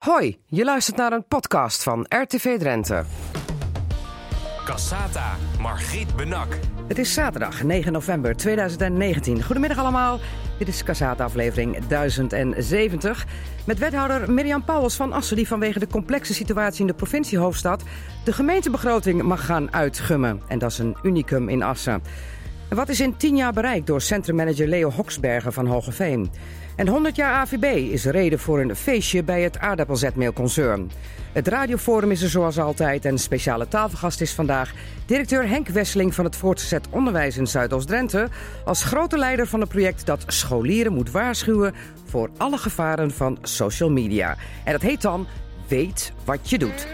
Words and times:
Hoi, 0.00 0.38
je 0.46 0.64
luistert 0.64 0.96
naar 0.96 1.12
een 1.12 1.24
podcast 1.28 1.82
van 1.82 2.06
RTV 2.08 2.58
Drenthe. 2.58 3.04
Cassata, 4.64 5.36
Margriet 5.58 6.16
Benak. 6.16 6.58
Het 6.88 6.98
is 6.98 7.14
zaterdag 7.14 7.62
9 7.62 7.92
november 7.92 8.36
2019. 8.36 9.42
Goedemiddag 9.42 9.78
allemaal. 9.78 10.18
Dit 10.58 10.68
is 10.68 10.82
Cassata 10.82 11.24
aflevering 11.24 11.78
1070. 11.86 13.26
Met 13.66 13.78
wethouder 13.78 14.32
Mirjam 14.32 14.64
Pauwels 14.64 14.96
van 14.96 15.12
Assen... 15.12 15.36
die 15.36 15.48
vanwege 15.48 15.78
de 15.78 15.86
complexe 15.86 16.34
situatie 16.34 16.80
in 16.80 16.86
de 16.86 16.94
provinciehoofdstad... 16.94 17.82
de 18.24 18.32
gemeentebegroting 18.32 19.22
mag 19.22 19.46
gaan 19.46 19.72
uitgummen. 19.72 20.42
En 20.48 20.58
dat 20.58 20.70
is 20.70 20.78
een 20.78 20.96
unicum 21.02 21.48
in 21.48 21.62
Assen. 21.62 22.02
En 22.68 22.76
wat 22.76 22.88
is 22.88 23.00
in 23.00 23.16
10 23.16 23.36
jaar 23.36 23.52
bereikt 23.52 23.86
door 23.86 24.00
centrummanager 24.00 24.68
Leo 24.68 24.90
Hoksbergen 24.90 25.52
van 25.52 25.66
Hogeveen? 25.66 26.30
En 26.80 26.88
100 26.88 27.16
jaar 27.16 27.32
AVB 27.32 27.92
is 27.92 28.04
reden 28.04 28.38
voor 28.38 28.60
een 28.60 28.76
feestje 28.76 29.22
bij 29.22 29.42
het 29.42 29.58
aardappelzetmeelconcern. 29.58 30.90
Het 31.32 31.48
radioforum 31.48 32.10
is 32.10 32.22
er 32.22 32.28
zoals 32.28 32.58
altijd 32.58 33.04
en 33.04 33.18
speciale 33.18 33.68
tafelgast 33.68 34.20
is 34.20 34.32
vandaag 34.32 34.72
directeur 35.06 35.48
Henk 35.48 35.68
Wesseling 35.68 36.14
van 36.14 36.24
het 36.24 36.36
voortgezet 36.36 36.86
onderwijs 36.90 37.36
in 37.36 37.46
Zuidoost-Drenthe 37.46 38.28
als 38.64 38.84
grote 38.84 39.18
leider 39.18 39.46
van 39.46 39.60
het 39.60 39.68
project 39.68 40.06
dat 40.06 40.24
scholieren 40.26 40.92
moet 40.92 41.10
waarschuwen 41.10 41.74
voor 42.04 42.30
alle 42.36 42.58
gevaren 42.58 43.10
van 43.10 43.38
social 43.42 43.90
media. 43.90 44.36
En 44.64 44.72
dat 44.72 44.82
heet 44.82 45.02
dan 45.02 45.26
Weet 45.68 46.12
wat 46.24 46.50
je 46.50 46.58
doet. 46.58 46.86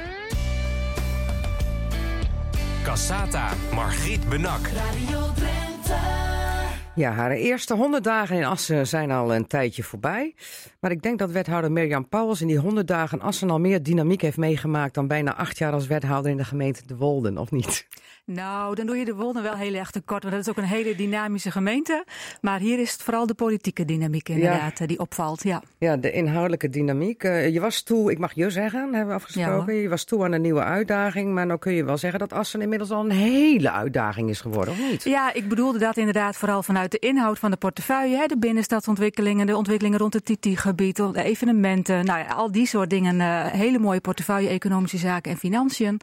Cassata, 2.83 3.49
Margriet 3.75 4.29
Benak. 4.29 4.61
Radio 4.67 5.33
Drenthe. 5.35 6.56
Ja, 6.97 7.11
haar 7.11 7.31
eerste 7.31 7.75
100 7.75 8.05
dagen 8.05 8.37
in 8.37 8.45
Assen 8.45 8.87
zijn 8.87 9.11
al 9.11 9.35
een 9.35 9.47
tijdje 9.47 9.83
voorbij. 9.83 10.35
Maar 10.81 10.91
ik 10.91 11.03
denk 11.03 11.19
dat 11.19 11.31
wethouder 11.31 11.73
Mirjam 11.73 12.09
Pauwels 12.09 12.41
in 12.41 12.47
die 12.47 12.59
100 12.59 12.87
dagen 12.87 13.21
Assen 13.21 13.51
al 13.51 13.61
meer 13.61 13.83
dynamiek 13.83 14.21
heeft 14.21 14.37
meegemaakt 14.37 14.95
dan 14.95 15.07
bijna 15.07 15.35
acht 15.35 15.59
jaar 15.59 15.73
als 15.73 15.87
wethouder 15.87 16.31
in 16.31 16.37
de 16.37 16.45
gemeente 16.45 16.87
De 16.87 16.97
Wolden, 16.97 17.39
of 17.39 17.51
niet? 17.51 17.87
Nou, 18.27 18.75
dan 18.75 18.87
doe 18.87 18.97
je 18.97 19.05
de 19.05 19.15
Wolden 19.15 19.43
wel 19.43 19.55
heel 19.55 19.75
erg 19.75 19.91
tekort, 19.91 20.23
want 20.23 20.35
dat 20.35 20.43
is 20.45 20.51
ook 20.51 20.57
een 20.57 20.65
hele 20.65 20.95
dynamische 20.95 21.51
gemeente. 21.51 22.05
Maar 22.41 22.59
hier 22.61 22.79
is 22.79 22.93
het 22.93 23.03
vooral 23.03 23.27
de 23.27 23.35
politieke 23.35 23.85
dynamiek 23.85 24.29
inderdaad 24.29 24.81
eh, 24.81 24.87
die 24.89 24.99
opvalt, 24.99 25.43
ja. 25.43 25.63
Ja, 25.79 25.97
de 25.97 26.13
inhoudelijke 26.13 26.69
dynamiek. 26.71 27.25
Eh, 27.25 27.49
je 27.49 27.61
was 27.61 27.83
toe, 27.83 28.11
ik 28.11 28.19
mag 28.19 28.33
je 28.33 28.51
zeggen, 28.51 28.81
hebben 28.81 29.07
we 29.07 29.15
afgesproken. 29.15 29.75
Ja, 29.75 29.81
je 29.81 29.89
was 29.89 30.05
toe 30.05 30.25
aan 30.25 30.33
een 30.33 30.41
nieuwe 30.41 30.63
uitdaging. 30.63 31.35
Maar 31.35 31.47
nou 31.47 31.59
kun 31.59 31.73
je 31.73 31.85
wel 31.85 31.97
zeggen 31.97 32.19
dat 32.19 32.33
Assen 32.33 32.61
inmiddels 32.61 32.91
al 32.91 33.05
een 33.05 33.11
hele 33.11 33.71
uitdaging 33.71 34.29
is 34.31 34.41
geworden, 34.41 34.75
of 34.75 34.81
niet? 34.91 35.05
Ja, 35.05 35.33
ik 35.33 35.49
bedoelde 35.49 35.79
dat 35.79 35.97
inderdaad 35.97 36.37
vooral 36.37 36.63
vanuit 36.63 36.91
de 36.91 36.99
inhoud 36.99 37.39
van 37.39 37.51
de 37.51 37.57
portefeuille. 37.57 38.17
Hè, 38.17 38.27
de 38.27 38.39
binnenstadsontwikkelingen, 38.39 39.47
de 39.47 39.57
ontwikkelingen 39.57 39.99
rond 39.99 40.15
het 40.15 40.25
TT-gebied, 40.25 40.97
de 40.97 41.23
evenementen. 41.23 42.05
Nou 42.05 42.19
ja, 42.19 42.27
al 42.27 42.53
die 42.53 42.67
soort 42.67 42.91
dingen. 42.91 43.21
eh, 43.21 43.45
hele 43.47 43.79
mooie 43.79 44.01
portefeuille, 44.01 44.49
economische 44.49 44.99
zaken 44.99 45.31
en 45.31 45.39
financiën. 45.39 46.01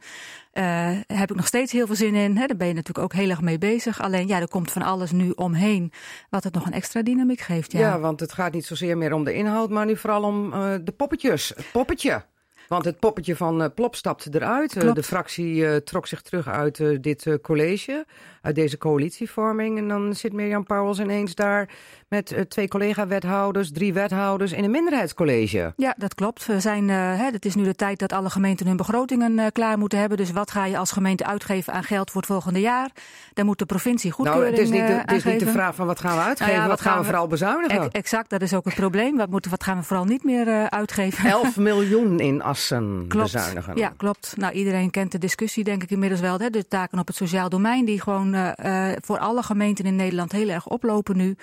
Eh 0.54 0.90
heb 1.06 1.30
ik 1.30 1.36
nog 1.36 1.46
steeds 1.46 1.72
heel 1.72 1.86
veel 1.86 1.94
zin 1.96 2.14
in. 2.14 2.36
Hè, 2.36 2.46
daar 2.46 2.56
ben 2.56 2.66
je 2.66 2.74
natuurlijk 2.74 3.04
ook 3.04 3.12
heel 3.20 3.30
erg 3.30 3.40
mee 3.40 3.58
bezig. 3.58 4.00
Alleen 4.02 4.26
ja, 4.26 4.40
er 4.40 4.48
komt 4.48 4.70
van 4.70 4.82
alles 4.82 5.12
nu 5.12 5.30
omheen. 5.30 5.92
Wat 6.30 6.44
het 6.44 6.54
nog 6.54 6.66
een 6.66 6.72
extra 6.72 7.02
dynamiek 7.02 7.40
geeft. 7.40 7.72
Ja, 7.72 7.78
Ja. 7.78 7.98
want 8.00 8.20
het 8.20 8.32
gaat 8.32 8.52
niet 8.52 8.64
zozeer 8.66 8.98
meer 8.98 9.12
om 9.12 9.24
de 9.24 9.34
inhoud, 9.34 9.70
maar 9.70 9.86
nu 9.86 9.96
vooral 9.96 10.22
om 10.22 10.52
eh, 10.52 10.74
de 10.84 10.92
poppetjes. 10.92 11.48
Het 11.56 11.66
poppetje. 11.72 12.24
Want 12.68 12.84
het 12.84 12.98
poppetje 12.98 13.36
van 13.36 13.62
eh, 13.62 13.68
Plop 13.74 13.94
stapte 13.94 14.30
eruit. 14.32 14.72
Klopt. 14.78 14.94
de 14.94 15.02
fractie 15.02 15.82
trok 15.82 16.06
zich 16.06 16.22
terug 16.22 16.48
uit 16.48 17.02
dit 17.02 17.38
college, 17.42 18.06
uit 18.44 18.54
deze 18.54 18.78
coalitievorming. 18.78 19.78
En 19.78 19.88
dan 19.88 20.14
zit 20.14 20.32
Mirjam 20.32 20.64
Pauwels 20.64 20.98
ineens 21.00 21.34
daar 21.34 21.68
met 22.08 22.32
eh, 22.32 22.40
twee 22.40 22.68
collega-wethouders, 22.68 23.72
drie 23.72 23.92
wethouders 23.92 24.52
in 24.52 24.64
een 24.64 24.70
minderheidscollege. 24.70 25.72
Ja, 25.76 25.94
dat 25.98 26.14
klopt. 26.14 26.46
We 26.46 26.60
zijn, 26.60 26.90
eh, 26.90 26.96
hè, 26.96 27.30
het 27.30 27.44
is 27.44 27.54
nu 27.54 27.64
de 27.64 27.74
tijd 27.74 27.98
dat 27.98 28.12
alle 28.12 28.30
gemeenten 28.30 28.66
hun 28.66 28.76
begrotingen 28.76 29.38
eh, 29.38 29.46
klaar 29.52 29.78
moeten 29.78 29.98
hebben. 29.98 30.18
Dus 30.18 30.30
wat 30.30 30.50
ga 30.50 30.66
je 30.66 30.78
als 30.78 30.92
gemeente 30.92 31.24
uitgeven 31.24 31.72
aan 31.72 31.82
geld 31.84 32.10
voor 32.10 32.20
het 32.20 32.30
volgende 32.30 32.60
jaar? 32.60 32.90
Daar 33.32 33.44
moet 33.44 33.58
de 33.58 33.66
provincie 33.66 34.12
Nou, 34.16 34.22
goedkeuring 34.22 34.56
het 34.56 34.64
is, 34.66 34.70
niet 34.70 34.86
de, 34.86 34.92
het 34.92 35.12
is 35.12 35.24
niet 35.24 35.40
de 35.40 35.46
vraag 35.46 35.74
van 35.74 35.86
wat 35.86 36.00
gaan 36.00 36.16
we 36.16 36.22
uitgeven, 36.22 36.52
Nou 36.52 36.64
ja, 36.64 36.70
wat, 36.70 36.80
gaan 36.80 36.98
we 36.98 37.04
vooral 37.04 37.26
bezuinigen. 37.26 37.82
Ex- 37.82 37.88
Exact, 37.92 38.30
dat 38.30 38.42
is 38.42 38.54
ook 38.54 38.64
het 38.64 38.74
probleem. 38.74 39.16
Wat, 39.16 39.30
moeten, 39.30 39.50
wat 39.50 39.64
gaan 39.64 39.76
we 39.76 39.82
vooral 39.82 40.04
niet 40.04 40.24
meer 40.24 40.70
uitgeven? 40.70 41.30
11 41.30 41.56
miljoen 41.70 42.20
in 42.20 42.42
Assen 42.42 43.04
Klopt. 43.08 43.32
bezuinigen. 43.32 43.76
Ja, 43.76 43.92
klopt. 43.96 44.34
Nou, 44.36 44.52
iedereen 44.52 44.90
kent 44.90 45.12
de 45.12 45.18
discussie, 45.18 45.64
denk 45.64 45.82
ik 45.82 45.90
inmiddels 45.90 46.20
wel. 46.20 46.38
Hè? 46.38 46.50
De 46.50 46.68
taken 46.68 46.98
op 46.98 47.06
het 47.06 47.16
sociaal 47.16 47.48
domein, 47.48 47.84
die 47.84 48.00
gewoon 48.00 48.33
eh, 48.34 48.88
voor 49.00 49.18
alle 49.18 49.42
gemeenten 49.42 49.84
in 49.84 49.96
Nederland 49.96 50.32
heel 50.32 50.48
erg 50.48 50.66
oplopen 50.66 51.16
nu. 51.16 51.36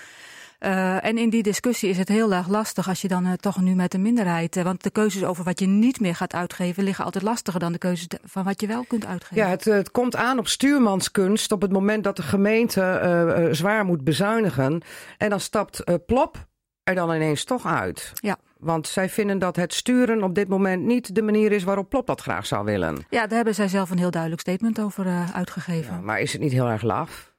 Eh, 0.60 1.06
en 1.06 1.18
in 1.18 1.30
die 1.30 1.44
discussie 1.44 1.90
is 1.90 1.98
het 1.98 2.08
heel 2.08 2.34
erg 2.34 2.48
lastig 2.48 2.88
als 2.88 3.02
je 3.02 3.08
dan 3.08 3.26
eh, 3.26 3.34
toch 3.34 3.62
nu 3.62 3.76
met 3.76 3.94
een 3.94 4.02
minderheid. 4.02 4.64
want 4.64 4.84
de 4.84 4.90
keuzes 4.90 5.24
over 5.24 5.44
wat 5.44 5.60
je 5.60 5.68
niet 5.68 6.00
meer 6.00 6.16
gaat 6.16 6.34
uitgeven 6.34 6.84
liggen 6.84 7.06
altijd 7.06 7.24
lastiger 7.24 7.60
dan 7.60 7.72
de 7.72 7.78
keuzes 7.78 8.08
de- 8.08 8.20
van 8.24 8.44
wat 8.44 8.62
je 8.62 8.68
wel 8.68 8.84
kunt 8.88 9.06
uitgeven. 9.06 9.36
Ja, 9.36 9.48
het, 9.50 9.64
het 9.66 9.92
komt 9.92 10.16
aan 10.16 10.40
op 10.40 10.48
stuurmanskunst 10.48 11.52
op 11.52 11.62
het 11.62 11.72
moment 11.72 12.04
dat 12.04 12.16
de 12.16 12.24
gemeente 12.24 13.50
zwaar 13.52 13.86
moet 13.86 14.04
bezuinigen. 14.04 14.82
En 15.18 15.30
dan 15.30 15.40
stapt 15.40 15.84
Plop 16.06 16.50
er 16.84 16.96
dan 16.96 17.14
ineens 17.14 17.44
toch 17.44 17.66
uit. 17.66 18.12
Ja. 18.14 18.38
Want 18.58 18.88
zij 18.88 19.10
vinden 19.10 19.40
dat 19.40 19.56
het 19.56 19.74
sturen 19.74 20.24
op 20.24 20.36
dit 20.36 20.48
moment 20.48 20.84
niet 20.84 21.16
de 21.16 21.22
manier 21.22 21.52
is 21.52 21.64
waarop 21.64 21.90
Plop 21.90 22.08
dat 22.08 22.22
graag 22.22 22.46
zou 22.46 22.66
willen. 22.66 23.06
Ja, 23.10 23.28
daar 23.28 23.36
hebben 23.36 23.56
zij 23.56 23.68
zelf 23.68 23.90
een 23.90 23.98
heel 23.98 24.12
duidelijk 24.12 24.42
statement 24.42 24.80
over 24.80 25.06
eh, 25.06 25.36
uitgegeven. 25.36 25.94
Ja, 25.94 26.02
maar 26.02 26.20
is 26.20 26.32
het 26.32 26.42
niet 26.42 26.52
heel 26.52 26.68
erg 26.68 26.82
laf? 26.82 27.31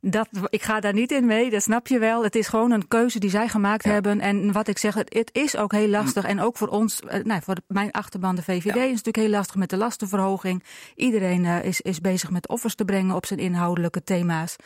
Dat, 0.00 0.28
ik 0.48 0.62
ga 0.62 0.80
daar 0.80 0.92
niet 0.92 1.12
in 1.12 1.26
mee, 1.26 1.50
dat 1.50 1.62
snap 1.62 1.86
je 1.86 1.98
wel. 1.98 2.22
Het 2.22 2.34
is 2.36 2.48
gewoon 2.48 2.70
een 2.70 2.88
keuze 2.88 3.18
die 3.18 3.30
zij 3.30 3.48
gemaakt 3.48 3.84
Ja. 3.84 3.90
hebben. 3.90 4.20
En 4.20 4.52
wat 4.52 4.68
ik 4.68 4.78
zeg, 4.78 4.94
het, 4.94 5.14
het 5.14 5.30
is 5.32 5.56
ook 5.56 5.72
heel 5.72 5.88
lastig. 5.88 6.24
En 6.24 6.40
ook 6.40 6.56
voor 6.56 6.68
ons, 6.68 7.00
eh, 7.00 7.24
nou, 7.24 7.40
voor 7.42 7.56
mijn 7.66 7.90
achterban, 7.90 8.34
de 8.34 8.42
VVD, 8.42 8.66
is 8.66 8.72
het 8.74 8.88
natuurlijk 8.88 9.16
heel 9.16 9.28
lastig 9.28 9.56
met 9.56 9.70
de 9.70 9.76
lastenverhoging. 9.76 10.62
Iedereen 10.94 11.44
eh, 11.44 11.64
is, 11.64 11.80
is 11.80 12.00
bezig 12.00 12.30
met 12.30 12.48
offers 12.48 12.74
te 12.74 12.84
brengen 12.84 13.14
op 13.14 13.26
zijn 13.26 13.38
inhoudelijke 13.40 14.02
thema's. 14.04 14.56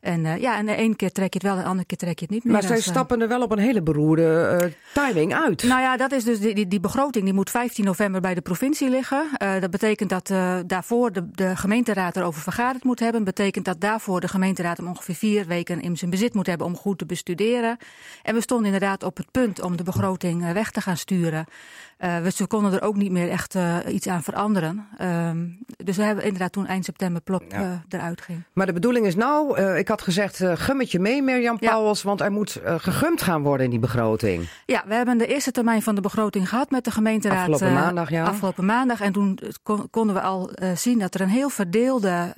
En 0.00 0.26
eh, 0.26 0.40
ja, 0.40 0.56
en 0.56 0.66
de 0.66 0.74
ene 0.74 0.96
keer 0.96 1.12
trek 1.12 1.32
je 1.32 1.38
het 1.38 1.48
wel, 1.48 1.56
en 1.56 1.62
de 1.62 1.68
andere 1.68 1.86
keer 1.86 1.98
trek 1.98 2.18
je 2.18 2.24
het 2.24 2.34
niet 2.34 2.44
meer. 2.44 2.52
Maar 2.52 2.62
zij 2.62 2.80
stappen 2.80 3.20
er 3.20 3.28
wel 3.28 3.42
op 3.42 3.52
een 3.52 3.58
hele 3.58 3.82
beroerde 3.82 4.72
timing 4.94 5.34
uit. 5.34 5.62
nou 5.62 5.80
ja, 5.80 5.96
dat 5.96 6.12
is 6.12 6.24
dus 6.24 6.40
die, 6.40 6.54
die, 6.54 6.68
die 6.68 6.80
begroting 6.80 7.24
die 7.24 7.34
moet 7.34 7.50
15 7.50 7.84
november 7.84 8.20
bij 8.20 8.34
de 8.34 8.40
provincie 8.40 8.88
liggen. 8.88 9.28
Dat 9.60 9.70
betekent 9.70 10.10
dat 10.10 10.32
daarvoor 10.66 11.12
de, 11.12 11.30
de 11.30 11.56
gemeenteraad 11.56 12.16
erover 12.16 12.42
vergaderd 12.42 12.84
moet 12.84 13.00
hebben. 13.00 13.24
Dat 13.24 13.34
betekent 13.34 13.64
dat 13.64 13.80
daarvoor 13.80 14.20
de 14.20 14.28
gemeenteraad 14.28 14.78
ongeveer 14.90 15.14
vier 15.14 15.46
weken 15.46 15.80
in 15.80 15.96
zijn 15.96 16.10
bezit 16.10 16.34
moet 16.34 16.46
hebben 16.46 16.66
om 16.66 16.76
goed 16.76 16.98
te 16.98 17.06
bestuderen. 17.06 17.76
En 18.22 18.34
we 18.34 18.40
stonden 18.40 18.66
inderdaad 18.66 19.02
op 19.02 19.16
het 19.16 19.30
punt 19.30 19.62
om 19.62 19.76
de 19.76 19.82
begroting 19.82 20.44
eh, 20.44 20.50
weg 20.52 20.70
te 20.70 20.80
gaan 20.80 20.96
sturen. 20.96 21.44
Eh, 21.96 22.18
we 22.20 22.30
ze 22.30 22.46
konden 22.46 22.72
er 22.72 22.82
ook 22.82 22.96
niet 22.96 23.10
meer 23.10 23.30
echt 23.30 23.54
eh, 23.54 23.76
iets 23.88 24.06
aan 24.08 24.22
veranderen. 24.22 24.86
Ehm, 24.98 25.46
dus 25.84 25.96
we 25.96 26.02
hebben 26.02 26.24
inderdaad 26.24 26.52
toen 26.52 26.66
eind 26.66 26.84
september 26.84 27.22
plop 27.22 27.42
Ja. 27.48 27.82
eruit 27.88 28.20
ging. 28.20 28.42
Maar 28.52 28.66
de 28.66 28.72
bedoeling 28.72 29.06
is 29.06 29.14
nou, 29.14 29.60
ik 29.60 29.88
had 29.88 30.02
gezegd, 30.02 30.42
gummetje 30.54 30.98
mee 30.98 31.22
Mirjam 31.22 31.56
Ja. 31.60 31.70
Pauwels, 31.70 32.02
want 32.02 32.20
er 32.20 32.32
moet 32.32 32.60
gegumd 32.64 33.22
gaan 33.22 33.42
worden 33.42 33.64
in 33.64 33.70
die 33.70 33.78
begroting. 33.80 34.48
Ja, 34.66 34.82
we 34.86 34.94
hebben 34.94 35.18
de 35.18 35.26
eerste 35.26 35.50
termijn 35.50 35.82
van 35.82 35.94
de 35.94 36.00
begroting 36.00 36.48
gehad 36.48 36.70
met 36.70 36.84
de 36.84 36.90
gemeenteraad. 36.90 37.38
Afgelopen 37.38 37.72
maandag, 37.72 38.10
ja. 38.10 38.24
Afgelopen 38.24 38.64
maandag. 38.64 39.00
En 39.00 39.12
toen 39.12 39.38
kon- 39.62 39.90
konden 39.90 40.14
we 40.14 40.20
al 40.20 40.50
zien 40.74 40.98
dat 40.98 41.14
er 41.14 41.20
een 41.20 41.28
heel 41.28 41.48
verdeelde 41.50 42.32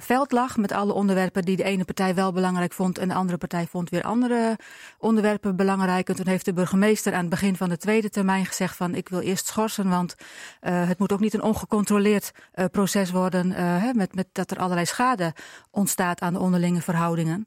veld 0.00 0.32
lag. 0.32 0.56
Met 0.56 0.72
alle 0.72 0.92
onderwerpen 0.92 1.42
die 1.42 1.56
de 1.56 1.62
ene 1.64 1.84
partij 1.84 2.14
wel 2.14 2.32
belangrijk 2.32 2.72
vond. 2.72 2.98
En 2.98 3.08
de 3.08 3.14
andere 3.14 3.38
partij 3.38 3.66
vond 3.70 3.90
weer 3.90 4.02
andere 4.02 4.56
onderwerpen 4.98 5.56
belangrijk. 5.56 6.08
En 6.08 6.14
toen 6.16 6.26
heeft 6.28 6.44
de 6.44 6.52
burgemeester 6.52 7.12
aan 7.12 7.20
het 7.20 7.28
begin 7.30 7.56
van 7.56 7.68
de 7.68 7.76
tweede 7.76 8.10
termijn 8.10 8.46
gezegd 8.46 8.76
van 8.76 8.94
ik 8.94 9.08
wil 9.08 9.20
eerst 9.20 9.46
schorsen. 9.46 9.88
Want 9.88 10.14
eh, 10.60 10.88
het 10.88 10.98
moet 10.98 11.12
ook 11.12 11.20
niet 11.20 11.34
een 11.34 11.42
ongecontroleerd 11.42 12.30
eh, 12.52 12.64
proces 12.72 13.10
worden. 13.10 13.52
eh, 13.52 13.82
hè, 13.82 13.92
met, 13.94 14.14
met 14.14 14.26
dat 14.32 14.50
er 14.50 14.58
allerlei 14.58 14.86
schade 14.86 15.32
ontstaat 15.70 16.20
aan 16.20 16.32
de 16.32 16.38
onderlinge 16.38 16.80
verhoudingen. 16.80 17.46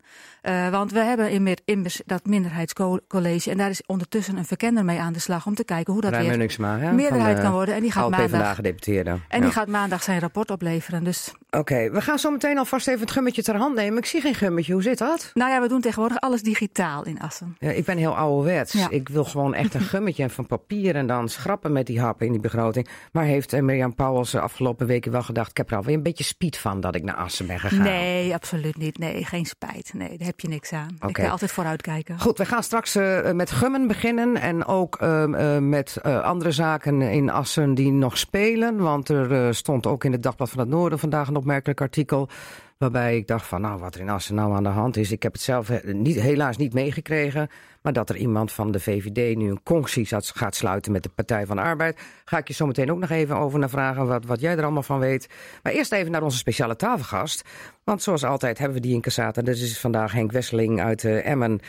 Want 0.72 0.91
we 0.91 1.00
hebben 1.00 1.29
in, 1.31 1.57
in 1.66 1.88
dat 2.06 2.25
minderheidscollege. 2.25 3.51
En 3.51 3.57
daar 3.57 3.69
is 3.69 3.84
ondertussen 3.85 4.38
een 4.38 4.45
verkenner 4.45 4.85
mee 4.85 5.00
aan 5.00 5.13
de 5.13 5.19
slag 5.19 5.45
om 5.45 5.56
te 5.56 5.63
kijken 5.63 5.94
hoe 5.94 6.01
dat 6.01 6.11
Ruim 6.11 6.23
weer 6.23 6.31
Munniksma, 6.31 6.78
hè, 6.78 6.91
meerderheid 6.91 7.35
de 7.35 7.41
kan 7.41 7.51
worden. 7.51 7.75
En 7.75 7.81
die 7.81 7.91
gaat 7.91 8.09
maandag. 8.09 8.59
En 8.61 9.40
Ja. 9.40 9.40
die 9.40 9.52
gaat 9.52 9.67
maandag 9.67 10.03
zijn 10.03 10.20
rapport 10.20 10.52
opleveren. 10.52 11.03
Dus 11.03 11.34
Oké, 11.49 11.90
we 11.91 12.02
gaan 12.02 12.20
zo 12.20 12.31
meteen 12.31 12.41
alvast 12.43 12.88
even 12.88 13.02
het 13.02 13.11
gummetje 13.11 13.43
ter 13.43 13.55
hand 13.55 13.76
nemen. 13.76 13.97
Ik 13.97 14.05
zie 14.05 14.22
geen 14.22 14.35
gummetje, 14.35 14.73
hoe 14.73 14.82
zit 14.82 14.97
dat? 14.97 15.32
nou 15.34 15.52
ja, 15.52 15.61
we 15.61 15.67
doen 15.67 15.82
tegenwoordig 15.82 16.20
alles 16.20 16.41
digitaal 16.41 17.05
in 17.05 17.20
Assen. 17.20 17.55
Ja, 17.59 17.70
ik 17.70 17.85
ben 17.85 17.97
heel 17.97 18.16
ouderwets. 18.16 18.73
Ja. 18.73 18.90
Ik 18.90 19.09
wil 19.09 19.23
gewoon 19.23 19.53
echt 19.53 19.73
een 19.73 19.82
gummetje 19.82 20.29
van 20.29 20.46
papier 20.46 20.96
en 20.96 21.08
dan 21.08 21.29
schrappen 21.29 21.72
met 21.72 21.85
die 21.85 21.99
happen 21.99 22.26
in 22.26 22.32
die 22.32 22.41
begroting. 22.41 22.88
Maar 23.11 23.23
heeft 23.23 23.53
eh, 23.53 23.61
Mirjam 23.61 23.96
Pauwels 23.96 24.32
de 24.32 24.40
afgelopen 24.40 24.88
weken 24.88 25.11
wel 25.11 25.23
gedacht... 25.23 25.49
ik 25.49 25.58
heb 25.58 25.72
er 25.72 25.78
alweer 25.78 25.96
een 25.96 26.03
beetje 26.03 26.23
spiet 26.23 26.58
van 26.58 26.79
dat 26.79 26.96
ik 26.96 27.03
naar 27.03 27.16
Assen 27.16 27.47
ben 27.47 27.59
gegaan. 27.59 27.84
Nee, 27.84 28.34
absoluut 28.34 28.78
niet. 28.78 28.97
Nee, 28.97 29.26
geen 29.26 29.46
spijt. 29.46 29.94
Nee, 29.94 30.17
daar 30.17 30.28
heb 30.28 30.40
je 30.40 30.47
niks 30.47 30.73
aan. 30.73 30.97
Ik 31.08 31.17
ga 31.17 31.29
altijd 31.29 31.52
vooruitkijken. 31.52 32.20
Goed, 32.20 32.37
we 32.37 32.46
gaan 32.46 32.64
straks 32.64 32.96
eh, 32.96 33.32
met 33.32 33.52
gummen 33.52 33.87
beginnen 33.87 34.35
en 34.35 34.66
ook 34.66 34.96
ehm, 34.96 35.34
eh, 35.34 35.58
met 35.58 35.97
eh, 36.02 36.22
andere 36.22 36.52
zaken 36.52 37.02
in 37.02 37.29
Assen 37.29 37.73
die 37.73 37.91
nog 37.91 38.17
spelen. 38.17 38.78
Want 38.78 39.09
er 39.09 39.32
eh, 39.32 39.52
stond 39.52 39.87
ook 39.87 40.03
in 40.03 40.11
het 40.11 40.23
Dagblad 40.23 40.49
van 40.49 40.59
het 40.59 40.70
Noorden 40.70 40.99
vandaag 40.99 41.28
een 41.28 41.35
opmerkelijk 41.35 41.82
artikel 41.82 42.29
Waarbij 42.78 43.16
ik 43.16 43.28
dacht 43.28 43.45
van, 43.45 43.61
nou, 43.61 43.79
wat 43.79 43.95
er 43.95 44.01
in 44.01 44.09
Assen 44.09 44.35
nou 44.35 44.53
aan 44.53 44.63
de 44.63 44.69
hand 44.69 44.97
is. 44.97 45.11
Ik 45.11 45.23
heb 45.23 45.31
het 45.31 45.41
zelf 45.41 45.83
niet, 45.83 46.19
helaas 46.19 46.57
niet 46.57 46.73
meegekregen. 46.73 47.49
Maar 47.81 47.93
dat 47.93 48.09
er 48.09 48.16
iemand 48.16 48.51
van 48.51 48.72
de 48.72 48.79
VVD 48.79 49.37
nu 49.37 49.49
een 49.49 49.63
conctie 49.63 50.07
gaat 50.17 50.55
sluiten 50.55 50.91
met 50.91 51.03
de 51.03 51.09
Partij 51.09 51.45
van 51.45 51.55
de 51.55 51.61
Arbeid. 51.61 51.99
Ga 52.25 52.37
ik 52.37 52.47
je 52.47 52.53
zo 52.53 52.66
meteen 52.66 52.91
ook 52.91 52.99
nog 52.99 53.09
even 53.09 53.35
over 53.37 53.59
naar 53.59 53.69
vragen 53.69 54.07
wat, 54.07 54.25
wat 54.25 54.39
jij 54.39 54.57
er 54.57 54.63
allemaal 54.63 54.83
van 54.83 54.99
weet. 54.99 55.29
Maar 55.63 55.73
eerst 55.73 55.91
even 55.91 56.11
naar 56.11 56.23
onze 56.23 56.37
speciale 56.37 56.75
tafelgast. 56.75 57.43
Want 57.83 58.03
zoals 58.03 58.23
altijd 58.23 58.57
hebben 58.57 58.78
we 58.78 58.83
die 58.83 58.93
in 58.93 59.01
Cassata. 59.01 59.41
Dus 59.41 59.61
is 59.61 59.79
vandaag 59.79 60.11
Henk 60.11 60.31
Wesseling 60.31 60.81
uit 60.81 61.03
eh, 61.03 61.25
Emmen. 61.25 61.59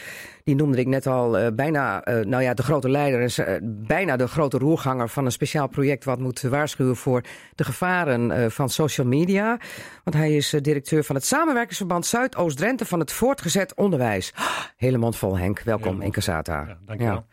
Die 0.44 0.54
noemde 0.54 0.78
ik 0.78 0.86
net 0.86 1.06
al 1.06 1.38
eh, 1.38 1.52
bijna, 1.54 2.02
eh, 2.04 2.24
nou 2.24 2.42
ja, 2.42 2.54
de 2.54 2.62
grote 2.62 2.90
leider. 2.90 3.20
is, 3.20 3.40
bijna 3.62 4.16
de 4.16 4.28
grote 4.28 4.58
roerganger 4.58 5.08
van 5.08 5.24
een 5.24 5.32
speciaal 5.32 5.68
project... 5.68 6.04
wat 6.04 6.18
moet 6.18 6.40
waarschuwen 6.40 6.96
voor 6.96 7.22
de 7.54 7.64
gevaren 7.64 8.50
van 8.50 8.68
social 8.68 9.06
media. 9.06 9.58
Want 10.04 10.16
hij 10.16 10.36
is 10.36 10.50
directeur 10.60 11.04
van 11.04 11.14
het 11.14 11.24
samenwerkingsverband 11.24 12.06
Zuidoost-Drenthe... 12.06 12.84
van 12.84 12.98
het 12.98 13.12
voortgezet 13.12 13.74
onderwijs. 13.74 14.32
Hele 14.76 14.98
mond 14.98 15.16
vol, 15.16 15.38
Henk. 15.38 15.60
Welkom 15.60 16.00
in 16.00 16.10
Cassata. 16.10 16.64
Ja, 16.68 16.78
dankjewel. 16.86 17.26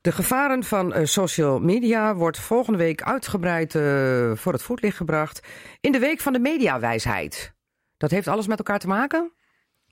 De 0.00 0.12
gevaren 0.12 0.64
van 0.64 1.06
social 1.06 1.60
media 1.60 2.14
wordt 2.14 2.38
volgende 2.38 2.78
week 2.78 3.02
uitgebreid 3.02 3.72
voor 4.34 4.52
het 4.52 4.62
voetlicht 4.62 4.96
gebracht. 4.96 5.40
In 5.80 5.92
de 5.92 5.98
week 5.98 6.20
van 6.20 6.32
de 6.32 6.38
mediawijsheid. 6.38 7.54
Dat 7.96 8.10
heeft 8.10 8.28
alles 8.28 8.46
met 8.46 8.58
elkaar 8.58 8.78
te 8.78 8.88
maken? 8.88 9.32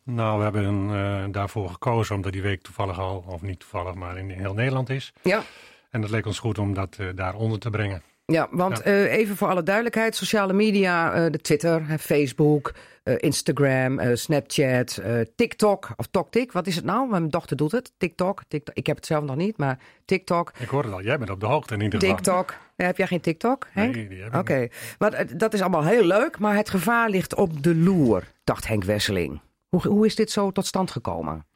Nou, 0.02 0.38
we 0.38 0.44
hebben 0.44 0.90
eh, 0.90 1.24
daarvoor 1.32 1.68
gekozen 1.68 2.14
omdat 2.14 2.32
die 2.32 2.42
week 2.42 2.62
toevallig 2.62 2.98
al, 2.98 3.24
of 3.26 3.42
niet 3.42 3.60
toevallig, 3.60 3.94
maar 3.94 4.18
in 4.18 4.30
heel 4.30 4.54
Nederland 4.54 4.90
is. 4.90 5.12
Ja. 5.22 5.42
En 5.90 6.02
het 6.02 6.10
leek 6.10 6.26
ons 6.26 6.38
goed 6.38 6.58
om 6.58 6.74
dat 6.74 6.96
eh, 6.98 7.08
daaronder 7.14 7.58
te 7.58 7.70
brengen. 7.70 8.02
Ja, 8.26 8.48
want 8.50 8.76
Ja. 8.78 8.82
eh, 8.84 9.12
even 9.12 9.36
voor 9.36 9.48
alle 9.48 9.62
duidelijkheid: 9.62 10.16
sociale 10.16 10.52
media, 10.52 11.12
eh, 11.12 11.30
de 11.32 11.38
Twitter, 11.40 11.98
Facebook, 11.98 12.72
eh, 13.02 13.14
Instagram, 13.18 14.16
Snapchat, 14.16 15.00
TikTok 15.36 15.88
of 15.96 16.06
TokTik. 16.06 16.52
Wat 16.52 16.66
is 16.66 16.76
het 16.76 16.84
nou? 16.84 17.08
Mijn 17.08 17.28
dochter 17.28 17.56
doet 17.56 17.72
het. 17.72 17.92
TikTok, 17.98 18.42
TikTok. 18.48 18.74
Ik 18.76 18.86
heb 18.86 18.96
het 18.96 19.06
zelf 19.06 19.24
nog 19.24 19.36
niet, 19.36 19.56
maar 19.56 19.78
TikTok, 20.04 20.52
Ik 20.58 20.68
hoor 20.68 20.84
het 20.84 20.92
al, 20.92 21.02
jij 21.02 21.18
bent 21.18 21.30
op 21.30 21.40
de 21.40 21.46
hoogte 21.46 21.74
in 21.74 21.80
ieder 21.80 22.00
geval. 22.00 22.14
TikTok. 22.16 22.54
Heb 22.76 22.96
jij 22.96 23.06
geen 23.06 23.20
TikTok, 23.20 23.66
Henk? 23.70 23.94
Nee, 23.94 24.08
die 24.08 24.22
heb 24.22 24.32
ik 24.32 24.38
Oké, 24.40 24.58
niet. 24.58 24.96
maar 24.98 25.36
dat 25.36 25.54
is 25.54 25.60
allemaal 25.60 25.84
heel 25.84 26.04
leuk, 26.04 26.38
maar 26.38 26.56
het 26.56 26.70
gevaar 26.70 27.10
ligt 27.10 27.34
op 27.34 27.62
de 27.62 27.74
loer, 27.74 28.22
dacht 28.44 28.66
Henk 28.66 28.84
Wesseling. 28.84 29.40
Hoe, 29.68 29.86
hoe 29.88 30.06
is 30.06 30.14
dit 30.14 30.30
zo 30.30 30.50
tot 30.50 30.66
stand 30.66 30.90
gekomen? 30.90 31.46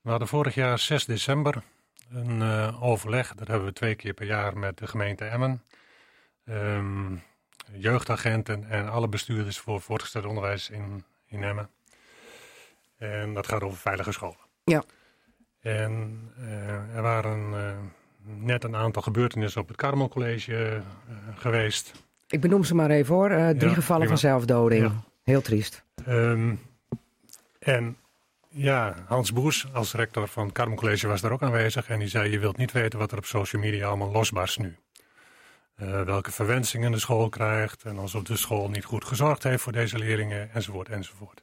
We 0.00 0.10
hadden 0.10 0.28
vorig 0.28 0.54
jaar 0.54 0.78
6 0.78 1.04
december 1.04 1.62
een 2.10 2.42
eh, 2.42 2.82
overleg. 2.82 3.34
Dat 3.34 3.48
hebben 3.48 3.66
we 3.66 3.72
twee 3.72 3.94
keer 3.94 4.14
per 4.14 4.26
jaar 4.26 4.58
met 4.58 4.78
de 4.78 4.86
gemeente 4.86 5.24
Emmen. 5.24 5.62
Ehm, 6.44 7.16
jeugdagenten 7.72 8.64
en 8.68 8.88
alle 8.88 9.08
bestuurders 9.08 9.58
voor 9.58 9.80
voortgezet 9.80 10.24
onderwijs 10.24 10.70
in, 10.70 11.04
in 11.26 11.42
Emmen. 11.42 11.70
En 12.98 13.34
dat 13.34 13.46
gaat 13.46 13.62
over 13.62 13.78
veilige 13.78 14.12
scholen. 14.12 14.38
Ja. 14.64 14.82
En 15.60 16.20
eh, 16.36 16.96
er 16.96 17.02
waren 17.02 17.54
eh, 17.54 17.76
net 18.22 18.64
een 18.64 18.76
aantal 18.76 19.02
gebeurtenissen 19.02 19.60
op 19.60 19.68
het 19.68 19.76
Karmel 19.76 20.08
College 20.08 20.82
geweest. 21.34 21.92
Ik 22.28 22.40
benoem 22.40 22.64
ze 22.64 22.74
maar 22.74 22.90
even 22.90 23.14
hoor. 23.14 23.28
Drie 23.28 23.68
Ja, 23.68 23.74
gevallen 23.74 23.84
prima. 24.06 24.06
van 24.06 24.18
zelfdoding. 24.18 24.82
Ja. 24.82 25.04
Heel 25.22 25.40
triest. 25.42 25.84
Ehm, 26.06 26.54
en 27.58 27.96
ja, 28.54 28.94
Hans 29.06 29.32
Boers 29.32 29.72
als 29.72 29.92
rector 29.92 30.28
van 30.28 30.44
het 30.44 30.52
Karmel 30.52 30.76
College 30.76 31.06
was 31.06 31.20
daar 31.20 31.32
ook 31.32 31.42
aanwezig. 31.42 31.88
En 31.88 31.98
die 31.98 32.08
zei, 32.08 32.30
je 32.30 32.38
wilt 32.38 32.56
niet 32.56 32.72
weten 32.72 32.98
wat 32.98 33.12
er 33.12 33.18
op 33.18 33.24
social 33.24 33.62
media 33.62 33.86
allemaal 33.86 34.10
losbarst 34.10 34.58
nu. 34.58 34.76
Eh, 35.74 36.02
welke 36.02 36.32
verwensingen 36.32 36.92
de 36.92 36.98
school 36.98 37.28
krijgt. 37.28 37.82
En 37.82 37.98
alsof 37.98 38.22
de 38.22 38.36
school 38.36 38.68
niet 38.68 38.84
goed 38.84 39.04
gezorgd 39.04 39.42
heeft 39.42 39.62
voor 39.62 39.72
deze 39.72 39.98
leerlingen. 39.98 40.50
Enzovoort, 40.52 40.88
enzovoort. 40.88 41.42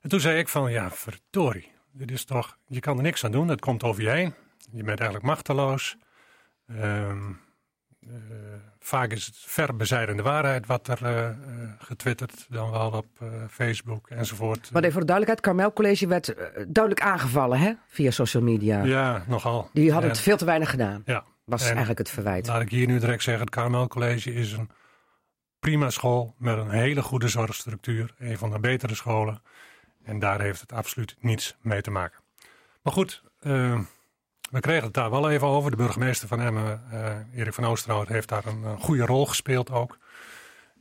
En 0.00 0.08
toen 0.08 0.20
zei 0.20 0.38
ik 0.38 0.48
van, 0.48 0.70
ja, 0.70 0.90
verdorie. 0.90 1.72
Dit 1.92 2.10
is 2.10 2.24
toch, 2.24 2.58
je 2.66 2.80
kan 2.80 2.96
er 2.96 3.02
niks 3.02 3.24
aan 3.24 3.32
doen. 3.32 3.48
Het 3.48 3.60
komt 3.60 3.82
over 3.82 4.02
je 4.02 4.10
heen. 4.10 4.34
Je 4.72 4.82
bent 4.82 4.98
eigenlijk 4.98 5.22
machteloos. 5.22 5.96
Ehm, 6.66 7.30
eh, 8.00 8.10
vaak 8.86 9.12
is 9.12 9.26
het 9.26 9.34
ver 9.38 9.76
bezijdende 9.76 10.22
waarheid 10.22 10.66
wat 10.66 10.88
er 10.88 11.04
eh, 11.04 11.30
getwitterd, 11.78 12.46
dan 12.48 12.70
wel 12.70 12.90
op 12.90 13.06
eh, 13.18 13.28
Facebook 13.50 14.08
enzovoort. 14.10 14.70
Maar 14.72 14.82
even 14.82 14.92
voor 14.92 15.00
de 15.00 15.06
duidelijkheid: 15.12 15.40
Carmel 15.40 15.72
College 15.72 16.06
werd 16.06 16.34
duidelijk 16.54 17.00
aangevallen 17.00 17.58
hè? 17.58 17.72
via 17.88 18.10
social 18.10 18.42
media. 18.42 18.82
Ja, 18.84 19.24
nogal. 19.26 19.70
Die 19.72 19.92
hadden 19.92 20.10
En- 20.10 20.16
het 20.16 20.24
veel 20.24 20.36
te 20.36 20.44
weinig 20.44 20.70
gedaan. 20.70 21.02
Ja, 21.04 21.24
Was 21.44 21.60
En- 21.60 21.68
eigenlijk 21.68 21.98
het 21.98 22.10
verwijt. 22.10 22.46
laat 22.46 22.60
ik 22.62 22.70
hier 22.70 22.86
nu 22.86 22.98
direct 22.98 23.22
zeggen, 23.22 23.44
het 23.44 23.54
Carmel 23.54 23.86
College 23.88 24.32
is 24.34 24.52
een 24.52 24.70
prima 25.58 25.90
school 25.90 26.34
met 26.38 26.58
een 26.58 26.70
hele 26.70 27.02
goede 27.02 27.28
zorgstructuur. 27.28 28.14
Een 28.18 28.38
van 28.38 28.50
de 28.50 28.58
betere 28.58 28.94
scholen. 28.94 29.42
En 30.04 30.18
daar 30.18 30.40
heeft 30.40 30.60
het 30.60 30.72
absoluut 30.72 31.16
niets 31.20 31.56
mee 31.60 31.80
te 31.80 31.90
maken. 31.90 32.18
Maar 32.82 32.92
goed, 32.92 33.22
we 34.50 34.60
kregen 34.60 34.84
het 34.84 34.94
daar 34.94 35.10
wel 35.10 35.30
even 35.30 35.46
over. 35.46 35.70
De 35.70 35.76
burgemeester 35.76 36.28
van 36.28 36.40
Emmen, 36.40 36.82
eh, 36.90 37.40
Erik 37.40 37.54
van 37.54 37.64
Oosterhout, 37.64 38.08
heeft 38.08 38.28
daar 38.28 38.46
een, 38.46 38.62
een 38.62 38.80
goede 38.80 39.06
rol 39.06 39.26
gespeeld 39.26 39.70
ook. 39.70 39.98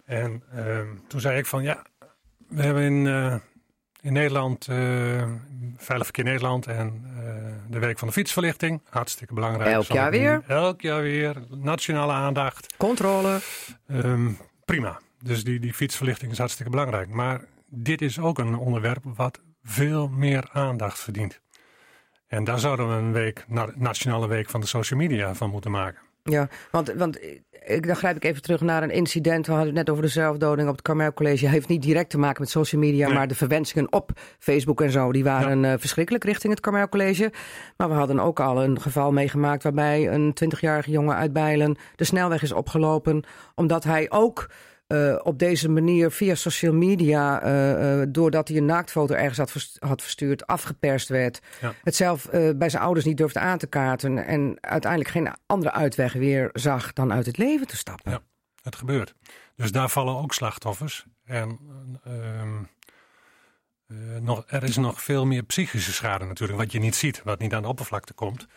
En 0.06 0.44
eh, 0.52 0.80
toen 1.08 1.20
zei 1.20 1.38
ik 1.38 1.46
van 1.46 1.64
ja, 1.64 1.86
we 2.48 2.62
hebben 2.64 2.84
in, 2.84 3.08
eh, 3.08 3.36
in 4.02 4.14
Nederland, 4.14 4.68
eh 4.68 5.24
Veilig 5.78 6.06
Verkeer 6.06 6.24
Nederland 6.24 6.68
en 6.68 7.04
de 7.70 7.80
Week 7.80 8.00
van 8.00 8.08
de 8.08 8.14
Fietsverlichting. 8.14 8.82
Hartstikke 8.90 9.34
belangrijk. 9.34 9.70
Elk 9.70 9.86
jaar 9.86 10.12
weer? 10.12 10.44
Elk 10.48 10.82
jaar 10.82 11.02
weer. 11.02 11.36
Nationale 11.50 12.12
aandacht. 12.12 12.74
Controle. 12.78 13.40
Ehm, 13.88 14.32
prima. 14.66 15.00
Dus 15.24 15.44
die, 15.44 15.60
die 15.60 15.74
fietsverlichting 15.74 16.32
is 16.32 16.38
hartstikke 16.38 16.72
belangrijk. 16.72 17.10
Maar 17.10 17.42
dit 17.68 18.02
is 18.02 18.20
ook 18.20 18.40
een 18.40 18.56
onderwerp 18.56 19.04
wat 19.04 19.42
veel 19.64 20.08
meer 20.08 20.50
aandacht 20.52 21.00
verdient. 21.00 21.42
En 22.27 22.44
daar 22.44 22.60
zouden 22.60 22.88
we 22.88 22.94
een 22.94 23.12
week, 23.12 23.45
na- 23.48 23.69
nationale 23.75 24.27
week 24.27 24.50
van 24.50 24.62
de 24.62 24.68
social 24.68 25.00
media 25.00 25.33
van 25.36 25.50
moeten 25.50 25.72
maken. 25.72 26.01
Ja, 26.24 26.48
want, 26.72 26.94
want 26.94 27.19
ik, 27.66 27.88
dan 27.88 27.95
grijp 27.95 28.16
ik 28.16 28.24
even 28.24 28.42
terug 28.42 28.62
naar 28.62 28.83
een 28.83 28.89
incident. 28.92 29.45
We 29.45 29.51
hadden 29.51 29.69
het 29.69 29.77
net 29.77 29.89
over 29.89 30.04
de 30.04 30.10
zelfdoding 30.10 30.68
op 30.68 30.74
het 30.75 30.83
Carmel 30.83 31.13
College. 31.13 31.48
Heeft 31.48 31.68
niet 31.68 31.81
direct 31.81 32.10
te 32.10 32.18
maken 32.18 32.42
met 32.42 32.50
social 32.50 32.81
media, 32.81 33.06
Nee. 33.07 33.16
maar 33.16 33.27
de 33.27 33.36
verwensingen 33.36 33.92
op 33.94 34.12
Facebook 34.39 34.81
en 34.81 34.92
zo, 34.92 35.12
die 35.12 35.24
waren 35.24 35.66
eh, 35.66 35.74
verschrikkelijk 35.77 36.24
richting 36.24 36.54
het 36.54 36.62
Carmel 36.62 36.89
College. 36.89 37.31
Maar 37.77 37.89
we 37.89 37.94
hadden 37.95 38.19
ook 38.19 38.39
al 38.39 38.63
een 38.63 38.81
geval 38.81 39.12
meegemaakt 39.12 39.63
waarbij 39.63 40.12
een 40.12 40.33
20-jarige 40.44 40.92
jongen 40.92 41.16
uit 41.16 41.33
Bijlen 41.33 41.78
de 41.95 42.04
snelweg 42.04 42.42
is 42.42 42.51
opgelopen, 42.51 43.24
omdat 43.56 43.83
hij 43.83 44.12
ook 44.12 44.50
eh, 44.88 45.20
op 45.24 45.40
deze 45.40 45.70
manier 45.70 46.12
via 46.12 46.36
social 46.36 46.74
media, 46.74 47.42
eh, 47.42 48.02
eh, 48.02 48.08
doordat 48.12 48.48
hij 48.48 48.58
een 48.58 48.66
naaktfoto 48.66 49.14
ergens 49.14 49.38
had, 49.38 49.52
vers- 49.52 49.76
had 49.80 50.02
verstuurd, 50.02 50.48
afgeperst 50.48 51.10
werd. 51.10 51.40
Ja. 51.62 51.74
Het 51.84 51.96
zelf 51.96 52.30
bij 52.56 52.70
zijn 52.70 52.84
ouders 52.84 53.06
niet 53.06 53.18
durfde 53.18 53.40
aan 53.40 53.58
te 53.58 53.68
kaarten. 53.68 54.26
En 54.26 54.58
uiteindelijk 54.62 55.12
geen 55.12 55.30
andere 55.46 55.72
uitweg 55.72 56.14
weer 56.14 56.50
zag 56.54 56.94
dan 56.94 57.14
uit 57.14 57.26
het 57.26 57.38
leven 57.38 57.68
te 57.68 57.78
stappen. 57.78 58.12
Ja. 58.12 58.22
Het 58.62 58.76
gebeurt. 58.76 59.16
Dus 59.56 59.71
daar 59.71 59.90
vallen 59.90 60.16
ook 60.16 60.33
slachtoffers. 60.33 61.06
En 61.26 61.59
ehm, 62.04 62.64
eh, 63.88 64.21
nog, 64.21 64.44
er 64.48 64.64
is 64.64 64.78
nog 64.78 65.02
veel 65.02 65.26
meer 65.26 65.44
psychische 65.44 65.94
schade 65.94 66.26
natuurlijk, 66.26 66.59
wat 66.59 66.71
je 66.71 66.80
niet 66.80 66.95
ziet, 66.95 67.21
wat 67.24 67.40
niet 67.40 67.54
aan 67.54 67.62
de 67.62 67.68
oppervlakte 67.68 68.14
komt. 68.14 68.48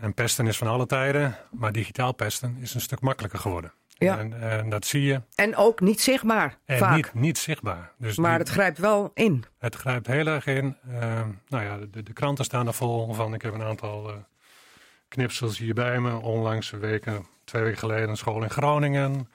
En 0.00 0.14
pesten 0.14 0.46
is 0.46 0.56
van 0.56 0.66
alle 0.66 0.86
tijden, 0.86 1.36
maar 1.50 1.72
digitaal 1.72 2.12
pesten 2.12 2.56
is 2.60 2.74
een 2.74 2.80
stuk 2.80 3.00
makkelijker 3.00 3.38
geworden. 3.38 3.72
Ja. 3.94 4.18
En, 4.18 4.40
en 4.40 4.68
dat 4.68 4.86
zie 4.86 5.02
je. 5.02 5.20
En 5.34 5.56
ook 5.56 5.80
niet 5.80 6.00
zichtbaar, 6.00 6.58
En 6.64 6.78
vaak. 6.78 6.96
niet, 6.96 7.14
niet 7.14 7.38
zichtbaar. 7.38 7.92
Dus 7.98 8.16
maar 8.16 8.30
die- 8.30 8.38
het 8.38 8.48
grijpt 8.48 8.78
wel 8.78 9.10
in. 9.14 9.44
het 9.58 9.74
grijpt 9.74 10.06
heel 10.06 10.26
erg 10.26 10.46
in. 10.46 10.76
Ehm, 10.90 11.28
nou 11.48 11.64
ja, 11.64 11.78
de, 11.90 12.02
de 12.02 12.12
kranten 12.12 12.44
staan 12.44 12.66
er 12.66 12.74
vol 12.74 13.12
van. 13.14 13.34
Ik 13.34 13.42
heb 13.42 13.54
een 13.54 13.62
aantal 13.62 14.08
eh, 14.10 14.16
knipsels 15.08 15.58
hier 15.58 15.74
bij 15.74 16.00
me. 16.00 16.16
Onlangs 16.20 16.72
een 16.72 16.78
weken, 16.80 17.26
twee 17.44 17.62
weken 17.62 17.78
geleden 17.78 18.08
een 18.08 18.16
school 18.16 18.42
in 18.42 18.50
Groningen. 18.50 19.28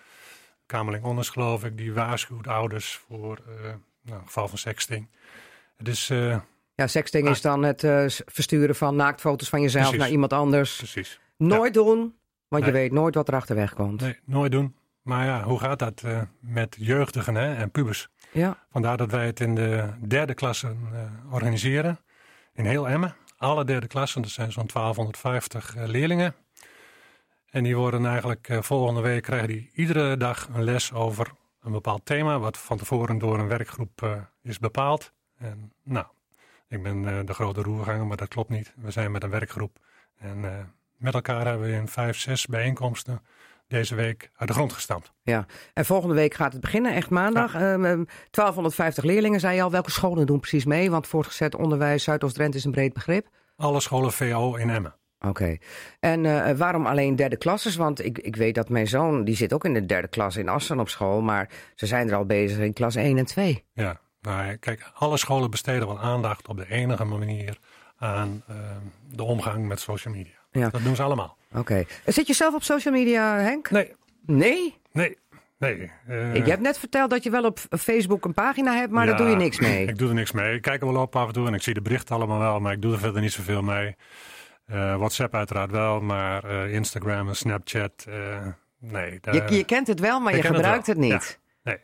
Kamerling 0.66 1.04
Onnes 1.04 1.30
geloof 1.30 1.63
ik, 1.63 1.78
die 1.78 1.94
waarschuwt 1.94 2.48
ouders 2.48 3.01
voor 3.08 3.38
eh 3.48 3.72
nou, 4.01 4.22
geval 4.25 4.48
van 4.48 4.58
sexting. 4.58 5.08
Het 5.78 5.88
is 5.88 6.10
eh, 6.10 6.39
Ja, 6.75 6.88
sexting 6.88 7.25
Ah. 7.25 7.32
is 7.32 7.42
dan 7.42 7.63
het 7.63 7.84
eh, 7.84 8.06
versturen 8.25 8.75
van 8.75 8.96
naaktfoto's 8.96 9.50
van 9.50 9.62
jezelf 9.62 9.84
Precies. 9.84 10.01
naar 10.01 10.10
iemand 10.12 10.34
anders. 10.34 10.75
precies. 10.78 11.20
Nooit 11.38 11.74
doen, 11.74 12.16
want 12.50 12.65
je 12.65 12.72
weet 12.72 12.91
nooit 12.91 13.15
wat 13.15 13.27
er 13.27 13.36
achterweg 13.36 13.74
komt. 13.74 14.01
Nee, 14.01 14.20
nooit 14.25 14.51
doen. 14.51 14.75
Maar 15.01 15.25
ja, 15.25 15.44
hoe 15.44 15.60
gaat 15.60 15.79
dat 15.79 16.01
eh, 16.03 16.22
met 16.39 16.75
jeugdigen 16.79 17.36
hè, 17.36 17.56
en 17.56 17.72
pubers? 17.72 18.10
Ja. 18.32 18.58
Vandaar 18.72 18.98
dat 18.98 19.12
wij 19.12 19.25
het 19.25 19.39
in 19.39 19.56
de 19.56 19.89
derde 20.08 20.34
klasse 20.34 20.68
eh, 20.68 21.34
organiseren. 21.34 22.00
In 22.53 22.65
heel 22.65 22.88
Emmen. 22.88 23.15
Alle 23.38 23.65
derde 23.65 23.88
klassen, 23.88 24.22
dat 24.22 24.32
zijn 24.32 24.51
zo'n 24.51 24.68
1250 24.74 25.75
eh, 25.75 25.88
leerlingen. 25.88 26.36
En 27.50 27.63
die 27.63 27.75
worden 27.75 28.06
eigenlijk 28.06 28.58
volgende 28.60 29.01
week 29.01 29.24
krijgen 29.24 29.48
die 29.48 29.70
iedere 29.74 30.18
dag 30.18 30.50
een 30.53 30.63
les 30.63 30.94
over 30.94 31.32
een 31.62 31.72
bepaald 31.72 32.06
thema. 32.06 32.39
Wat 32.39 32.58
van 32.58 32.77
tevoren 32.77 33.18
door 33.18 33.39
een 33.39 33.48
werkgroep 33.48 34.27
is 34.41 34.60
bepaald. 34.60 35.12
En 35.38 35.74
nou, 35.84 36.06
ik 36.68 36.84
ben 36.84 37.25
de 37.25 37.34
grote 37.34 37.62
roerganger, 37.62 38.08
maar 38.08 38.18
dat 38.18 38.27
klopt 38.27 38.50
niet. 38.50 38.74
We 38.75 38.91
zijn 38.91 39.12
met 39.12 39.24
een 39.24 39.29
werkgroep. 39.29 39.79
En 40.18 40.72
met 41.00 41.13
elkaar 41.13 41.46
hebben 41.46 41.68
we 41.68 41.74
in 41.74 41.88
vijf, 41.88 42.20
zes 42.20 42.46
bijeenkomsten 42.46 43.22
deze 43.68 43.96
week 43.96 44.32
uit 44.36 44.50
de 44.50 44.56
grond 44.56 44.74
gestampt. 44.74 45.12
Ja, 45.22 45.46
en 45.74 45.86
volgende 45.86 46.15
week 46.15 46.34
gaat 46.34 46.51
het 46.51 46.62
beginnen, 46.62 46.94
echt 46.94 47.10
maandag. 47.10 47.53
Ehm, 47.53 47.86
ehm, 47.86 48.03
1250 48.32 49.03
leerlingen, 49.03 49.39
zei 49.39 49.56
je 49.56 49.62
al. 49.62 49.72
Welke 49.72 49.91
scholen 49.91 50.25
doen 50.25 50.39
precies 50.39 50.65
mee? 50.65 50.91
Want 50.91 51.08
voortgezet 51.08 51.56
onderwijs 51.56 52.03
Zuidoost-Drenthe 52.03 52.58
is 52.58 52.65
een 52.65 52.72
breed 52.72 52.94
begrip. 52.94 53.27
Alle 53.56 53.79
scholen 53.79 54.12
VO 54.12 54.56
in 54.56 54.70
Emmen. 54.70 54.96
Oké. 55.20 55.58
En 56.00 56.25
eh, 56.25 56.58
waarom 56.58 56.86
alleen 56.86 57.15
derde 57.15 57.38
klasses? 57.38 57.75
Want 57.75 58.06
ik, 58.06 58.18
ik 58.18 58.36
weet 58.36 58.56
dat 58.56 58.70
mijn 58.70 58.88
zoon, 58.88 59.24
die 59.24 59.36
zit 59.36 59.53
ook 59.53 59.65
in 59.65 59.74
de 59.74 59.86
derde 59.86 60.08
klas 60.08 60.36
in 60.36 60.50
Assen 60.50 60.79
op 60.79 60.89
school. 60.89 61.22
Maar 61.22 61.50
ze 61.75 61.86
zijn 61.86 62.10
er 62.10 62.15
al 62.15 62.25
bezig 62.25 62.58
in 62.58 62.74
klas 62.74 62.96
1 62.96 63.18
en 63.18 63.25
2. 63.25 63.65
Ja, 63.74 64.00
nou, 64.22 64.56
kijk, 64.56 64.91
alle 64.94 65.18
scholen 65.18 65.50
besteden 65.50 65.88
wel 65.88 66.00
aandacht 66.00 66.48
op 66.48 66.58
de 66.58 66.70
enige 66.70 67.03
manier 67.03 67.58
aan 67.98 68.44
ehm, 68.48 68.82
de 69.15 69.24
omgang 69.24 69.68
met 69.68 69.79
social 69.79 70.13
media. 70.13 70.38
Ja. 70.51 70.70
Dat 70.70 70.84
doen 70.84 70.96
ze 70.96 71.03
allemaal. 71.03 71.38
Oké. 71.53 71.84
Zit 72.06 72.27
je 72.27 72.34
zelf 72.34 72.53
op 72.56 72.63
social 72.63 72.94
media, 72.94 73.36
Henk? 73.38 73.70
Nee, 73.72 73.94
Nee? 74.25 74.77
nee, 74.91 75.18
nee. 75.58 75.91
eh, 76.08 76.34
Ik 76.36 76.46
heb 76.46 76.60
net 76.60 76.77
verteld 76.79 77.10
dat 77.10 77.24
je 77.24 77.29
wel 77.29 77.44
op 77.44 77.60
Facebook 77.70 78.25
een 78.25 78.34
pagina 78.34 78.74
hebt, 78.75 78.91
maar 78.91 79.06
daar 79.06 79.18
doe 79.18 79.27
je 79.29 79.36
niks 79.36 79.60
mee. 79.60 79.86
Ik 79.88 79.98
doe 79.98 80.08
er 80.10 80.13
niks 80.15 80.32
mee. 80.32 80.56
Ik 80.56 80.62
kijk 80.62 80.82
er 80.82 80.94
wel 80.94 81.01
op 81.01 81.15
af 81.15 81.27
en 81.27 81.34
toe 81.34 81.48
en 81.48 81.53
ik 81.53 81.62
zie 81.62 81.74
de 81.74 81.82
berichten 81.82 82.15
allemaal 82.15 82.39
wel, 82.39 82.60
maar 82.60 82.74
ik 82.74 82.82
doe 82.82 82.94
er 82.94 83.00
verder 83.00 83.22
niet 83.22 83.32
zoveel 83.32 83.62
mee. 83.62 83.96
Eh, 84.65 84.96
WhatsApp 84.96 85.36
uiteraard 85.36 85.72
wel, 85.72 86.01
maar 86.01 86.44
eh, 86.44 86.74
Instagram 86.74 87.27
en 87.27 87.36
Snapchat, 87.36 88.06
eh, 88.10 88.48
nee. 88.79 89.18
daar- 89.22 89.36
Je, 89.36 89.56
je 89.58 89.63
kent 89.65 89.88
het 89.88 90.00
wel, 90.00 90.20
maar 90.20 90.34
ik 90.34 90.41
je 90.41 90.48
het 90.48 90.56
gebruikt 90.56 90.88
het 90.88 90.98
niet. 90.98 91.39
Nee. 91.63 91.77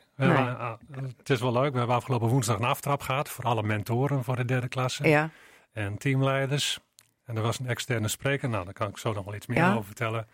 Het 1.18 1.30
is 1.30 1.40
wel 1.42 1.52
leuk. 1.52 1.72
We 1.72 1.78
hebben 1.78 1.96
afgelopen 1.96 2.28
woensdag 2.28 2.58
een 2.58 2.64
aftrap 2.66 3.02
gehad 3.02 3.30
voor 3.30 3.44
alle 3.44 3.64
mentoren 3.64 4.24
voor 4.24 4.36
de 4.36 4.46
derde 4.46 4.68
klasse 4.68 5.08
Ja. 5.08 5.30
en 5.74 5.98
teamleiders. 5.98 6.80
En 7.26 7.36
er 7.36 7.42
was 7.42 7.60
een 7.60 7.68
externe 7.68 8.08
spreker. 8.08 8.50
Nou, 8.50 8.64
daar 8.66 8.74
kan 8.74 8.90
ik 8.90 8.98
zo 8.98 9.14
nog 9.14 9.26
wel 9.26 9.36
iets 9.36 9.48
meer 9.48 9.58
Ja. 9.58 9.72
over 9.72 9.86
vertellen. 9.86 10.28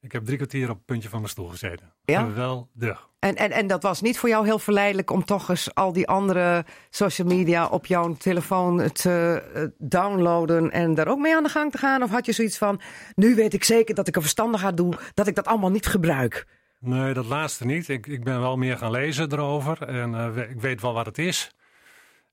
Ik 0.00 0.12
heb 0.12 0.24
drie 0.24 0.36
kwartier 0.36 0.70
op 0.70 0.76
het 0.76 0.84
puntje 0.84 1.08
van 1.08 1.18
mijn 1.18 1.30
stoel 1.30 1.48
gezeten. 1.48 1.92
Ja? 2.04 2.20
Geweldig. 2.24 3.08
En, 3.18 3.36
en, 3.36 3.50
en 3.50 3.66
dat 3.66 3.82
was 3.82 4.00
niet 4.00 4.18
voor 4.18 4.28
jou 4.28 4.44
heel 4.44 4.58
verleidelijk 4.58 5.10
om 5.10 5.24
toch 5.24 5.48
eens 5.48 5.74
al 5.74 5.92
die 5.92 6.08
andere 6.08 6.64
social 6.90 7.28
media 7.28 7.66
op 7.66 7.86
jouw 7.86 8.14
telefoon 8.14 8.92
te 8.92 9.42
eh, 9.54 9.62
downloaden 9.78 10.70
en 10.70 10.94
daar 10.94 11.08
ook 11.08 11.18
mee 11.18 11.36
aan 11.36 11.42
de 11.42 11.48
gang 11.48 11.70
te 11.70 11.78
gaan? 11.78 12.02
Of 12.02 12.10
had 12.10 12.26
je 12.26 12.32
zoiets 12.32 12.58
van, 12.58 12.80
nu 13.14 13.34
weet 13.34 13.54
ik 13.54 13.64
zeker 13.64 13.94
dat 13.94 14.08
ik 14.08 14.14
er 14.16 14.20
verstandig 14.20 14.64
aan 14.64 14.74
doe, 14.74 14.94
dat 15.14 15.26
ik 15.26 15.34
dat 15.34 15.46
allemaal 15.46 15.70
niet 15.70 15.86
gebruik? 15.86 16.46
Nee, 16.78 17.14
dat 17.14 17.26
laatste 17.26 17.64
niet. 17.64 17.88
Ik, 17.88 18.06
ik 18.06 18.24
ben 18.24 18.40
wel 18.40 18.56
meer 18.56 18.78
gaan 18.78 18.90
lezen 18.90 19.32
erover 19.32 19.82
en 19.82 20.14
eh, 20.14 20.50
ik 20.50 20.60
weet 20.60 20.80
wel 20.80 20.92
wat 20.94 21.06
het 21.06 21.18
is. 21.18 21.50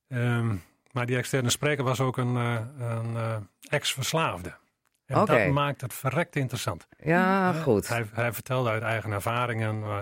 Ehm, 0.08 0.56
maar 0.92 1.06
die 1.06 1.18
externe 1.18 1.50
spreker 1.50 1.84
was 1.84 2.00
ook 2.00 2.18
een, 2.18 2.36
eh, 2.36 2.60
een 2.80 3.48
ex-verslaafde. 3.70 4.54
En 5.06 5.26
dat 5.26 5.48
maakt 5.48 5.82
het 5.82 5.94
verrekt 5.94 6.36
interessant. 6.36 6.88
Ja, 7.04 7.52
goed. 7.54 7.88
Hij, 7.88 8.06
hij 8.14 8.34
vertelde 8.34 8.70
uit 8.70 8.84
eigen 8.84 9.12
ervaringen 9.12 9.84
eh, 9.84 9.98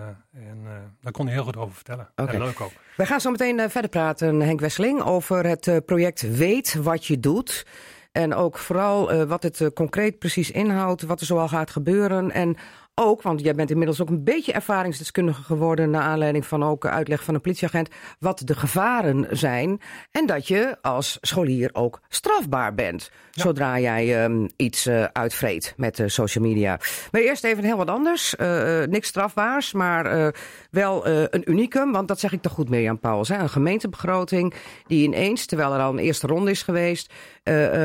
en 0.50 0.62
eh, 0.66 0.72
daar 1.02 1.12
kon 1.12 1.26
hij 1.26 1.34
heel 1.34 1.44
goed 1.44 1.58
over 1.58 1.76
vertellen. 1.76 2.10
Oké. 2.16 2.32
En 2.32 2.40
leuk 2.40 2.62
ook. 2.62 2.72
Wij 2.98 3.06
gaan 3.06 3.22
zo 3.22 3.32
meteen 3.32 3.60
eh, 3.60 3.70
verder 3.70 3.90
praten, 3.90 4.40
Henk 4.40 4.60
Wesseling, 4.60 5.02
over 5.02 5.46
het 5.46 5.68
eh, 5.68 5.78
project 5.86 6.36
Weet 6.38 6.74
wat 6.74 7.06
je 7.06 7.20
doet. 7.20 7.66
En 8.12 8.34
ook 8.34 8.58
vooral 8.58 9.12
eh, 9.12 9.24
wat 9.24 9.44
het 9.44 9.72
concreet 9.74 10.20
precies 10.20 10.52
inhoudt, 10.52 11.02
wat 11.02 11.20
er 11.20 11.26
zoal 11.26 11.48
gaat 11.48 11.72
gebeuren. 11.72 12.32
En 12.32 12.58
ook, 13.00 13.22
want 13.22 13.42
jij 13.42 13.56
bent 13.56 13.70
inmiddels 13.70 14.02
ook 14.02 14.10
een 14.10 14.24
beetje 14.24 14.54
ervaringsdeskundige 14.54 15.44
geworden... 15.44 15.90
naar 15.90 16.02
aanleiding 16.02 16.46
van 16.46 16.64
ook 16.64 16.86
uitleg 16.86 17.24
van 17.24 17.34
een 17.34 17.42
politieagent... 17.42 17.90
wat 18.20 18.42
de 18.46 18.56
gevaren 18.56 19.28
zijn. 19.38 19.82
En 20.12 20.26
dat 20.26 20.48
je 20.48 20.78
als 20.82 21.18
scholier 21.22 21.70
ook 21.74 22.02
strafbaar 22.08 22.74
bent... 22.74 23.12
zodra 23.32 23.80
jij 23.80 24.24
ehm, 24.24 24.48
iets 24.56 24.86
eh, 24.86 25.04
uitvreet 25.04 25.74
met 25.78 26.00
eh, 26.00 26.08
social 26.08 26.44
media. 26.44 26.80
Maar 27.12 27.22
eerst 27.22 27.44
even 27.44 27.64
heel 27.64 27.78
wat 27.78 27.90
anders. 27.90 28.36
Eh, 28.36 28.82
eh, 28.82 28.90
niks 28.90 29.08
strafbaars, 29.08 29.74
maar 29.74 30.34
wel 30.72 31.08
een 31.08 31.52
unicum. 31.52 31.92
Want 31.92 32.08
dat 32.08 32.20
zeg 32.20 32.32
ik 32.32 32.42
toch 32.42 32.52
goed, 32.52 32.70
Mirjam 32.70 33.00
Pauwels. 33.00 33.30
Hè? 33.30 33.38
Een 33.38 33.50
gemeentebegroting 33.50 34.54
die 34.88 35.04
ineens, 35.04 35.46
terwijl 35.46 35.74
er 35.74 35.82
al 35.82 35.92
een 35.92 36.00
eerste 36.00 36.28
ronde 36.28 36.52
is 36.52 36.64
geweest... 36.64 37.14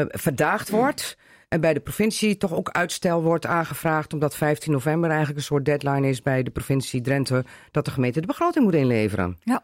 verdaagd 0.09 0.71
wordt... 0.71 1.17
En 1.53 1.61
bij 1.61 1.75
de 1.75 1.81
provincie 1.81 2.37
toch 2.37 2.53
ook 2.53 2.71
uitstel 2.71 3.23
wordt 3.23 3.47
aangevraagd, 3.47 4.13
omdat 4.13 4.37
15 4.37 4.73
november 4.73 5.09
eigenlijk 5.09 5.39
een 5.39 5.45
soort 5.45 5.65
deadline 5.65 6.09
is 6.09 6.23
bij 6.23 6.43
de 6.43 6.51
provincie 6.51 7.01
Drenthe, 7.01 7.45
dat 7.71 7.85
de 7.85 7.91
gemeente 7.91 8.21
de 8.21 8.27
begroting 8.27 8.65
moet 8.65 8.75
inleveren. 8.75 9.39
Ja. 9.43 9.63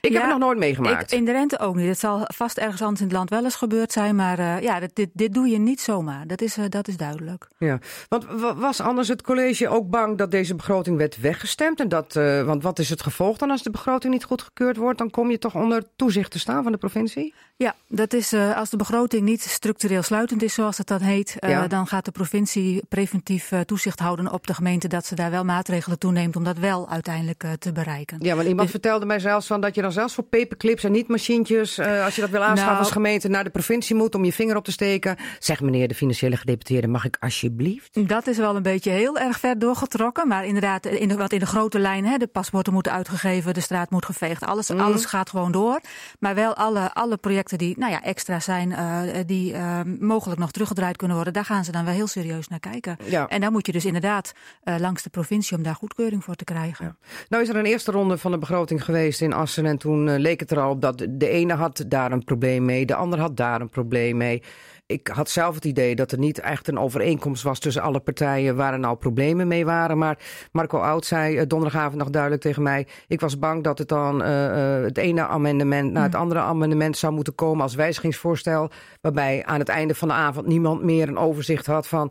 Ik 0.00 0.12
heb 0.12 0.22
het 0.22 0.30
nog 0.30 0.38
nooit 0.38 0.58
meegemaakt. 0.58 1.12
Ik, 1.12 1.18
in 1.18 1.24
de 1.24 1.32
rente 1.32 1.58
ook 1.58 1.74
niet. 1.74 1.86
Het 1.88 1.98
zal 1.98 2.20
vast 2.24 2.58
ergens 2.58 2.80
anders 2.82 3.00
in 3.00 3.06
het 3.06 3.16
land 3.16 3.30
wel 3.30 3.44
eens 3.44 3.54
gebeurd 3.54 3.92
zijn. 3.92 4.16
Maar 4.16 4.38
eh, 4.38 4.60
ja, 4.62 4.80
dit, 4.80 5.10
dit, 5.12 5.34
doe 5.34 5.48
je 5.48 5.58
niet 5.58 5.80
zomaar. 5.80 6.26
Dat 6.26 6.40
is, 6.40 6.56
eh, 6.56 6.64
dat 6.68 6.88
is 6.88 6.96
duidelijk. 6.96 7.48
Ja, 7.58 7.78
want 8.08 8.24
wa- 8.24 8.54
was 8.54 8.80
anders 8.80 9.08
het 9.08 9.22
college 9.22 9.68
ook 9.68 9.90
bang 9.90 10.18
dat 10.18 10.30
deze 10.30 10.54
begroting 10.54 10.96
werd 10.96 11.20
weggestemd? 11.20 11.80
En 11.80 11.88
dat, 11.88 12.16
eh, 12.16 12.42
want 12.42 12.62
wat 12.62 12.78
is 12.78 12.90
het 12.90 13.02
gevolg 13.02 13.36
dan 13.36 13.50
als 13.50 13.62
de 13.62 13.70
begroting 13.70 14.12
niet 14.12 14.24
goedgekeurd 14.24 14.76
wordt? 14.76 14.98
Dan 14.98 15.10
kom 15.10 15.30
je 15.30 15.38
toch 15.38 15.54
onder 15.54 15.84
toezicht 15.96 16.30
te 16.30 16.38
staan 16.38 16.62
van 16.62 16.72
de 16.72 16.78
provincie? 16.78 17.34
Ja, 17.56 17.74
dat 17.88 18.12
is 18.12 18.32
als 18.32 18.70
de 18.70 18.76
begroting 18.76 19.22
niet 19.22 19.42
structureel 19.42 20.02
sluitend 20.02 20.42
is, 20.42 20.54
zoals 20.54 20.78
het 20.78 20.86
dan 20.86 21.00
heet. 21.00 21.36
Ja. 21.38 21.66
Dan 21.66 21.86
gaat 21.86 22.04
de 22.04 22.10
provincie 22.10 22.82
preventief 22.88 23.52
toezicht 23.66 23.98
houden 23.98 24.32
op 24.32 24.46
de 24.46 24.54
gemeente. 24.54 24.88
Dat 24.88 25.06
ze 25.06 25.14
daar 25.14 25.30
wel 25.30 25.44
maatregelen 25.44 25.98
toeneemt 25.98 26.36
om 26.36 26.44
dat 26.44 26.58
wel 26.58 26.88
uiteindelijk 26.88 27.44
te 27.58 27.72
bereiken. 27.72 28.16
Ja, 28.20 28.34
want 28.34 28.42
iemand 28.48 28.62
Dus- 28.62 28.70
vertelde 28.70 29.06
mij 29.06 29.18
zelfs 29.18 29.46
van 29.46 29.59
dat 29.60 29.74
je 29.74 29.82
dan 29.82 29.92
zelfs 29.92 30.14
voor 30.14 30.24
paperclips 30.24 30.84
en 30.84 30.92
niet 30.92 31.08
machientjes, 31.08 31.78
eh, 31.78 32.04
als 32.04 32.14
je 32.14 32.20
dat 32.20 32.30
wil 32.30 32.40
aanschaffen 32.40 32.66
Nou- 32.66 32.78
als 32.78 32.90
gemeente, 32.90 33.28
naar 33.28 33.44
de 33.44 33.50
provincie 33.50 33.96
moet 33.96 34.14
om 34.14 34.24
je 34.24 34.32
vinger 34.32 34.56
op 34.56 34.64
te 34.64 34.72
steken. 34.72 35.16
Zeg 35.38 35.60
meneer 35.60 35.88
de 35.88 35.94
financiële 35.94 36.36
gedeputeerde, 36.36 36.86
mag 36.88 37.04
ik 37.04 37.16
alsjeblieft? 37.20 38.08
Dat 38.08 38.26
is 38.26 38.36
wel 38.36 38.56
een 38.56 38.62
beetje 38.62 38.90
heel 38.90 39.18
erg 39.18 39.38
ver 39.40 39.58
doorgetrokken. 39.58 40.28
Maar 40.28 40.46
inderdaad, 40.46 40.86
in 40.86 41.08
de, 41.08 41.16
wat 41.16 41.32
in 41.32 41.38
de 41.38 41.46
grote 41.46 41.78
lijnen, 41.78 42.10
hè, 42.10 42.16
de 42.16 42.26
paspoorten 42.26 42.72
moeten 42.72 42.92
uitgegeven, 42.92 43.54
de 43.54 43.60
straat 43.60 43.90
moet 43.90 44.04
geveegd. 44.04 44.44
Alles, 44.44 44.68
Mhm. 44.68 44.80
alles 44.80 45.04
gaat 45.04 45.30
gewoon 45.30 45.52
door. 45.52 45.80
Maar 46.18 46.34
wel 46.34 46.54
alle, 46.54 46.92
alle 46.94 47.16
projecten 47.16 47.58
die 47.58 47.78
nou 47.78 47.92
ja, 47.92 48.02
extra 48.02 48.40
zijn, 48.40 48.72
eh, 48.72 49.00
die 49.26 49.52
eh, 49.54 49.80
mogelijk 50.00 50.40
nog 50.40 50.50
teruggedraaid 50.50 50.96
kunnen 50.96 51.16
worden, 51.16 51.34
daar 51.34 51.44
gaan 51.44 51.64
ze 51.64 51.72
dan 51.72 51.84
wel 51.84 51.94
heel 51.94 52.06
serieus 52.06 52.48
naar 52.48 52.60
kijken. 52.60 52.96
Ja. 53.04 53.28
En 53.28 53.40
dan 53.40 53.52
moet 53.52 53.66
je 53.66 53.72
dus 53.72 53.84
inderdaad 53.84 54.32
eh, 54.62 54.74
langs 54.78 55.02
de 55.02 55.10
provincie 55.10 55.56
om 55.56 55.62
daar 55.62 55.74
goedkeuring 55.74 56.24
voor 56.24 56.34
te 56.34 56.44
krijgen. 56.44 56.98
Nou 57.28 57.42
is 57.42 57.48
er 57.48 57.56
een 57.56 57.64
eerste 57.66 57.90
ronde 57.90 58.18
van 58.18 58.30
de 58.30 58.38
begroting 58.38 58.84
geweest 58.84 59.20
in 59.20 59.32
En 59.56 59.78
toen 59.78 60.08
eh, 60.08 60.18
leek 60.18 60.40
het 60.40 60.50
er 60.50 60.60
al 60.60 60.70
op 60.70 60.80
dat 60.80 61.06
de 61.10 61.28
ene 61.28 61.54
had 61.54 61.84
daar 61.88 62.12
een 62.12 62.24
probleem 62.24 62.64
mee, 62.64 62.86
de 62.86 62.94
ander 62.94 63.18
had 63.18 63.36
daar 63.36 63.60
een 63.60 63.68
probleem 63.68 64.16
mee. 64.16 64.42
Ik 64.86 65.08
had 65.08 65.30
zelf 65.30 65.54
het 65.54 65.64
idee 65.64 65.94
dat 65.94 66.12
er 66.12 66.18
niet 66.18 66.40
echt 66.40 66.68
een 66.68 66.78
overeenkomst 66.78 67.42
was 67.42 67.58
tussen 67.58 67.82
alle 67.82 68.00
partijen 68.00 68.56
waar 68.56 68.72
er 68.72 68.78
nou 68.78 68.96
problemen 68.96 69.48
mee 69.48 69.64
waren. 69.64 69.98
Maar 69.98 70.18
Marco 70.52 70.78
Oud 70.78 71.04
zei 71.04 71.36
eh, 71.36 71.46
donderdagavond 71.46 71.98
nog 71.98 72.10
duidelijk 72.10 72.42
tegen 72.42 72.62
mij: 72.62 72.86
ik 73.06 73.20
was 73.20 73.38
bang 73.38 73.64
dat 73.64 73.78
het 73.78 73.88
dan 73.88 74.22
eh, 74.22 74.82
het 74.82 74.98
ene 74.98 75.26
amendement 75.26 75.92
naar 75.92 76.02
het 76.02 76.14
andere 76.14 76.40
amendement 76.40 76.96
zou 76.96 77.12
moeten 77.12 77.34
komen 77.34 77.62
als 77.62 77.74
wijzigingsvoorstel. 77.74 78.70
Waarbij 79.00 79.44
aan 79.44 79.58
het 79.58 79.68
einde 79.68 79.94
van 79.94 80.08
de 80.08 80.14
avond 80.14 80.46
niemand 80.46 80.82
meer 80.82 81.08
een 81.08 81.18
overzicht 81.18 81.66
had 81.66 81.86
van. 81.86 82.10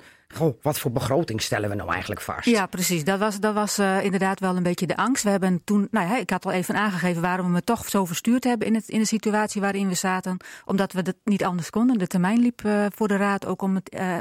Wat 0.62 0.79
voor 0.79 0.91
begroting 0.91 1.41
stellen 1.41 1.69
we 1.69 1.75
nou 1.75 1.91
eigenlijk 1.91 2.21
vast? 2.21 2.45
Ja, 2.45 2.65
precies. 2.65 3.03
Dat 3.03 3.19
was, 3.19 3.39
dat 3.39 3.53
was 3.53 3.77
eh, 3.77 4.03
inderdaad 4.03 4.39
wel 4.39 4.55
een 4.57 4.63
beetje 4.63 4.88
de 4.88 4.98
angst. 4.98 5.24
We 5.24 5.29
hebben 5.29 5.62
toen, 5.63 5.88
nou 5.91 6.07
ja, 6.09 6.17
ik 6.17 6.29
had 6.29 6.45
al 6.45 6.51
even 6.51 6.75
aangegeven 6.75 7.21
waarom 7.21 7.45
we 7.45 7.51
me 7.51 7.63
toch 7.63 7.89
zo 7.89 8.05
verstuurd 8.05 8.43
hebben 8.43 8.67
in, 8.67 8.75
het, 8.75 8.88
in 8.89 9.00
de 9.00 9.05
situatie 9.05 9.62
waarin 9.62 9.88
we 9.88 9.93
zaten. 9.93 10.38
Omdat 10.65 10.93
we 10.93 11.01
dat 11.01 11.15
niet 11.24 11.43
anders 11.43 11.69
konden. 11.69 11.98
De 11.98 12.07
termijn 12.07 12.39
liep 12.39 12.65
eh, 12.65 12.86
voor 12.95 13.07
de 13.07 13.15
raad 13.15 13.45
ook 13.45 13.62
om 13.62 13.75
het 13.75 13.89
eh, 13.89 14.17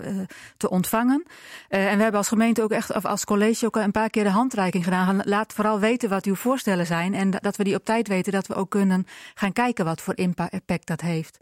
te 0.57 0.71
ontvangen. 0.71 1.23
En 1.69 1.97
we 1.97 2.03
hebben 2.03 2.21
als 2.21 2.29
gemeente 2.29 2.63
ook 2.63 2.73
echt, 2.73 2.95
of 2.95 3.05
als 3.05 3.25
college 3.25 3.67
ook 3.67 3.77
een 3.77 3.91
paar 3.91 4.11
keer 4.11 4.25
de 4.25 4.31
handreiking 4.31 4.85
gedaan. 4.85 5.21
Laat 5.25 5.53
vooral 5.53 5.81
weten 5.81 6.09
wat 6.09 6.25
uw 6.25 6.35
voorstellen 6.35 6.87
zijn. 6.87 7.15
En 7.15 7.31
dat 7.31 7.57
we 7.57 7.65
die 7.65 7.75
op 7.75 7.85
tijd 7.85 8.09
weten, 8.09 8.33
dat 8.33 8.47
we 8.47 8.55
ook 8.55 8.71
kunnen 8.71 9.07
gaan 9.35 9.53
kijken 9.53 9.85
wat 9.85 10.01
voor 10.01 10.17
impa- 10.17 10.51
impact 10.51 10.87
dat 10.87 11.01
heeft. 11.01 11.39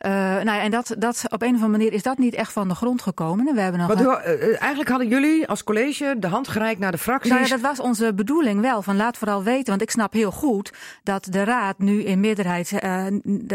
Eh, 0.00 0.10
nou 0.10 0.44
ja, 0.44 0.60
en 0.60 0.70
dat, 0.70 0.94
dat, 0.98 1.22
op 1.28 1.42
een 1.42 1.48
of 1.48 1.54
andere 1.54 1.70
manier 1.70 1.92
is 1.92 2.02
dat 2.02 2.18
niet 2.18 2.34
echt 2.34 2.52
van 2.52 2.68
de 2.68 2.74
grond 2.74 3.02
gekomen. 3.02 3.48
En 3.48 3.54
we 3.54 3.60
hebben 3.60 3.80
nog 3.80 3.88
Want 3.88 4.00
eh, 4.00 4.32
eh, 4.32 4.60
eigenlijk 4.60 4.90
hadden 4.90 5.08
jullie 5.08 5.48
als 5.48 5.64
college 5.64 6.14
de 6.18 6.26
hand 6.26 6.48
gereikt 6.48 6.80
naar 6.80 6.92
de 6.92 6.98
fracties. 6.98 7.30
Nou 7.30 7.42
ja, 7.42 7.48
dat 7.48 7.60
was 7.60 7.80
onze 7.80 8.14
bedoeling 8.14 8.60
wel. 8.60 8.82
Van 8.82 8.96
laat 8.96 9.18
vooral 9.18 9.42
weten, 9.42 9.66
want 9.66 9.82
ik 9.82 9.90
snap 9.90 10.12
heel 10.12 10.30
goed 10.30 10.72
dat 11.02 11.26
de 11.30 11.44
raad 11.44 11.78
nu 11.78 12.02
in 12.02 12.20
meerderheid, 12.20 12.72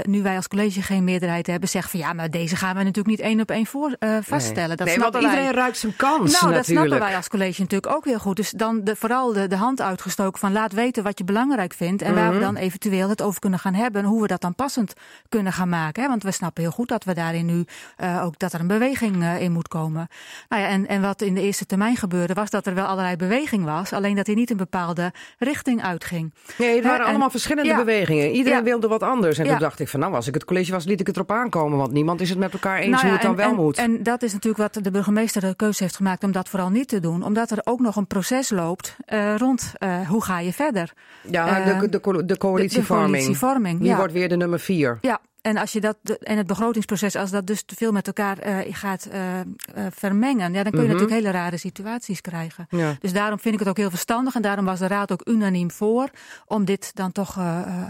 nu 0.01 0.21
wij 0.21 0.35
als 0.35 0.47
college 0.47 0.81
geen 0.81 1.03
meerderheid 1.03 1.47
hebben, 1.47 1.69
zegt 1.69 1.89
van 1.89 1.99
ja, 1.99 2.13
maar 2.13 2.29
deze 2.29 2.55
gaan 2.55 2.75
we 2.75 2.83
natuurlijk 2.83 3.07
niet 3.17 3.19
één 3.19 3.39
op 3.41 3.51
één 3.51 3.65
voor, 3.65 3.95
vaststellen. 4.21 4.77
Dat 4.77 4.87
nee, 4.87 4.97
want 4.97 5.09
snappen 5.09 5.21
wij. 5.21 5.31
iedereen 5.31 5.53
ruikt 5.53 5.77
zijn 5.77 5.95
kans 5.95 6.41
Nou, 6.41 6.53
dat 6.53 6.65
snappen 6.65 6.99
wij 6.99 7.15
als 7.15 7.27
college 7.27 7.61
natuurlijk 7.61 7.95
ook 7.95 8.05
heel 8.05 8.19
goed. 8.19 8.35
Dus 8.35 8.51
dan 8.51 8.83
de, 8.83 8.95
vooral 8.95 9.33
de, 9.33 9.47
de 9.47 9.57
hand 9.57 9.81
uitgestoken 9.81 10.39
van 10.39 10.51
laat 10.51 10.73
weten 10.73 11.03
wat 11.03 11.17
je 11.17 11.23
belangrijk 11.23 11.73
vindt. 11.73 12.01
En 12.01 12.15
waar 12.15 12.29
we 12.29 12.35
Mhm. 12.35 12.43
dan 12.43 12.55
eventueel 12.55 13.09
het 13.09 13.21
over 13.21 13.39
kunnen 13.39 13.59
gaan 13.59 13.73
hebben. 13.73 14.01
En 14.01 14.07
hoe 14.07 14.21
we 14.21 14.27
dat 14.27 14.41
dan 14.41 14.55
passend 14.55 14.93
kunnen 15.29 15.53
gaan 15.53 15.69
maken. 15.69 16.03
Hè? 16.03 16.09
Want 16.09 16.23
we 16.23 16.33
snappen 16.35 16.63
heel 16.63 16.71
goed 16.71 16.87
dat 16.87 17.03
we 17.03 17.13
daarin 17.13 17.45
nu 17.45 17.65
eh, 17.97 18.23
ook 18.25 18.39
dat 18.39 18.53
er 18.53 18.59
een 18.59 18.67
beweging 18.67 19.23
eh, 19.23 19.41
in 19.41 19.51
moet 19.51 19.67
komen. 19.67 20.07
Nou 20.49 20.61
ja, 20.61 20.67
en, 20.67 20.87
en 20.87 21.01
wat 21.01 21.21
in 21.21 21.33
de 21.35 21.41
eerste 21.41 21.65
termijn 21.65 21.95
gebeurde, 21.95 22.33
was 22.33 22.49
dat 22.49 22.65
er 22.65 22.73
wel 22.75 22.85
allerlei 22.85 23.15
beweging 23.15 23.63
was. 23.65 23.93
Alleen 23.93 24.15
dat 24.15 24.25
hij 24.25 24.35
niet 24.35 24.49
een 24.49 24.57
bepaalde 24.57 25.11
richting 25.37 25.83
uitging. 25.83 26.33
Nee, 26.57 26.75
het 26.75 26.83
waren 26.83 26.99
en- 27.01 27.09
allemaal 27.09 27.29
verschillende 27.29 27.69
ja. 27.69 27.77
bewegingen. 27.77 28.31
Iedereen 28.31 28.57
Ja. 28.57 28.63
wilde 28.63 28.87
wat 28.87 29.03
anders. 29.03 29.37
En 29.37 29.45
Ja. 29.45 29.51
toen 29.51 29.59
dacht 29.59 29.79
ik 29.79 29.87
van 29.87 29.99
nou, 29.99 30.13
als 30.13 30.27
ik 30.27 30.33
het 30.33 30.45
college 30.45 30.71
was, 30.71 30.85
liet 30.85 30.99
ik 30.99 31.07
het 31.07 31.15
erop 31.15 31.31
aankomen. 31.31 31.77
Want 31.77 31.91
niemand 31.91 32.21
is 32.21 32.29
het 32.29 32.37
met 32.37 32.53
elkaar 32.53 32.77
eens 32.77 32.89
Nou 32.91 33.03
hoe 33.03 33.11
het 33.11 33.21
dan 33.21 33.31
en, 33.31 33.37
wel 33.37 33.49
en, 33.49 33.55
moet. 33.55 33.77
En 33.77 34.03
dat 34.03 34.23
is 34.23 34.33
natuurlijk 34.33 34.73
wat 34.73 34.83
de 34.83 34.91
burgemeester 34.91 35.41
de 35.41 35.55
keuze 35.55 35.83
heeft 35.83 35.95
gemaakt 35.95 36.23
om 36.23 36.31
dat 36.31 36.49
vooral 36.49 36.69
niet 36.69 36.87
te 36.87 36.99
doen. 36.99 37.23
Omdat 37.23 37.51
er 37.51 37.59
ook 37.63 37.79
nog 37.79 37.95
een 37.95 38.07
proces 38.07 38.49
loopt 38.49 38.95
eh, 39.05 39.35
rond 39.37 39.73
hoe 40.07 40.23
ga 40.23 40.39
je 40.39 40.53
verder. 40.53 40.93
ja, 41.29 41.63
de, 41.63 41.89
de, 41.89 41.89
de 41.89 42.25
De- 42.25 42.37
coalitievorming. 42.37 43.07
De, 43.07 43.17
coalitievorming, 43.17 43.81
Die 43.81 43.95
wordt 43.95 44.13
weer 44.13 44.29
de 44.29 44.37
nummer 44.37 44.59
vier. 44.59 44.97
Ja, 45.01 45.19
en 45.45 45.57
als 45.57 45.71
je 45.71 45.81
dat 45.81 45.97
en 46.21 46.37
het 46.37 46.47
begrotingsproces, 46.47 47.15
als 47.15 47.31
dat 47.31 47.47
dus 47.47 47.63
te 47.63 47.75
veel 47.75 47.91
met 47.91 48.07
elkaar 48.07 48.37
eh, 48.37 48.57
gaat 48.75 49.05
eh, 49.05 49.39
eh, 49.39 49.45
vermengen, 49.91 50.53
ja, 50.53 50.63
dan 50.63 50.71
kun 50.71 50.81
je 50.81 50.87
Mhm. 50.87 50.95
natuurlijk 50.95 51.21
hele 51.21 51.31
rare 51.31 51.57
situaties 51.57 52.21
krijgen. 52.21 52.67
Ja. 52.69 52.95
Dus 52.99 53.13
daarom 53.13 53.39
vind 53.39 53.53
ik 53.53 53.59
het 53.59 53.69
ook 53.69 53.77
heel 53.77 53.89
verstandig 53.89 54.35
en 54.35 54.41
daarom 54.41 54.65
was 54.65 54.79
de 54.79 54.87
Raad 54.87 55.11
ook 55.11 55.21
unaniem 55.27 55.71
voor 55.71 56.09
om 56.45 56.65
dit 56.65 56.95
dan 56.95 57.11
toch 57.11 57.33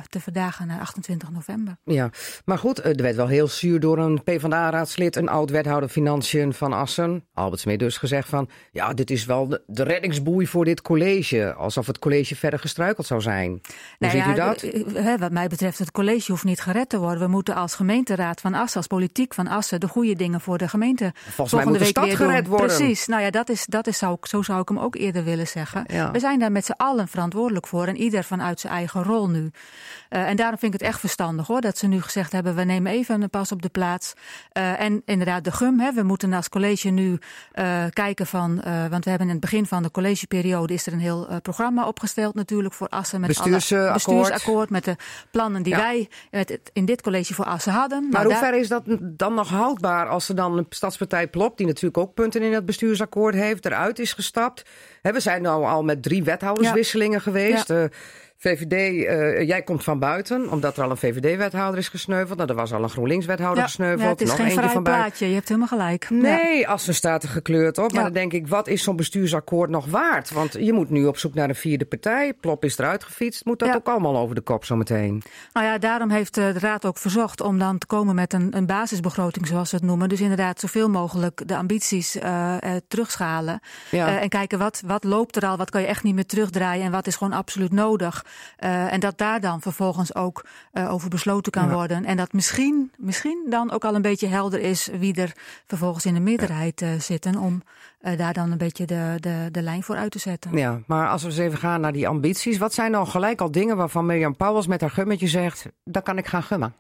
te 0.10 0.20
verdagen 0.20 0.68
naar 0.68 0.80
28 0.80 1.32
november. 1.32 1.78
Ja, 1.84 2.10
maar 2.46 2.58
goed, 2.58 2.84
er 2.84 2.96
werd 2.96 3.16
wel 3.16 3.28
heel 3.28 3.48
zuur 3.48 3.80
door 3.80 3.98
een 3.98 4.24
PvdA-raadslid, 4.24 5.16
een 5.16 5.30
oud-wethouder 5.30 5.90
Financiën 5.90 6.54
van 6.54 6.74
Assen, 6.74 7.24
Albert 7.34 7.62
Smit 7.62 7.80
dus, 7.80 7.98
gezegd 7.98 8.30
van... 8.30 8.50
ja, 8.72 8.94
dit 8.94 9.12
is 9.12 9.26
wel 9.26 9.48
de, 9.48 9.62
de 9.68 9.84
reddingsboei 9.84 10.48
voor 10.48 10.66
dit 10.66 10.82
college. 10.82 11.54
Alsof 11.54 11.88
het 11.88 12.00
college 12.00 12.36
verder 12.36 12.60
gestruikeld 12.60 13.08
zou 13.08 13.22
zijn. 13.22 13.50
Hoe 13.50 13.60
Nou 14.00 14.12
ziet 14.14 14.24
ja, 14.26 14.32
u 14.32 14.36
dat? 14.36 15.20
wat 15.20 15.32
mij 15.32 15.48
betreft, 15.48 15.80
het 15.80 15.92
college 15.92 16.32
hoeft 16.32 16.44
niet 16.44 16.62
gered 16.62 16.90
te 16.90 17.00
worden. 17.00 17.20
We 17.20 17.28
moeten 17.28 17.45
als 17.54 17.76
gemeenteraad 17.76 18.42
van 18.42 18.54
Assen, 18.54 18.78
als 18.78 18.88
politiek 18.88 19.34
van 19.34 19.48
Assen, 19.48 19.80
de 19.80 19.88
goede 19.88 20.16
dingen 20.16 20.42
voor 20.42 20.58
de 20.58 20.68
gemeente 20.68 21.12
Volgens 21.16 21.36
volgende 21.50 21.66
moet 21.66 21.74
de 21.74 21.80
week 21.80 21.90
stad 21.90 22.04
weer 22.06 22.18
doen. 22.18 22.28
gered 22.28 22.48
worden. 22.48 22.68
Precies. 22.78 23.08
Nou 23.08 23.22
ja, 23.22 23.30
dat 23.30 23.50
is, 23.50 23.66
dat 23.66 23.88
is 23.88 23.98
zou, 23.98 24.14
ik- 24.14 24.26
zo 24.26 24.42
zou 24.42 24.62
ik 24.62 24.68
hem 24.68 24.80
ook 24.80 24.96
eerder 24.96 25.24
willen 25.24 25.48
zeggen. 25.48 25.84
Ja. 25.88 26.12
We 26.12 26.20
zijn 26.20 26.40
daar 26.40 26.52
met 26.52 26.66
z'n 26.66 26.72
allen 26.78 27.08
verantwoordelijk 27.08 27.68
voor 27.68 27.88
en 27.88 27.96
ieder 27.98 28.24
vanuit 28.24 28.60
zijn 28.60 28.74
eigen 28.74 29.04
rol 29.04 29.30
nu. 29.30 29.52
Eh, 30.10 30.28
en 30.30 30.36
daarom 30.36 30.58
vind 30.60 30.74
ik 30.74 30.80
het 30.80 30.90
echt 30.90 31.00
verstandig 31.00 31.48
hoor, 31.48 31.62
dat 31.62 31.78
ze 31.78 31.88
nu 31.88 32.02
gezegd 32.02 32.32
hebben, 32.32 32.56
we 32.56 32.64
nemen 32.64 32.92
even 32.92 33.22
een 33.22 33.30
pas 33.30 33.52
op 33.52 33.62
de 33.62 33.70
plaats. 33.70 34.14
Eh, 34.52 34.80
en 34.82 35.02
inderdaad, 35.06 35.44
de 35.44 35.52
GUM, 35.52 35.80
hè, 35.80 35.92
we 35.94 36.04
moeten 36.04 36.34
als 36.34 36.50
college 36.50 36.90
nu 36.90 37.20
eh, 37.52 37.84
kijken 37.94 38.26
van, 38.28 38.62
want 38.90 39.04
we 39.04 39.10
hebben 39.10 39.28
in 39.28 39.34
het 39.34 39.40
begin 39.42 39.66
van 39.66 39.84
de 39.84 39.92
collegeperiode 39.92 40.74
is 40.74 40.86
er 40.88 40.94
een 40.94 41.00
heel 41.00 41.28
programma 41.42 41.88
opgesteld 41.88 42.36
natuurlijk 42.36 42.74
voor 42.74 42.88
Assen. 42.88 43.20
Met 43.22 43.40
alle 43.40 43.50
Bestuursakkoord. 43.50 43.94
bestuursakkoord, 43.94 44.70
met 44.70 44.84
de 44.86 44.96
plannen 45.32 45.64
die 45.64 45.74
Ja. 45.74 45.80
wij 45.80 46.10
met 46.32 46.50
het, 46.50 46.70
in 46.74 46.86
dit 46.86 47.02
college 47.02 47.34
voor 47.36 47.46
hadden. 47.72 48.10
Maar 48.12 48.22
hoe 48.24 48.32
daar- 48.32 48.44
ver 48.44 48.54
is 48.60 48.68
dat 48.68 48.84
dan 49.02 49.34
nog 49.34 49.50
houdbaar 49.50 50.08
als 50.08 50.30
er 50.30 50.36
dan 50.36 50.58
een 50.58 50.66
stadspartij 50.70 51.28
Plop, 51.28 51.58
die 51.58 51.68
natuurlijk 51.68 51.98
ook 51.98 52.14
punten 52.14 52.42
in 52.42 52.54
het 52.54 52.66
bestuursakkoord 52.66 53.36
heeft, 53.36 53.66
eruit 53.66 54.00
is 54.00 54.14
gestapt? 54.14 54.64
We 55.02 55.20
zijn 55.20 55.42
nou 55.42 55.66
al 55.66 55.84
met 55.84 56.04
drie 56.04 56.24
wethouderswisselingen 56.24 57.22
geweest. 57.22 57.70
Eh, 57.70 57.84
VVD, 58.38 59.06
eh, 59.06 59.48
jij 59.48 59.62
komt 59.62 59.84
van 59.84 60.00
buiten, 60.00 60.50
omdat 60.50 60.78
er 60.78 60.84
al 60.84 60.90
een 60.90 60.98
VVD-wethouder 60.98 61.80
is 61.80 61.88
gesneuveld. 61.88 62.38
Nou, 62.38 62.50
er 62.50 62.56
was 62.56 62.74
al 62.74 62.84
een 62.84 62.90
GroenLinks-wethouder 62.90 63.58
ja, 63.58 63.68
gesneuveld. 63.68 64.02
ja, 64.02 64.10
het 64.10 64.22
is 64.22 64.28
nog 64.28 64.36
geen 64.36 64.46
eentje 64.46 64.60
vrij 64.60 64.74
van 64.74 64.84
buiten. 64.84 65.06
plaatje, 65.06 65.28
je 65.28 65.34
hebt 65.34 65.48
helemaal 65.48 65.68
gelijk. 65.68 66.08
Ja. 66.10 66.16
Nee, 66.16 66.68
Assen 66.68 66.96
staat 66.96 67.24
er 67.24 67.30
gekleurd 67.30 67.78
op. 67.78 67.92
Maar 67.94 68.04
dan 68.04 68.14
denk 68.14 68.34
ik, 68.34 68.48
wat 68.48 68.68
is 68.68 68.84
zo'n 68.84 68.96
bestuursakkoord 68.96 69.70
nog 69.70 69.86
waard? 69.86 70.32
Want 70.32 70.54
je 70.60 70.74
moet 70.74 70.90
nu 70.90 71.06
op 71.06 71.18
zoek 71.18 71.34
naar 71.34 71.50
een 71.50 71.56
vierde 71.56 71.86
partij. 71.86 72.34
Plop 72.34 72.64
is 72.64 72.78
eruit 72.78 73.04
gefietst. 73.04 73.46
Moet 73.46 73.60
dat 73.60 73.76
ook 73.76 73.88
allemaal 73.88 74.18
over 74.18 74.36
de 74.36 74.42
kop 74.42 74.66
zometeen? 74.66 75.24
Nou 75.54 75.66
ja, 75.66 75.78
daarom 75.78 76.10
heeft 76.10 76.38
eh, 76.38 76.54
de 76.54 76.60
Raad 76.60 76.86
ook 76.86 76.98
verzocht 76.98 77.42
om 77.42 77.60
dan 77.60 77.78
te 77.78 77.86
komen 77.86 78.16
met 78.16 78.34
een, 78.34 78.58
een 78.58 78.66
basisbegroting, 78.66 79.48
zoals 79.48 79.72
we 79.72 79.78
het 79.78 79.86
noemen. 79.86 80.10
Dus 80.10 80.22
inderdaad 80.22 80.60
zoveel 80.60 80.90
mogelijk 80.90 81.48
de 81.48 81.56
ambities 81.56 82.18
eh, 82.18 82.56
terugschalen. 82.88 83.60
En 83.92 84.30
kijken 84.30 84.60
wat, 84.60 84.82
wat 84.86 85.04
loopt 85.04 85.36
er 85.36 85.46
al, 85.46 85.58
wat 85.58 85.70
kan 85.70 85.82
je 85.82 85.88
echt 85.88 86.04
niet 86.04 86.16
meer 86.16 86.26
terugdraaien 86.26 86.86
en 86.86 86.92
wat 86.92 87.08
is 87.08 87.16
gewoon 87.16 87.34
absoluut 87.34 87.72
nodig. 87.72 88.25
Eh, 88.58 88.94
en 88.94 89.00
dat 89.00 89.18
daar 89.18 89.40
dan 89.40 89.62
vervolgens 89.62 90.16
ook 90.16 90.46
eh, 90.72 90.94
over 90.94 91.10
besloten 91.10 91.52
kan 91.52 91.68
Ja. 91.68 91.74
worden. 91.74 92.06
En 92.06 92.18
dat 92.18 92.34
misschien, 92.34 92.92
misschien 92.98 93.46
dan 93.50 93.72
ook 93.72 93.86
al 93.86 93.96
een 93.96 94.02
beetje 94.02 94.28
helder 94.28 94.60
is 94.60 94.90
wie 95.00 95.14
er 95.16 95.32
vervolgens 95.66 96.06
in 96.06 96.14
de 96.14 96.20
meerderheid 96.20 96.82
eh, 96.82 96.90
zitten. 97.00 97.38
Om 97.38 97.62
daar 98.18 98.34
dan 98.34 98.52
een 98.52 98.58
beetje 98.58 98.86
de, 98.86 99.18
de, 99.20 99.48
de 99.52 99.62
lijn 99.62 99.84
voor 99.84 99.96
uit 99.96 100.12
te 100.12 100.20
zetten. 100.20 100.58
Ja, 100.58 100.80
maar 100.88 101.10
als 101.10 101.22
we 101.22 101.28
eens 101.28 101.38
even 101.38 101.58
gaan 101.58 101.82
naar 101.82 101.94
die 101.94 102.08
ambities. 102.08 102.58
Wat 102.58 102.74
zijn 102.74 102.92
nou 102.92 103.08
gelijk 103.08 103.42
al 103.42 103.52
dingen 103.52 103.78
waarvan 103.78 104.06
Mirjam 104.06 104.36
Pauwels 104.36 104.68
met 104.68 104.82
haar 104.82 104.90
gummetje 104.90 105.28
zegt... 105.28 105.66
daar 105.84 106.02
kan 106.04 106.18
ik 106.18 106.28
gaan 106.28 106.44
gummen? 106.44 106.74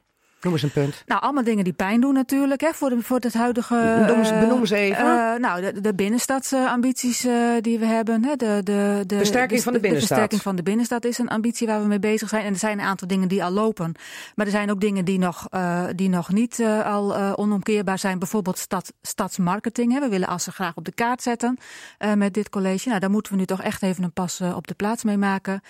Noem 0.45 0.53
eens 0.53 0.63
een 0.63 0.71
punt. 0.71 1.03
Nou, 1.05 1.21
allemaal 1.21 1.43
dingen 1.43 1.63
die 1.63 1.73
pijn 1.73 2.01
doen 2.01 2.13
natuurlijk, 2.13 2.61
hè, 2.61 2.73
voor, 2.73 2.89
de, 2.89 3.01
voor 3.01 3.17
het 3.19 3.33
huidige... 3.33 4.03
Noem 4.07 4.17
eens- 4.17 4.29
eh, 4.29 4.39
benoem 4.39 4.63
even. 4.63 4.97
eh, 5.05 5.39
nou, 5.39 5.61
de, 5.61 5.81
de 5.81 5.93
binnenstadsambities 5.95 7.25
eh, 7.25 7.33
die 7.61 7.79
we 7.79 7.85
hebben. 7.85 8.23
Hè, 8.25 8.35
de, 8.35 8.61
de, 8.63 9.03
de, 9.07 9.17
Versterking 9.17 9.61
van 9.61 9.73
de 9.73 9.79
binnenstad. 9.79 10.07
versterking 10.07 10.41
van 10.41 10.55
de 10.55 10.63
binnenstad 10.63 11.05
is 11.05 11.17
een 11.17 11.27
ambitie 11.27 11.67
waar 11.67 11.81
we 11.81 11.87
mee 11.87 12.00
bezig 12.00 12.29
zijn. 12.29 12.43
En 12.46 12.53
er 12.53 12.59
zijn 12.59 12.79
een 12.79 12.85
aantal 12.85 13.07
dingen 13.07 13.27
die 13.27 13.43
al 13.43 13.51
lopen. 13.51 13.91
Maar 14.35 14.46
er 14.46 14.51
zijn 14.51 14.72
ook 14.72 14.79
dingen 14.81 15.05
die 15.05 15.20
nog, 15.20 15.48
die 15.96 16.09
nog 16.09 16.31
niet 16.31 16.63
al 16.85 17.35
onomkeerbaar 17.35 18.00
zijn. 18.00 18.20
Bijvoorbeeld 18.20 18.57
stad, 18.57 18.93
stadsmarketing. 19.01 19.93
Hè. 19.93 20.00
We 20.00 20.09
willen 20.09 20.27
Assen 20.27 20.53
graag 20.53 20.75
op 20.75 20.85
de 20.85 20.93
kaart 20.93 21.22
zetten 21.22 21.57
met 22.15 22.33
dit 22.33 22.50
college. 22.50 22.87
Nou, 22.87 23.00
daar 23.00 23.09
moeten 23.09 23.31
we 23.31 23.37
nu 23.37 23.46
toch 23.46 23.61
echt 23.61 23.83
even 23.83 24.03
een 24.03 24.13
pas 24.13 24.41
op 24.41 24.67
de 24.67 24.74
plaats 24.74 25.03
mee 25.03 25.17
maken. 25.17 25.61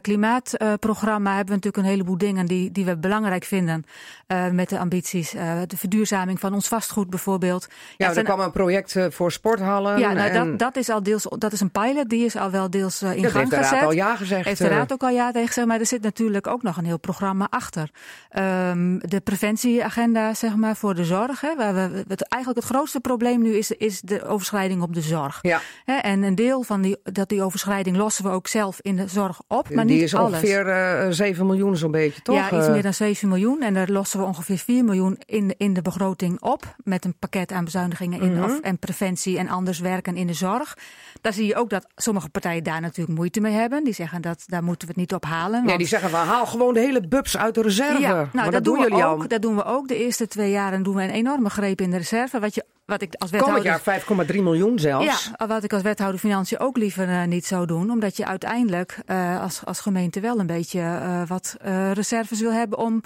Klimaatprogramma 0.00 1.28
hebben 1.36 1.46
we 1.48 1.54
natuurlijk 1.54 1.76
een 1.84 1.90
heleboel 1.92 2.18
dingen 2.18 2.46
die, 2.46 2.72
die 2.72 2.84
we 2.84 2.96
belangrijk 2.98 3.44
vinden. 3.44 3.84
Eh, 4.26 4.48
met 4.48 4.68
de 4.68 4.78
ambities. 4.78 5.34
Eh, 5.34 5.60
de 5.66 5.76
verduurzaming 5.76 6.40
van 6.40 6.54
ons 6.54 6.68
vastgoed 6.68 7.10
bijvoorbeeld. 7.10 7.66
Ja, 7.96 8.06
er 8.06 8.12
zijn- 8.12 8.24
kwam 8.24 8.40
een 8.40 8.50
project 8.50 8.96
eh, 8.96 9.06
voor 9.10 9.32
sporthallen. 9.32 9.98
ja, 9.98 10.12
nou, 10.12 10.28
en 10.28 10.48
dat, 10.50 10.58
dat 10.58 10.76
is 10.76 10.88
al 10.88 11.02
deels, 11.02 11.26
dat 11.38 11.52
is 11.52 11.60
een 11.60 11.70
pilot, 11.70 12.08
die 12.08 12.24
is 12.24 12.36
al 12.36 12.50
wel 12.50 12.70
deels 12.70 13.02
in 13.02 13.08
dat 13.22 13.30
gang 13.30 13.34
heeft 13.34 13.50
de 13.50 13.56
gezet. 13.56 13.72
raad 13.72 13.82
al 13.84 13.92
ja 13.92 14.16
gezegd. 14.16 14.44
Heeft 14.44 14.58
de 14.60 14.68
raad 14.68 14.92
ook 14.92 15.02
al 15.02 15.08
ja 15.08 15.30
tegen 15.32 15.46
gezegd, 15.48 15.66
maar 15.66 15.80
er 15.80 15.86
zit 15.86 16.02
natuurlijk 16.02 16.46
ook 16.46 16.62
nog 16.62 16.76
een 16.76 16.84
heel 16.84 16.98
programma 16.98 17.46
achter. 17.50 17.90
Ehm, 18.30 18.98
de 18.98 19.20
preventieagenda, 19.20 20.34
zeg 20.34 20.56
maar, 20.56 20.76
voor 20.76 20.94
de 20.94 21.04
zorg. 21.04 21.40
Hè, 21.40 21.56
waar 21.56 21.74
we, 21.74 22.04
het, 22.08 22.28
eigenlijk 22.28 22.64
het 22.66 22.74
grootste 22.74 23.00
probleem 23.00 23.42
nu 23.42 23.54
is, 23.56 23.70
is 23.70 24.00
de 24.00 24.24
overschrijding 24.24 24.82
op 24.82 24.94
de 24.94 25.00
zorg. 25.00 25.38
Ja, 25.42 25.60
Hè, 25.84 25.94
en 25.94 26.22
een 26.22 26.34
deel 26.34 26.62
van 26.62 26.80
die, 26.82 26.96
dat 27.02 27.28
die 27.28 27.42
overschrijding 27.42 27.96
lossen 27.96 28.24
we 28.24 28.30
ook 28.30 28.46
zelf 28.46 28.78
in 28.80 28.96
de 28.96 29.08
zorg 29.08 29.40
op, 29.48 29.70
maar 29.70 29.86
die 29.86 29.94
niet 29.94 30.04
is 30.04 30.14
alles. 30.14 30.32
ongeveer 30.32 30.68
eh 30.68 31.06
7 31.10 31.46
miljoen 31.46 31.76
zo'n 31.76 31.90
beetje, 31.90 32.22
toch? 32.22 32.36
Ja, 32.36 32.58
iets 32.58 32.68
meer 32.68 32.82
dan 32.82 32.94
7 32.94 33.28
miljoen. 33.28 33.62
En 33.62 33.74
daar 33.74 33.88
lossen 33.88 34.03
we 34.12 34.22
ongeveer 34.24 34.58
4 34.58 34.84
miljoen 34.84 35.18
in, 35.26 35.48
de- 35.48 35.54
in 35.58 35.72
de 35.74 35.82
begroting 35.82 36.40
op. 36.40 36.74
Met 36.84 37.04
een 37.04 37.18
pakket 37.18 37.52
aan 37.52 37.64
bezuinigingen 37.64 38.20
in, 38.20 38.32
Mhm. 38.34 38.44
of, 38.44 38.60
en 38.60 38.78
preventie 38.78 39.38
en 39.38 39.48
anders 39.48 39.78
werken 39.78 40.16
in 40.16 40.26
de 40.26 40.32
zorg. 40.34 40.76
Daar 41.20 41.32
zie 41.32 41.46
je 41.46 41.56
ook 41.56 41.70
dat 41.70 41.86
sommige 41.96 42.28
partijen 42.28 42.64
daar 42.64 42.80
natuurlijk 42.80 43.18
moeite 43.18 43.40
mee 43.40 43.52
hebben. 43.52 43.84
Die 43.84 43.94
zeggen 43.94 44.22
dat 44.22 44.42
daar 44.46 44.62
moeten 44.64 44.88
we 44.88 44.92
het 44.92 45.00
niet 45.02 45.14
op 45.14 45.24
halen. 45.24 45.58
Nee, 45.58 45.64
want- 45.66 45.78
die 45.78 45.86
zeggen 45.88 46.10
van 46.10 46.26
haal 46.26 46.46
gewoon 46.46 46.74
de 46.74 46.80
hele 46.80 47.08
bubs 47.08 47.36
uit 47.36 47.54
de 47.54 47.62
reserve. 47.62 48.00
ja, 48.00 48.12
nou, 48.14 48.28
maar 48.32 48.44
dat, 48.44 48.52
dat 48.52 48.64
doen 48.64 48.74
doen 48.74 48.84
we 48.84 48.90
jullie 48.90 49.04
ook. 49.04 49.20
al. 49.22 49.28
Dat 49.28 49.42
doen 49.42 49.56
we 49.56 49.64
ook. 49.64 49.88
De 49.88 49.96
eerste 50.04 50.28
twee 50.28 50.50
jaren 50.50 50.82
doen 50.82 50.94
we 50.94 51.02
een 51.02 51.10
enorme 51.10 51.50
greep 51.50 51.80
in 51.80 51.90
de 51.90 51.96
reserve. 51.96 52.40
Wat, 52.40 52.54
je, 52.54 52.64
wat 52.86 53.02
ik 53.02 53.14
als 53.18 53.30
Komend 53.30 53.46
wethouder. 53.62 53.82
jaar 53.94 54.26
5,3 54.34 54.42
miljoen 54.42 54.78
zelfs. 54.78 55.30
Ja, 55.38 55.46
wat 55.46 55.64
ik 55.64 55.72
als 55.72 55.82
wethouder 55.82 56.20
financiën 56.20 56.58
ook 56.58 56.76
liever 56.76 57.08
eh, 57.08 57.24
niet 57.24 57.46
zou 57.46 57.66
doen. 57.66 57.90
Omdat 57.90 58.16
je 58.16 58.26
uiteindelijk 58.26 58.98
eh, 59.06 59.40
als, 59.40 59.60
als 59.64 59.80
gemeente 59.80 60.20
wel 60.20 60.38
een 60.38 60.46
beetje 60.46 60.80
eh, 60.80 61.22
wat 61.26 61.56
reserves 61.92 62.40
wil 62.40 62.52
hebben 62.52 62.78
om 62.78 63.02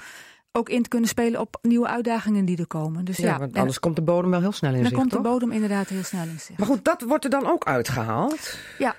ook 0.52 0.68
in 0.68 0.82
te 0.82 0.88
kunnen 0.88 1.08
spelen 1.08 1.40
op 1.40 1.58
nieuwe 1.62 1.86
uitdagingen 1.86 2.44
die 2.44 2.58
er 2.58 2.66
komen. 2.66 3.04
Dus 3.04 3.16
ja, 3.16 3.26
Ja, 3.26 3.38
want 3.38 3.52
en 3.52 3.58
anders 3.58 3.78
komt 3.78 3.96
de 3.96 4.02
bodem 4.02 4.30
wel 4.30 4.40
heel 4.40 4.52
snel 4.52 4.70
in 4.70 4.76
dan 4.76 4.86
zicht, 4.86 5.00
komt 5.00 5.10
de 5.12 5.20
bodem 5.20 5.52
inderdaad 5.52 5.88
heel 5.88 6.04
snel 6.04 6.22
in 6.22 6.40
zicht. 6.40 6.58
Maar 6.58 6.66
goed, 6.68 6.84
dat 6.84 7.02
wordt 7.02 7.24
er 7.24 7.30
dan 7.30 7.46
ook 7.46 7.64
uitgehaald. 7.64 8.58
Ja, 8.78 8.94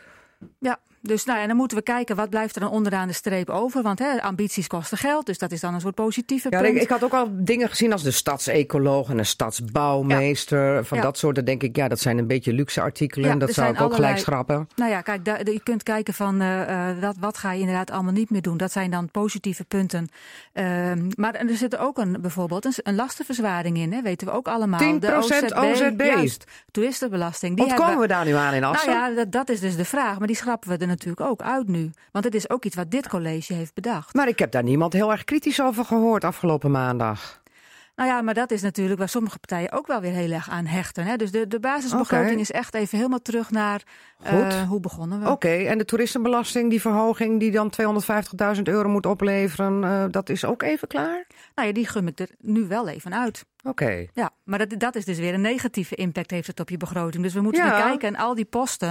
ja. 0.60 0.80
Dus 1.02 1.26
nou 1.26 1.40
ja, 1.40 1.48
dan 1.48 1.56
moeten 1.56 1.78
we 1.78 1.84
kijken 1.84 2.16
wat 2.16 2.30
blijft 2.30 2.56
er 2.56 2.62
dan 2.62 2.70
onderaan 2.72 3.08
de 3.08 3.14
streep 3.14 3.50
over. 3.50 3.82
Want 3.82 4.00
hè, 4.00 4.22
ambities 4.22 4.68
kosten 4.68 4.98
geld, 4.98 5.26
dus 5.26 5.38
dat 5.38 5.52
is 5.52 5.60
dan 5.60 5.74
een 5.74 5.82
soort 5.82 5.96
positieve 5.96 6.48
Ja, 6.50 6.62
punt. 6.62 6.76
ik, 6.76 6.82
ik 6.82 6.90
had 6.90 7.04
ook 7.04 7.14
al 7.14 7.28
dingen 7.32 7.70
gezien 7.70 7.92
als 7.92 8.04
de 8.04 8.12
stadsecoloog 8.12 9.10
en 9.10 9.18
een 9.18 9.26
stadsbouwmeester. 9.26 10.86
Van 10.86 10.98
Ja. 10.98 11.04
dat 11.04 11.18
soort, 11.18 11.36
dan 11.36 11.46
denk 11.46 11.64
ik, 11.64 11.76
ja, 11.76 11.88
dat 11.88 12.00
zijn 12.00 12.18
een 12.18 12.28
beetje 12.28 12.54
luxe 12.54 12.82
artikelen. 12.82 13.40
Dat 13.40 13.54
zou 13.54 13.74
ik 13.74 13.82
ook 13.82 13.94
gelijk 13.94 14.18
schrappen. 14.18 14.70
Nou 14.76 14.92
ja, 14.92 15.02
kijk, 15.02 15.26
daar, 15.26 15.52
je 15.52 15.64
kunt 15.64 15.84
kijken 15.84 16.14
van 16.14 16.42
eh, 16.42 16.90
eh, 16.90 17.14
wat, 17.20 17.38
ga 17.38 17.52
je 17.52 17.60
inderdaad 17.60 17.92
allemaal 17.92 18.14
niet 18.14 18.30
meer 18.30 18.42
doen. 18.42 18.58
Dat 18.58 18.72
zijn 18.72 18.92
dan 18.92 19.12
positieve 19.12 19.64
punten. 19.64 20.10
Ehm, 20.54 21.10
maar 21.16 21.36
er 21.36 21.58
zit 21.58 21.74
er 21.74 21.80
ook 21.80 21.98
een, 21.98 22.18
bijvoorbeeld 22.22 22.66
een, 22.66 22.74
een 22.84 22.96
lastenverzwaring 22.96 23.78
in, 23.78 23.94
hè, 23.94 24.02
weten 24.02 24.28
we 24.28 24.34
ook 24.34 24.48
allemaal. 24.48 24.80
10% 24.80 25.56
OZB. 25.56 26.02
Juist, 26.02 26.44
toeristenbelasting. 26.72 27.56
Die 27.56 27.66
Ontkomen 27.66 27.88
hebben, 27.88 28.08
we 28.08 28.14
daar 28.14 28.26
nu 28.26 28.34
aan 28.34 28.54
in 28.54 28.64
Assen? 28.64 28.90
nou 28.92 29.10
ja, 29.10 29.16
dat, 29.16 29.32
dat 29.32 29.50
is 29.50 29.60
dus 29.60 29.76
de 29.76 29.86
vraag. 29.86 30.18
Maar 30.18 30.28
die 30.28 30.36
schrappen 30.36 30.70
we 30.70 30.78
er 30.78 30.88
natuurlijk 30.90 31.30
ook 31.30 31.42
uit 31.42 31.68
nu. 31.68 31.90
Want 32.12 32.26
het 32.26 32.36
is 32.36 32.50
ook 32.50 32.66
iets 32.66 32.76
wat 32.76 32.92
dit 32.92 33.08
college 33.08 33.54
heeft 33.54 33.74
bedacht. 33.74 34.14
Maar 34.14 34.28
ik 34.28 34.40
heb 34.40 34.52
daar 34.52 34.64
niemand 34.64 34.94
heel 34.94 35.12
erg 35.12 35.24
kritisch 35.24 35.62
over 35.62 35.86
gehoord 35.86 36.24
afgelopen 36.24 36.72
maandag. 36.72 37.42
Nou 38.00 38.12
ja, 38.12 38.22
maar 38.22 38.34
dat 38.34 38.52
is 38.52 38.62
natuurlijk 38.62 39.00
waar 39.00 39.10
sommige 39.10 39.40
partijen 39.40 39.72
ook 39.72 39.88
wel 39.88 40.02
weer 40.02 40.12
heel 40.12 40.32
erg 40.32 40.50
aan 40.50 40.66
hechten. 40.66 41.06
Hè? 41.06 41.16
Dus 41.16 41.32
de, 41.32 41.48
de 41.48 41.60
basisbegroting 41.60 42.40
is 42.40 42.52
echt 42.52 42.74
even 42.74 42.98
helemaal 42.98 43.22
terug 43.22 43.52
naar 43.52 43.84
eh, 44.22 44.62
hoe 44.62 44.80
begonnen 44.80 45.20
we. 45.22 45.30
Oké, 45.30 45.50
en 45.50 45.78
de 45.78 45.86
toeristenbelasting, 45.86 46.70
die 46.70 46.82
verhoging 46.82 47.40
die 47.40 47.52
dan 47.52 47.72
250.000 48.56 48.62
euro 48.64 48.90
moet 48.90 49.06
opleveren, 49.06 49.84
eh, 49.84 50.06
dat 50.12 50.30
is 50.30 50.46
ook 50.46 50.62
even 50.62 50.88
klaar? 50.88 51.28
Nou 51.56 51.68
ja, 51.68 51.74
die 51.74 51.88
gum 51.88 52.08
ik 52.08 52.20
er 52.20 52.30
nu 52.40 52.68
wel 52.68 52.88
even 52.88 53.14
uit. 53.14 53.46
Oké. 53.64 54.06
Ja, 54.14 54.32
maar 54.44 54.58
dat, 54.68 54.80
dat 54.80 54.96
is 54.96 55.06
dus 55.06 55.18
weer 55.18 55.34
een 55.34 55.42
negatieve 55.42 55.96
impact 55.96 56.32
heeft 56.32 56.48
het 56.48 56.60
op 56.60 56.70
je 56.70 56.78
begroting. 56.78 57.24
Dus 57.24 57.34
we 57.34 57.42
moeten 57.42 57.66
Ja. 57.66 57.82
kijken 57.82 58.08
en 58.08 58.16
al 58.16 58.36
die 58.36 58.46
posten. 58.46 58.88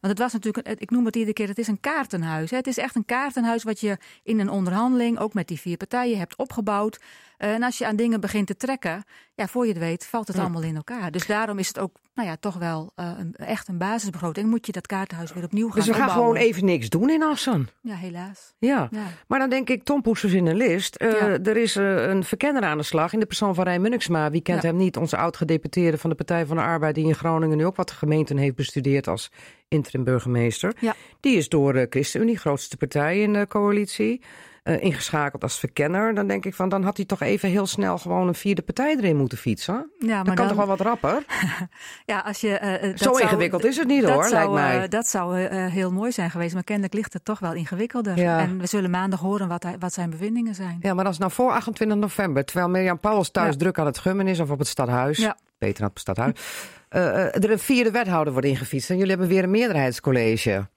Want 0.00 0.12
het 0.12 0.18
was 0.18 0.32
natuurlijk, 0.32 0.68
ik 0.80 0.90
noem 0.90 1.04
het 1.04 1.16
iedere 1.16 1.32
keer, 1.32 1.48
het 1.48 1.58
is 1.58 1.68
een 1.68 1.80
kaartenhuis. 1.80 2.50
Hè. 2.50 2.56
Het 2.56 2.66
is 2.66 2.78
echt 2.78 2.96
een 2.96 3.04
kaartenhuis 3.04 3.62
wat 3.62 3.80
je 3.80 3.98
in 4.22 4.40
een 4.40 4.50
onderhandeling, 4.50 5.18
ook 5.18 5.34
met 5.34 5.48
die 5.48 5.60
vier 5.60 5.76
partijen, 5.76 6.18
hebt 6.18 6.36
opgebouwd. 6.36 7.00
Eh, 7.36 7.52
En 7.54 7.62
als 7.62 7.78
je 7.78 7.86
aan 7.86 7.96
dingen 7.96 8.20
begint 8.20 8.46
te 8.46 8.56
trekken, 8.56 9.04
ja, 9.38 9.46
voor 9.48 9.66
je 9.66 9.72
het 9.72 9.80
weet, 9.80 10.06
valt 10.06 10.26
het 10.26 10.36
Ja. 10.36 10.42
allemaal 10.42 10.62
in 10.62 10.76
elkaar. 10.76 11.10
Dus 11.10 11.26
daarom 11.26 11.58
is 11.58 11.68
het 11.68 11.78
ook, 11.78 11.96
nou 12.14 12.28
ja, 12.28 12.36
toch 12.36 12.54
wel 12.54 12.92
eh, 12.94 13.10
een, 13.18 13.34
echt 13.36 13.68
een 13.68 13.78
basisbegroting. 13.78 14.48
Moet 14.50 14.66
je 14.66 14.72
dat 14.72 14.86
kaartenhuis 14.86 15.32
weer 15.32 15.44
opnieuw 15.44 15.66
gaan 15.68 15.76
Dus 15.76 15.86
we 15.86 15.92
gaan 15.94 16.08
opbouwen. 16.08 16.34
gewoon 16.36 16.48
even 16.48 16.64
niks 16.64 16.88
doen 16.88 17.10
in 17.10 17.22
Assen. 17.22 17.68
Ja, 17.82 17.94
helaas. 17.94 18.52
Ja. 18.58 18.88
Ja. 18.90 19.02
Maar 19.26 19.38
dan 19.38 19.50
denk 19.50 19.68
ik, 19.70 19.82
Tom 19.84 20.02
Poesers 20.02 20.32
in 20.32 20.46
een 20.46 20.56
list. 20.56 20.94
Eh, 20.96 21.10
Ja. 21.10 21.38
Er 21.38 21.56
is 21.56 21.76
eh, 21.76 22.08
een 22.08 22.24
verkenner 22.24 22.62
aan 22.62 22.78
de 22.78 22.84
slag 22.84 23.12
in 23.12 23.20
de 23.20 23.26
persoon 23.26 23.54
van 23.54 23.64
Rijn 23.64 23.80
Munniksma. 23.80 24.30
Wie 24.30 24.40
kent 24.42 24.62
hem 24.62 24.76
niet? 24.76 24.96
Onze 24.96 25.16
oud-gedeputeerde 25.16 25.98
van 25.98 26.10
de 26.10 26.16
Partij 26.16 26.46
van 26.46 26.56
de 26.56 26.62
Arbeid... 26.62 26.94
die 26.94 27.06
in 27.06 27.14
Groningen 27.14 27.56
nu 27.56 27.66
ook 27.66 27.76
wat 27.76 27.90
gemeenten 27.90 28.36
heeft 28.36 28.54
bestudeerd 28.56 29.06
als 29.08 29.30
interim 29.68 30.04
burgemeester. 30.04 30.74
Ja. 30.80 30.94
Die 31.20 31.36
is 31.36 31.48
door 31.48 31.72
de 31.72 31.86
ChristenUnie, 31.90 32.38
grootste 32.38 32.76
partij 32.76 33.20
in 33.20 33.32
de 33.32 33.46
coalitie... 33.48 34.20
eh, 34.68 34.82
ingeschakeld 34.82 35.42
als 35.42 35.58
verkenner. 35.58 36.14
Dan 36.14 36.26
denk 36.26 36.44
ik 36.44 36.54
van, 36.54 36.68
dan 36.68 36.82
had 36.82 36.96
hij 36.96 37.06
toch 37.06 37.20
even 37.20 37.48
heel 37.48 37.66
snel... 37.66 37.98
gewoon 37.98 38.28
een 38.28 38.34
vierde 38.34 38.62
partij 38.62 38.96
erin 38.96 39.16
moeten 39.16 39.38
fietsen. 39.38 39.90
Ja, 39.98 40.06
Dat 40.06 40.08
maar 40.08 40.24
kan 40.24 40.34
dan, 40.36 40.46
toch 40.48 40.56
wel 40.56 40.66
wat 40.66 40.80
rapper? 40.80 41.24
ja, 42.12 42.18
als 42.20 42.40
je, 42.40 42.58
eh, 42.58 42.74
eh, 42.74 42.82
dat 42.82 42.98
Zo 42.98 43.04
zou- 43.12 43.20
ingewikkeld 43.22 43.64
is 43.64 43.76
het 43.76 43.86
niet 43.88 44.02
dat 44.02 44.10
hoor, 44.10 44.24
zou, 44.24 44.54
lijkt 44.54 44.76
mij. 44.78 44.88
dat 44.88 45.06
zou 45.08 45.38
heel 45.70 45.92
mooi 45.92 46.12
zijn 46.12 46.30
geweest, 46.30 46.54
maar 46.54 46.64
kennelijk 46.64 46.94
ligt 46.94 47.12
het 47.12 47.24
toch 47.24 47.38
wel 47.38 47.52
ingewikkelder. 47.54 48.18
Ja. 48.18 48.38
En 48.38 48.58
we 48.58 48.66
zullen 48.66 48.90
maandag 48.90 49.20
horen 49.20 49.48
wat, 49.48 49.62
hij, 49.62 49.76
wat 49.78 49.92
zijn 49.92 50.10
bevindingen 50.10 50.54
zijn. 50.54 50.78
Ja, 50.80 50.94
maar 50.94 51.04
dat 51.04 51.12
is 51.12 51.18
nou 51.18 51.32
voor 51.32 51.50
28 51.52 51.98
november. 51.98 52.44
Terwijl 52.44 52.68
Mirjam 52.68 52.98
Pauwels 53.00 53.30
thuis 53.30 53.52
Ja. 53.52 53.58
druk 53.58 53.78
aan 53.78 53.86
het 53.86 53.98
gummen 53.98 54.26
is 54.26 54.40
of 54.40 54.50
op 54.50 54.58
het 54.58 54.68
stadhuis. 54.68 55.18
Ja. 55.18 55.36
Beter 55.58 55.84
op 55.84 55.90
het 55.90 56.00
stadhuis. 56.00 56.32
Er 56.88 57.50
een 57.50 57.58
vierde 57.58 57.90
wethouder 57.90 58.32
wordt 58.32 58.48
ingefietst. 58.48 58.90
En 58.90 58.96
jullie 58.96 59.10
hebben 59.10 59.28
weer 59.28 59.42
een 59.42 59.50
meerderheidscollege. 59.50 60.68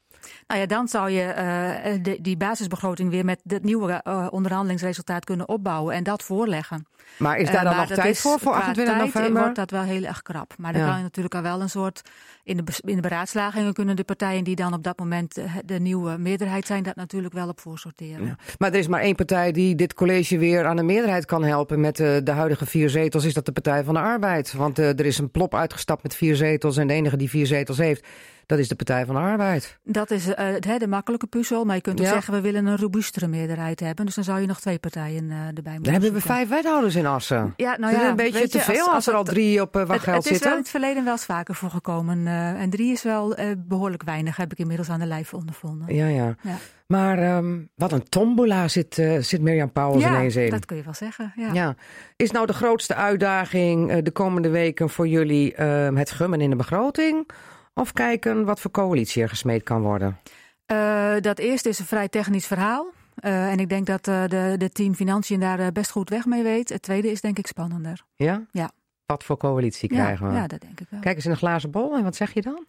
Nou 0.51 0.63
ja, 0.63 0.69
dan 0.69 0.87
zou 0.87 1.09
je 1.09 1.21
eh, 1.21 1.93
de, 2.01 2.17
die 2.21 2.37
basisbegroting 2.37 3.09
weer 3.09 3.25
met 3.25 3.39
het 3.47 3.63
nieuwe 3.63 3.91
eh, 4.03 4.27
onderhandelingsresultaat 4.29 5.25
kunnen 5.25 5.49
opbouwen 5.49 5.95
en 5.95 6.03
dat 6.03 6.23
voorleggen. 6.23 6.85
Maar 7.17 7.37
is 7.37 7.47
Eh, 7.47 7.53
daar 7.53 7.63
dan 7.63 7.75
nog 7.75 7.87
tijd 7.87 8.05
is- 8.15 8.21
voor, 8.21 8.39
voor 8.39 8.51
qua 8.51 8.59
28 8.61 8.93
tijd 8.95 9.13
november? 9.13 9.41
wordt 9.41 9.55
dat 9.57 9.71
wel 9.71 9.81
heel 9.81 10.03
erg 10.03 10.21
krap. 10.21 10.53
Maar 10.57 10.71
dan 10.73 10.81
Ja. 10.81 10.87
kan 10.87 10.97
je 10.97 11.03
natuurlijk 11.03 11.35
al 11.35 11.41
wel 11.41 11.61
een 11.61 11.69
soort... 11.69 12.01
In 12.43 12.57
de, 12.57 12.63
in 12.85 12.95
de 12.95 13.01
beraadslagingen 13.01 13.73
kunnen 13.73 13.95
de 13.95 14.03
partijen 14.03 14.43
die 14.43 14.55
dan 14.55 14.73
op 14.73 14.83
dat 14.83 14.99
moment 14.99 15.37
eh, 15.37 15.53
de 15.65 15.79
nieuwe 15.79 16.17
meerderheid 16.17 16.65
zijn... 16.65 16.83
dat 16.83 16.95
natuurlijk 16.95 17.33
wel 17.33 17.47
op 17.47 17.59
voorsorteren. 17.59 18.25
Ja. 18.25 18.35
Maar 18.57 18.71
er 18.71 18.79
is 18.79 18.87
maar 18.87 19.01
één 19.01 19.15
partij 19.15 19.51
die 19.51 19.75
dit 19.75 19.93
college 19.93 20.37
weer 20.37 20.65
aan 20.65 20.77
een 20.77 20.85
meerderheid 20.85 21.25
kan 21.25 21.43
helpen. 21.43 21.79
Met 21.79 21.99
eh, 21.99 22.15
de 22.23 22.31
huidige 22.31 22.65
vier 22.65 22.89
zetels 22.89 23.25
is 23.25 23.33
dat 23.33 23.45
de 23.45 23.51
Partij 23.51 23.83
van 23.83 23.93
de 23.93 23.99
Arbeid. 23.99 24.53
Want 24.53 24.79
eh, 24.79 24.87
er 24.99 25.05
is 25.05 25.17
een 25.17 25.31
plop 25.31 25.55
uitgestapt 25.55 26.03
met 26.03 26.15
vier 26.15 26.35
zetels. 26.35 26.77
En 26.77 26.87
de 26.87 26.93
enige 26.93 27.17
die 27.17 27.29
vier 27.29 27.45
zetels 27.47 27.77
heeft, 27.77 28.07
dat 28.51 28.59
is 28.59 28.67
de 28.67 28.75
Partij 28.75 29.05
van 29.05 29.15
de 29.15 29.21
Arbeid. 29.21 29.79
Dat 29.83 30.11
is 30.11 30.33
eh, 30.33 30.45
het- 30.47 30.65
hè, 30.65 30.77
de 30.77 30.87
makkelijke 30.87 31.27
puzzel. 31.27 31.65
Maar 31.65 31.75
je 31.75 31.81
kunt 31.81 31.99
ook 31.99 32.05
Ja. 32.05 32.11
zeggen, 32.11 32.33
we 32.33 32.41
willen 32.41 32.65
een 32.65 32.77
robuustere 32.77 33.27
meerderheid 33.27 33.79
hebben. 33.79 34.05
Dus 34.05 34.15
dan 34.15 34.23
zou 34.23 34.39
je 34.39 34.47
nog 34.47 34.59
twee 34.59 34.79
partijen 34.79 35.31
eh, 35.31 35.37
erbij 35.37 35.73
moeten 35.73 35.83
Dan 35.83 35.93
hebben 35.93 36.13
we 36.13 36.21
vijf 36.21 36.49
wethouders 36.49 36.95
in 36.95 37.05
Assen. 37.05 37.53
Ja, 37.55 37.77
nou 37.77 37.91
is 37.93 37.97
ja, 37.99 38.09
het 38.09 38.19
een 38.19 38.31
beetje 38.31 38.47
te 38.47 38.59
veel 38.59 38.89
als, 38.89 39.07
er 39.07 39.13
al 39.13 39.23
drie 39.23 39.61
op 39.61 39.75
uh, 39.75 39.79
Het, 39.81 39.89
wachtgeld 39.89 40.15
het 40.23 40.25
is 40.25 40.29
wel 40.29 40.37
zitten. 40.37 40.51
in 40.51 40.57
het 40.57 40.69
verleden 40.69 41.03
wel 41.03 41.13
eens 41.13 41.25
vaker 41.25 41.55
voorgekomen. 41.55 42.27
eh 42.27 42.49
en 42.61 42.69
drie 42.69 42.91
is 42.91 43.03
wel 43.03 43.35
eh, 43.35 43.45
behoorlijk 43.57 44.03
weinig, 44.03 44.35
heb 44.37 44.51
ik 44.51 44.57
inmiddels 44.57 44.89
aan 44.89 44.99
de 44.99 45.05
lijf 45.05 45.33
ondervonden. 45.33 45.95
Ja, 45.95 46.07
ja. 46.07 46.35
Ja. 46.41 46.55
Maar 46.87 47.17
ehm, 47.19 47.59
wat 47.75 47.91
een 47.91 48.09
tombola 48.09 48.67
zit, 48.67 48.97
eh, 48.97 49.17
zit 49.19 49.41
Mirjam 49.41 49.71
Pauwels 49.71 50.03
ineens 50.05 50.35
in. 50.35 50.49
dat 50.49 50.65
kun 50.65 50.77
je 50.77 50.83
wel 50.83 50.93
zeggen. 50.93 51.33
Ja. 51.35 51.53
Ja. 51.53 51.75
Is 52.15 52.31
nou 52.31 52.45
de 52.45 52.53
grootste 52.53 52.95
uitdaging 52.95 53.91
eh, 53.91 53.97
de 54.03 54.11
komende 54.11 54.49
weken 54.49 54.89
voor 54.89 55.07
jullie 55.07 55.53
ehm, 55.55 55.95
het 55.95 56.11
gummen 56.11 56.41
in 56.41 56.49
de 56.49 56.55
begroting? 56.55 57.29
Of 57.73 57.93
kijken 57.93 58.45
wat 58.45 58.59
voor 58.59 58.71
coalitie 58.71 59.21
er 59.21 59.29
gesmeed 59.29 59.63
kan 59.63 59.81
worden? 59.81 60.19
Eh, 60.65 61.13
dat 61.19 61.39
eerste 61.39 61.69
is 61.69 61.79
een 61.79 61.85
vrij 61.85 62.07
technisch 62.07 62.47
verhaal. 62.47 62.91
Eh, 63.15 63.51
en 63.51 63.59
ik 63.59 63.69
denk 63.69 63.85
dat 63.85 64.07
eh, 64.07 64.23
de, 64.27 64.55
de 64.57 64.69
team 64.69 64.95
Financiën 64.95 65.39
daar 65.39 65.71
best 65.71 65.91
goed 65.91 66.09
weg 66.09 66.25
mee 66.25 66.43
weet. 66.43 66.69
Het 66.69 66.81
tweede 66.81 67.11
is 67.11 67.21
denk 67.21 67.37
ik 67.37 67.47
spannender. 67.47 68.03
Ja? 68.15 68.45
Ja. 68.51 68.71
Wat 69.05 69.23
voor 69.23 69.37
coalitie 69.37 69.93
Ja, 69.93 70.03
krijgen 70.03 70.27
we? 70.27 70.33
ja, 70.33 70.47
dat 70.47 70.61
denk 70.61 70.79
ik 70.79 70.87
wel. 70.89 70.99
Kijk 70.99 71.15
eens 71.15 71.25
in 71.25 71.31
een 71.31 71.37
glazen 71.37 71.71
bol 71.71 71.95
en 71.95 72.03
wat 72.03 72.15
zeg 72.15 72.33
je 72.33 72.41
dan? 72.41 72.65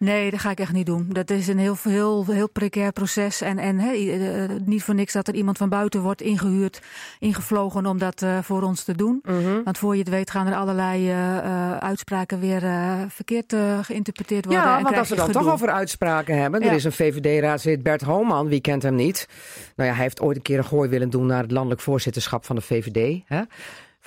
Nee, 0.00 0.30
dat 0.30 0.40
ga 0.40 0.50
ik 0.50 0.60
echt 0.60 0.72
niet 0.72 0.86
doen. 0.86 1.06
Dat 1.08 1.30
is 1.30 1.48
een 1.48 1.58
heel, 1.58 1.76
heel, 1.82 2.24
heel 2.26 2.48
precair 2.48 2.92
proces. 2.92 3.40
En, 3.40 3.58
en 3.58 3.78
i- 3.80 4.10
eh, 4.10 4.48
niet 4.64 4.82
voor 4.82 4.94
niks 4.94 5.12
dat 5.12 5.28
er 5.28 5.34
iemand 5.34 5.56
van 5.58 5.68
buiten 5.68 6.00
wordt 6.00 6.22
ingehuurd, 6.22 6.80
ingevlogen 7.18 7.86
om 7.86 7.98
dat 7.98 8.22
eh, 8.22 8.38
voor 8.42 8.62
ons 8.62 8.84
te 8.84 8.94
doen. 8.96 9.22
Want 9.64 9.78
voor 9.78 9.92
je 9.94 10.00
het 10.00 10.08
weet 10.08 10.30
gaan 10.30 10.46
er 10.46 10.54
allerlei 10.54 11.08
eh, 11.10 11.36
eh, 11.38 11.76
uitspraken 11.76 12.40
weer 12.40 12.64
eh, 12.64 12.94
verkeerd 13.08 13.52
eh, 13.52 13.78
geïnterpreteerd 13.82 14.44
worden. 14.44 14.62
Ja, 14.62 14.76
en 14.76 14.82
want 14.82 14.96
als 14.96 15.08
we 15.08 15.14
dan 15.16 15.24
toch 15.32 15.52
over 15.52 15.68
uitspraken 15.70 16.38
hebben. 16.40 16.60
Er 16.62 16.72
is 16.72 16.84
een 16.84 16.92
VVD-raadslid 16.92 17.82
Bert 17.82 18.00
Homan, 18.02 18.46
wie 18.48 18.60
kent 18.60 18.82
hem 18.82 18.94
niet? 18.94 19.28
Nou 19.76 19.88
ja, 19.88 19.94
hij 19.94 20.04
heeft 20.04 20.20
ooit 20.20 20.36
een 20.36 20.42
keer 20.42 20.58
een 20.58 20.64
gooi 20.64 20.88
willen 20.88 21.10
doen 21.10 21.26
naar 21.26 21.42
het 21.42 21.50
landelijk 21.50 21.80
voorzitterschap 21.80 22.44
van 22.44 22.56
de 22.56 22.62
VVD. 22.62 23.20
Hè? 23.26 23.40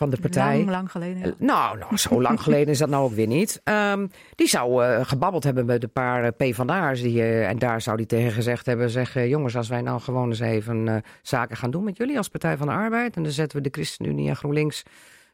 Van 0.03 0.11
de 0.11 0.21
partij. 0.21 0.57
Lang, 0.57 0.69
lang 0.69 0.91
geleden. 0.91 1.17
ja. 1.19 1.25
Eh, 1.25 1.31
Nou, 1.37 1.77
nou, 1.77 1.97
zo 1.97 2.21
lang 2.21 2.41
geleden 2.43 2.67
is 2.67 2.77
dat 2.77 2.89
nou 2.89 3.03
ook 3.03 3.13
weer 3.13 3.27
niet. 3.27 3.61
Ehm, 3.63 4.07
die 4.35 4.47
zou 4.47 4.85
eh, 4.85 5.05
gebabbeld 5.05 5.43
hebben 5.43 5.65
met 5.65 5.83
een 5.83 5.91
paar 5.91 6.23
eh, 6.23 6.31
PvdA'ers. 6.37 7.01
Die, 7.01 7.21
eh, 7.21 7.49
en 7.49 7.59
daar 7.59 7.81
zou 7.81 7.97
die 7.97 8.05
tegen 8.05 8.31
gezegd 8.31 8.65
hebben... 8.65 8.89
zeg, 8.89 9.15
eh, 9.15 9.29
jongens, 9.29 9.55
als 9.55 9.67
wij 9.67 9.81
nou 9.81 10.01
gewoon 10.01 10.29
eens 10.29 10.39
even 10.39 11.03
zaken 11.21 11.57
gaan 11.57 11.71
doen 11.71 11.83
met 11.83 11.97
jullie... 11.97 12.17
als 12.17 12.27
Partij 12.27 12.57
van 12.57 12.67
de 12.67 12.73
Arbeid... 12.73 13.15
en 13.15 13.23
dan 13.23 13.31
zetten 13.31 13.57
we 13.57 13.63
de 13.63 13.69
ChristenUnie 13.71 14.29
en 14.29 14.35
GroenLinks 14.35 14.83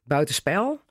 buitenspel. 0.03 0.82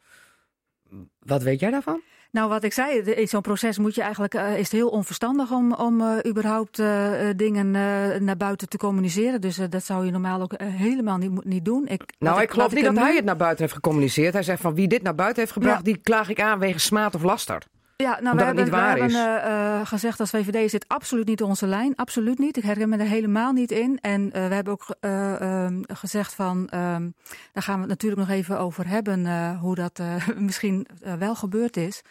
Wat 1.19 1.43
weet 1.43 1.61
jij 1.61 1.71
daarvan? 1.71 2.01
Nou, 2.31 2.49
wat 2.49 2.65
ik 2.65 2.73
zei, 2.73 3.01
in 3.01 3.29
zo'n 3.29 3.41
proces 3.41 3.79
moet 3.79 3.95
je 3.95 4.03
eigenlijk, 4.03 4.35
eh, 4.35 4.53
is 4.53 4.59
het 4.59 4.73
heel 4.73 4.89
onverstandig 4.89 5.51
om, 5.51 5.73
om 5.75 6.01
eh, 6.01 6.31
überhaupt 6.31 6.79
eh, 6.79 7.13
dingen 7.37 7.71
naar 8.25 8.37
buiten 8.37 8.69
te 8.69 8.77
communiceren. 8.77 9.41
Dus 9.41 9.57
dat 9.71 9.85
zou 9.85 10.05
je 10.05 10.11
normaal 10.11 10.41
ook 10.41 10.55
helemaal 10.63 11.17
niet, 11.17 11.45
niet 11.45 11.65
doen. 11.65 11.87
Ik, 11.87 12.03
Nou, 12.19 12.43
ik 12.43 12.51
geloof 12.51 12.75
niet 12.75 12.85
dat 12.85 12.97
hij 12.97 13.17
het 13.17 13.25
naar 13.25 13.37
buiten 13.37 13.61
heeft 13.61 13.75
gecommuniceerd. 13.75 14.33
Hij 14.33 14.43
zegt 14.43 14.61
van 14.61 14.75
wie 14.75 14.89
dit 14.89 15.03
naar 15.03 15.15
buiten 15.15 15.41
heeft 15.41 15.53
gebracht... 15.53 15.77
Ja. 15.77 15.83
die 15.83 15.97
klaag 15.97 16.29
ik 16.29 16.41
aan 16.41 16.59
wegens 16.59 16.85
smaad 16.85 17.15
of 17.15 17.23
laster. 17.23 17.63
Ja, 18.03 18.19
nou, 18.21 18.37
we 18.37 18.43
het 18.45 18.57
hebben, 18.59 19.43
eh, 19.45 19.81
eh, 19.81 19.87
gezegd 19.87 20.21
als 20.21 20.31
VVD 20.31 20.55
is 20.55 20.71
dit 20.73 20.89
absoluut 20.89 21.27
niet 21.27 21.43
onze 21.43 21.67
lijn. 21.67 21.97
Absoluut 21.97 22.39
niet. 22.39 22.57
Ik 22.57 22.63
herken 22.63 22.89
me 22.89 22.97
er 22.97 23.07
helemaal 23.07 23.53
niet 23.53 23.71
in. 23.71 23.99
En 24.01 24.33
eh, 24.33 24.49
we 24.49 24.55
hebben 24.55 24.73
ook 24.73 24.97
eh, 25.01 25.41
ehm, 25.41 25.83
gezegd 25.87 26.35
van, 26.35 26.69
ehm, 26.69 27.09
daar 27.53 27.63
gaan 27.63 27.75
we 27.75 27.81
het 27.81 27.89
natuurlijk 27.89 28.21
nog 28.21 28.31
even 28.31 28.59
over 28.59 28.89
hebben, 28.89 29.55
hoe 29.57 29.75
dat 29.75 30.01
misschien 30.39 30.87
wel 31.19 31.35
gebeurd 31.35 31.77
is. 31.77 32.03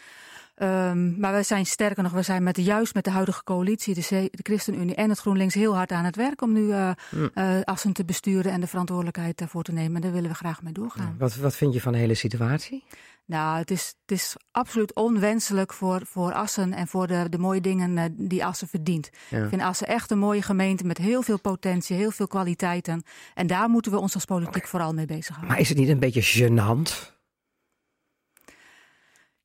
Ehm, 0.55 1.19
maar 1.19 1.33
we 1.35 1.43
zijn 1.43 1.65
sterker 1.65 2.03
nog, 2.03 2.11
we 2.11 2.21
zijn 2.21 2.43
met 2.43 2.55
de, 2.55 2.63
juist 2.63 2.93
met 2.93 3.03
de 3.03 3.11
huidige 3.11 3.43
coalitie, 3.43 3.93
de, 3.93 4.01
C- 4.01 4.09
de 4.37 4.43
ChristenUnie 4.43 4.95
en 4.95 5.09
het 5.09 5.19
GroenLinks 5.19 5.53
heel 5.53 5.75
hard 5.75 5.91
aan 5.91 6.05
het 6.05 6.15
werk 6.15 6.41
om 6.41 6.53
nu 6.53 6.73
Hm. 6.73 7.27
eh, 7.33 7.47
Assen 7.63 7.93
te 7.93 8.05
besturen 8.05 8.51
en 8.51 8.59
de 8.61 8.67
verantwoordelijkheid 8.67 9.37
daarvoor 9.37 9.63
te 9.63 9.71
nemen. 9.71 9.95
En 9.95 10.01
daar 10.01 10.11
willen 10.11 10.29
we 10.29 10.35
graag 10.35 10.61
mee 10.61 10.73
doorgaan. 10.73 11.15
Wat, 11.19 11.35
wat 11.35 11.55
vind 11.55 11.73
je 11.73 11.81
van 11.81 11.91
de 11.91 11.97
hele 11.97 12.13
situatie? 12.13 12.83
Nou, 13.27 13.57
het 13.57 13.71
is, 13.71 13.95
het 14.01 14.17
is 14.17 14.35
absoluut 14.51 14.95
onwenselijk 14.95 15.73
voor, 15.73 16.01
voor 16.05 16.33
Assen 16.33 16.73
en 16.73 16.87
voor 16.87 17.07
de, 17.07 17.29
de 17.29 17.37
mooie 17.37 17.61
dingen 17.61 17.97
eh, 17.97 18.03
die 18.11 18.45
Assen 18.45 18.67
verdient. 18.67 19.09
Ja. 19.29 19.43
Ik 19.43 19.49
vind 19.49 19.61
Assen 19.61 19.87
echt 19.87 20.11
een 20.11 20.19
mooie 20.19 20.41
gemeente 20.41 20.85
met 20.85 20.97
heel 20.97 21.21
veel 21.21 21.39
potentie, 21.39 21.95
heel 21.95 22.11
veel 22.11 22.27
kwaliteiten. 22.27 23.03
En 23.33 23.47
daar 23.47 23.69
moeten 23.69 23.91
we 23.91 23.97
ons 23.97 24.13
als 24.13 24.25
politiek 24.25 24.67
vooral 24.67 24.93
mee 24.93 25.05
bezighouden. 25.05 25.49
Maar 25.49 25.59
is 25.59 25.69
het 25.69 25.77
niet 25.77 25.89
een 25.89 25.99
beetje 25.99 26.23
gênant? 26.23 27.16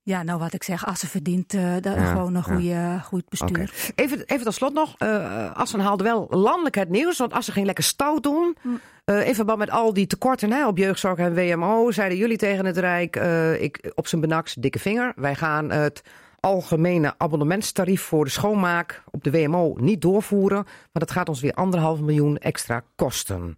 Ja, 0.05 0.23
nou 0.23 0.39
wat 0.39 0.53
ik 0.53 0.63
zeg, 0.63 0.87
Assen 0.87 1.09
verdient 1.09 1.55
eh, 1.55 1.81
Ja, 1.81 2.05
gewoon 2.13 2.35
een 2.35 2.35
ja. 2.35 2.41
goede, 2.43 3.01
goed 3.05 3.29
bestuur. 3.29 3.93
Even, 3.95 4.23
even 4.27 4.45
tot 4.45 4.55
slot 4.55 4.73
nog. 4.73 4.95
eh 4.99 5.53
Assen 5.55 5.81
haalde 5.81 6.05
wel 6.05 6.27
landelijk 6.31 6.75
het 6.75 6.89
nieuws. 6.89 7.19
Want 7.19 7.33
Assen 7.33 7.53
ging 7.53 7.67
lekker 7.67 7.85
stout 7.85 8.23
doen. 8.23 8.57
Eh, 9.05 9.29
in 9.29 9.35
verband 9.35 9.59
met 9.59 9.71
al 9.71 9.93
die 9.93 10.07
tekorten 10.07 10.53
hè, 10.53 10.67
op 10.67 10.79
jeugdzorg 10.79 11.19
en 11.19 11.35
WMO. 11.35 11.91
Zeiden 11.91 12.19
jullie 12.19 12.37
tegen 12.37 12.65
het 12.67 12.77
Rijk. 12.77 13.17
eh, 13.17 13.63
ik, 13.63 13.93
op 13.95 14.07
zijn 14.07 14.21
benaks, 14.21 14.55
dikke 14.55 14.79
vinger. 14.79 15.13
Wij 15.17 15.35
gaan 15.35 15.71
het 15.71 16.03
algemene 16.41 17.15
abonnementstarief 17.19 18.03
voor 18.03 18.25
de 18.25 18.31
schoonmaak 18.31 19.03
op 19.11 19.25
de 19.25 19.31
WMO 19.31 19.75
niet 19.81 20.01
doorvoeren. 20.01 20.63
Maar 20.65 21.03
dat 21.03 21.11
gaat 21.11 21.29
ons 21.29 21.41
weer 21.41 21.53
anderhalf 21.55 22.01
miljoen 22.01 22.39
extra 22.39 22.83
kosten. 22.97 23.57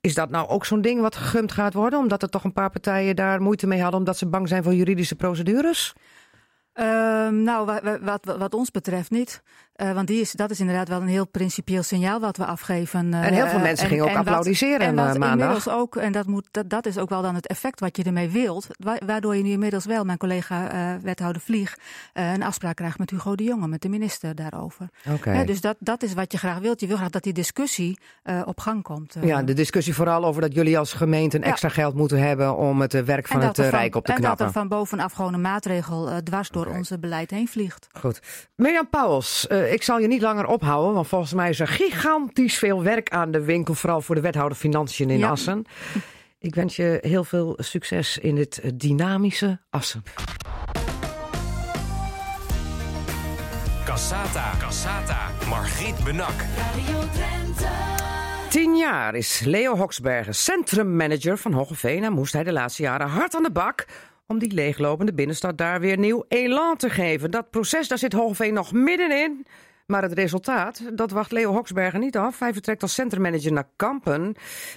Is 0.00 0.14
dat 0.14 0.30
nou 0.30 0.48
ook 0.48 0.64
zo'n 0.64 0.80
ding 0.80 1.00
wat 1.00 1.16
gegumd 1.16 1.52
gaat 1.52 1.74
worden? 1.74 1.98
Omdat 1.98 2.22
er 2.22 2.28
toch 2.28 2.44
een 2.44 2.52
paar 2.52 2.70
partijen 2.70 3.16
daar 3.16 3.42
moeite 3.42 3.66
mee 3.66 3.80
hadden. 3.80 3.98
Omdat 3.98 4.18
ze 4.18 4.26
bang 4.26 4.48
zijn 4.48 4.62
voor 4.62 4.74
juridische 4.74 5.14
procedures? 5.14 5.94
Ehm, 6.78 7.42
nou, 7.42 7.66
wa- 7.66 7.80
wa- 7.82 7.98
wat, 8.00 8.24
wat, 8.24 8.36
wat 8.36 8.54
ons 8.54 8.70
betreft 8.70 9.10
niet. 9.10 9.42
Uh, 9.76 9.92
want 9.92 10.06
die 10.06 10.20
is, 10.20 10.32
dat 10.32 10.50
is 10.50 10.60
inderdaad 10.60 10.88
wel 10.88 11.00
een 11.00 11.08
heel 11.08 11.26
principieel 11.26 11.82
signaal 11.82 12.20
wat 12.20 12.36
we 12.36 12.44
afgeven. 12.44 13.06
Uh, 13.06 13.26
en 13.26 13.32
heel 13.32 13.46
veel 13.46 13.58
mensen 13.58 13.86
gingen 13.88 14.04
ook 14.04 14.16
applaudisseren 14.16 14.80
en 14.86 14.94
wat 14.94 15.18
maandag. 15.18 15.30
Inmiddels 15.30 15.68
ook, 15.68 15.96
en 15.96 16.12
dat, 16.12 16.26
moet, 16.26 16.48
dat, 16.50 16.70
dat 16.70 16.86
is 16.86 16.98
ook 16.98 17.08
wel 17.08 17.22
dan 17.22 17.34
het 17.34 17.46
effect 17.46 17.80
wat 17.80 17.96
je 17.96 18.02
ermee 18.02 18.28
wilt. 18.28 18.66
Waardoor 19.06 19.36
je 19.36 19.42
nu 19.42 19.50
inmiddels 19.50 19.84
wel, 19.84 20.04
mijn 20.04 20.18
collega 20.18 20.98
wethouder 21.02 21.42
Vlieg, 21.42 21.76
een 22.12 22.42
afspraak 22.42 22.76
krijgt 22.76 22.98
met 22.98 23.10
Hugo 23.10 23.34
de 23.34 23.44
Jonge, 23.44 23.68
met 23.68 23.82
de 23.82 23.88
minister 23.88 24.34
daarover. 24.34 24.88
Okay. 25.14 25.44
dus 25.44 25.60
dat, 25.60 25.76
dat 25.78 26.02
is 26.02 26.14
wat 26.14 26.32
je 26.32 26.38
graag 26.38 26.58
wilt. 26.58 26.80
Je 26.80 26.86
wil 26.86 26.96
graag 26.96 27.10
dat 27.10 27.22
die 27.22 27.32
discussie 27.32 27.98
op 28.44 28.60
gang 28.60 28.82
komt. 28.82 29.16
ja, 29.20 29.42
de 29.42 29.52
discussie 29.54 29.94
vooral 29.94 30.24
over 30.24 30.40
dat 30.40 30.54
jullie 30.54 30.78
als 30.78 30.92
gemeente 30.92 31.36
een 31.36 31.42
extra 31.44 31.68
geld 31.68 31.94
moeten 31.94 32.18
hebben 32.18 32.56
om 32.56 32.80
het 32.80 33.04
werk 33.04 33.26
van 33.28 33.40
het 33.40 33.58
Rijk 33.58 33.94
op 33.96 34.04
te 34.04 34.12
knappen. 34.12 34.30
En 34.30 34.36
dat 34.36 34.40
er 34.46 34.52
van 34.52 34.68
bovenaf 34.68 35.12
gewoon 35.12 35.34
een 35.34 35.40
maatregel 35.40 36.22
dwars 36.22 36.48
door 36.48 36.66
onze 36.70 36.98
beleid 36.98 37.30
heen 37.30 37.48
vliegt. 37.48 37.88
Goed. 37.92 38.20
Mirjam 38.56 38.88
Pauwels, 38.88 39.46
uh, 39.48 39.72
ik 39.72 39.82
zal 39.82 39.98
je 39.98 40.06
niet 40.06 40.22
langer 40.22 40.46
ophouden, 40.46 40.94
want 40.94 41.06
volgens 41.06 41.32
mij 41.32 41.48
is 41.48 41.60
er 41.60 41.68
gigantisch 41.68 42.58
veel 42.58 42.82
werk 42.82 43.10
aan 43.10 43.30
de 43.30 43.44
winkel, 43.44 43.74
vooral 43.74 44.00
voor 44.00 44.14
de 44.14 44.20
wethouder 44.20 44.58
Financiën 44.58 45.10
in 45.10 45.24
Assen. 45.24 45.64
Ik 46.38 46.54
wens 46.54 46.76
je 46.76 46.98
heel 47.00 47.24
veel 47.24 47.58
succes 47.60 48.18
in 48.18 48.34
dit 48.34 48.60
dynamische 48.74 49.60
Assen. 49.70 50.02
Cassata, 53.84 54.52
Cassata, 54.58 55.30
Margriet 55.48 56.04
Benak. 56.04 56.44
Radio 56.56 56.98
Drenthe. 57.12 57.98
Tien 58.48 58.76
jaar 58.76 59.14
is 59.14 59.40
Leo 59.44 59.76
Hoksbergen 59.76 60.34
centrummanager 60.34 61.38
van 61.38 61.52
Hogeveen 61.52 62.04
en 62.04 62.12
moest 62.12 62.32
hij 62.32 62.44
de 62.44 62.52
laatste 62.52 62.82
jaren 62.82 63.08
hard 63.08 63.34
aan 63.34 63.42
de 63.42 63.50
bak 63.50 63.86
om 64.28 64.38
die 64.38 64.52
leeglopende 64.52 65.14
binnenstad 65.14 65.58
daar 65.58 65.80
weer 65.80 65.98
nieuw 65.98 66.24
elan 66.28 66.76
te 66.76 66.90
geven. 66.90 67.30
Dat 67.30 67.50
proces, 67.50 67.88
daar 67.88 67.98
zit 67.98 68.12
Hogeveen 68.12 68.54
nog 68.54 68.72
middenin. 68.72 69.46
Maar 69.86 70.02
het 70.02 70.12
resultaat, 70.12 70.82
dat 70.94 71.10
wacht 71.10 71.32
Leo 71.32 71.52
Hoksbergen 71.52 72.00
niet 72.00 72.16
af. 72.16 72.38
Hij 72.38 72.52
vertrekt 72.52 72.82
als 72.82 72.94
centrummanager 72.94 73.52
naar 73.52 73.68
Kampen. 73.76 74.34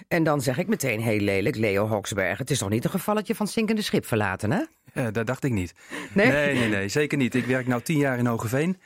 En 0.07 0.23
dan 0.23 0.41
zeg 0.41 0.57
ik 0.57 0.67
meteen 0.67 1.01
heel 1.01 1.19
lelijk, 1.19 1.55
Leo 1.55 1.87
Hoksbergen. 1.87 2.37
Het 2.37 2.49
is 2.49 2.57
toch 2.57 2.69
niet 2.69 2.83
een 2.83 2.89
gevalletje 2.89 3.35
van 3.35 3.47
zinkende 3.47 3.81
schip 3.81 4.05
verlaten, 4.05 4.51
hè? 4.51 5.11
Dat 5.11 5.27
dacht 5.27 5.43
ik 5.43 5.51
niet. 5.51 5.73
Nee? 6.13 6.27
nee? 6.27 6.55
Nee, 6.55 6.69
nee, 6.69 6.87
zeker 6.87 7.17
niet. 7.17 7.35
Ik 7.35 7.45
werk 7.45 7.67
nu 7.67 7.81
tien 7.81 7.97
jaar 7.97 8.17
in 8.17 8.25
Hogeveen. 8.25 8.77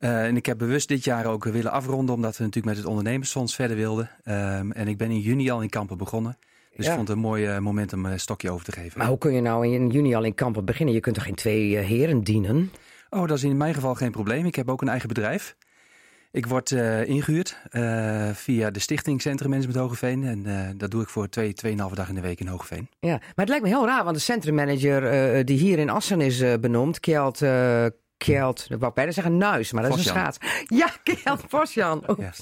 Uh, 0.00 0.24
en 0.24 0.36
ik 0.36 0.46
heb 0.46 0.58
bewust 0.58 0.88
dit 0.88 1.04
jaar 1.04 1.26
ook 1.26 1.44
willen 1.44 1.72
afronden, 1.72 2.14
omdat 2.14 2.36
we 2.36 2.44
natuurlijk 2.44 2.74
met 2.74 2.76
het 2.76 2.86
ondernemersfonds 2.86 3.54
verder 3.54 3.76
wilden. 3.76 4.10
Um, 4.24 4.72
en 4.72 4.88
ik 4.88 4.96
ben 4.96 5.10
in 5.10 5.20
juni 5.20 5.50
al 5.50 5.62
in 5.62 5.68
Kampen 5.68 5.98
begonnen. 5.98 6.38
Dus 6.78 6.86
ik 6.86 6.92
vond 6.92 7.08
het 7.08 7.16
een 7.16 7.22
mooi 7.22 7.54
uh, 7.54 7.58
moment 7.58 7.92
om 7.92 8.04
een 8.04 8.20
stokje 8.20 8.50
over 8.50 8.64
te 8.64 8.72
geven. 8.72 8.98
Maar 8.98 9.06
hoe 9.06 9.18
kun 9.18 9.32
je 9.32 9.40
nou 9.40 9.66
in 9.66 9.88
juni 9.88 10.14
al 10.14 10.24
in 10.24 10.34
Kampen 10.34 10.64
beginnen? 10.64 10.94
Je 10.94 11.00
kunt 11.00 11.14
toch 11.14 11.24
geen 11.24 11.34
twee 11.34 11.70
uh, 11.70 11.86
heren 11.86 12.22
dienen? 12.22 12.72
Oh, 13.10 13.26
dat 13.26 13.36
is 13.36 13.44
in 13.44 13.56
mijn 13.56 13.74
geval 13.74 13.94
geen 13.94 14.10
probleem. 14.10 14.46
Ik 14.46 14.54
heb 14.54 14.70
ook 14.70 14.82
een 14.82 14.88
eigen 14.88 15.08
bedrijf. 15.08 15.56
Ik 16.30 16.46
word 16.46 16.70
uh, 16.70 17.08
ingehuurd 17.08 17.56
via 18.32 18.70
de 18.70 18.78
stichting 18.78 19.22
Centrum 19.22 19.50
Management 19.50 19.78
Hogeveen. 19.78 20.24
En 20.24 20.76
dat 20.76 20.90
doe 20.90 21.02
ik 21.02 21.08
voor 21.08 21.28
twee, 21.28 21.52
tweeënhalve 21.52 21.94
dag 21.94 22.08
in 22.08 22.14
de 22.14 22.20
week 22.20 22.40
in 22.40 22.46
Hogeveen. 22.46 22.88
Ja, 23.00 23.16
maar 23.16 23.32
het 23.34 23.48
lijkt 23.48 23.64
me 23.64 23.70
heel 23.70 23.86
raar, 23.86 24.04
want 24.04 24.16
de 24.16 24.22
centrummanager 24.22 25.44
die 25.44 25.58
hier 25.58 25.78
in 25.78 25.90
Assen 25.90 26.20
is 26.20 26.42
benoemd, 26.60 27.00
Kjeld... 27.00 27.42
Kjeld, 28.16 28.68
dat 28.68 28.78
wou 28.78 28.88
ik 28.88 28.94
bijna 28.94 29.10
zeggen 29.10 29.36
Nuis, 29.36 29.72
maar 29.72 29.82
dat 29.82 29.92
is 29.92 29.98
een 29.98 30.10
schaats. 30.10 30.38
Ja, 30.66 30.90
Kjeld 31.02 31.42
Vosjan. 31.48 32.04
Ja. 32.18 32.32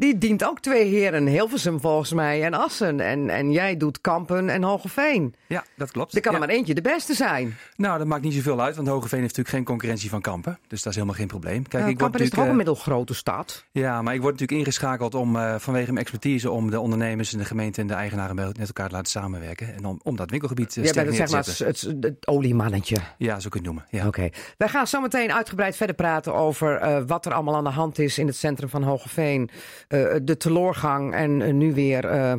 Die 0.00 0.18
dient 0.18 0.44
ook 0.44 0.60
twee 0.60 0.84
heren, 0.84 1.26
Hilversum 1.26 1.80
volgens 1.80 2.12
mij 2.12 2.44
en 2.44 2.54
Assen. 2.54 3.00
En, 3.00 3.30
en 3.30 3.52
jij 3.52 3.76
doet 3.76 4.00
Kampen 4.00 4.48
en 4.48 4.62
Hogeveen. 4.62 5.34
Ja, 5.46 5.64
dat 5.76 5.90
klopt. 5.90 6.14
Er 6.14 6.20
kan 6.20 6.32
ja. 6.32 6.40
er 6.40 6.46
maar 6.46 6.54
eentje 6.56 6.74
de 6.74 6.80
beste 6.80 7.14
zijn. 7.14 7.56
Nou, 7.76 7.98
dat 7.98 8.06
maakt 8.06 8.22
niet 8.22 8.34
zoveel 8.34 8.60
uit, 8.60 8.76
want 8.76 8.88
Hogeveen 8.88 9.20
heeft 9.20 9.36
natuurlijk 9.36 9.56
geen 9.56 9.64
concurrentie 9.64 10.10
van 10.10 10.20
Kampen. 10.20 10.58
Dus 10.68 10.82
dat 10.82 10.92
is 10.92 10.94
helemaal 10.94 11.18
geen 11.18 11.26
probleem. 11.26 11.68
Kijk, 11.68 11.84
ja, 11.84 11.88
ik 11.90 11.96
Kampen 11.96 12.20
is 12.20 12.30
toch 12.30 12.44
ook 12.44 12.50
een 12.50 12.56
middelgrote 12.56 13.14
stad? 13.14 13.64
Ja, 13.70 14.02
maar 14.02 14.14
ik 14.14 14.20
word 14.20 14.32
natuurlijk 14.32 14.60
ingeschakeld 14.60 15.14
om 15.14 15.36
uh, 15.36 15.54
vanwege 15.58 15.86
mijn 15.86 16.04
expertise 16.04 16.50
om 16.50 16.70
de 16.70 16.80
ondernemers 16.80 17.32
en 17.32 17.38
de 17.38 17.44
gemeente 17.44 17.80
en 17.80 17.86
de 17.86 17.94
eigenaren 17.94 18.34
met 18.34 18.58
elkaar 18.58 18.88
te 18.88 18.94
laten 18.94 19.10
samenwerken. 19.10 19.74
En 19.74 19.84
om, 19.84 20.00
om 20.02 20.16
dat 20.16 20.30
winkelgebied 20.30 20.76
uh, 20.76 20.84
Jij 20.84 20.92
bent 20.92 21.06
het, 21.06 21.16
zeg 21.16 21.30
maar, 21.30 21.44
het, 21.44 21.58
het, 21.58 21.96
het, 22.00 22.26
oliemannetje. 22.26 22.96
Ja, 23.16 23.40
zo 23.40 23.48
kun 23.48 23.62
je 23.62 23.68
het 23.68 23.76
noemen. 23.76 23.86
Ja. 23.90 24.06
Oké. 24.06 24.18
Okay. 24.18 24.32
Wij 24.56 24.68
gaan 24.68 24.86
zo 24.86 25.00
meteen 25.00 25.32
uitgebreid 25.32 25.76
verder 25.76 25.96
praten 25.96 26.34
over 26.34 26.82
uh, 26.82 26.98
wat 27.06 27.26
er 27.26 27.32
allemaal 27.32 27.56
aan 27.56 27.64
de 27.64 27.70
hand 27.70 27.98
is 27.98 28.18
in 28.18 28.26
het 28.26 28.36
centrum 28.36 28.68
van 28.68 28.82
Hogeveen. 28.82 29.50
De 29.88 30.36
teloor 30.38 30.68
doorgang 30.68 31.14
en 31.14 31.40
uh, 31.40 31.52
nu 31.52 31.74
weer 31.74 32.04
uh, 32.04 32.32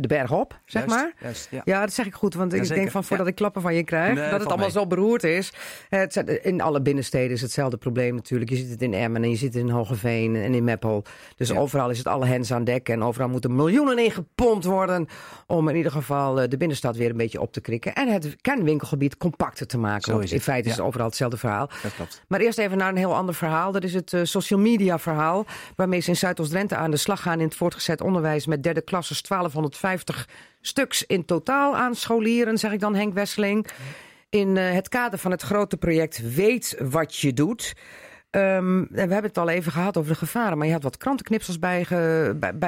de 0.00 0.08
berg 0.08 0.32
op, 0.32 0.60
zeg 0.64 0.86
juist, 0.86 0.96
maar. 0.96 1.12
Juist, 1.20 1.48
ja. 1.50 1.62
ja. 1.64 1.80
dat 1.80 1.92
zeg 1.92 2.06
ik 2.06 2.14
goed, 2.14 2.34
want 2.34 2.52
ja, 2.52 2.58
ik 2.58 2.64
zeker. 2.64 2.78
denk 2.78 2.90
van 2.90 3.04
voordat 3.04 3.26
ik 3.26 3.34
klappen 3.34 3.62
van 3.62 3.74
je 3.74 3.84
krijg, 3.84 4.14
nee, 4.14 4.30
dat 4.30 4.40
het 4.40 4.48
allemaal 4.48 4.66
mee. 4.66 4.70
zo 4.70 4.86
beroerd 4.86 5.24
is. 5.24 5.52
Het, 5.88 6.16
in 6.42 6.60
alle 6.60 6.82
binnensteden 6.82 7.30
is 7.30 7.40
hetzelfde 7.40 7.76
probleem 7.76 8.14
natuurlijk. 8.14 8.50
Je 8.50 8.56
ziet 8.56 8.70
het 8.70 8.82
in 8.82 8.94
Emmen 8.94 9.22
en 9.22 9.30
je 9.30 9.36
ziet 9.36 9.54
het 9.54 9.62
in 9.62 9.70
Hogeveen 9.70 10.36
en 10.36 10.54
in 10.54 10.64
Meppel. 10.64 11.04
Dus 11.36 11.52
overal 11.52 11.90
is 11.90 11.98
het 11.98 12.06
alle 12.06 12.26
hens 12.26 12.52
aan 12.52 12.64
dek 12.64 12.88
en 12.88 13.02
overal 13.02 13.28
moeten 13.28 13.54
miljoenen 13.54 13.98
ingepompt 13.98 14.64
worden 14.64 15.06
om 15.46 15.68
in 15.68 15.76
ieder 15.76 15.92
geval 15.92 16.34
de 16.34 16.56
binnenstad 16.56 16.96
weer 16.96 17.10
een 17.10 17.16
beetje 17.16 17.40
op 17.40 17.52
te 17.52 17.60
krikken 17.60 17.94
en 17.94 18.08
het 18.08 18.36
kernwinkelgebied 18.40 19.16
compacter 19.16 19.66
te 19.66 19.78
maken. 19.78 20.02
Zo 20.02 20.12
want 20.12 20.24
is 20.24 20.30
in 20.30 20.36
het. 20.36 20.46
feite 20.46 20.68
is 20.68 20.76
het 20.76 20.84
overal 20.84 21.06
hetzelfde 21.06 21.36
verhaal. 21.36 21.70
Dat 21.82 21.94
klopt. 21.94 22.22
Maar 22.28 22.40
eerst 22.40 22.58
even 22.58 22.78
naar 22.78 22.88
een 22.88 22.96
heel 22.96 23.14
ander 23.14 23.34
verhaal. 23.34 23.72
Dat 23.72 23.84
is 23.84 23.94
het 23.94 24.16
social 24.22 24.60
media 24.60 24.98
verhaal 24.98 25.46
waarmee 25.76 26.00
ze 26.00 26.08
in 26.08 26.16
Aan 26.68 26.90
de 26.90 26.96
slag 26.96 27.22
gaan 27.22 27.38
in 27.38 27.44
het 27.46 27.56
voortgezet 27.56 28.00
onderwijs 28.00 28.46
met 28.46 28.62
derde 28.62 28.80
klasses 28.80 29.22
1250 29.22 30.28
stuks 30.60 31.06
in 31.06 31.24
totaal 31.24 31.76
aan 31.76 31.94
scholieren, 31.94 32.58
zeg 32.58 32.72
ik 32.72 32.80
dan 32.80 32.94
Henk 32.94 33.14
Wesseling. 33.14 33.66
In 34.28 34.56
uh, 34.56 34.70
het 34.70 34.88
kader 34.88 35.18
van 35.18 35.30
het 35.30 35.42
grote 35.42 35.76
project 35.76 36.34
Weet 36.34 36.76
wat 36.80 37.16
je 37.16 37.32
doet. 37.32 37.72
Um, 38.30 38.88
we 38.90 38.98
hebben 38.98 39.22
het 39.22 39.38
al 39.38 39.48
even 39.48 39.72
gehad 39.72 39.96
over 39.96 40.12
de 40.12 40.18
gevaren, 40.18 40.58
maar 40.58 40.66
je 40.66 40.72
had 40.72 40.82
wat 40.82 40.96
krantenknipsels 40.96 41.58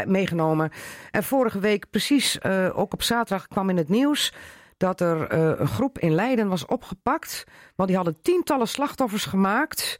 meegenomen. 0.07 0.71
En 1.11 1.23
vorige 1.23 1.59
week, 1.59 1.91
precies 1.91 2.39
uh, 2.43 2.79
ook 2.79 2.93
op 2.93 3.03
zaterdag, 3.03 3.49
kwam 3.49 3.71
in 3.71 3.77
het 3.77 3.89
nieuws 3.89 4.33
dat 4.77 5.01
er 5.01 5.35
uh, 5.35 5.53
een 5.59 5.69
groep 5.69 5.99
in 5.99 6.15
Leiden 6.15 6.49
was 6.49 6.67
opgepakt. 6.67 7.45
Want 7.75 7.89
die 7.89 7.97
hadden 7.97 8.23
tientallen 8.23 8.69
slachtoffers 8.69 9.25
gemaakt 9.25 9.97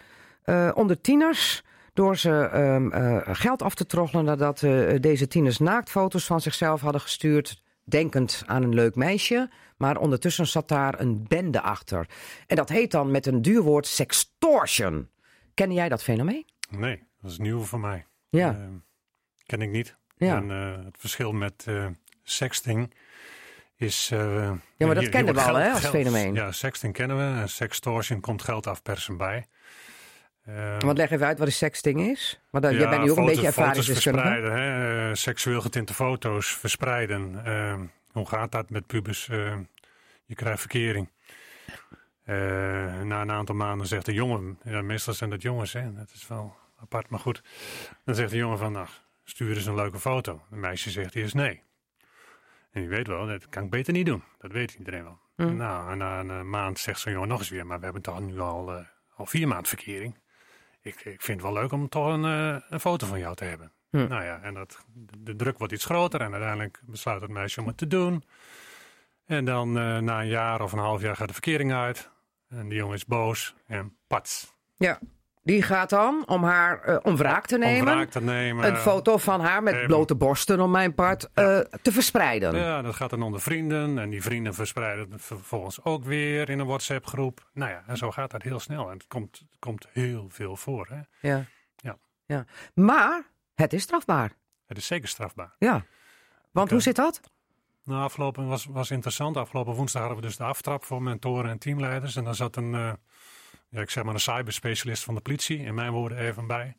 onder 0.75 1.01
tieners 1.01 1.63
door 1.93 2.17
ze 2.17 2.51
um, 2.55 2.93
uh, 2.93 3.21
geld 3.23 3.63
af 3.63 3.75
te 3.75 3.87
troggelen 3.87 4.25
nadat 4.25 4.63
uh, 4.63 5.01
deze 5.01 5.27
tieners 5.27 5.59
naaktfoto's 5.59 6.25
van 6.27 6.41
zichzelf 6.41 6.81
hadden 6.81 7.01
gestuurd, 7.01 7.63
denkend 7.85 8.43
aan 8.47 8.63
een 8.63 8.75
leuk 8.75 8.95
meisje. 8.95 9.51
Maar 9.77 9.97
ondertussen 9.97 10.47
zat 10.47 10.69
daar 10.69 11.01
een 11.01 11.25
bende 11.29 11.61
achter. 11.61 12.09
En 12.47 12.57
dat 12.57 12.69
heet 12.69 12.91
dan 12.91 13.11
met 13.11 13.27
een 13.27 13.43
duur 13.43 13.63
woord 13.63 13.87
sextortion. 13.87 15.09
Ken 15.55 15.73
jij 15.73 15.89
dat 15.89 16.03
fenomeen? 16.03 16.47
Nee, 16.71 17.03
dat 17.21 17.31
is 17.31 17.39
nieuw 17.39 17.61
voor 17.61 17.81
mij. 17.81 18.07
Ja. 18.29 18.53
Uh, 18.53 18.67
ken 19.47 19.63
ik 19.63 19.71
niet. 19.71 19.97
Ja. 20.17 20.37
En 20.37 20.49
het 20.85 20.97
verschil 20.99 21.33
met 21.33 21.67
sexting 22.23 22.95
is... 23.77 24.09
ja, 24.09 24.59
maar 24.79 24.95
dat 24.95 24.99
hier, 24.99 25.09
kennen 25.09 25.35
we 25.35 25.41
al 25.41 25.55
hè, 25.55 25.71
als 25.71 25.81
geld, 25.81 25.95
fenomeen. 25.95 26.35
Ja, 26.35 26.53
sexting 26.53 26.93
kennen 26.93 27.17
we. 27.17 27.41
En 27.41 27.49
sextortion 27.49 28.21
komt 28.21 28.43
geld 28.43 28.67
afpersen 28.67 29.17
bij. 29.17 29.47
Uh, 30.49 30.79
Want 30.79 30.99
leg 30.99 31.11
even 31.11 31.27
uit 31.27 31.39
wat 31.39 31.47
een 31.47 31.53
sexting 31.53 32.01
is. 32.01 32.41
Want 32.51 32.65
ja, 32.65 32.71
jij 32.71 32.89
bent 32.89 33.03
nu 33.03 33.11
ook 33.11 33.17
foto, 33.17 33.21
een 33.21 33.27
beetje 33.27 33.47
ervaringsdeskundige. 33.47 34.29
verspreiden, 34.29 34.63
hè? 34.63 35.09
Uh, 35.09 35.15
seksueel 35.15 35.61
getinte 35.61 35.95
foto's 35.95 36.57
verspreiden. 36.57 37.43
Uh, 37.47 37.81
hoe 38.13 38.29
gaat 38.29 38.53
dat 38.53 38.71
met 38.71 38.87
pubers? 38.87 39.27
je 40.27 40.35
krijgt 40.35 40.61
verkering. 40.61 41.09
na 43.05 43.21
een 43.21 43.31
aantal 43.31 43.55
maanden 43.55 43.87
zegt 43.87 44.07
de 44.07 44.13
jongen, 44.13 44.59
ja, 44.65 44.83
meestal 44.83 45.15
zijn 45.15 45.31
dat 45.31 45.43
jongens, 45.43 45.73
hè? 45.73 45.95
dat 45.95 46.11
is 46.15 46.29
wel 46.29 46.57
apart, 46.81 47.09
maar 47.09 47.21
goed. 47.21 47.43
Dan 48.05 48.15
zegt 48.15 48.31
de 48.31 48.37
jongen 48.37 48.59
van, 48.59 48.73
nou, 48.73 48.87
stuur 49.25 49.57
eens 49.57 49.67
een 49.67 49.75
leuke 49.75 49.99
foto. 49.99 50.43
De 50.51 50.57
meisje 50.57 50.91
zegt 50.91 51.15
eerst 51.15 51.35
nee. 51.35 51.63
En 52.71 52.83
je 52.83 52.89
weet 52.89 53.07
wel, 53.07 53.27
dat 53.27 53.49
kan 53.49 53.65
ik 53.65 53.71
beter 53.71 53.93
niet 53.93 54.07
doen. 54.07 54.23
Dat 54.39 54.53
weet 54.53 54.75
iedereen 54.75 55.05
wel. 55.05 55.19
Mm. 55.37 55.57
Nou, 55.57 55.91
en 55.91 55.99
na 55.99 56.21
een 56.21 56.51
maand 56.51 56.79
zegt 56.79 57.01
zo'n 57.01 57.13
jongen 57.13 57.29
nog 57.29 57.39
eens 57.39 57.49
weer, 57.49 57.67
maar 57.67 57.79
we 57.79 57.85
hebben 57.85 58.03
toch 58.03 58.21
nu 58.21 58.41
al, 58.41 58.85
al 59.17 59.27
vier 59.27 59.49
maanden 59.49 59.69
verkering 59.69 60.21
ik, 60.83 61.05
ik 61.05 61.23
vind 61.23 61.43
het 61.43 61.53
wel 61.53 61.61
leuk 61.63 61.73
om 61.73 61.89
toch 61.89 62.07
een, 62.07 62.25
uh, 62.25 62.57
een 62.69 62.81
foto 62.81 63.07
van 63.07 63.19
jou 63.19 63.35
te 63.35 63.45
hebben. 63.45 63.73
Hm. 63.91 64.09
Nou 64.09 64.25
ja, 64.25 64.41
en 64.43 64.55
dat, 64.55 64.85
de 65.19 65.37
druk 65.37 65.59
wordt 65.59 65.73
iets 65.73 65.85
groter 65.85 66.21
en 66.21 66.33
uiteindelijk 66.33 66.81
besluit 66.87 67.23
het 67.23 67.31
meisje 67.31 67.61
om 67.61 67.67
het 67.67 67.77
te 67.77 67.87
doen. 67.87 68.25
En 69.25 69.45
dan 69.45 69.69
uh, 69.69 69.99
na 69.99 70.21
een 70.21 70.29
jaar 70.29 70.61
of 70.61 70.73
een 70.73 70.79
half 70.79 71.01
jaar 71.01 71.17
gaat 71.17 71.29
de 71.29 71.33
verkering 71.33 71.73
uit. 71.73 72.11
En 72.49 72.69
die 72.69 72.79
jongen 72.79 72.95
is 72.95 73.07
boos 73.07 73.55
en 73.67 73.97
pats. 74.07 74.55
Ja, 74.77 74.99
die 75.43 75.63
gaat 75.63 75.91
dan 75.91 76.23
om 76.27 76.45
haar 76.45 76.89
uh, 76.89 76.97
om 77.03 77.17
wraak 77.17 77.47
te 77.47 77.59
nemen. 77.59 77.89
Om 77.93 77.95
wraak 77.99 78.11
te 78.11 78.21
nemen. 78.21 78.67
Een 78.67 78.77
foto 78.77 79.17
van 79.17 79.41
haar 79.41 79.63
met 79.63 79.87
blote 79.87 80.15
borsten 80.15 80.61
om 80.61 80.71
mijn 80.71 80.95
part 80.95 81.29
ja. 81.35 81.59
uh, 81.59 81.65
te 81.83 81.93
verspreiden. 81.93 82.55
Ja, 82.55 82.83
dat 82.83 82.95
gaat 82.95 83.11
dan 83.11 83.23
onder 83.23 83.41
vrienden. 83.41 83.99
En 83.99 84.11
die 84.11 84.23
vrienden 84.23 84.55
verspreiden 84.55 85.13
het 85.13 85.23
vervolgens 85.23 85.85
ook 85.85 86.05
weer 86.05 86.51
in 86.51 86.59
een 86.59 86.67
WhatsApp 86.67 87.07
groep. 87.07 87.51
Nou 87.53 87.71
ja, 87.71 87.83
en 87.87 87.97
zo 87.97 88.11
gaat 88.11 88.31
dat 88.31 88.43
heel 88.43 88.61
snel. 88.61 88.91
En 88.91 88.97
het 88.97 89.07
komt, 89.07 89.39
het 89.39 89.59
komt 89.59 89.87
heel 89.93 90.27
veel 90.29 90.57
voor. 90.57 90.89
Hè? 90.91 91.29
Ja. 91.29 91.45
Ja. 91.77 91.99
ja. 92.27 92.45
Maar 92.75 93.23
het 93.55 93.73
is 93.73 93.83
strafbaar. 93.83 94.33
Het 94.67 94.77
is 94.77 94.87
zeker 94.87 95.09
strafbaar. 95.09 95.55
Ja. 95.59 95.73
Want 96.51 96.67
okay. 96.67 96.69
hoe 96.69 96.83
zit 96.83 96.97
dat? 96.97 97.21
Nou, 97.85 98.03
afgelopen 98.03 98.47
was, 98.47 98.65
was 98.65 98.91
interessant. 98.91 99.37
Afgelopen 99.37 99.75
woensdag 99.75 100.03
hadden 100.03 100.21
we 100.21 100.27
dus 100.27 100.37
de 100.37 100.45
aftrap 100.45 100.85
voor 100.85 101.03
mentoren 101.03 101.51
en 101.51 101.59
teamleiders. 101.59 102.17
En 102.17 102.25
dan 102.25 102.35
zat 102.35 102.57
een, 102.57 102.73
uh, 102.73 102.93
ja, 103.73 103.81
ik 103.81 103.91
zeg 103.91 104.05
maar 104.05 104.15
een 104.15 104.21
cyberspecialist 104.21 105.05
van 105.05 105.15
de 105.15 105.21
politie, 105.21 105.59
in 105.59 105.75
mijn 105.75 105.93
woorden 105.93 106.19
even 106.19 106.47
bij. 106.47 106.77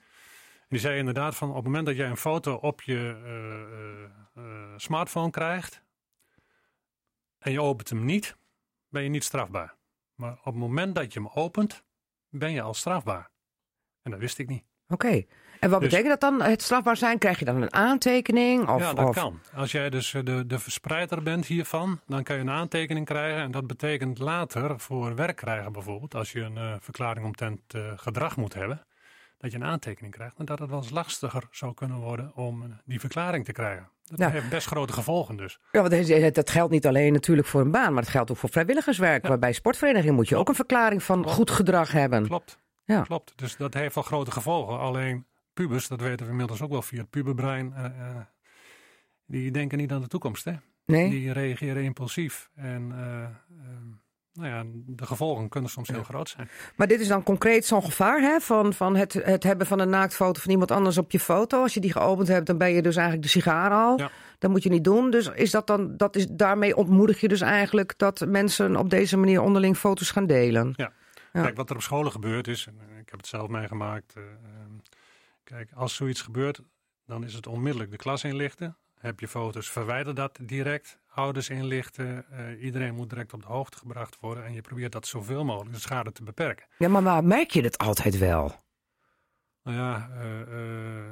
Die 0.67 0.79
zei 0.79 0.97
inderdaad 0.97 1.35
van 1.35 1.49
op 1.49 1.55
het 1.55 1.63
moment 1.63 1.85
dat 1.85 1.95
jij 1.95 2.09
een 2.09 2.17
foto 2.17 2.53
op 2.53 2.81
je 2.81 3.21
uh, 4.37 4.73
smartphone 4.77 5.29
krijgt 5.29 5.83
en 7.37 7.51
je 7.51 7.61
opent 7.61 7.89
hem 7.89 8.05
niet, 8.05 8.37
ben 8.89 9.03
je 9.03 9.09
niet 9.09 9.23
strafbaar. 9.23 9.75
Maar 10.15 10.31
op 10.31 10.45
het 10.45 10.55
moment 10.55 10.95
dat 10.95 11.13
je 11.13 11.19
hem 11.19 11.29
opent, 11.33 11.83
ben 12.29 12.51
je 12.51 12.61
al 12.61 12.73
strafbaar. 12.73 13.31
En 14.01 14.11
dat 14.11 14.19
wist 14.19 14.37
ik 14.37 14.47
niet. 14.47 14.63
Oké. 14.87 15.25
En 15.63 15.69
wat 15.69 15.81
dus- 15.81 15.89
betekent 15.89 16.21
dat 16.21 16.31
dan? 16.31 16.49
Het 16.49 16.61
strafbaar 16.61 16.97
zijn? 16.97 17.17
Krijg 17.17 17.39
je 17.39 17.45
dan 17.45 17.61
een 17.61 17.73
aantekening? 17.73 18.69
Of, 18.69 18.81
ja, 18.81 18.93
dat 18.93 19.07
of... 19.07 19.15
kan. 19.15 19.39
Als 19.55 19.71
jij 19.71 19.89
dus 19.89 20.11
de, 20.11 20.43
de 20.47 20.59
verspreider 20.59 21.23
bent 21.23 21.45
hiervan, 21.45 21.99
dan 22.07 22.23
kan 22.23 22.35
je 22.35 22.41
een 22.41 22.49
aantekening 22.49 23.05
krijgen. 23.05 23.41
En 23.41 23.51
dat 23.51 23.67
betekent 23.67 24.19
later 24.19 24.79
voor 24.79 25.15
werk 25.15 25.35
krijgen 25.35 25.71
bijvoorbeeld, 25.71 26.15
als 26.15 26.31
je 26.31 26.41
een 26.41 26.55
uh, 26.55 26.73
verklaring 26.79 27.25
omtrent 27.25 27.61
uh, 27.75 27.81
gedrag 27.95 28.37
moet 28.37 28.53
hebben, 28.53 28.85
dat 29.37 29.51
je 29.51 29.57
een 29.57 29.63
aantekening 29.63 30.13
krijgt. 30.13 30.37
En 30.37 30.45
dat 30.45 30.59
het 30.59 30.69
wel 30.69 30.77
eens 30.79 30.89
lastiger 30.89 31.43
zou 31.51 31.73
kunnen 31.73 31.97
worden 31.97 32.35
om 32.35 32.63
eh, 32.63 32.69
die 32.85 32.99
verklaring 32.99 33.45
te 33.45 33.51
krijgen. 33.51 33.89
Dat 34.03 34.31
heeft 34.31 34.49
best 34.49 34.67
grote 34.67 34.93
gevolgen 34.93 35.37
dus. 35.37 35.59
Ja, 35.71 35.81
want 35.81 36.35
dat 36.35 36.49
geldt 36.49 36.71
niet 36.71 36.87
alleen 36.87 37.13
natuurlijk 37.13 37.47
voor 37.47 37.61
een 37.61 37.71
baan, 37.71 37.93
maar 37.93 38.03
het 38.03 38.11
geldt 38.11 38.31
ook 38.31 38.37
voor 38.37 38.49
vrijwilligerswerk. 38.49 39.27
Ja. 39.27 39.37
Bij 39.37 39.53
sportverenigingen 39.53 40.15
moet 40.15 40.29
je 40.29 40.35
ook 40.35 40.49
een 40.49 40.55
verklaring 40.55 41.03
van 41.03 41.27
goed 41.27 41.51
gedrag 41.51 41.91
hebben. 41.91 42.27
Klopt. 42.27 42.57
Ja. 42.85 43.01
Klopt. 43.01 43.33
Dus 43.35 43.57
dat 43.57 43.73
heeft 43.73 43.95
wel 43.95 44.03
grote 44.03 44.31
gevolgen. 44.31 44.79
Alleen 44.79 45.25
pubers, 45.53 45.87
dat 45.87 46.01
weten 46.01 46.25
we 46.25 46.31
inmiddels 46.31 46.61
ook 46.61 46.71
wel 46.71 46.81
via 46.81 46.99
het 46.99 47.09
puberbrein, 47.09 47.73
uh, 47.77 47.83
uh, 47.83 48.17
die 49.25 49.51
denken 49.51 49.77
niet 49.77 49.91
aan 49.91 50.01
de 50.01 50.07
toekomst. 50.07 50.45
Hè? 50.45 50.53
Nee. 50.85 51.09
Die 51.09 51.31
reageren 51.31 51.83
impulsief. 51.83 52.49
En 52.55 52.91
uh, 52.91 53.27
nou 54.33 54.47
ja, 54.47 54.63
de 54.85 55.05
gevolgen 55.05 55.49
kunnen 55.49 55.69
soms 55.69 55.87
heel 55.87 56.03
groot 56.03 56.29
zijn. 56.29 56.49
Maar 56.75 56.87
dit 56.87 56.99
is 56.99 57.07
dan 57.07 57.23
concreet 57.23 57.65
zo'n 57.65 57.83
gevaar 57.83 58.21
hè? 58.21 58.39
van, 58.39 58.73
van 58.73 58.95
het, 58.95 59.13
het 59.13 59.43
hebben 59.43 59.67
van 59.67 59.79
een 59.79 59.89
naaktfoto 59.89 60.41
van 60.41 60.51
iemand 60.51 60.71
anders 60.71 60.97
op 60.97 61.11
je 61.11 61.19
foto. 61.19 61.61
Als 61.61 61.73
je 61.73 61.79
die 61.79 61.91
geopend 61.91 62.27
hebt, 62.27 62.45
dan 62.45 62.57
ben 62.57 62.73
je 62.73 62.81
dus 62.81 62.95
eigenlijk 62.95 63.25
de 63.25 63.31
sigaar 63.31 63.71
al. 63.71 63.97
Ja. 63.97 64.11
Dat 64.39 64.51
moet 64.51 64.63
je 64.63 64.69
niet 64.69 64.83
doen. 64.83 65.09
Dus 65.09 65.27
is 65.27 65.51
dat 65.51 65.67
dan, 65.67 65.97
dat 65.97 66.15
is, 66.15 66.27
daarmee 66.27 66.75
ontmoedig 66.75 67.21
je 67.21 67.27
dus 67.27 67.41
eigenlijk 67.41 67.93
dat 67.97 68.25
mensen 68.27 68.75
op 68.75 68.89
deze 68.89 69.17
manier 69.17 69.41
onderling 69.41 69.77
foto's 69.77 70.11
gaan 70.11 70.27
delen. 70.27 70.73
Ja. 70.75 70.91
ja. 71.33 71.41
Kijk, 71.41 71.55
wat 71.55 71.69
er 71.69 71.75
op 71.75 71.81
scholen 71.81 72.11
gebeurt 72.11 72.47
is, 72.47 72.67
ik 72.99 73.09
heb 73.09 73.19
het 73.19 73.27
zelf 73.27 73.47
meegemaakt. 73.47 74.13
Uh, 74.17 74.23
Kijk, 75.53 75.71
als 75.73 75.95
zoiets 75.95 76.21
gebeurt, 76.21 76.61
dan 77.05 77.23
is 77.23 77.33
het 77.33 77.47
onmiddellijk 77.47 77.91
de 77.91 77.97
klas 77.97 78.23
inlichten. 78.23 78.77
Heb 78.99 79.19
je 79.19 79.27
foto's, 79.27 79.69
verwijder 79.69 80.15
dat 80.15 80.39
direct. 80.41 80.99
Ouders 81.09 81.49
inlichten. 81.49 82.25
Uh, 82.31 82.63
iedereen 82.63 82.95
moet 82.95 83.09
direct 83.09 83.33
op 83.33 83.41
de 83.41 83.47
hoogte 83.47 83.77
gebracht 83.77 84.17
worden. 84.19 84.45
En 84.45 84.53
je 84.53 84.61
probeert 84.61 84.91
dat 84.91 85.07
zoveel 85.07 85.45
mogelijk 85.45 85.73
de 85.73 85.81
schade 85.81 86.11
te 86.11 86.23
beperken. 86.23 86.65
Ja, 86.77 86.87
maar 86.87 87.03
waar 87.03 87.23
merk 87.23 87.51
je 87.51 87.61
het 87.61 87.77
altijd 87.77 88.17
wel? 88.17 88.55
Nou 89.63 89.77
ja, 89.77 90.09
uh, 90.21 90.39
uh, 90.39 91.03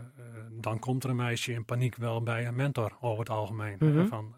dan 0.52 0.80
komt 0.80 1.04
er 1.04 1.10
een 1.10 1.16
meisje 1.16 1.52
in 1.54 1.66
paniek 1.66 1.96
wel 1.96 2.24
bij 2.24 2.48
een 2.48 2.56
mentor 2.56 2.98
over 3.02 3.20
het 3.20 3.30
algemeen. 3.30 3.76
Mm 3.80 3.92
-hmm. 3.92 4.08
van, 4.08 4.36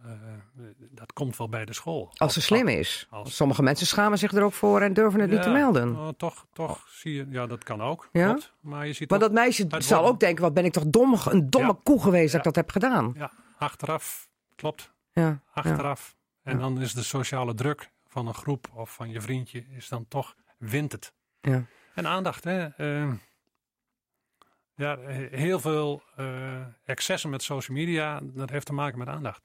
dat 0.92 1.14
komt 1.14 1.38
wel 1.38 1.50
bij 1.50 1.66
de 1.66 1.74
school. 1.74 2.12
Als 2.14 2.34
ze 2.34 2.42
slim 2.42 2.68
is. 2.68 3.08
Als... 3.10 3.36
Sommige 3.36 3.64
mensen 3.64 3.88
schamen 3.88 4.18
zich 4.18 4.32
er 4.32 4.44
ook 4.44 4.54
voor 4.54 4.82
en 4.82 4.94
durven 4.94 5.20
het 5.20 5.30
ja, 5.30 5.36
niet 5.36 5.44
te 5.44 5.50
melden. 5.50 5.92
Uh, 5.92 6.08
toch, 6.18 6.46
toch 6.54 6.88
zie 6.90 7.14
je, 7.14 7.26
ja, 7.30 7.48
dat 7.48 7.64
kan 7.64 7.82
ook. 7.82 8.10
Ja? 8.12 8.28
Klopt. 8.28 8.54
Maar, 8.60 8.88
je 8.88 8.94
ziet 8.94 9.10
maar 9.10 9.20
ook, 9.20 9.26
dat 9.26 9.34
meisje 9.34 9.68
zal 9.78 10.06
ook 10.06 10.20
denken: 10.20 10.44
wat 10.44 10.54
ben 10.54 10.66
ik 10.66 10.72
toch 10.72 10.86
dom, 10.86 11.18
een 11.26 11.50
domme 11.50 11.68
ja. 11.68 11.80
koe 11.84 12.02
geweest 12.02 12.32
dat 12.32 12.40
ik 12.40 12.44
dat 12.44 12.56
heb 12.56 12.72
gedaan. 12.72 13.14
Ja, 13.18 13.32
achteraf, 13.58 14.30
klopt. 14.56 14.92
Ja. 15.12 15.42
Achteraf. 15.54 16.16
En 16.44 16.60
dan 16.60 16.82
is 16.82 16.94
de 16.94 17.04
sociale 17.04 17.54
druk 17.54 17.92
van 18.08 18.28
een 18.28 18.34
groep 18.34 18.68
of 18.74 18.94
van 18.94 19.10
je 19.10 19.22
vriendje, 19.22 19.66
is 19.70 19.90
dan 19.90 20.08
toch, 20.08 20.36
wint 20.58 20.92
het. 20.92 21.14
Ja. 21.42 21.66
En 21.94 22.08
aandacht, 22.08 22.44
hè. 22.44 22.68
Uh, 22.78 23.14
ja, 24.84 24.98
heel 25.32 25.60
veel 25.60 26.04
uh, 26.20 26.66
excessen 26.86 27.30
met 27.30 27.44
social 27.44 27.78
media, 27.78 28.20
dat 28.24 28.50
heeft 28.50 28.66
te 28.66 28.74
maken 28.74 28.98
met 28.98 29.08
aandacht. 29.08 29.42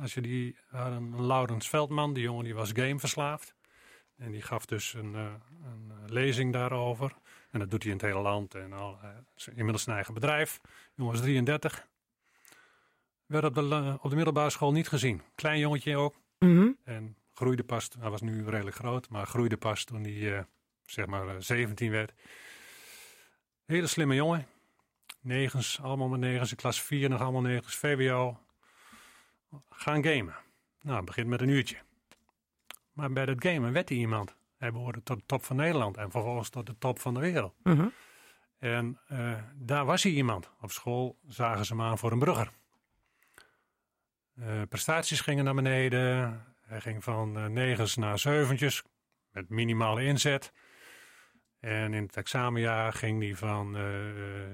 Als 0.00 0.14
je 0.14 0.20
die, 0.20 0.56
een 0.70 1.26
Laurens 1.26 1.68
Veldman, 1.68 2.12
die 2.12 2.22
jongen 2.22 2.44
die 2.44 2.54
was 2.54 2.70
gameverslaafd. 2.72 3.54
En 4.16 4.30
die 4.30 4.42
gaf 4.42 4.66
dus 4.66 4.94
een, 4.94 5.12
uh, 5.12 5.32
een 5.64 5.92
lezing 6.06 6.52
daarover. 6.52 7.14
En 7.50 7.58
dat 7.58 7.70
doet 7.70 7.82
hij 7.82 7.92
in 7.92 7.98
het 7.98 8.06
hele 8.06 8.20
land. 8.20 8.54
En 8.54 8.72
al, 8.72 8.98
uh, 9.02 9.08
inmiddels 9.48 9.82
zijn 9.82 9.96
eigen 9.96 10.14
bedrijf. 10.14 10.60
Jongen 10.94 11.12
was 11.12 11.22
33. 11.22 11.86
Werd 13.26 13.44
op 13.44 13.54
de, 13.54 13.98
op 14.00 14.10
de 14.10 14.16
middelbare 14.16 14.50
school 14.50 14.72
niet 14.72 14.88
gezien. 14.88 15.22
Klein 15.34 15.58
jongetje 15.58 15.96
ook. 15.96 16.14
Mm 16.38 16.56
-hmm. 16.56 16.76
En 16.84 17.16
groeide 17.34 17.64
pas, 17.64 17.88
hij 17.98 18.10
was 18.10 18.20
nu 18.20 18.48
redelijk 18.48 18.76
groot, 18.76 19.08
maar 19.08 19.26
groeide 19.26 19.56
pas 19.56 19.84
toen 19.84 20.02
hij 20.02 20.46
zeg 20.84 21.06
maar 21.06 21.42
17 21.42 21.90
werd. 21.90 22.12
Hele 23.64 23.86
slimme 23.86 24.14
jongen. 24.14 24.46
Negens, 25.20 25.80
allemaal 25.80 26.08
met 26.08 26.20
negens. 26.20 26.50
In 26.50 26.56
klas 26.56 26.82
4 26.82 27.08
nog 27.08 27.20
allemaal 27.20 27.40
negens. 27.40 27.76
VWO. 27.76 28.38
Gaan 29.70 30.04
gamen. 30.04 30.36
Nou, 30.80 31.04
begint 31.04 31.26
met 31.26 31.40
een 31.40 31.48
uurtje. 31.48 31.76
Maar 32.92 33.12
bij 33.12 33.26
dat 33.26 33.44
gamen 33.44 33.72
werd 33.72 33.88
hij 33.88 33.98
iemand. 33.98 34.36
Hij 34.56 34.72
behoorde 34.72 35.02
tot 35.02 35.18
de 35.18 35.26
top 35.26 35.44
van 35.44 35.56
Nederland. 35.56 35.96
En 35.96 36.10
vervolgens 36.10 36.48
tot 36.48 36.66
de 36.66 36.78
top 36.78 36.98
van 36.98 37.14
de 37.14 37.20
wereld. 37.20 37.54
-hmm. 37.62 37.92
En 38.58 39.00
uh, 39.12 39.42
daar 39.54 39.84
was 39.84 40.02
hij 40.02 40.12
iemand. 40.12 40.50
Op 40.60 40.70
school 40.70 41.18
zagen 41.26 41.64
ze 41.64 41.72
hem 41.72 41.82
aan 41.82 41.98
voor 41.98 42.12
een 42.12 42.18
brugger. 42.18 42.52
Uh, 44.34 44.62
prestaties 44.68 45.20
gingen 45.20 45.44
naar 45.44 45.54
beneden. 45.54 46.44
Hij 46.60 46.80
ging 46.80 47.04
van 47.04 47.38
uh, 47.38 47.46
negens 47.46 47.96
naar 47.96 48.18
zeventjes. 48.18 48.82
Met 49.30 49.48
minimale 49.48 50.04
inzet. 50.04 50.52
En 51.60 51.94
in 51.94 52.02
het 52.02 52.16
examenjaar 52.16 52.92
ging 52.92 53.22
hij 53.22 53.34
van 53.34 53.76
uh, 53.76 53.82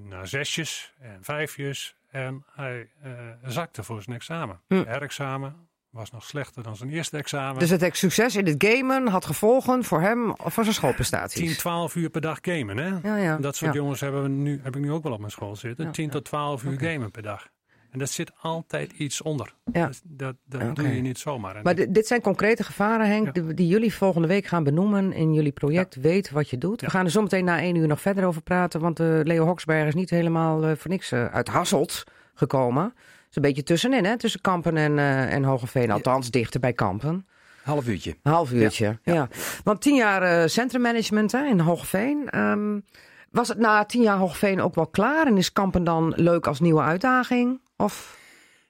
naar 0.03 0.27
zesjes 0.27 0.95
en 1.01 1.19
vijfjes. 1.21 1.97
En 2.11 2.45
hij 2.53 2.89
uh, 3.05 3.13
zakte 3.45 3.83
voor 3.83 4.03
zijn 4.03 4.17
examen. 4.17 4.61
Hm. 4.69 4.75
Het 4.75 4.87
herexamen 4.87 5.69
was 5.95 6.11
nog 6.11 6.25
slechter 6.25 6.63
dan 6.63 6.77
zijn 6.77 6.91
eerste 6.91 7.17
examen. 7.17 7.59
Dus 7.59 7.71
het 7.71 7.97
succes 7.97 8.37
in 8.37 8.47
het 8.47 8.65
gamen 8.65 9.09
had 9.09 9.25
gevolgen 9.25 9.85
voor 9.85 10.01
hem 10.01 10.33
voor 10.37 10.63
zijn 10.63 10.75
schoolprestaties. 10.75 11.49
10, 11.49 11.57
12 11.57 11.95
uur 11.95 12.11
per 12.11 12.21
dag 12.21 12.39
gamen, 12.41 12.77
hè? 12.77 13.09
Ja, 13.09 13.17
ja. 13.17 13.37
Dat 13.37 13.57
soort 13.57 13.73
ja. 13.73 13.81
jongens 13.81 14.01
hebben 14.01 14.23
we 14.23 14.29
nu, 14.29 14.61
heb 14.63 14.77
ik 14.77 14.83
nu 14.83 14.93
ook 14.93 15.03
wel 15.03 15.13
op 15.13 15.19
mijn 15.19 15.31
school 15.31 15.57
zitten. 15.57 15.85
Ja, 15.85 15.91
10 15.91 16.05
ja. 16.05 16.11
tot 16.11 16.25
12 16.25 16.65
uur 16.65 16.79
gamen 16.81 17.11
per 17.11 17.23
dag. 17.23 17.49
En 17.95 18.01
dat 18.01 18.11
zit 18.11 18.31
altijd 18.41 18.93
iets 18.93 19.23
onder. 19.23 19.55
Ja. 19.73 19.91
Dat, 20.05 20.35
dat, 20.47 20.77
doe 20.77 20.95
je 20.95 21.01
niet 21.01 21.19
zomaar. 21.19 21.61
Maar 21.63 21.75
di- 21.75 21.91
dit 21.91 22.07
zijn 22.07 22.21
concrete 22.21 22.65
gevaren, 22.65 23.07
Henk, 23.09 23.27
Ja. 23.27 23.33
die, 23.33 23.55
die 23.55 23.67
jullie 23.67 23.95
volgende 23.95 24.29
week 24.29 24.47
gaan 24.47 24.65
benoemen 24.65 25.13
in 25.13 25.35
jullie 25.35 25.53
project. 25.53 25.95
Weet 25.95 26.31
wat 26.31 26.51
je 26.51 26.59
doet. 26.59 26.81
We 26.81 26.91
gaan 26.91 27.05
er 27.05 27.11
zometeen 27.11 27.45
na 27.45 27.59
één 27.61 27.75
uur 27.77 27.87
nog 27.87 28.01
verder 28.01 28.25
over 28.25 28.43
praten, 28.43 28.81
want 28.81 29.01
eh, 29.01 29.07
Leo 29.23 29.45
Hoksberg 29.45 29.87
is 29.87 29.95
niet 29.95 30.11
helemaal 30.11 30.65
eh, 30.65 30.77
voor 30.77 30.91
niks 30.91 31.13
eh, 31.13 31.27
uit 31.27 31.49
Hasselt 31.49 32.05
gekomen. 32.35 32.93
is 33.31 33.37
een 33.37 33.43
beetje 33.43 33.63
tussenin, 33.63 34.05
hè? 34.05 34.17
tussen 34.19 34.41
Kampen 34.41 34.77
en, 34.77 34.99
eh 34.99 35.33
en 35.35 35.45
Hogeveen. 35.45 35.91
Althans, 35.91 36.31
dichter 36.31 36.61
bij 36.61 36.73
Kampen. 36.73 37.27
Half 37.63 37.89
uurtje. 37.89 38.17
Een 38.23 38.33
half 38.33 38.53
uurtje, 38.53 38.99
ja. 39.03 39.29
Want 39.65 39.81
tien 39.81 39.95
jaar 39.95 40.23
eh, 40.23 40.49
centrummanagement 40.49 41.33
hè, 41.33 41.45
in 41.47 41.61
Hogeveen. 41.61 42.31
Ehm, 42.31 42.81
was 43.31 43.49
het 43.49 43.59
na 43.59 43.85
tien 43.85 44.03
jaar 44.03 44.17
Hogeveen 44.19 44.61
ook 44.61 44.75
wel 44.75 44.87
klaar? 44.87 45.27
En 45.27 45.37
is 45.37 45.53
Kampen 45.53 45.85
dan 45.85 46.13
leuk 46.17 46.47
als 46.47 46.61
nieuwe 46.61 46.81
uitdaging? 46.81 47.61
Of... 47.77 48.23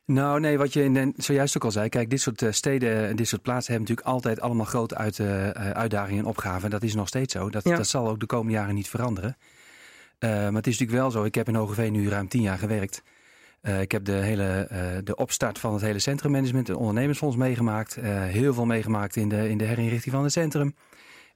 Nou, 0.06 0.40
nee, 0.40 0.58
wat 0.58 0.72
je 0.72 0.82
in 0.84 0.94
de- 0.94 1.12
zojuist 1.16 1.56
ook 1.56 1.64
al 1.64 1.70
zei. 1.70 1.88
Kijk, 1.88 2.10
dit 2.10 2.20
soort 2.20 2.42
eh, 2.42 2.52
steden 2.52 3.06
en 3.08 3.16
dit 3.16 3.28
soort 3.28 3.42
plaatsen 3.42 3.72
hebben 3.72 3.88
natuurlijk 3.90 4.16
altijd 4.16 4.40
allemaal 4.40 4.64
grote 4.66 4.96
uit, 4.96 5.18
eh, 5.18 5.48
eh, 5.48 5.70
uitdagingen 5.70 6.22
en 6.22 6.28
opgaven. 6.28 6.64
En 6.64 6.70
dat 6.70 6.82
is 6.82 6.94
nog 6.94 7.08
steeds 7.08 7.32
zo. 7.32 7.50
Dat, 7.50 7.64
Ja. 7.64 7.76
dat 7.76 7.86
zal 7.86 8.08
ook 8.08 8.20
de 8.20 8.26
komende 8.26 8.52
jaren 8.52 8.74
niet 8.74 8.88
veranderen. 8.88 9.36
Maar 10.18 10.52
het 10.52 10.66
is 10.66 10.78
natuurlijk 10.78 10.98
wel 11.00 11.10
zo. 11.10 11.24
Ik 11.24 11.34
heb 11.34 11.48
in 11.48 11.54
Hogeveen 11.54 11.92
nu 11.92 12.08
ruim 12.08 12.28
tien 12.28 12.42
jaar 12.42 12.58
gewerkt. 12.58 13.02
Ik 13.80 13.92
heb 13.92 14.04
de 14.04 14.12
hele 14.12 14.68
de 15.04 15.14
opstart 15.16 15.58
van 15.58 15.72
het 15.72 15.82
hele 15.82 15.98
centrummanagement 15.98 16.68
en 16.68 16.76
ondernemersfonds 16.76 17.36
meegemaakt. 17.36 17.94
Heel 18.04 18.54
veel 18.54 18.64
meegemaakt 18.66 19.16
in 19.16 19.28
de, 19.28 19.48
in 19.48 19.58
de 19.58 19.64
herinrichting 19.64 20.14
van 20.14 20.22
het 20.24 20.32
centrum. 20.32 20.74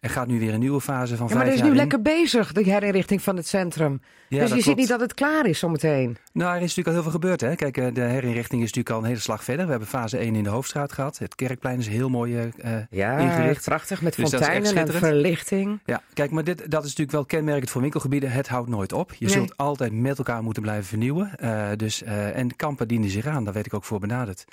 Er 0.00 0.10
gaat 0.10 0.26
nu 0.26 0.38
weer 0.38 0.52
een 0.54 0.60
nieuwe 0.60 0.80
fase 0.80 1.16
van 1.16 1.26
Ja, 1.28 1.34
maar 1.34 1.42
vijf 1.42 1.48
er 1.54 1.58
is 1.58 1.64
nu 1.64 1.70
in. 1.70 1.76
lekker 1.76 2.02
bezig, 2.02 2.52
de 2.52 2.62
herinrichting 2.62 3.22
van 3.22 3.36
het 3.36 3.46
centrum. 3.46 4.00
Ja, 4.28 4.40
dus 4.40 4.52
je 4.54 4.60
ziet 4.62 4.76
niet 4.76 4.88
dat 4.88 5.00
het 5.00 5.14
klaar 5.14 5.46
is 5.46 5.58
zometeen. 5.58 6.16
Nou, 6.32 6.50
er 6.56 6.56
is 6.56 6.60
natuurlijk 6.60 6.86
al 6.86 6.92
heel 6.92 7.02
veel 7.02 7.10
gebeurd. 7.10 7.40
Hè? 7.40 7.54
Kijk, 7.54 7.76
eh, 7.76 7.94
de 7.94 8.00
herinrichting 8.00 8.62
is 8.62 8.66
natuurlijk 8.72 8.90
al 8.94 8.98
een 8.98 9.04
hele 9.08 9.20
slag 9.20 9.44
verder. 9.44 9.64
We 9.64 9.70
hebben 9.70 9.88
fase 9.88 10.18
1 10.20 10.34
in 10.36 10.42
de 10.42 10.48
Hoofdstraat 10.48 10.92
gehad. 10.92 11.18
Het 11.18 11.34
Kerkplein 11.34 11.78
is 11.78 11.88
heel 11.88 12.08
mooi 12.08 12.50
eh, 12.58 12.72
Ja, 12.90 13.16
ingericht. 13.18 13.64
prachtig 13.64 14.02
met 14.02 14.16
Dus 14.16 14.30
fonteinen 14.30 14.74
en 14.76 14.92
verlichting. 14.92 15.80
Ja, 15.84 16.02
kijk, 16.14 16.30
maar 16.30 16.44
dit, 16.44 16.58
dat 16.58 16.80
is 16.82 16.88
natuurlijk 16.88 17.10
wel 17.10 17.24
kenmerkend 17.24 17.70
voor 17.70 17.80
winkelgebieden. 17.80 18.30
Het 18.30 18.48
houdt 18.48 18.68
nooit 18.68 18.92
op. 18.92 19.14
Je 19.14 19.24
Nee. 19.24 19.34
zult 19.34 19.56
altijd 19.56 19.92
met 19.92 20.18
elkaar 20.18 20.42
moeten 20.42 20.62
blijven 20.62 20.84
vernieuwen. 20.84 21.30
Dus, 21.76 22.02
en 22.02 22.56
kampen 22.56 22.88
dienen 22.88 23.10
zich 23.10 23.26
aan, 23.26 23.44
daar 23.44 23.54
werd 23.54 23.66
ik 23.66 23.74
ook 23.74 23.84
voor 23.84 23.98
benaderd. 23.98 24.44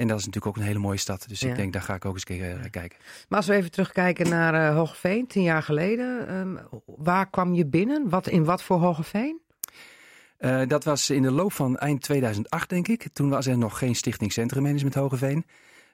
En 0.00 0.06
dat 0.06 0.18
is 0.18 0.24
natuurlijk 0.24 0.56
ook 0.56 0.62
een 0.62 0.68
hele 0.68 0.78
mooie 0.78 0.98
stad. 0.98 1.24
Dus 1.28 1.40
Ja. 1.40 1.48
ik 1.48 1.56
denk, 1.56 1.72
daar 1.72 1.82
ga 1.82 1.94
ik 1.94 2.04
ook 2.04 2.14
eens 2.14 2.24
eh, 2.24 2.38
kijken. 2.70 2.98
Maar 3.28 3.38
als 3.38 3.46
we 3.46 3.54
even 3.54 3.70
terugkijken 3.70 4.28
naar 4.28 4.54
eh 4.54 4.74
Hogeveen, 4.76 5.26
tien 5.26 5.42
jaar 5.42 5.62
geleden. 5.62 6.28
ehm, 6.28 6.56
waar 6.84 7.30
kwam 7.30 7.54
je 7.54 7.66
binnen? 7.66 8.08
Wat, 8.08 8.26
in 8.28 8.44
wat 8.44 8.62
voor 8.62 8.78
Hogeveen? 8.78 9.40
Eh, 10.38 10.60
dat 10.66 10.84
was 10.84 11.10
in 11.10 11.22
de 11.22 11.30
loop 11.30 11.52
van 11.52 11.76
eind 11.76 12.02
2008, 12.02 12.68
denk 12.68 12.88
ik. 12.88 13.08
Toen 13.12 13.28
was 13.28 13.46
er 13.46 13.58
nog 13.58 13.78
geen 13.78 13.94
stichting 13.94 14.32
Centrum 14.32 14.62
Management 14.62 14.94
Hogeveen. 14.94 15.44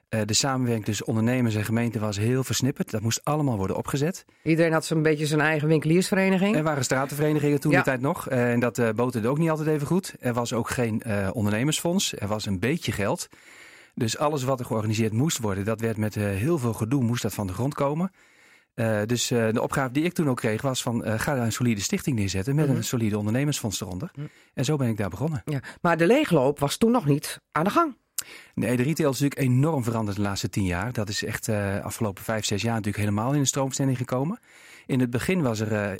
Uh, 0.09 0.21
de 0.25 0.33
samenwerking 0.33 0.85
tussen 0.85 1.07
ondernemers 1.07 1.55
en 1.55 1.65
gemeenten 1.65 2.01
was 2.01 2.17
heel 2.17 2.43
versnipperd. 2.43 2.91
Dat 2.91 3.01
moest 3.01 3.21
allemaal 3.23 3.57
worden 3.57 3.75
opgezet. 3.75 4.25
Iedereen 4.43 4.73
had 4.73 4.85
zo'n 4.85 5.01
beetje 5.01 5.25
zijn 5.25 5.41
eigen 5.41 5.67
winkeliersvereniging. 5.67 6.55
Er 6.55 6.63
waren 6.63 6.83
stratenverenigingen 6.83 7.59
toen 7.59 7.71
ja. 7.71 7.77
de 7.77 7.83
tijd 7.83 8.01
nog. 8.01 8.31
Uh, 8.31 8.51
en 8.51 8.59
dat 8.59 8.77
uh, 8.77 8.89
boterde 8.89 9.27
ook 9.27 9.37
niet 9.37 9.49
altijd 9.49 9.67
even 9.67 9.87
goed. 9.87 10.15
Er 10.19 10.33
was 10.33 10.53
ook 10.53 10.69
geen 10.69 11.03
ondernemersfonds. 11.33 12.15
Er 12.15 12.27
was 12.27 12.45
een 12.45 12.59
beetje 12.59 12.91
geld. 12.91 13.29
Dus 13.97 14.17
alles 14.17 14.43
wat 14.43 14.59
er 14.59 14.65
georganiseerd 14.65 15.13
moest 15.13 15.37
worden, 15.37 15.65
dat 15.65 15.81
werd 15.81 15.97
met 15.97 16.15
heel 16.15 16.57
veel 16.57 16.73
gedoe, 16.73 17.03
moest 17.03 17.21
dat 17.21 17.33
van 17.33 17.47
de 17.47 17.53
grond 17.53 17.73
komen. 17.73 18.11
Uh, 18.75 19.01
dus 19.05 19.31
uh, 19.31 19.51
de 19.51 19.61
opgave 19.61 19.91
die 19.91 20.03
ik 20.03 20.13
toen 20.13 20.29
ook 20.29 20.37
kreeg 20.37 20.61
was 20.61 20.81
van 20.81 21.07
uh, 21.07 21.19
ga 21.19 21.35
daar 21.35 21.45
een 21.45 21.51
solide 21.51 21.81
stichting 21.81 22.15
neerzetten 22.15 22.55
met 22.55 22.63
mm 22.63 22.69
-hmm. 22.69 22.79
een 22.79 22.85
solide 22.85 23.17
ondernemersfonds 23.17 23.81
eronder. 23.81 24.11
Mm. 24.15 24.29
En 24.53 24.65
zo 24.65 24.75
ben 24.75 24.87
ik 24.87 24.97
daar 24.97 25.09
begonnen. 25.09 25.41
Ja, 25.45 25.59
maar 25.81 25.97
de 25.97 26.05
leegloop 26.05 26.59
was 26.59 26.77
toen 26.77 26.91
nog 26.91 27.05
niet 27.05 27.41
aan 27.51 27.63
de 27.63 27.69
gang. 27.69 27.97
Nee, 28.53 28.77
de 28.77 28.83
retail 28.83 29.09
is 29.09 29.19
natuurlijk 29.19 29.49
enorm 29.49 29.83
veranderd 29.83 30.17
de 30.17 30.23
laatste 30.23 30.49
tien 30.49 30.65
jaar. 30.65 30.93
Dat 30.93 31.09
is 31.09 31.23
echt 31.23 31.45
de 31.45 31.79
afgelopen 31.83 32.23
vijf, 32.23 32.45
zes 32.45 32.61
jaar 32.61 32.75
natuurlijk 32.75 33.03
helemaal 33.03 33.33
in 33.33 33.39
de 33.39 33.47
stroomstelling 33.47 33.97
gekomen. 33.97 34.39
In 34.85 34.99
het 34.99 35.09
begin 35.09 35.41
was 35.41 35.59
er 35.59 35.99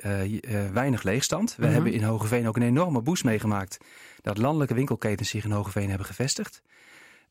weinig 0.74 1.04
leegstand. 1.04 1.50
We 1.50 1.62
mm 1.62 1.66
-hmm. 1.66 1.74
hebben 1.74 1.94
in 1.94 2.04
Hogeveen 2.04 2.48
ook 2.48 2.56
een 2.56 2.62
enorme 2.62 3.02
boost 3.02 3.24
meegemaakt 3.24 3.78
dat 4.22 4.38
landelijke 4.38 4.74
winkelketens 4.74 5.30
zich 5.30 5.44
in 5.44 5.52
Hogeveen 5.52 5.90
hebben 5.90 6.08
gevestigd. 6.08 6.62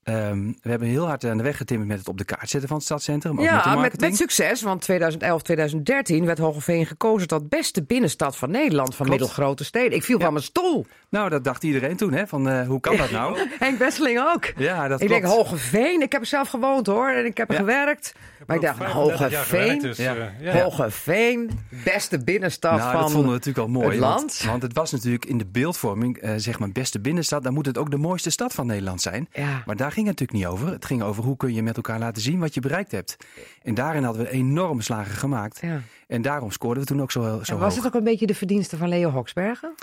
Um, 0.08 0.56
we 0.62 0.70
hebben 0.70 0.88
heel 0.88 1.06
hard 1.06 1.24
aan 1.24 1.36
de 1.36 1.42
weg 1.42 1.56
getimmerd 1.56 1.88
met 1.88 1.98
het 1.98 2.08
op 2.08 2.18
de 2.18 2.24
kaart 2.24 2.50
zetten 2.50 2.68
van 2.68 2.76
het 2.76 2.86
stadscentrum. 2.86 3.40
Ja, 3.40 3.74
met, 3.74 3.80
met, 3.80 4.00
met, 4.00 4.16
succes. 4.16 4.62
Want 4.62 4.80
2011, 4.80 5.42
2013 5.42 6.26
werd 6.26 6.38
Hogeveen 6.38 6.86
gekozen 6.86 7.28
tot 7.28 7.48
beste 7.48 7.82
binnenstad 7.82 8.36
van 8.36 8.50
Nederland. 8.50 8.94
Van 8.94 9.06
Klopt. 9.06 9.20
middelgrote 9.20 9.64
steden. 9.64 9.92
Ik 9.92 10.04
viel 10.04 10.18
ja. 10.18 10.24
van 10.24 10.32
mijn 10.32 10.44
stoel. 10.44 10.86
Nou, 11.08 11.28
dat 11.28 11.44
dacht 11.44 11.64
iedereen 11.64 11.96
toen. 11.96 12.12
Hè? 12.12 12.26
Van, 12.26 12.48
uh, 12.48 12.66
hoe 12.66 12.80
kan 12.80 12.96
dat 12.96 13.10
nou? 13.10 13.38
Henk 13.58 13.78
Besseling 13.78 14.20
ook. 14.34 14.52
Ja, 14.56 14.88
dat 14.88 15.00
ik 15.00 15.06
klopt. 15.06 15.22
denk 15.22 15.34
Hogeveen. 15.34 16.02
Ik 16.02 16.12
heb 16.12 16.20
er 16.20 16.26
zelf 16.26 16.48
gewoond 16.48 16.86
hoor. 16.86 17.08
En 17.08 17.24
ik 17.24 17.36
heb 17.36 17.48
er 17.48 17.54
ja. 17.54 17.60
gewerkt. 17.60 18.14
Ik 18.40 18.46
maar 18.46 18.56
ik 18.56 18.62
dacht, 18.62 18.92
Hogeveen. 18.92 19.78
Dus, 19.78 19.96
ja. 19.96 20.32
Uh, 20.42 20.54
Hogeveen. 20.62 21.50
Beste 21.84 22.24
binnenstad 22.24 22.78
nou, 22.78 22.92
van 22.92 23.00
dat 23.00 23.10
vonden 23.10 23.30
we 23.30 23.36
natuurlijk 23.36 23.66
al 23.66 23.72
mooi. 23.72 23.88
het 23.88 23.98
land. 23.98 24.20
Want, 24.20 24.42
want, 24.42 24.62
het 24.62 24.72
was 24.72 24.92
natuurlijk 24.92 25.24
in 25.24 25.38
de 25.38 25.46
beeldvorming, 25.46 26.24
uh, 26.24 26.32
zeg 26.36 26.58
maar, 26.58 26.70
beste 26.70 27.00
binnenstad. 27.00 27.42
Dan 27.42 27.54
moet 27.54 27.66
het 27.66 27.78
ook 27.78 27.90
de 27.90 27.96
mooiste 27.96 28.30
stad 28.30 28.54
van 28.54 28.66
Nederland 28.66 29.02
zijn. 29.02 29.28
Maar 29.66 29.76
daar 29.76 29.92
ging 29.96 30.08
het 30.08 30.18
natuurlijk 30.20 30.32
niet 30.32 30.60
over. 30.60 30.72
Het 30.72 30.84
ging 30.84 31.02
over 31.02 31.24
hoe 31.24 31.36
kun 31.36 31.54
je 31.54 31.62
met 31.62 31.76
elkaar 31.76 31.98
laten 31.98 32.22
zien 32.22 32.38
wat 32.38 32.54
je 32.54 32.60
bereikt 32.60 32.90
hebt. 32.90 33.16
En 33.62 33.74
daarin 33.74 34.02
hadden 34.02 34.22
we 34.22 34.30
enorme 34.30 34.82
slagen 34.82 35.14
gemaakt. 35.14 35.58
Ja. 35.60 35.80
En 36.06 36.22
daarom 36.22 36.50
scoorden 36.50 36.82
we 36.82 36.88
toen 36.88 37.02
ook 37.02 37.10
zo, 37.10 37.20
zo 37.20 37.52
en 37.52 37.58
was 37.58 37.74
hoog. 37.74 37.84
het 37.84 37.86
ook 37.86 37.98
een 37.98 38.04
beetje 38.04 38.26
de 38.26 38.34
verdienste 38.34 38.76
van 38.76 38.88
Leo 38.88 39.10
Hoksbergen? 39.10 39.74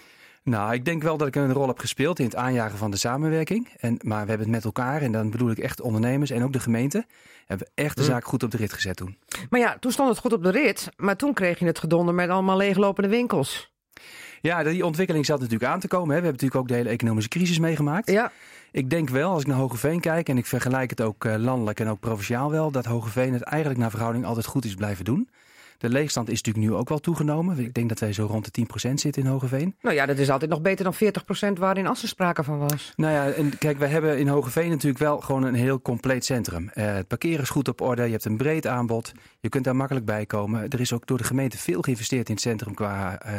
Nou, 0.44 0.74
ik 0.74 0.86
denk 0.86 1.04
wel 1.04 1.18
dat 1.18 1.28
ik 1.28 1.36
een 1.36 1.54
rol 1.54 1.68
heb 1.68 1.80
gespeeld 1.80 2.20
in 2.20 2.26
het 2.26 2.36
aanjagen 2.36 2.78
van 2.78 2.92
de 2.92 2.98
samenwerking. 2.98 3.70
En, 3.80 4.00
maar 4.02 4.24
we 4.24 4.30
hebben 4.30 4.48
het 4.48 4.56
met 4.56 4.66
elkaar, 4.66 5.02
en 5.02 5.12
dan 5.12 5.30
bedoel 5.30 5.52
ik 5.52 5.58
echt 5.58 5.82
ondernemers 5.82 6.30
en 6.30 6.44
ook 6.44 6.54
de 6.54 6.60
gemeente, 6.60 7.06
hebben 7.46 7.68
echt 7.74 7.98
de 7.98 8.04
zaak 8.04 8.26
goed 8.26 8.44
op 8.44 8.52
de 8.52 8.58
rit 8.58 8.74
gezet 8.74 8.96
toen. 8.96 9.18
Maar 9.50 9.60
ja, 9.60 9.78
toen 9.80 9.92
stond 9.92 10.10
het 10.10 10.18
goed 10.18 10.34
op 10.34 10.44
de 10.44 10.52
rit, 10.52 10.90
maar 10.98 11.16
toen 11.16 11.34
kreeg 11.34 11.60
je 11.60 11.66
het 11.66 11.80
gedonder 11.80 12.14
met 12.14 12.30
allemaal 12.30 12.58
leeglopende 12.58 13.10
winkels. 13.10 13.72
Ja, 14.42 14.64
die 14.64 14.86
ontwikkeling 14.86 15.26
zat 15.26 15.40
natuurlijk 15.40 15.72
aan 15.72 15.80
te 15.80 15.88
komen. 15.88 16.16
Hè. 16.16 16.22
We 16.22 16.26
hebben 16.26 16.32
natuurlijk 16.32 16.62
ook 16.62 16.68
de 16.68 16.74
hele 16.74 16.90
economische 16.90 17.30
crisis 17.30 17.60
meegemaakt. 17.60 18.12
Ja. 18.12 18.32
Ik 18.74 18.90
denk 18.90 19.10
wel, 19.10 19.32
als 19.32 19.42
ik 19.42 19.48
naar 19.48 19.58
Hogeveen 19.58 20.00
kijk, 20.00 20.30
en 20.30 20.38
ik 20.38 20.46
vergelijk 20.46 20.90
het 20.90 21.02
ook 21.02 21.24
landelijk 21.24 21.80
en 21.80 21.88
ook 21.88 22.00
provinciaal 22.00 22.52
wel, 22.52 22.72
dat 22.72 22.86
Hogeveen 22.86 23.34
het 23.34 23.42
eigenlijk 23.42 23.80
naar 23.80 23.90
verhouding 23.90 24.26
altijd 24.26 24.46
goed 24.46 24.66
is 24.66 24.76
blijven 24.76 25.06
doen. 25.06 25.30
De 25.84 25.90
leegstand 25.90 26.30
is 26.30 26.42
natuurlijk 26.42 26.66
nu 26.66 26.74
ook 26.80 26.90
wel 26.90 27.00
toegenomen. 27.00 27.60
Ik 27.60 27.74
denk 27.74 27.90
dat 27.90 28.00
wij 28.00 28.14
zo 28.14 28.26
rond 28.26 28.56
de 28.56 28.66
10% 28.90 28.94
zitten 28.94 29.24
in 29.24 29.28
Hogeveen. 29.28 29.76
Nou 29.82 29.96
ja, 29.96 30.06
dat 30.06 30.18
is 30.18 30.30
altijd 30.30 30.52
nog 30.52 30.62
beter 30.62 30.84
dan 30.84 30.94
40% 31.56 31.60
waarin 31.60 31.88
Assen 31.88 32.08
sprake 32.08 32.44
van 32.44 32.60
was. 32.60 32.94
Nou 32.96 33.14
ja, 33.14 33.32
en 33.32 33.58
kijk, 33.58 33.78
wij 33.78 33.88
hebben 33.88 34.20
in 34.20 34.28
Hogeveen 34.28 34.70
natuurlijk 34.70 35.04
wel 35.04 35.20
gewoon 35.20 35.44
een 35.44 35.54
heel 35.54 35.82
compleet 35.82 36.26
centrum. 36.26 36.64
Uh, 36.64 36.94
het 36.94 37.08
parkeren 37.08 37.42
is 37.42 37.50
goed 37.50 37.68
op 37.68 37.82
orde, 37.82 38.04
je 38.04 38.12
hebt 38.12 38.26
een 38.26 38.38
breed 38.38 38.68
aanbod. 38.68 39.12
Je 39.44 39.50
kunt 39.50 39.64
daar 39.64 39.76
makkelijk 39.76 40.06
bij 40.06 40.26
komen. 40.26 40.70
Er 40.70 40.80
is 40.80 40.94
ook 40.94 41.08
door 41.08 41.18
de 41.18 41.24
gemeente 41.24 41.58
veel 41.58 41.82
geïnvesteerd 41.82 42.28
in 42.28 42.34
het 42.34 42.44
centrum 42.44 42.74
qua, 42.74 43.26
uh, 43.26 43.34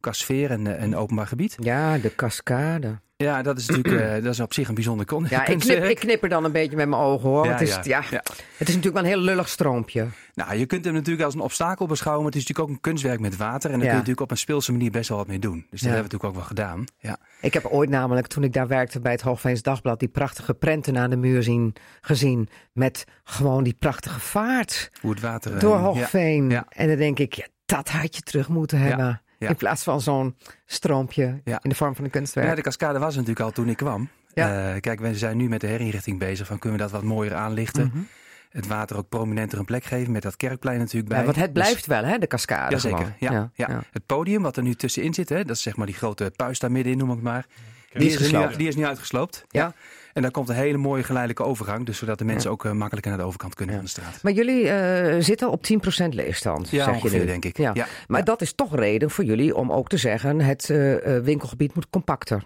qua 0.00 0.12
sfeer 0.12 0.50
en, 0.50 0.78
en 0.78 0.96
openbaar 0.96 1.26
gebied. 1.26 1.56
Ja, 1.60 1.98
de 1.98 2.14
cascade. 2.14 2.98
Ja, 3.16 3.42
dat 3.42 3.58
is 3.58 3.66
natuurlijk 3.66 3.94
uh, 3.94 4.24
dat 4.24 4.32
is 4.32 4.40
op 4.40 4.52
zich 4.52 4.68
een 4.68 4.74
bijzonder 4.74 5.06
kon. 5.06 5.26
Ja, 5.28 5.46
ik 5.46 5.58
knip, 5.58 5.84
ik 5.84 5.98
knip 5.98 6.22
er 6.22 6.28
dan 6.28 6.44
een 6.44 6.52
beetje 6.52 6.76
met 6.76 6.88
mijn 6.88 7.02
ogen 7.02 7.28
hoor. 7.28 7.44
Ja, 7.44 7.50
het, 7.50 7.60
is, 7.60 7.78
ja. 7.82 8.02
het 8.02 8.68
is 8.68 8.74
natuurlijk 8.74 8.94
wel 8.94 9.02
een 9.02 9.08
heel 9.08 9.18
lullig 9.18 9.48
stroompje. 9.48 10.06
Nou, 10.34 10.54
je 10.54 10.66
kunt 10.66 10.84
hem 10.84 10.94
natuurlijk 10.94 11.24
als 11.24 11.34
een 11.34 11.40
obstakel 11.40 11.86
beschouwen. 11.86 12.24
Maar 12.24 12.32
het 12.32 12.42
is 12.42 12.48
natuurlijk 12.48 12.68
ook 12.68 12.76
een 12.76 12.90
kunstwerk 12.90 13.20
met 13.20 13.36
water. 13.36 13.70
En 13.70 13.78
daar 13.78 13.78
kun 13.78 13.88
je 13.88 13.92
natuurlijk 13.92 14.20
op 14.20 14.30
een 14.30 14.36
speelse 14.36 14.72
manier 14.72 14.90
best 14.90 15.08
wel 15.08 15.18
wat 15.18 15.26
mee 15.26 15.38
doen. 15.38 15.66
Dus 15.70 15.80
dat 15.80 15.90
hebben 15.90 15.96
we 15.96 16.02
natuurlijk 16.02 16.24
ook 16.24 16.34
wel 16.34 16.44
gedaan. 16.44 16.84
Ja. 16.98 17.18
Ik 17.40 17.54
heb 17.54 17.64
ooit 17.64 17.90
namelijk, 17.90 18.26
toen 18.26 18.44
ik 18.44 18.52
daar 18.52 18.68
werkte 18.68 19.00
bij 19.00 19.12
het 19.12 19.20
Hoogveens 19.20 19.62
Dagblad... 19.62 19.98
die 19.98 20.08
prachtige 20.08 20.54
prenten 20.54 20.98
aan 20.98 21.10
de 21.10 21.16
muur 21.16 21.42
zien, 21.42 21.74
gezien. 22.00 22.48
Met 22.72 23.04
gewoon 23.24 23.64
die 23.64 23.76
prachtige 23.78 24.20
vaart. 24.20 24.90
Hoe 25.00 25.10
het 25.10 25.20
water... 25.20 25.45
Door 25.58 25.76
Hoogveen. 25.76 26.64
En 26.68 26.88
dan 26.88 26.96
denk 26.96 27.18
ik, 27.18 27.34
ja, 27.34 27.46
dat 27.66 27.88
had 27.88 28.16
je 28.16 28.22
terug 28.22 28.48
moeten 28.48 28.78
hebben. 28.78 29.20
Ja. 29.38 29.48
In 29.48 29.56
plaats 29.56 29.82
van 29.82 30.00
zo'n 30.00 30.36
stroompje 30.66 31.40
ja. 31.44 31.58
in 31.62 31.68
de 31.68 31.74
vorm 31.74 31.94
van 31.94 32.04
een 32.04 32.10
kunstwerk. 32.10 32.48
Ja, 32.48 32.54
de 32.54 32.62
cascade 32.62 32.98
was 32.98 33.14
natuurlijk 33.14 33.40
al 33.40 33.52
toen 33.52 33.68
ik 33.68 33.76
kwam. 33.76 34.08
Ja. 34.34 34.74
Uh, 34.74 34.80
kijk, 34.80 35.00
we 35.00 35.14
zijn 35.14 35.36
nu 35.36 35.48
met 35.48 35.60
de 35.60 35.66
herinrichting 35.66 36.18
bezig. 36.18 36.46
Van 36.46 36.58
kunnen 36.58 36.78
we 36.78 36.84
dat 36.84 36.92
wat 36.92 37.02
mooier 37.02 37.34
aanlichten? 37.34 37.84
Mm 37.84 37.90
-hmm. 37.90 38.08
Het 38.50 38.66
water 38.66 38.96
ook 38.96 39.08
prominenter 39.08 39.58
een 39.58 39.64
plek 39.64 39.84
geven. 39.84 40.12
Met 40.12 40.22
dat 40.22 40.36
kerkplein 40.36 40.78
natuurlijk 40.78 41.08
bij. 41.08 41.18
Ja, 41.18 41.24
want 41.24 41.36
het 41.36 41.52
blijft 41.52 41.74
dus, 41.74 41.86
wel, 41.86 42.04
hè, 42.04 42.18
de 42.18 42.26
cascade. 42.26 42.70
Jazeker. 42.70 43.14
Ja, 43.18 43.32
ja, 43.32 43.50
ja, 43.54 43.82
Het 43.90 44.06
podium 44.06 44.42
wat 44.42 44.56
er 44.56 44.62
nu 44.62 44.74
tussenin 44.74 45.14
zit, 45.14 45.28
hè, 45.28 45.44
dat 45.44 45.56
is 45.56 45.62
zeg 45.62 45.76
maar 45.76 45.86
die 45.86 45.94
grote 45.94 46.32
puis 46.36 46.58
daar 46.58 46.72
middenin, 46.72 46.98
noem 46.98 47.12
ik 47.12 47.22
maar. 47.22 47.46
Die, 47.92 48.08
die, 48.08 48.18
is, 48.18 48.32
nu, 48.32 48.56
die 48.56 48.68
is 48.68 48.76
nu 48.76 48.86
uitgesloopt. 48.86 49.44
Ja. 49.48 49.74
En 50.16 50.22
daar 50.22 50.30
komt 50.30 50.48
een 50.48 50.54
hele 50.54 50.76
mooie 50.76 51.02
geleidelijke 51.02 51.44
overgang. 51.44 51.86
Dus 51.86 51.98
zodat 51.98 52.18
de 52.18 52.24
mensen 52.24 52.50
ook 52.50 52.64
uh, 52.64 52.72
makkelijker 52.72 53.10
naar 53.10 53.20
de 53.20 53.26
overkant 53.26 53.54
kunnen 53.54 53.74
van 53.74 53.84
de 53.84 53.90
straat. 53.90 54.22
Maar 54.22 54.32
jullie 54.32 54.64
uh, 54.64 55.16
zitten 55.18 55.50
op 55.50 55.64
10% 56.04 56.08
leegstand, 56.08 56.70
ja, 56.70 56.84
zeg 56.84 56.94
ongeveer, 56.94 57.18
je 57.18 57.24
nu. 57.24 57.30
denk 57.30 57.44
ik. 57.44 57.56
Ja. 57.56 57.86
Maar 58.06 58.24
dat 58.24 58.42
is 58.42 58.52
toch 58.52 58.76
reden 58.76 59.10
voor 59.10 59.24
jullie 59.24 59.54
om 59.54 59.72
ook 59.72 59.88
te 59.88 59.96
zeggen... 59.96 60.40
het 60.40 60.68
uh, 60.68 61.18
winkelgebied 61.18 61.74
moet 61.74 61.90
compacter. 61.90 62.44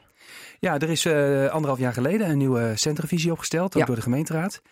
Ja, 0.59 0.79
er 0.79 0.91
is 0.91 1.07
anderhalf 1.51 1.79
jaar 1.79 1.93
geleden 1.93 2.31
een 2.31 2.39
nieuwe 2.39 2.73
centrumvisie 2.75 3.33
opgesteld. 3.33 3.77
Ook 3.77 3.87
door 3.87 3.97
de 3.97 4.03
gemeenteraad. 4.03 4.63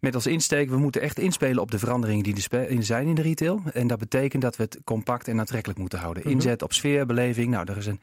Met 0.00 0.14
als 0.14 0.26
insteek, 0.26 0.70
we 0.70 0.76
moeten 0.76 1.00
echt 1.00 1.18
inspelen 1.18 1.62
op 1.62 1.70
de 1.70 1.78
veranderingen 1.78 2.22
die 2.22 2.44
er 2.50 2.84
zijn 2.84 3.06
in 3.06 3.14
de 3.14 3.22
retail. 3.22 3.62
En 3.72 3.86
dat 3.86 3.98
betekent 3.98 4.42
dat 4.42 4.56
we 4.56 4.62
het 4.62 4.78
compact 4.84 5.28
en 5.28 5.38
aantrekkelijk 5.38 5.78
moeten 5.78 5.98
houden. 5.98 6.22
-hmm. 6.22 6.32
Inzet 6.32 6.62
op 6.62 6.72
sfeer, 6.72 7.06
beleving. 7.06 7.50
Nou, 7.50 7.70
er 7.70 7.76
is 7.76 7.86
een 7.86 8.00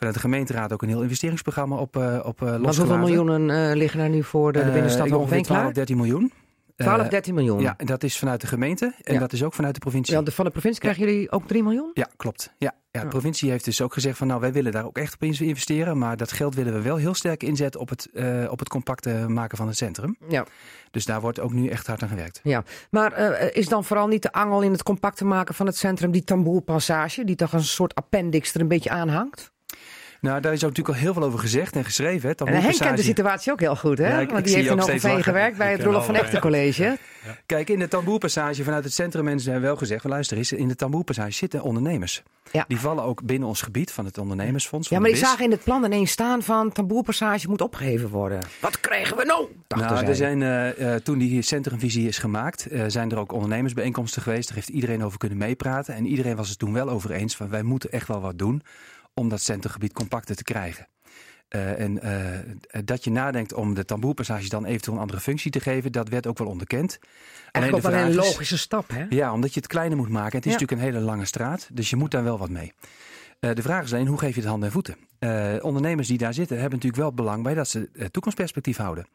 vanuit 0.00 0.14
de 0.16 0.28
gemeenteraad 0.28 0.72
ook 0.72 0.82
een 0.82 0.88
heel 0.88 1.02
investeringsprogramma 1.02 1.76
op, 1.76 1.96
uh, 1.96 2.20
op 2.24 2.40
uh. 2.40 2.48
Maar 2.48 2.74
hoeveel 2.74 2.98
miljoenen 2.98 3.48
uh, 3.48 3.76
liggen 3.76 3.98
daar 3.98 4.08
nu 4.08 4.22
voor 4.22 4.52
de, 4.52 4.64
de 4.64 4.70
binnenstad 4.70 5.12
ongeveer 5.12 5.42
12, 5.42 5.72
13 5.72 5.96
miljoen. 5.96 6.32
12, 6.76 7.08
13 7.08 7.34
miljoen? 7.34 7.60
Ja, 7.60 7.74
en 7.76 7.86
dat 7.86 8.02
is 8.02 8.18
vanuit 8.18 8.40
de 8.40 8.46
gemeente 8.46 8.94
en 9.02 9.14
ja. 9.14 9.20
dat 9.20 9.32
is 9.32 9.44
ook 9.44 9.54
vanuit 9.54 9.74
de 9.74 9.80
provincie. 9.80 10.16
Ja, 10.16 10.22
van 10.24 10.44
de 10.44 10.50
provincie 10.50 10.80
krijgen 10.80 11.04
jullie 11.04 11.30
ook 11.30 11.46
3 11.46 11.62
miljoen? 11.62 11.90
Ja, 11.94 12.08
klopt. 12.16 12.54
Ja, 12.58 12.74
ja, 12.90 13.00
de 13.00 13.08
provincie 13.08 13.50
heeft 13.50 13.64
dus 13.64 13.80
ook 13.80 13.92
gezegd 13.92 14.18
van 14.18 14.26
nou 14.26 14.40
wij 14.40 14.52
willen 14.52 14.72
daar 14.72 14.84
ook 14.84 14.98
echt 14.98 15.14
op 15.14 15.22
investeren. 15.22 15.98
Maar 15.98 16.16
dat 16.16 16.32
geld 16.32 16.54
willen 16.54 16.72
we 16.72 16.80
wel 16.80 16.96
heel 16.96 17.14
sterk 17.14 17.42
inzetten 17.42 17.80
op 17.80 17.88
het, 17.88 18.08
uh, 18.12 18.50
op 18.50 18.58
het 18.58 18.68
compacte 18.68 19.24
maken 19.28 19.56
van 19.56 19.66
het 19.66 19.76
centrum. 19.76 20.16
Ja. 20.28 20.46
Dus 20.90 21.04
daar 21.04 21.20
wordt 21.20 21.40
ook 21.40 21.52
nu 21.52 21.68
echt 21.68 21.86
hard 21.86 22.02
aan 22.02 22.08
gewerkt. 22.08 22.40
Ja, 22.42 22.64
maar 22.90 23.20
uh, 23.20 23.48
is 23.52 23.68
dan 23.68 23.84
vooral 23.84 24.06
niet 24.06 24.22
de 24.22 24.32
angel 24.32 24.62
in 24.62 24.72
het 24.72 24.82
compacte 24.82 25.24
maken 25.24 25.54
van 25.54 25.66
het 25.66 25.76
centrum 25.76 26.10
die 26.10 26.24
tamboerpassage, 26.24 27.24
die 27.24 27.36
toch 27.36 27.52
een 27.52 27.64
soort 27.64 27.94
appendix 27.94 28.54
er 28.54 28.60
een 28.60 28.68
beetje 28.68 28.90
aan 28.90 29.08
hangt? 29.08 29.52
Nou, 30.20 30.40
daar 30.40 30.52
is 30.52 30.64
ook 30.64 30.68
natuurlijk 30.68 30.96
al 30.96 31.02
heel 31.02 31.12
veel 31.12 31.22
over 31.22 31.38
gezegd 31.38 31.76
en 31.76 31.84
geschreven. 31.84 32.28
Hè, 32.28 32.44
en 32.44 32.62
Henk 32.62 32.78
kent 32.78 32.96
de 32.96 33.02
situatie 33.02 33.52
ook 33.52 33.60
heel 33.60 33.76
goed, 33.76 33.98
hè? 33.98 34.08
Ja, 34.08 34.20
ik, 34.20 34.30
Want 34.30 34.44
die 34.44 34.54
heeft 34.54 34.70
in 34.70 34.78
Hogeveen 34.78 35.22
gewerkt 35.22 35.56
bij 35.56 35.72
het 35.72 35.82
Rolf 35.82 36.06
van 36.06 36.14
Echten 36.14 36.40
College. 36.40 36.98
Ja. 37.24 37.36
Kijk, 37.46 37.70
in 37.70 37.78
de 37.78 37.88
tamboerpassage 37.88 38.64
vanuit 38.64 38.84
het 38.84 38.92
centrum 38.92 39.24
mensen 39.24 39.50
hebben 39.52 39.68
wel 39.68 39.78
gezegd... 39.78 40.04
luister 40.04 40.36
eens, 40.36 40.52
in 40.52 40.68
de 40.68 40.76
tamboerpassage 40.76 41.32
zitten 41.32 41.62
ondernemers. 41.62 42.22
Ja. 42.50 42.64
Die 42.68 42.78
vallen 42.78 43.04
ook 43.04 43.22
binnen 43.22 43.48
ons 43.48 43.62
gebied 43.62 43.92
van 43.92 44.04
het 44.04 44.18
ondernemersfonds. 44.18 44.88
Ja, 44.88 44.98
maar 44.98 45.10
die 45.10 45.18
zagen 45.18 45.44
in 45.44 45.50
het 45.50 45.64
plan 45.64 45.84
ineens 45.84 46.10
staan 46.10 46.42
van... 46.42 46.72
tamboerpassage 46.72 47.48
moet 47.48 47.60
opgeheven 47.60 48.08
worden. 48.08 48.40
Wat 48.60 48.80
krijgen 48.80 49.16
we 49.16 49.24
nou? 49.24 49.46
Nou, 49.68 50.06
er 50.06 50.16
zijn, 50.16 50.40
uh, 50.40 50.78
uh, 50.78 50.94
toen 50.94 51.18
die 51.18 51.42
centrumvisie 51.42 52.08
is 52.08 52.18
gemaakt... 52.18 52.72
Uh, 52.72 52.84
zijn 52.86 53.10
er 53.10 53.18
ook 53.18 53.32
ondernemersbijeenkomsten 53.32 54.22
geweest. 54.22 54.48
Daar 54.48 54.56
heeft 54.56 54.68
iedereen 54.68 55.04
over 55.04 55.18
kunnen 55.18 55.38
meepraten. 55.38 55.94
En 55.94 56.06
iedereen 56.06 56.36
was 56.36 56.48
het 56.48 56.58
toen 56.58 56.72
wel 56.72 56.88
over 56.88 57.10
eens 57.10 57.36
van... 57.36 57.48
wij 57.48 57.62
moeten 57.62 57.90
echt 57.90 58.08
wel 58.08 58.20
wat 58.20 58.38
doen 58.38 58.62
om 59.14 59.28
dat 59.28 59.40
centrumgebied 59.40 59.92
compacter 59.92 60.36
te 60.36 60.42
krijgen. 60.42 60.86
Uh, 61.50 61.80
en 61.80 61.98
uh, 62.04 62.84
dat 62.84 63.04
je 63.04 63.10
nadenkt 63.10 63.52
om 63.52 63.74
de 63.74 63.84
tamboerpassage 63.84 64.48
dan 64.48 64.64
eventueel 64.64 64.96
een 64.96 65.02
andere 65.02 65.20
functie 65.20 65.50
te 65.50 65.60
geven, 65.60 65.92
dat 65.92 66.08
werd 66.08 66.26
ook 66.26 66.38
wel 66.38 66.46
onderkend. 66.46 66.98
Eigenlijk 67.52 67.86
ook 67.86 67.92
wel 67.92 68.02
een 68.02 68.14
logische 68.14 68.54
is, 68.54 68.60
stap, 68.60 68.88
hè? 68.88 69.06
Ja, 69.08 69.32
omdat 69.32 69.54
je 69.54 69.60
het 69.60 69.68
kleiner 69.68 69.96
moet 69.96 70.08
maken. 70.08 70.36
Het 70.36 70.46
is 70.46 70.52
ja. 70.52 70.58
natuurlijk 70.58 70.80
een 70.80 70.92
hele 70.92 71.06
lange 71.06 71.24
straat, 71.24 71.68
dus 71.72 71.90
je 71.90 71.96
moet 71.96 72.10
daar 72.10 72.24
wel 72.24 72.38
wat 72.38 72.50
mee. 72.50 72.72
Uh, 73.40 73.54
de 73.54 73.62
vraag 73.62 73.84
is 73.84 73.92
alleen, 73.92 74.06
hoe 74.06 74.18
geef 74.18 74.34
je 74.34 74.40
het 74.40 74.48
handen 74.48 74.68
en 74.68 74.74
voeten? 74.74 74.96
ondernemers 75.62 76.08
die 76.08 76.18
daar 76.18 76.34
zitten, 76.34 76.56
hebben 76.56 76.74
natuurlijk 76.74 77.02
wel 77.02 77.12
belang 77.12 77.42
bij 77.42 77.54
dat 77.54 77.68
ze 77.68 78.08
toekomstperspectief 78.10 78.76
houden. 78.76 79.06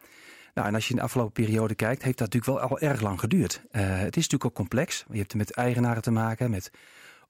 Nou, 0.54 0.68
en 0.68 0.74
als 0.76 0.84
je 0.84 0.90
in 0.90 0.96
de 0.96 1.02
afgelopen 1.02 1.44
periode 1.44 1.76
kijkt, 1.76 2.04
heeft 2.04 2.18
dat 2.18 2.34
natuurlijk 2.34 2.60
wel 2.60 2.70
al 2.70 2.80
erg 2.80 3.02
lang 3.02 3.20
geduurd. 3.20 3.62
het 3.72 4.16
is 4.16 4.24
natuurlijk 4.24 4.46
ook 4.46 4.54
complex. 4.54 5.06
Je 5.12 5.18
hebt 5.18 5.32
er 5.32 5.38
met 5.38 5.52
eigenaren 5.52 6.02
te 6.02 6.12
maken, 6.12 6.50
met 6.50 6.72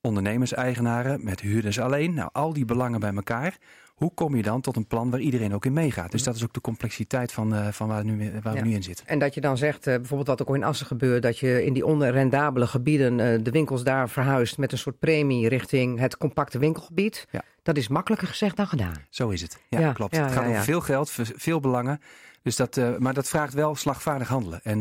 ondernemers-eigenaren, 0.05 1.23
met 1.23 1.41
huurders 1.41 1.79
alleen. 1.79 2.13
Nou, 2.13 2.29
al 2.31 2.53
die 2.53 2.65
belangen 2.65 2.99
bij 2.99 3.13
elkaar. 3.13 3.57
hoe 3.95 4.13
kom 4.13 4.35
je 4.35 4.41
dan 4.41 4.61
tot 4.61 4.75
een 4.75 4.87
plan 4.87 5.09
waar 5.09 5.19
iedereen 5.19 5.53
ook 5.53 5.65
in 5.65 5.73
meegaat? 5.73 6.11
Dus 6.11 6.23
dat 6.23 6.35
is 6.35 6.43
ook 6.43 6.53
de 6.53 6.61
complexiteit 6.61 7.31
van, 7.31 7.53
uh, 7.53 7.67
van 7.67 7.87
waar, 7.87 8.03
nu, 8.03 8.31
waar 8.43 8.53
we 8.53 8.61
nu 8.61 8.73
in 8.73 8.83
zitten. 8.83 9.07
En 9.07 9.19
dat 9.19 9.33
je 9.33 9.41
dan 9.41 9.57
zegt, 9.57 9.87
uh, 9.87 9.95
bijvoorbeeld 9.95 10.27
wat 10.27 10.47
ook 10.47 10.55
in 10.55 10.63
Assen 10.63 10.87
gebeurt, 10.87 11.21
dat 11.21 11.39
je 11.39 11.65
in 11.65 11.73
die 11.73 11.85
onrendabele 11.85 12.67
gebieden 12.67 13.19
uh, 13.19 13.43
de 13.43 13.51
winkels 13.51 13.83
daar 13.83 14.09
verhuist 14.09 14.57
met 14.57 14.71
een 14.71 14.77
soort 14.77 14.99
premie 14.99 15.49
richting 15.49 15.99
het 15.99 16.17
compacte 16.17 16.59
winkelgebied. 16.59 17.27
Ja. 17.31 17.41
Dat 17.63 17.77
is 17.77 17.87
makkelijker 17.87 18.27
gezegd 18.27 18.57
dan 18.57 18.67
gedaan. 18.67 19.05
Zo 19.09 19.29
is 19.29 19.41
het. 19.41 19.57
Ja, 19.69 19.93
klopt. 19.93 20.17
het 20.17 20.31
gaat 20.31 20.47
om 20.47 20.55
veel 20.55 20.81
geld, 20.81 21.11
veel 21.35 21.59
belangen. 21.59 21.99
Dus 22.41 22.55
dat, 22.55 22.79
maar 22.99 23.13
dat 23.13 23.27
vraagt 23.27 23.53
wel 23.53 23.75
slagvaardig 23.75 24.27
handelen. 24.27 24.59
En 24.63 24.79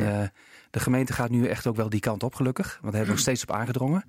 de 0.70 0.81
gemeente 0.81 1.12
gaat 1.12 1.31
nu 1.31 1.47
echt 1.47 1.66
ook 1.66 1.77
wel 1.77 1.89
die 1.89 2.01
kant 2.01 2.22
op, 2.22 2.35
gelukkig. 2.35 2.66
Want 2.66 2.83
daar 2.83 2.93
hebben 2.93 3.07
we 3.07 3.11
nog 3.11 3.18
steeds 3.18 3.43
op 3.43 3.51
aangedrongen. 3.51 4.05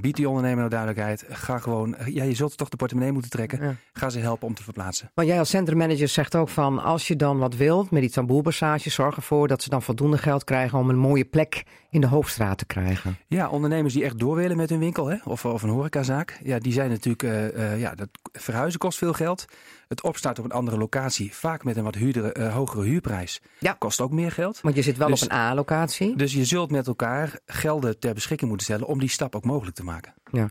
Bied 0.00 0.16
die 0.16 0.28
ondernemer 0.28 0.58
nou 0.58 0.68
duidelijkheid. 0.68 1.24
Ga 1.28 1.58
gewoon, 1.58 1.96
ja, 2.06 2.24
je 2.24 2.34
zult 2.34 2.56
toch 2.56 2.68
de 2.68 2.76
portemonnee 2.76 3.12
moeten 3.12 3.30
trekken. 3.30 3.78
Ga 3.92 4.10
ze 4.10 4.18
helpen 4.18 4.46
om 4.48 4.54
te 4.54 4.62
verplaatsen. 4.62 5.10
Maar 5.14 5.24
jij 5.24 5.38
als 5.38 5.48
centrummanager 5.48 6.08
zegt 6.08 6.34
ook 6.34 6.48
van, 6.48 6.82
als 6.82 7.08
je 7.08 7.16
dan 7.16 7.38
wat 7.38 7.56
wilt 7.56 7.90
met 7.90 8.00
die 8.00 8.10
tamboerpassage, 8.10 8.90
zorg 8.90 9.16
ervoor 9.16 9.48
dat 9.48 9.62
ze 9.62 9.68
dan 9.68 9.82
voldoende 9.82 10.18
geld 10.18 10.44
krijgen 10.44 10.78
om 10.78 10.88
een 10.88 10.98
mooie 10.98 11.24
plek 11.24 11.64
in 11.90 12.00
de 12.00 12.06
hoofdstraat 12.06 12.58
te 12.58 12.66
krijgen. 12.66 13.16
Ja, 13.26 13.48
ondernemers 13.48 13.94
die 13.94 14.04
echt 14.04 14.18
door 14.18 14.36
willen 14.36 14.56
met 14.56 14.70
hun 14.70 14.78
winkel 14.78 15.06
hè, 15.06 15.16
of, 15.24 15.44
of 15.44 15.62
een 15.62 15.68
horecazaak. 15.68 16.40
Ja, 16.42 16.58
die 16.58 16.72
zijn 16.72 16.90
natuurlijk, 16.90 17.22
uh, 17.22 17.56
uh, 17.56 17.80
ja, 17.80 17.94
dat 17.94 18.08
verhuizen 18.32 18.78
kost 18.78 18.98
veel 18.98 19.12
geld. 19.12 19.44
Het 19.88 20.02
opstarten 20.02 20.44
op 20.44 20.50
een 20.50 20.56
andere 20.56 20.76
locatie, 20.76 21.34
vaak 21.34 21.64
met 21.64 21.76
een 21.76 21.84
wat 21.84 21.94
huurdere, 21.94 22.34
uh, 22.38 22.54
hogere 22.54 22.84
huurprijs, 22.84 23.40
ja. 23.58 23.72
kost 23.72 24.00
ook 24.00 24.10
meer 24.10 24.32
geld. 24.32 24.60
Want 24.60 24.74
je 24.74 24.82
zit 24.82 24.96
wel 24.96 25.08
dus, 25.08 25.22
op 25.22 25.30
een 25.30 25.36
A-locatie. 25.36 26.16
Dus 26.16 26.32
je 26.32 26.44
zult 26.44 26.70
met 26.70 26.86
elkaar 26.86 27.38
gelden 27.46 27.98
ter 27.98 28.14
beschikking 28.14 28.48
moeten 28.48 28.66
stellen 28.66 28.86
om 28.86 28.98
die 28.98 29.08
stap 29.08 29.36
ook 29.36 29.44
mogelijk 29.44 29.76
te 29.76 29.84
maken. 29.84 30.14
Ja. 30.32 30.48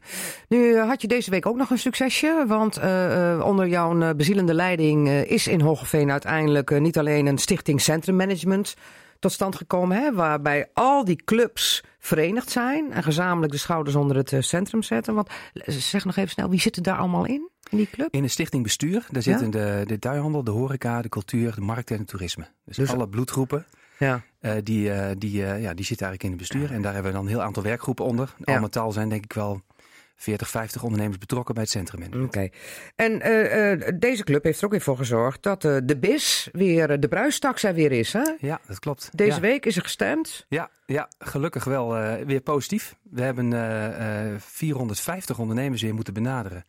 Nu 0.47 0.77
had 0.77 1.01
je 1.01 1.07
deze 1.07 1.29
week 1.29 1.45
ook 1.45 1.57
nog 1.57 1.69
een 1.69 1.77
succesje, 1.77 2.45
want 2.47 2.77
uh, 2.77 3.41
onder 3.45 3.67
jouw 3.67 4.15
bezielende 4.15 4.53
leiding 4.53 5.09
is 5.09 5.47
in 5.47 5.61
Hogeveen 5.61 6.11
uiteindelijk 6.11 6.79
niet 6.79 6.97
alleen 6.97 7.25
een 7.25 7.37
stichting 7.37 7.81
Centrum 7.81 8.15
Management 8.15 8.75
tot 9.25 9.33
stand 9.33 9.55
gekomen, 9.55 9.97
hè, 9.97 10.13
waarbij 10.13 10.69
al 10.73 11.05
die 11.05 11.21
clubs 11.25 11.83
verenigd 11.99 12.51
zijn 12.51 12.91
en 12.91 13.03
gezamenlijk 13.03 13.51
de 13.51 13.57
schouders 13.57 13.95
onder 13.95 14.17
het 14.17 14.35
centrum 14.39 14.83
zetten. 14.83 15.13
Want 15.13 15.29
zeg 15.65 16.05
nog 16.05 16.15
even 16.15 16.29
snel, 16.29 16.49
wie 16.49 16.59
zitten 16.59 16.83
daar 16.83 16.97
allemaal 16.97 17.25
in? 17.25 17.49
In 17.69 17.77
die 17.77 17.89
club? 17.89 18.13
In 18.13 18.21
de 18.21 18.27
stichting 18.27 18.63
bestuur, 18.63 19.07
daar 19.11 19.21
zitten 19.21 19.45
ja? 19.45 19.51
de 19.51 19.83
detailhandel, 19.85 20.43
de 20.43 20.51
horeca, 20.51 21.01
de 21.01 21.09
cultuur, 21.09 21.55
de 21.55 21.61
markt 21.61 21.91
en 21.91 21.97
het 21.97 22.07
toerisme. 22.07 22.47
Dus, 22.65 22.75
dus 22.75 22.89
alle 22.89 23.07
bloedgroepen. 23.07 23.65
Ja. 23.99 24.23
Uh, 24.41 24.51
die, 24.63 24.89
uh, 24.89 25.07
die, 25.17 25.41
uh, 25.41 25.61
ja, 25.61 25.73
die 25.73 25.85
zitten 25.85 26.07
eigenlijk 26.07 26.23
in 26.23 26.29
het 26.29 26.37
bestuur. 26.37 26.71
En 26.71 26.81
daar 26.81 26.93
hebben 26.93 27.11
we 27.11 27.17
dan 27.17 27.27
een 27.27 27.33
heel 27.33 27.43
aantal 27.43 27.63
werkgroepen 27.63 28.05
onder. 28.05 28.35
Al 28.43 28.59
met 28.59 28.77
al 28.77 28.91
zijn 28.91 29.09
denk 29.09 29.23
ik 29.23 29.33
wel 29.33 29.61
40, 30.15 30.49
50 30.49 30.83
ondernemers 30.83 31.17
betrokken 31.17 31.53
bij 31.53 31.63
het 31.63 31.71
centrum. 31.71 32.03
Oké. 32.03 32.17
Okay. 32.17 32.51
En 32.95 33.19
deze 33.99 34.23
club 34.23 34.43
heeft 34.43 34.59
er 34.59 34.65
ook 34.65 34.71
weer 34.71 34.81
voor 34.81 34.97
gezorgd 34.97 35.43
dat 35.43 35.61
de 35.61 35.97
BIS 35.99 36.49
weer, 36.51 36.99
de 36.99 37.07
bruistax 37.07 37.63
er 37.63 37.73
weer 37.73 37.91
is. 37.91 38.13
Hè? 38.13 38.23
Ja, 38.39 38.59
dat 38.67 38.79
klopt. 38.79 39.09
Deze 39.11 39.35
ja. 39.35 39.39
week 39.39 39.65
is 39.65 39.75
er 39.75 39.81
gestemd. 39.81 40.45
Ja, 40.49 40.69
ja 40.85 41.09
gelukkig 41.17 41.63
wel 41.63 41.89
weer 42.25 42.41
positief. 42.41 42.95
We 43.03 43.21
hebben 43.21 43.51
450 44.41 45.39
ondernemers 45.39 45.81
weer 45.81 45.93
moeten 45.93 46.13
benaderen 46.13 46.65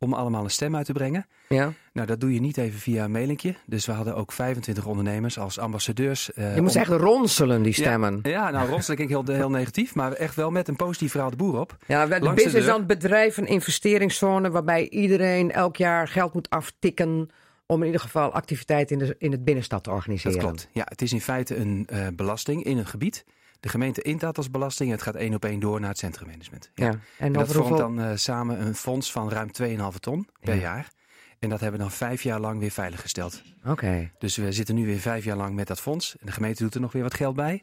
om 0.00 0.12
allemaal 0.12 0.44
een 0.44 0.50
stem 0.50 0.76
uit 0.76 0.86
te 0.86 0.92
brengen. 0.92 1.26
Ja. 1.48 1.72
Nou, 1.92 2.06
dat 2.06 2.20
doe 2.20 2.34
je 2.34 2.40
niet 2.40 2.56
even 2.56 2.78
via 2.80 3.04
een 3.04 3.10
mailingje. 3.10 3.54
Dus 3.66 3.86
we 3.86 3.92
hadden 3.92 4.16
ook 4.16 4.32
25 4.32 4.86
ondernemers 4.86 5.38
als 5.38 5.58
ambassadeurs. 5.58 6.30
Uh, 6.34 6.54
je 6.54 6.60
moest 6.60 6.74
om... 6.74 6.80
echt 6.80 6.90
ronselen, 6.90 7.62
die 7.62 7.72
stemmen. 7.72 8.18
Ja, 8.22 8.30
ja 8.30 8.50
nou 8.50 8.68
ronselen 8.68 8.96
klinkt 8.96 9.26
heel, 9.26 9.36
heel 9.36 9.50
negatief, 9.50 9.94
maar 9.94 10.12
echt 10.12 10.34
wel 10.34 10.50
met 10.50 10.68
een 10.68 10.76
positief 10.76 11.10
verhaal 11.10 11.30
de 11.30 11.36
boer 11.36 11.60
op. 11.60 11.76
Ja, 11.86 12.06
de 12.06 12.20
Langs 12.20 12.52
dan 12.52 12.78
het 12.78 12.86
bedrijf 12.86 13.36
een 13.36 13.46
investeringszone 13.46 14.50
waarbij 14.50 14.88
iedereen 14.88 15.52
elk 15.52 15.76
jaar 15.76 16.08
geld 16.08 16.34
moet 16.34 16.50
aftikken 16.50 17.30
om 17.66 17.80
in 17.80 17.86
ieder 17.86 18.00
geval 18.00 18.32
activiteit 18.32 18.90
in, 18.90 18.98
de, 18.98 19.14
in 19.18 19.32
het 19.32 19.44
binnenstad 19.44 19.84
te 19.84 19.90
organiseren. 19.90 20.32
Dat 20.32 20.42
klopt. 20.46 20.68
Ja, 20.72 20.84
het 20.88 21.02
is 21.02 21.12
in 21.12 21.20
feite 21.20 21.56
een 21.56 21.88
uh, 21.92 22.06
belasting 22.14 22.64
in 22.64 22.78
een 22.78 22.86
gebied. 22.86 23.24
De 23.60 23.68
gemeente 23.68 24.02
int 24.02 24.20
dat 24.20 24.36
als 24.36 24.50
belasting 24.50 24.88
en 24.88 24.94
het 24.94 25.04
gaat 25.04 25.14
één 25.14 25.34
op 25.34 25.44
één 25.44 25.60
door 25.60 25.80
naar 25.80 25.88
het 25.88 25.98
centrummanagement. 25.98 26.70
Ja. 26.74 26.84
Ja. 26.84 26.90
En, 26.90 27.00
en 27.16 27.32
dat 27.32 27.52
vormt 27.52 27.78
dan 27.78 28.00
uh, 28.00 28.10
samen 28.14 28.66
een 28.66 28.74
fonds 28.74 29.12
van 29.12 29.30
ruim 29.30 29.50
2,5 29.94 29.98
ton 30.00 30.28
per 30.40 30.54
ja. 30.54 30.60
jaar. 30.60 30.92
En 31.38 31.48
dat 31.48 31.60
hebben 31.60 31.78
we 31.78 31.86
dan 31.86 31.94
vijf 31.94 32.22
jaar 32.22 32.40
lang 32.40 32.60
weer 32.60 32.70
veiliggesteld. 32.70 33.42
Oké. 33.60 33.70
Okay. 33.70 34.12
Dus 34.18 34.36
we 34.36 34.52
zitten 34.52 34.74
nu 34.74 34.86
weer 34.86 34.98
vijf 34.98 35.24
jaar 35.24 35.36
lang 35.36 35.54
met 35.54 35.66
dat 35.66 35.80
fonds. 35.80 36.16
En 36.18 36.26
de 36.26 36.32
gemeente 36.32 36.62
doet 36.62 36.74
er 36.74 36.80
nog 36.80 36.92
weer 36.92 37.02
wat 37.02 37.14
geld 37.14 37.36
bij. 37.36 37.62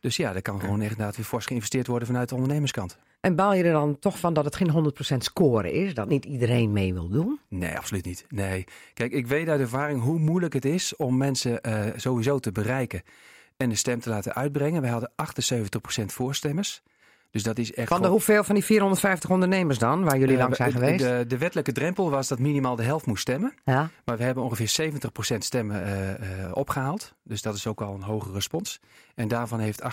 Dus 0.00 0.16
ja, 0.16 0.34
er 0.34 0.42
kan 0.42 0.60
gewoon 0.60 0.82
inderdaad 0.82 1.16
weer 1.16 1.24
fors 1.24 1.46
geïnvesteerd 1.46 1.86
worden 1.86 2.08
vanuit 2.08 2.28
de 2.28 2.34
ondernemerskant. 2.34 2.98
En 3.20 3.34
baal 3.34 3.54
je 3.54 3.64
er 3.64 3.72
dan 3.72 3.98
toch 3.98 4.18
van 4.18 4.34
dat 4.34 4.44
het 4.44 4.56
geen 4.56 4.92
100% 5.14 5.16
scoren 5.18 5.72
is? 5.72 5.94
Dat 5.94 6.08
niet 6.08 6.24
iedereen 6.24 6.72
mee 6.72 6.94
wil 6.94 7.08
doen? 7.08 7.40
Nee, 7.48 7.76
absoluut 7.76 8.04
niet. 8.04 8.26
Nee. 8.28 8.64
Kijk, 8.94 9.12
ik 9.12 9.26
weet 9.26 9.48
uit 9.48 9.60
ervaring 9.60 10.02
hoe 10.02 10.18
moeilijk 10.18 10.52
het 10.52 10.64
is 10.64 10.96
om 10.96 11.16
mensen 11.16 11.60
uh, 11.68 11.84
sowieso 11.96 12.38
te 12.38 12.52
bereiken 12.52 13.02
en 13.56 13.68
de 13.68 13.74
stem 13.74 14.00
te 14.00 14.08
laten 14.08 14.34
uitbrengen. 14.34 14.82
Wij 14.82 14.90
hadden 14.90 15.10
78% 16.02 16.04
voorstemmers. 16.04 16.82
Dus 17.34 17.42
dat 17.42 17.58
is 17.58 17.74
echt 17.74 17.88
van 17.88 18.02
de 18.02 18.08
hoeveel 18.08 18.44
van 18.44 18.54
die 18.54 18.64
450 18.64 19.30
ondernemers 19.30 19.78
dan, 19.78 20.04
waar 20.04 20.18
jullie 20.18 20.34
uh, 20.34 20.40
lang 20.40 20.56
zijn 20.56 20.70
de, 20.70 20.78
geweest? 20.78 21.04
De, 21.04 21.24
de, 21.28 21.38
wettelijke 21.38 21.72
drempel 21.72 22.10
was 22.10 22.28
dat 22.28 22.38
minimaal 22.38 22.76
de 22.76 22.82
helft 22.82 23.06
moest 23.06 23.20
stemmen. 23.20 23.54
Ja. 23.64 23.90
Maar 24.04 24.16
we 24.16 24.22
hebben 24.22 24.44
ongeveer 24.44 24.92
70% 25.34 25.38
stemmen 25.38 25.86
uh, 25.86 26.08
uh, 26.08 26.16
opgehaald. 26.52 27.14
Dus 27.22 27.42
dat 27.42 27.54
is 27.54 27.66
ook 27.66 27.80
al 27.80 27.94
een 27.94 28.02
hoge 28.02 28.32
respons. 28.32 28.80
En 29.14 29.28
daarvan 29.28 29.58
heeft 29.58 29.82
78% 29.82 29.86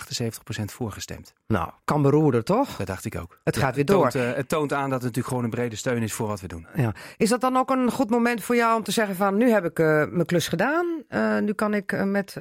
voorgestemd. 0.64 1.32
Nou, 1.46 1.70
kan 1.84 2.02
beroeren 2.02 2.44
toch? 2.44 2.76
Dat 2.76 2.86
dacht 2.86 3.04
ik 3.04 3.16
ook. 3.16 3.38
Het 3.44 3.54
ja, 3.54 3.60
gaat 3.60 3.74
weer 3.74 3.84
door. 3.84 4.04
Het 4.04 4.12
toont, 4.12 4.36
het 4.36 4.48
toont, 4.48 4.72
aan 4.72 4.82
dat 4.82 4.92
het 4.92 5.02
natuurlijk 5.02 5.28
gewoon 5.28 5.44
een 5.44 5.50
brede 5.50 5.76
steun 5.76 6.02
is 6.02 6.12
voor 6.12 6.26
wat 6.26 6.40
we 6.40 6.48
doen. 6.48 6.66
Ja. 6.74 6.94
Is 7.16 7.28
dat 7.28 7.40
dan 7.40 7.56
ook 7.56 7.70
een 7.70 7.90
goed 7.90 8.10
moment 8.10 8.42
voor 8.42 8.56
jou 8.56 8.76
om 8.76 8.82
te 8.82 8.92
zeggen 8.92 9.16
van 9.16 9.36
nu 9.36 9.50
heb 9.50 9.64
ik 9.64 9.78
mijn 9.78 10.26
klus 10.26 10.48
gedaan. 10.48 10.86
nu 11.44 11.52
kan 11.52 11.74
ik 11.74 12.04
met 12.04 12.40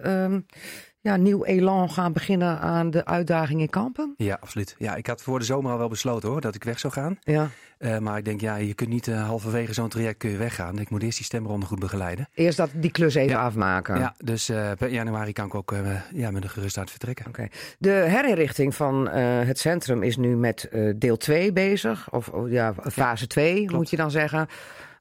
ja, 1.02 1.16
nieuw 1.16 1.44
elan 1.44 1.90
gaan 1.90 2.14
beginnen 2.14 2.60
aan 2.60 2.90
de 2.90 3.06
uitdaging 3.06 3.62
in 3.62 3.70
Kampen? 3.70 4.14
Ja, 4.18 4.38
absoluut. 4.42 4.76
Ja, 4.78 4.96
ik 4.96 5.08
had 5.08 5.22
voor 5.22 5.40
de 5.40 5.46
zomer 5.46 5.72
al 5.72 5.78
wel 5.78 5.88
besloten 5.88 6.30
hoor, 6.30 6.42
dat 6.42 6.56
ik 6.56 6.64
weg 6.64 6.80
zou 6.80 6.94
gaan. 6.94 7.20
Ja. 7.24 7.50
Uh, 7.80 7.98
maar 7.98 8.18
ik 8.18 8.26
denk, 8.26 8.42
ja, 8.42 8.56
je 8.56 8.74
kunt 8.74 8.90
niet 8.90 9.08
uh, 9.08 9.28
halverwege 9.28 9.74
zo'n 9.74 9.90
traject 9.90 10.18
kun 10.18 10.30
je 10.30 10.38
weggaan. 10.38 10.80
Ik 10.80 10.90
moet 10.90 11.04
eerst 11.04 11.18
die 11.18 11.26
stemronde 11.26 11.66
goed 11.66 11.80
begeleiden. 11.80 12.28
Eerst 12.34 12.58
dat, 12.58 12.70
die 12.74 12.92
klus 12.92 13.16
even 13.16 13.32
ja. 13.32 13.44
afmaken. 13.44 14.00
Ja, 14.00 14.16
dus 14.18 14.50
uh, 14.50 14.72
per 14.78 14.90
januari 14.90 15.34
kan 15.34 15.46
ik 15.46 15.56
ook 15.56 15.76
ja, 16.14 16.32
met 16.32 16.44
een 16.44 16.50
gerust 16.50 16.76
hart 16.76 16.90
vertrekken. 16.90 17.26
Oké. 17.28 17.40
Okay. 17.40 17.52
De 17.80 17.90
herinrichting 17.90 18.76
van 18.76 19.10
het 19.10 19.60
centrum 19.60 20.04
is 20.04 20.18
nu 20.18 20.36
met 20.36 20.70
deel 20.96 21.18
2 21.18 21.54
bezig. 21.54 22.12
Of 22.12 22.32
ja, 22.48 22.74
fase 22.92 23.28
2 23.28 23.72
moet 23.72 23.90
je 23.90 23.98
dan 23.98 24.12
zeggen. 24.12 24.48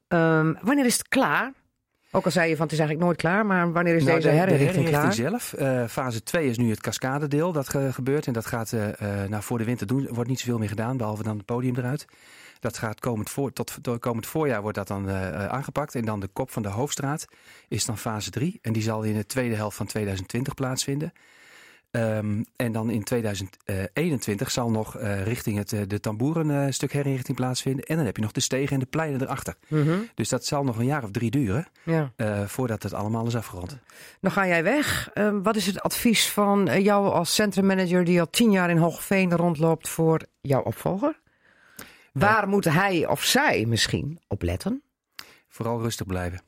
Um, 0.07 0.57
wanneer 0.61 0.85
is 0.85 0.97
het 0.97 1.07
klaar? 1.07 1.51
Ook 2.13 2.25
al 2.25 2.31
zei 2.31 2.49
je 2.49 2.55
van 2.55 2.63
het 2.63 2.73
is 2.73 2.79
eigenlijk 2.79 3.07
nooit 3.07 3.21
klaar, 3.21 3.45
maar 3.45 3.71
wanneer 3.71 3.95
is 3.95 4.03
nou, 4.03 4.15
deze 4.15 4.27
de, 4.29 4.33
herinrichting, 4.33 4.85
de 4.85 4.91
klaar? 4.91 5.13
zelf, 5.13 5.53
uh, 5.59 5.87
fase 5.87 6.23
2 6.23 6.49
is 6.49 6.57
nu 6.57 6.69
het 6.69 6.81
cascadedeel 6.81 7.51
dat 7.51 7.69
ge 7.69 7.93
gebeurt. 7.93 8.27
En 8.27 8.33
dat 8.33 8.45
gaat 8.45 8.71
uh, 8.71 8.87
nou, 9.27 9.43
voor 9.43 9.57
de 9.57 9.63
winter 9.63 9.87
doen. 9.87 10.07
Wordt 10.09 10.29
niet 10.29 10.39
zoveel 10.39 10.57
meer 10.57 10.69
gedaan, 10.69 10.97
behalve 10.97 11.23
dan 11.23 11.37
het 11.37 11.45
podium 11.45 11.75
eruit. 11.75 12.05
Dat 12.59 12.77
gaat 12.77 12.99
komend, 12.99 13.29
voor, 13.29 13.53
tot, 13.53 13.77
tot 13.81 13.99
komend 13.99 14.25
voorjaar 14.25 14.61
wordt 14.61 14.77
dat 14.77 14.87
dan 14.87 15.09
uh, 15.09 15.45
aangepakt. 15.45 15.95
En 15.95 16.05
dan 16.05 16.19
de 16.19 16.27
kop 16.27 16.51
van 16.51 16.61
de 16.61 16.69
hoofdstraat 16.69 17.25
is 17.67 17.85
dan 17.85 17.97
fase 17.97 18.29
3. 18.29 18.59
En 18.61 18.73
die 18.73 18.83
zal 18.83 19.03
in 19.03 19.15
de 19.15 19.25
tweede 19.25 19.55
helft 19.55 19.77
van 19.77 19.85
2020 19.85 20.53
plaatsvinden. 20.53 21.13
Um, 21.91 22.45
en 22.55 22.71
dan 22.71 22.89
in 22.89 23.03
2021 23.03 24.51
zal 24.51 24.71
nog 24.71 24.99
uh, 24.99 25.23
richting 25.23 25.57
het 25.57 25.71
uh, 25.71 25.81
de 25.87 25.99
tamboeren 25.99 26.49
uh, 26.49 26.65
stuk 26.69 26.93
herinrichting 26.93 27.37
plaatsvinden. 27.37 27.85
En 27.85 27.95
dan 27.95 28.05
heb 28.05 28.15
je 28.15 28.21
nog 28.21 28.31
de 28.31 28.39
stegen 28.39 28.73
en 28.73 28.79
de 28.79 28.85
pleinen 28.85 29.21
erachter. 29.21 29.55
Mm 29.67 29.83
-hmm. 29.83 30.09
Dus 30.15 30.29
dat 30.29 30.45
zal 30.45 30.63
nog 30.63 30.77
een 30.77 30.85
jaar 30.85 31.03
of 31.03 31.11
drie 31.11 31.31
duren 31.31 31.67
ja. 31.83 32.11
voordat 32.47 32.83
het 32.83 32.93
allemaal 32.93 33.27
is 33.27 33.35
afgerond. 33.35 33.77
Dan 34.21 34.31
ga 34.31 34.47
jij 34.47 34.63
weg. 34.63 35.09
wat 35.43 35.55
is 35.55 35.65
het 35.65 35.81
advies 35.81 36.29
van 36.29 36.81
jou 36.81 37.11
als 37.11 37.35
centrummanager 37.35 38.03
die 38.03 38.19
al 38.19 38.29
tien 38.29 38.51
jaar 38.51 38.69
in 38.69 38.77
Hoogveen 38.77 39.35
rondloopt 39.35 39.89
voor 39.89 40.21
jouw 40.41 40.61
opvolger? 40.61 41.19
Waar 42.13 42.47
moet 42.47 42.65
hij 42.65 43.07
of 43.07 43.23
zij 43.23 43.65
misschien 43.65 44.19
op 44.27 44.41
letten? 44.41 44.81
Vooral 45.47 45.81
rustig 45.81 46.07
blijven. 46.07 46.41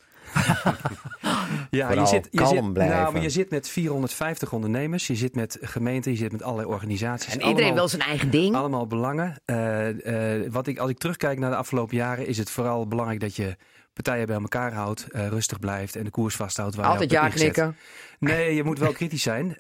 Ja, 1.70 1.92
je 1.92 2.06
zit, 2.06 2.28
je, 2.32 2.46
zit, 2.46 2.62
nou, 2.74 3.14
maar 3.14 3.22
je 3.22 3.30
zit 3.30 3.50
met 3.50 3.70
450 3.70 4.54
ondernemers, 4.54 5.08
je 5.08 5.16
zit 5.16 5.36
met 5.36 5.58
gemeenten, 5.62 6.12
je 6.12 6.18
zit 6.18 6.32
met 6.32 6.44
allerlei 6.44 6.68
organisaties. 6.68 7.34
En 7.34 7.40
iedereen 7.40 7.56
allemaal, 7.56 7.74
wil 7.74 7.88
zijn 7.88 8.02
eigen 8.02 8.30
ding. 8.30 8.56
Allemaal 8.56 8.88
belangen. 8.88 9.42
Uh, 9.46 9.90
uh, 9.90 10.52
wat 10.52 10.68
ik, 10.68 10.78
als 10.78 10.90
ik 10.90 10.98
terugkijk 10.98 11.40
naar 11.40 11.50
de 11.50 11.56
afgelopen 11.56 11.96
jaren, 11.98 12.28
is 12.28 12.38
het 12.38 12.50
vooral 12.50 12.88
belangrijk 12.88 13.20
dat 13.20 13.36
je 13.36 13.56
partijen 13.94 14.26
bij 14.26 14.36
elkaar 14.36 14.74
houdt, 14.74 15.08
uh, 15.12 15.28
rustig 15.28 15.60
blijft 15.60 15.96
en 15.96 16.04
de 16.04 16.10
koers 16.10 16.36
vasthoudt. 16.36 16.76
Waar 16.76 16.86
Altijd 16.86 17.12
je 17.12 17.16
ja 17.16 17.30
knikken. 17.30 17.78
Nee, 18.20 18.56
je 18.56 18.64
moet 18.64 18.80
wel 18.80 18.92
kritisch 18.92 19.22
zijn. 19.22 19.56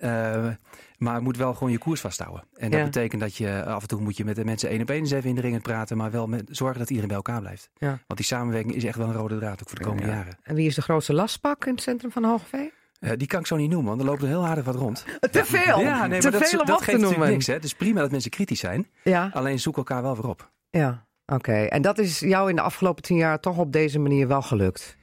Maar 1.03 1.21
moet 1.21 1.37
wel 1.37 1.53
gewoon 1.53 1.71
je 1.71 1.77
koers 1.77 2.01
vasthouden. 2.01 2.43
En 2.55 2.69
dat 2.69 2.79
ja. 2.79 2.85
betekent 2.85 3.21
dat 3.21 3.35
je 3.35 3.65
af 3.65 3.81
en 3.81 3.87
toe 3.87 4.01
moet 4.01 4.17
je 4.17 4.25
met 4.25 4.35
de 4.35 4.45
mensen 4.45 4.69
één 4.69 4.81
op 4.81 4.89
één 4.89 4.99
eens 4.99 5.11
even 5.11 5.29
in 5.29 5.35
de 5.35 5.41
ringen 5.41 5.61
praten. 5.61 5.97
Maar 5.97 6.11
wel 6.11 6.27
met, 6.27 6.43
zorgen 6.51 6.79
dat 6.79 6.87
iedereen 6.87 7.07
bij 7.07 7.17
elkaar 7.17 7.39
blijft. 7.39 7.69
Ja. 7.77 7.87
Want 7.89 8.15
die 8.15 8.25
samenwerking 8.25 8.75
is 8.75 8.83
echt 8.83 8.97
wel 8.97 9.07
een 9.07 9.13
rode 9.13 9.37
draad 9.37 9.61
ook 9.61 9.69
voor 9.69 9.77
de 9.77 9.83
komende 9.83 10.07
ja, 10.07 10.13
jaren. 10.13 10.37
En 10.43 10.55
wie 10.55 10.67
is 10.67 10.75
de 10.75 10.81
grootste 10.81 11.13
lastpak 11.13 11.65
in 11.65 11.71
het 11.73 11.81
centrum 11.81 12.11
van 12.11 12.23
Hoogveen? 12.23 12.71
Uh, 12.99 13.11
die 13.17 13.27
kan 13.27 13.39
ik 13.39 13.47
zo 13.47 13.55
niet 13.55 13.69
noemen, 13.69 13.87
want 13.89 14.01
er 14.01 14.07
loopt 14.07 14.21
er 14.21 14.27
heel 14.27 14.45
aardig 14.45 14.65
wat 14.65 14.75
rond. 14.75 15.05
Te 15.31 15.45
veel? 15.45 15.79
Ja, 15.79 16.07
nee, 16.07 16.19
te 16.19 16.29
maar 16.29 16.41
veel 16.41 16.57
dat, 16.57 16.67
dat 16.67 16.81
geeft 16.81 17.01
natuurlijk 17.01 17.29
niks. 17.29 17.47
Hè. 17.47 17.53
Het 17.53 17.63
is 17.63 17.73
prima 17.73 18.01
dat 18.01 18.11
mensen 18.11 18.31
kritisch 18.31 18.59
zijn. 18.59 18.87
Ja. 19.03 19.29
Alleen 19.33 19.59
zoek 19.59 19.77
elkaar 19.77 20.01
wel 20.01 20.15
weer 20.15 20.27
op. 20.27 20.51
Ja, 20.69 21.05
oké. 21.25 21.53
En 21.53 21.81
dat 21.81 21.97
is 21.97 22.19
jou 22.19 22.49
in 22.49 22.55
de 22.55 22.61
afgelopen 22.61 23.03
tien 23.03 23.17
jaar 23.17 23.39
toch 23.39 23.57
op 23.57 23.71
deze 23.71 23.99
manier 23.99 24.27
wel 24.27 24.41
gelukt? 24.41 24.97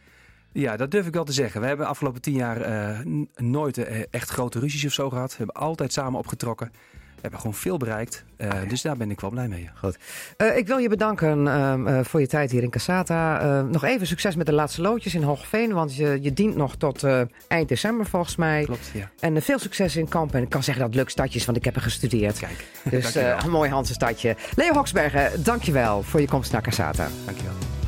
Ja, 0.53 0.77
dat 0.77 0.91
durf 0.91 1.07
ik 1.07 1.14
wel 1.14 1.25
te 1.25 1.33
zeggen. 1.33 1.61
We 1.61 1.66
hebben 1.66 1.87
afgelopen 1.87 2.21
tien 2.21 2.35
jaar 2.35 2.68
uh, 2.68 3.23
nooit 3.35 3.79
uh, 3.79 4.03
echt 4.11 4.31
grote 4.31 4.59
ruzies 4.59 4.85
of 4.85 4.93
zo 4.93 5.11
gehad. 5.11 5.31
We 5.31 5.37
hebben 5.37 5.55
altijd 5.55 5.93
samen 5.93 6.18
opgetrokken. 6.18 6.73
We 7.21 7.27
hebben 7.29 7.41
gewoon 7.41 7.57
veel 7.57 7.77
bereikt. 7.77 8.25
Uh, 8.39 8.51
dus 8.68 8.83
daar 8.83 8.97
ben 8.97 9.11
ik 9.11 9.21
wel 9.21 9.31
blij 9.31 9.49
mee. 9.49 9.71
Goed. 9.75 9.99
Uh, 10.39 10.57
ik 10.57 10.66
wil 10.66 10.79
je 10.79 10.89
bedanken 10.89 11.47
uh, 11.47 12.01
voor 12.03 12.21
je 12.21 12.27
tijd 12.27 12.51
hier 12.51 12.62
in 12.62 12.71
Casata. 12.71 13.62
nog 13.62 13.85
even 13.85 14.07
succes 14.07 14.35
met 14.37 14.47
de 14.47 14.53
laatste 14.53 14.81
loodjes 14.81 15.14
in 15.14 15.23
Hoogveen. 15.23 15.73
Want 15.73 15.97
je, 15.97 16.18
je 16.21 16.33
dient 16.33 16.57
nog 16.57 16.77
tot 16.77 17.07
eind 17.49 17.68
december 17.68 18.07
volgens 18.07 18.37
mij. 18.37 18.64
Klopt, 18.64 18.91
ja. 18.95 19.11
En 19.21 19.43
veel 19.43 19.59
succes 19.59 19.97
in 19.97 20.09
Kampen. 20.09 20.37
En 20.37 20.43
ik 20.43 20.51
kan 20.51 20.62
zeggen 20.62 20.83
dat 20.83 20.93
het 20.93 21.01
leuk 21.01 21.11
stadje 21.11 21.39
is, 21.39 21.45
want 21.45 21.57
ik 21.57 21.64
heb 21.64 21.77
er 21.77 21.83
gestudeerd. 21.83 22.39
Kijk, 22.39 22.64
Dus 22.91 23.14
een 23.45 23.51
mooi 23.51 23.71
Hanse 23.71 23.93
stadje. 23.93 24.37
Leo 24.57 24.73
Hoksbergen, 24.73 25.45
dankjewel 25.45 26.03
voor 26.03 26.21
je 26.21 26.29
komst 26.29 26.53
naar 26.53 26.62
Casata. 26.62 27.09
Dankjewel. 27.25 27.80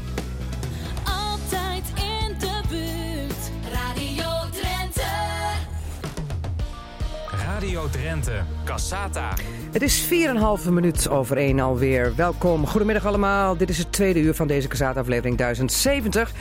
Radio 7.63 7.89
Drenthe, 7.89 8.43
Cassata. 8.65 9.35
Het 9.73 9.83
is 9.83 10.09
4,5 10.65 10.71
minuut 10.71 11.09
over 11.09 11.37
1 11.37 11.61
alweer. 11.61 12.13
Welkom, 12.17 12.67
goedemiddag 12.67 13.07
allemaal. 13.07 13.57
Dit 13.57 13.69
is 13.69 13.79
het 13.79 13.93
tweede 13.93 14.21
uur 14.21 14.35
van 14.35 14.47
deze 14.47 14.69
Cassata-aflevering 14.69 15.37
1070. 15.37 16.33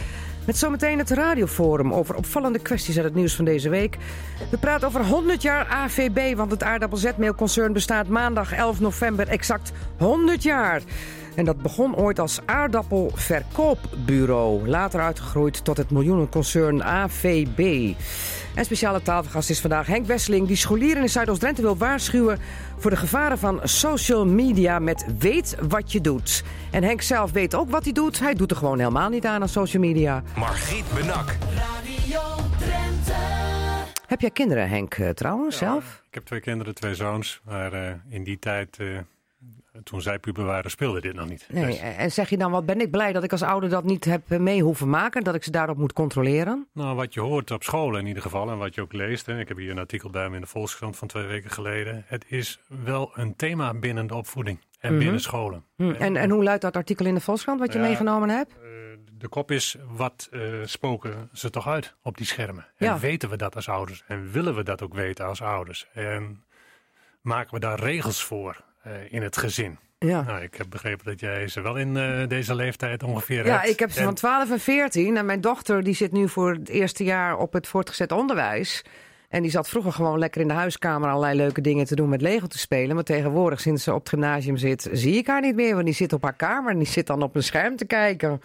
Met 0.46 0.58
zometeen 0.58 0.98
het 0.98 1.10
radioforum 1.10 1.94
over 1.94 2.16
opvallende 2.16 2.60
kwesties 2.60 2.96
uit 2.96 3.06
het 3.06 3.16
nieuws 3.16 3.36
van 3.36 3.46
deze 3.46 3.70
week. 3.70 3.98
We 4.52 4.58
praten 4.58 4.88
over 4.88 5.06
100 5.06 5.42
jaar 5.42 5.66
AVB, 5.66 6.36
want 6.36 6.52
het 6.52 6.64
aardappelzetmeelconcern 6.64 7.74
bestaat 7.74 8.08
maandag 8.08 8.54
11 8.54 8.80
november 8.80 9.28
exact 9.28 9.72
100 9.98 10.44
jaar. 10.44 10.82
En 11.36 11.46
dat 11.46 11.62
begon 11.62 11.96
ooit 11.96 12.20
als 12.20 12.40
aardappelverkoopbureau. 12.46 14.68
Later 14.68 15.02
uitgegroeid 15.02 15.64
tot 15.64 15.78
het 15.78 15.92
miljoenenconcern 15.92 16.84
AVB. 16.84 17.94
En 18.56 18.66
speciale 18.66 19.02
tafelgast 19.02 19.50
is 19.50 19.62
vandaag 19.62 19.88
Henk 19.88 20.06
Wesseling... 20.06 20.48
die 20.48 20.56
scholieren 20.56 21.02
in 21.02 21.10
Zuidoost-Drenthe 21.10 21.62
wil 21.62 21.78
waarschuwen... 21.78 22.40
voor 22.78 22.92
de 22.92 22.98
gevaren 22.98 23.38
van 23.38 23.60
social 23.64 24.26
media 24.26 24.80
met 24.80 25.06
weet 25.20 25.56
wat 25.68 25.92
je 25.92 26.02
doet. 26.02 26.44
En 26.72 26.84
Henk 26.84 27.02
zelf 27.02 27.32
weet 27.32 27.56
ook 27.56 27.70
wat 27.70 27.84
hij 27.84 27.94
doet. 27.94 28.20
Hij 28.20 28.34
doet 28.34 28.52
er 28.52 28.58
gewoon 28.58 28.80
helemaal 28.80 29.10
niet 29.10 29.26
aan 29.26 29.42
aan 29.42 29.50
social 29.50 29.84
media. 29.84 30.24
Margriet 30.36 30.86
Benak. 30.94 31.36
Radio 31.56 32.22
Drenthe. 32.60 33.14
Heb 34.08 34.22
jij 34.22 34.32
kinderen, 34.32 34.70
Henk, 34.70 34.94
eh, 34.94 35.10
trouwens, 35.10 35.58
zelf? 35.58 36.02
Ik 36.08 36.14
heb 36.14 36.26
twee 36.26 36.40
kinderen, 36.40 36.76
twee 36.76 36.96
zoons. 36.96 37.42
Maar 37.46 37.74
uh, 37.74 37.92
in 38.10 38.24
die 38.24 38.40
tijd... 38.40 38.78
Uh 38.82 38.98
toen 39.84 40.02
zij 40.02 40.20
puber 40.20 40.46
waren, 40.46 40.72
speelde 40.72 41.02
dit 41.02 41.14
nog 41.14 41.30
niet. 41.30 41.48
Nee, 41.50 41.66
dus- 41.66 41.80
En 41.80 42.12
zeg 42.12 42.30
je 42.30 42.38
dan, 42.38 42.52
wat 42.52 42.66
ben 42.66 42.82
ik 42.82 42.92
blij 42.92 43.12
dat 43.12 43.24
ik 43.24 43.32
als 43.32 43.42
ouder 43.42 43.70
dat 43.70 43.84
niet 43.84 44.06
heb 44.06 44.30
mee 44.30 44.62
hoeven 44.62 44.90
maken? 44.90 45.24
Dat 45.24 45.36
ik 45.36 45.44
ze 45.44 45.52
daarop 45.52 45.78
moet 45.78 45.94
controleren? 45.94 46.68
Nou, 46.74 46.96
wat 46.96 47.14
je 47.14 47.20
hoort 47.20 47.52
op 47.52 47.64
school 47.64 47.98
in 47.98 48.06
ieder 48.06 48.22
geval 48.24 48.50
en 48.50 48.58
wat 48.58 48.76
je 48.76 48.82
ook 48.82 48.94
leest. 48.94 49.26
Hè, 49.26 49.40
ik 49.40 49.48
heb 49.48 49.58
hier 49.58 49.72
een 49.72 49.80
artikel 49.80 50.10
bij 50.10 50.30
me 50.30 50.36
in 50.36 50.42
de 50.42 50.48
Volkskrant 50.48 50.98
van 50.98 51.08
twee 51.08 51.26
weken 51.26 51.50
geleden. 51.50 52.04
Het 52.06 52.26
is 52.28 52.60
wel 52.84 53.12
een 53.14 53.36
thema 53.36 53.74
binnen 53.74 54.08
de 54.08 54.16
opvoeding 54.16 54.60
en 54.80 54.92
mhm. 54.92 55.04
binnen 55.04 55.22
scholen. 55.22 55.64
Hm. 55.76 55.92
En, 55.92 56.16
en 56.16 56.30
hoe 56.30 56.44
luidt 56.44 56.62
dat 56.62 56.76
artikel 56.76 57.06
in 57.06 57.14
de 57.14 57.22
Volkskrant 57.22 57.60
wat 57.60 57.74
je 57.74 57.80
meegenomen 57.80 58.30
hebt? 58.30 58.54
Uh, 58.54 58.70
de 59.12 59.28
kop 59.28 59.52
is, 59.52 59.76
wat 59.88 60.30
uh, 60.32 60.42
spoken 60.64 61.30
ze 61.34 61.50
toch 61.50 61.68
uit 61.68 61.96
op 62.02 62.18
die 62.18 62.26
schermen? 62.26 62.68
En 62.78 63.00
weten 63.00 63.30
we 63.30 63.36
dat 63.36 63.56
als 63.56 63.70
ouders? 63.70 64.04
En 64.08 64.32
willen 64.32 64.56
we 64.56 64.64
dat 64.64 64.82
ook 64.82 64.94
weten 64.94 65.26
als 65.26 65.42
ouders? 65.42 65.88
En 65.94 66.44
maken 67.22 67.54
we 67.54 67.60
daar 67.60 67.80
regels 67.80 68.24
voor? 68.24 68.64
Uh, 68.88 68.94
in 69.10 69.22
het 69.22 69.38
gezin. 69.38 69.78
Ja. 70.00 70.22
Nou, 70.22 70.42
ik 70.42 70.56
heb 70.56 70.70
begrepen 70.70 71.06
dat 71.06 71.20
jij 71.20 71.48
ze 71.48 71.62
wel 71.62 71.76
in 71.76 71.96
uh, 71.96 72.28
deze 72.28 72.56
leeftijd 72.56 73.04
ongeveer 73.04 73.46
ja, 73.46 73.52
hebt. 73.52 73.66
Ja, 73.66 73.72
ik 73.72 73.80
heb 73.80 73.92
ze 73.92 74.04
van 74.04 74.14
12 74.14 74.52
en 74.52 74.60
14. 74.60 75.18
En 75.18 75.26
mijn 75.26 75.42
dochter 75.42 75.84
die 75.84 75.96
zit 75.96 76.12
nu 76.12 76.30
voor 76.30 76.52
het 76.52 76.70
eerste 76.70 77.04
jaar 77.04 77.38
op 77.38 77.54
het 77.54 77.68
voortgezet 77.68 78.12
onderwijs. 78.12 78.84
En 79.30 79.42
die 79.42 79.52
zat 79.52 79.70
vroeger 79.70 79.92
gewoon 79.92 80.20
lekker 80.20 80.42
in 80.42 80.48
de 80.48 80.54
huiskamer 80.54 81.10
allerlei 81.10 81.38
leuke 81.38 81.62
dingen 81.62 81.86
te 81.86 81.96
doen 81.96 82.10
met 82.10 82.22
Lego 82.22 82.48
te 82.48 82.58
spelen. 82.58 82.96
Maar 82.96 83.04
tegenwoordig, 83.04 83.60
sinds 83.60 83.84
ze 83.84 83.94
op 83.94 84.00
het 84.00 84.10
gymnasium 84.10 84.58
zit, 84.58 84.90
zie 84.92 85.16
ik 85.16 85.28
haar 85.28 85.42
niet 85.42 85.56
meer. 85.56 85.74
Want 85.74 85.86
die 85.86 85.94
zit 85.94 86.14
op 86.14 86.24
haar 86.24 86.36
kamer 86.36 86.72
en 86.72 86.78
die 86.78 86.88
zit 86.88 87.08
dan 87.08 87.22
op 87.22 87.36
een 87.36 87.44
scherm 87.44 87.76
te 87.76 87.86
kijken. 87.86 88.42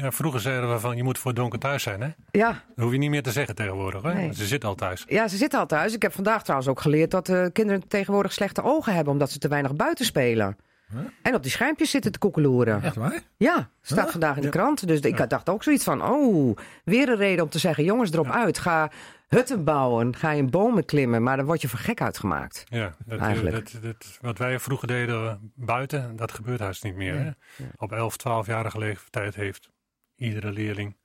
Ja, 0.00 0.12
vroeger 0.12 0.40
zeiden 0.40 0.72
we 0.72 0.80
van 0.80 0.96
je 0.96 1.02
moet 1.02 1.18
voor 1.18 1.34
donker 1.34 1.58
thuis 1.58 1.82
zijn, 1.82 2.00
hè? 2.00 2.08
Ja. 2.30 2.48
Dat 2.48 2.84
hoef 2.84 2.92
je 2.92 2.98
niet 2.98 3.10
meer 3.10 3.22
te 3.22 3.32
zeggen 3.32 3.54
tegenwoordig, 3.54 4.02
hè? 4.02 4.14
Nee. 4.14 4.34
Ze 4.34 4.46
zit 4.46 4.64
al 4.64 4.74
thuis. 4.74 5.04
Ja, 5.08 5.28
ze 5.28 5.36
zit 5.36 5.54
al 5.54 5.66
thuis. 5.66 5.94
Ik 5.94 6.02
heb 6.02 6.12
vandaag 6.12 6.42
trouwens 6.42 6.70
ook 6.70 6.80
geleerd 6.80 7.10
dat 7.10 7.28
uh, 7.28 7.46
kinderen 7.52 7.88
tegenwoordig 7.88 8.32
slechte 8.32 8.62
ogen 8.62 8.94
hebben 8.94 9.12
omdat 9.12 9.30
ze 9.30 9.38
te 9.38 9.48
weinig 9.48 9.74
buiten 9.74 10.04
spelen. 10.04 10.56
Huh? 10.92 11.00
En 11.22 11.34
op 11.34 11.42
die 11.42 11.50
schermpjes 11.50 11.90
zitten 11.90 12.12
te 12.12 12.18
koekeloeren. 12.18 12.82
Echt 12.82 12.96
waar? 12.96 13.22
Ja, 13.36 13.70
staat 13.82 14.10
vandaag 14.10 14.36
in 14.36 14.42
de 14.42 14.48
krant. 14.48 14.86
Dus 14.86 15.00
ik 15.00 15.28
dacht 15.28 15.48
ook 15.48 15.62
zoiets 15.62 15.84
van, 15.84 16.02
oh, 16.02 16.56
weer 16.84 17.08
een 17.08 17.16
reden 17.16 17.44
om 17.44 17.50
te 17.50 17.58
zeggen, 17.58 17.84
jongens, 17.84 18.12
erop 18.12 18.30
uit. 18.30 18.58
Ga 18.58 18.90
hutten 19.28 19.64
bouwen, 19.64 20.16
ga 20.16 20.30
in 20.30 20.50
bomen 20.50 20.84
klimmen, 20.84 21.22
maar 21.22 21.36
dan 21.36 21.46
word 21.46 21.60
je 21.60 21.68
voor 21.68 21.78
gek 21.78 22.00
uitgemaakt. 22.00 22.64
Ja, 22.68 22.94
dat, 23.06 23.18
eigenlijk. 23.18 23.72
Dat, 23.72 23.82
dat, 23.82 24.18
wat 24.20 24.38
wij 24.38 24.58
vroeger 24.58 24.88
deden 24.88 25.52
buiten, 25.54 26.16
dat 26.16 26.32
gebeurt 26.32 26.60
haast 26.60 26.84
niet 26.84 26.96
meer. 26.96 27.14
Hè? 27.14 27.30
Op 27.76 27.92
11, 27.92 28.16
12-jarige 28.18 28.78
leeftijd 28.78 29.34
heeft 29.34 29.70
iedere 30.16 30.52
leerling 30.52 30.96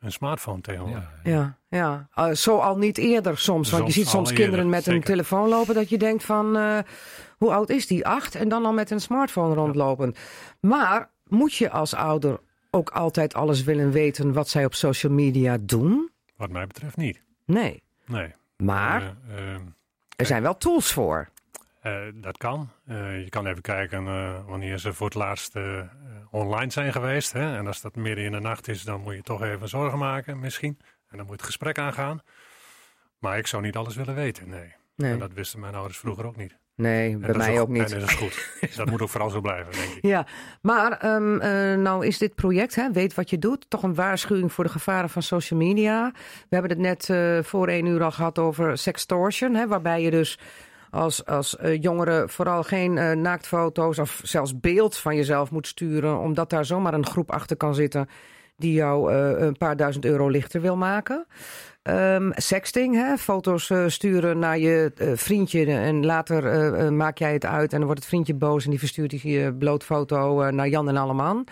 een 0.00 0.12
smartphone 0.12 0.60
tegenwoordig. 0.60 1.10
Ja, 1.22 1.58
ja. 1.68 2.08
Uh, 2.14 2.30
zo 2.30 2.58
al 2.58 2.76
niet 2.76 2.98
eerder 2.98 3.38
soms. 3.38 3.70
Want 3.70 3.86
je 3.86 3.92
ziet 3.92 4.08
soms 4.08 4.32
kinderen 4.32 4.68
met 4.68 4.86
een 4.86 5.02
telefoon 5.02 5.48
lopen 5.48 5.74
dat 5.74 5.88
je 5.88 5.98
denkt 5.98 6.24
van... 6.24 6.56
Uh, 6.56 6.78
hoe 7.36 7.52
oud 7.52 7.70
is 7.70 7.86
die? 7.86 8.06
Acht? 8.06 8.34
En 8.34 8.48
dan 8.48 8.64
al 8.64 8.72
met 8.72 8.90
een 8.90 9.00
smartphone 9.00 9.54
rondlopen. 9.54 10.14
Maar 10.60 11.10
moet 11.24 11.54
je 11.54 11.70
als 11.70 11.94
ouder 11.94 12.40
ook 12.70 12.90
altijd 12.90 13.34
alles 13.34 13.62
willen 13.62 13.90
weten 13.90 14.32
wat 14.32 14.48
zij 14.48 14.64
op 14.64 14.74
social 14.74 15.12
media 15.12 15.58
doen? 15.60 16.10
Wat 16.36 16.50
mij 16.50 16.66
betreft 16.66 16.96
niet. 16.96 17.22
Nee. 17.46 17.82
Nee. 18.06 18.34
Maar 18.56 19.16
uh, 19.28 19.54
er 20.16 20.26
zijn 20.26 20.42
wel 20.42 20.56
tools 20.56 20.92
voor. 20.92 21.28
Uh, 21.82 21.98
dat 22.14 22.36
kan. 22.36 22.70
Uh, 22.88 23.22
je 23.22 23.28
kan 23.28 23.46
even 23.46 23.62
kijken 23.62 24.04
wanneer 24.46 24.78
ze 24.78 24.92
voor 24.92 25.06
het 25.06 25.14
laatst 25.14 25.54
online 26.30 26.70
zijn 26.70 26.92
geweest. 26.92 27.32
Hè? 27.32 27.56
En 27.56 27.66
als 27.66 27.80
dat 27.80 27.96
midden 27.96 28.24
in 28.24 28.32
de 28.32 28.40
nacht 28.40 28.68
is, 28.68 28.82
dan 28.82 29.00
moet 29.00 29.14
je 29.14 29.22
toch 29.22 29.42
even 29.42 29.68
zorgen 29.68 29.98
maken 29.98 30.38
misschien. 30.40 30.78
En 31.08 31.16
dan 31.16 31.26
moet 31.26 31.36
het 31.36 31.46
gesprek 31.46 31.78
aangaan. 31.78 32.20
Maar 33.18 33.38
ik 33.38 33.46
zou 33.46 33.62
niet 33.62 33.76
alles 33.76 33.96
willen 33.96 34.14
weten, 34.14 34.48
nee. 34.48 34.74
nee. 34.96 35.12
En 35.12 35.18
dat 35.18 35.32
wisten 35.32 35.60
mijn 35.60 35.74
ouders 35.74 35.98
vroeger 35.98 36.26
ook 36.26 36.36
niet. 36.36 36.58
Nee, 36.80 37.16
bij 37.16 37.34
mij 37.34 37.60
ook, 37.60 37.68
niet. 37.68 37.92
En 37.92 38.00
dat 38.00 38.08
is 38.08 38.14
goed. 38.14 38.48
Dat 38.76 38.90
moet 38.90 39.02
ook 39.02 39.08
vooral 39.08 39.30
zo 39.30 39.40
blijven, 39.40 39.72
denk 39.72 39.92
ik. 39.92 40.06
Ja, 40.06 40.26
maar 40.62 41.14
um, 41.14 41.34
uh, 41.34 41.74
nou 41.76 42.06
is 42.06 42.18
dit 42.18 42.34
project, 42.34 42.74
hè, 42.74 42.90
weet 42.92 43.14
wat 43.14 43.30
je 43.30 43.38
doet, 43.38 43.66
toch 43.68 43.82
een 43.82 43.94
waarschuwing 43.94 44.52
voor 44.52 44.64
de 44.64 44.70
gevaren 44.70 45.10
van 45.10 45.22
social 45.22 45.58
media. 45.58 46.10
We 46.48 46.56
hebben 46.56 46.70
het 46.70 46.80
net 46.80 47.08
uh, 47.08 47.42
voor 47.42 47.68
één 47.68 47.86
uur 47.86 48.02
al 48.02 48.10
gehad 48.10 48.38
over 48.38 48.78
sextortion, 48.78 49.54
hè, 49.54 49.66
waarbij 49.66 50.02
je 50.02 50.10
dus 50.10 50.38
als, 50.90 51.24
als 51.26 51.56
uh, 51.62 51.82
jongere 51.82 52.24
vooral 52.28 52.62
geen 52.62 52.96
uh, 52.96 53.12
naaktfoto's 53.12 53.98
of 53.98 54.20
zelfs 54.22 54.60
beeld 54.60 54.96
van 54.96 55.16
jezelf 55.16 55.50
moet 55.50 55.66
sturen, 55.66 56.18
omdat 56.18 56.50
daar 56.50 56.64
zomaar 56.64 56.94
een 56.94 57.06
groep 57.06 57.30
achter 57.30 57.56
kan 57.56 57.74
zitten 57.74 58.08
die 58.56 58.72
jou 58.72 59.12
uh, 59.12 59.40
een 59.40 59.56
paar 59.56 59.76
duizend 59.76 60.04
euro 60.04 60.28
lichter 60.28 60.60
wil 60.60 60.76
maken. 60.76 61.26
Um, 61.82 62.32
sexting, 62.34 62.94
hè? 62.94 63.16
foto's 63.16 63.72
sturen 63.86 64.38
naar 64.38 64.58
je 64.58 64.92
vriendje 65.14 65.66
en 65.66 66.06
later 66.06 66.92
maak 66.92 67.18
jij 67.18 67.32
het 67.32 67.44
uit 67.44 67.72
en 67.72 67.76
dan 67.76 67.86
wordt 67.86 68.00
het 68.00 68.08
vriendje 68.08 68.34
boos 68.34 68.64
en 68.64 68.70
die 68.70 68.78
verstuurt 68.78 69.10
die 69.10 69.54
blootfoto 69.54 70.50
naar 70.50 70.68
Jan 70.68 70.88
en 70.88 70.96
Alleman. 70.96 71.46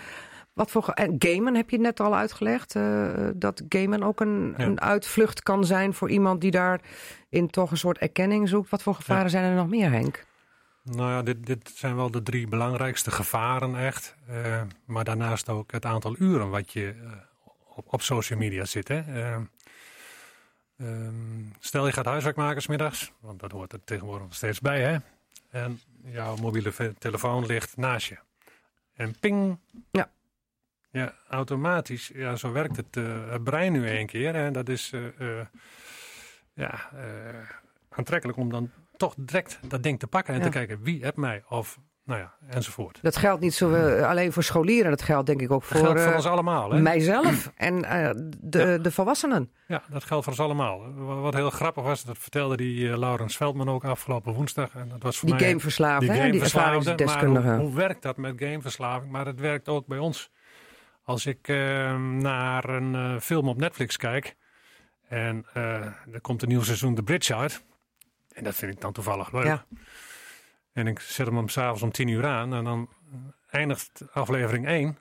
Wat 0.58 0.70
voor 0.70 0.88
en 0.88 1.14
gamen 1.18 1.54
heb 1.54 1.70
je 1.70 1.78
net 1.78 2.00
al 2.00 2.16
uitgelegd. 2.16 2.74
Uh, 2.74 3.28
dat 3.34 3.62
gamen 3.68 4.02
ook 4.02 4.20
een, 4.20 4.54
een, 4.56 4.80
uitvlucht 4.80 5.42
kan 5.42 5.64
zijn 5.64 5.94
voor 5.94 6.10
iemand 6.10 6.40
die 6.40 6.50
daar 6.50 6.80
in 7.28 7.50
toch 7.50 7.70
een 7.70 7.76
soort 7.76 7.98
erkenning 7.98 8.48
zoekt. 8.48 8.70
Wat 8.70 8.82
voor 8.82 8.94
gevaren 8.94 9.30
zijn 9.30 9.44
er 9.44 9.54
nog 9.54 9.68
meer, 9.68 9.90
Henk? 9.90 10.24
Nou 10.82 11.10
ja, 11.10 11.22
dit, 11.22 11.46
dit 11.46 11.72
zijn 11.74 11.96
wel 11.96 12.10
de 12.10 12.22
drie 12.22 12.48
belangrijkste 12.48 13.10
gevaren 13.10 13.76
echt. 13.76 14.14
Uh, 14.30 14.62
maar 14.84 15.04
daarnaast 15.04 15.48
ook 15.48 15.72
het 15.72 15.84
aantal 15.84 16.16
uren 16.18 16.50
wat 16.50 16.72
je 16.72 16.94
uh, 17.02 17.10
op, 17.74 17.92
op, 17.92 18.02
social 18.02 18.38
media 18.38 18.64
zit. 18.64 18.88
Hè. 18.88 19.02
Um, 20.76 21.52
stel 21.58 21.86
je 21.86 21.92
gaat 21.92 22.04
huiswerk 22.04 22.36
maken 22.36 22.62
smiddags, 22.62 23.12
want 23.20 23.40
dat 23.40 23.52
hoort 23.52 23.72
er 23.72 23.84
tegenwoordig 23.84 24.26
nog 24.26 24.34
steeds 24.34 24.60
bij. 24.60 24.80
Hè. 24.80 24.96
En 25.50 25.80
jouw 26.04 26.36
mobiele 26.36 26.72
telefoon 26.98 27.46
ligt 27.46 27.76
naast 27.76 28.08
je. 28.08 28.18
En 28.94 29.18
ping, 29.20 29.58
ja. 29.90 30.10
Ja, 30.90 31.14
automatisch. 31.28 32.10
Ja, 32.14 32.36
zo 32.36 32.52
werkt 32.52 32.76
het, 32.76 32.96
uh, 32.96 33.30
het 33.30 33.44
brein 33.44 33.72
nu 33.72 33.90
een 33.90 34.06
keer. 34.06 34.34
En 34.34 34.52
dat 34.52 34.68
is 34.68 34.92
uh, 34.94 35.00
uh, 35.18 35.40
ja, 36.54 36.90
aantrekkelijk 37.88 38.38
om 38.38 38.50
dan 38.50 38.70
toch 38.96 39.14
direct 39.16 39.58
dat 39.62 39.82
ding 39.82 39.98
te 39.98 40.06
pakken 40.06 40.34
en 40.34 40.42
te 40.42 40.48
kijken 40.48 40.82
wie 40.82 41.02
hebt 41.02 41.16
mij 41.16 41.42
of 41.48 41.78
nou 42.04 42.20
ja, 42.20 42.34
enzovoort. 42.48 42.98
Dat 43.02 43.16
geldt 43.16 43.40
niet 43.40 43.54
zo 43.54 43.74
alleen 44.02 44.32
voor 44.32 44.42
scholieren, 44.42 44.90
dat 44.90 45.02
geldt 45.02 45.26
denk 45.26 45.40
ik 45.40 45.50
ook 45.50 45.62
voor, 45.62 46.00
voor 46.00 46.14
ons 46.14 46.26
allemaal. 46.26 46.70
Hè? 46.70 46.80
Mijzelf 46.80 47.50
en 47.56 47.80
de, 48.40 48.58
ja. 48.58 48.78
de 48.78 48.90
volwassenen. 48.90 49.52
Ja, 49.66 49.82
dat 49.90 50.04
geldt 50.04 50.24
voor 50.24 50.32
ons 50.32 50.42
allemaal. 50.42 50.92
Wat 51.20 51.34
heel 51.34 51.50
grappig 51.50 51.82
was, 51.82 52.04
dat 52.04 52.18
vertelde 52.18 52.56
die 52.56 52.98
Laurens 52.98 53.36
Veldman 53.36 53.68
ook 53.68 53.84
afgelopen 53.84 54.32
woensdag. 54.32 54.74
En 54.74 54.88
dat 54.88 55.02
was 55.02 55.18
voor 55.18 55.28
die 55.28 55.38
mij, 55.38 55.48
gameverslaafde, 55.48 56.06
die, 56.06 56.16
gameverslaafde, 56.16 56.80
die 56.80 56.90
ervaringsdeskundige. 56.90 57.54
Hoe, 57.56 57.66
hoe 57.66 57.74
werkt 57.74 58.02
dat 58.02 58.16
met 58.16 58.34
gameverslaving? 58.36 59.12
Maar 59.12 59.26
het 59.26 59.40
werkt 59.40 59.68
ook 59.68 59.86
bij 59.86 59.98
ons 59.98 60.30
Als 61.08 61.26
ik 61.26 61.48
ehm, 61.48 62.18
naar 62.18 62.68
een 62.68 62.94
eh, 62.94 63.20
film 63.20 63.48
op 63.48 63.56
Netflix 63.56 63.96
kijk 63.96 64.36
en 65.08 65.46
uh, 65.56 65.84
er 66.12 66.20
komt 66.20 66.42
een 66.42 66.48
nieuw 66.48 66.62
seizoen 66.62 66.94
The 66.94 67.02
Bridge 67.02 67.34
uit. 67.34 67.64
En 68.32 68.44
dat 68.44 68.54
vind 68.54 68.72
ik 68.72 68.80
dan 68.80 68.92
toevallig 68.92 69.32
leuk. 69.32 69.44
Ja. 69.44 69.66
En 70.72 70.86
ik 70.86 71.00
zet 71.00 71.26
hem 71.26 71.38
om 71.38 71.48
s'avonds 71.48 71.82
om 71.82 71.90
tien 71.90 72.08
uur 72.08 72.26
aan 72.26 72.54
en 72.54 72.64
dan 72.64 72.88
eindigt 73.50 74.02
aflevering 74.12 74.66
1. 74.66 74.98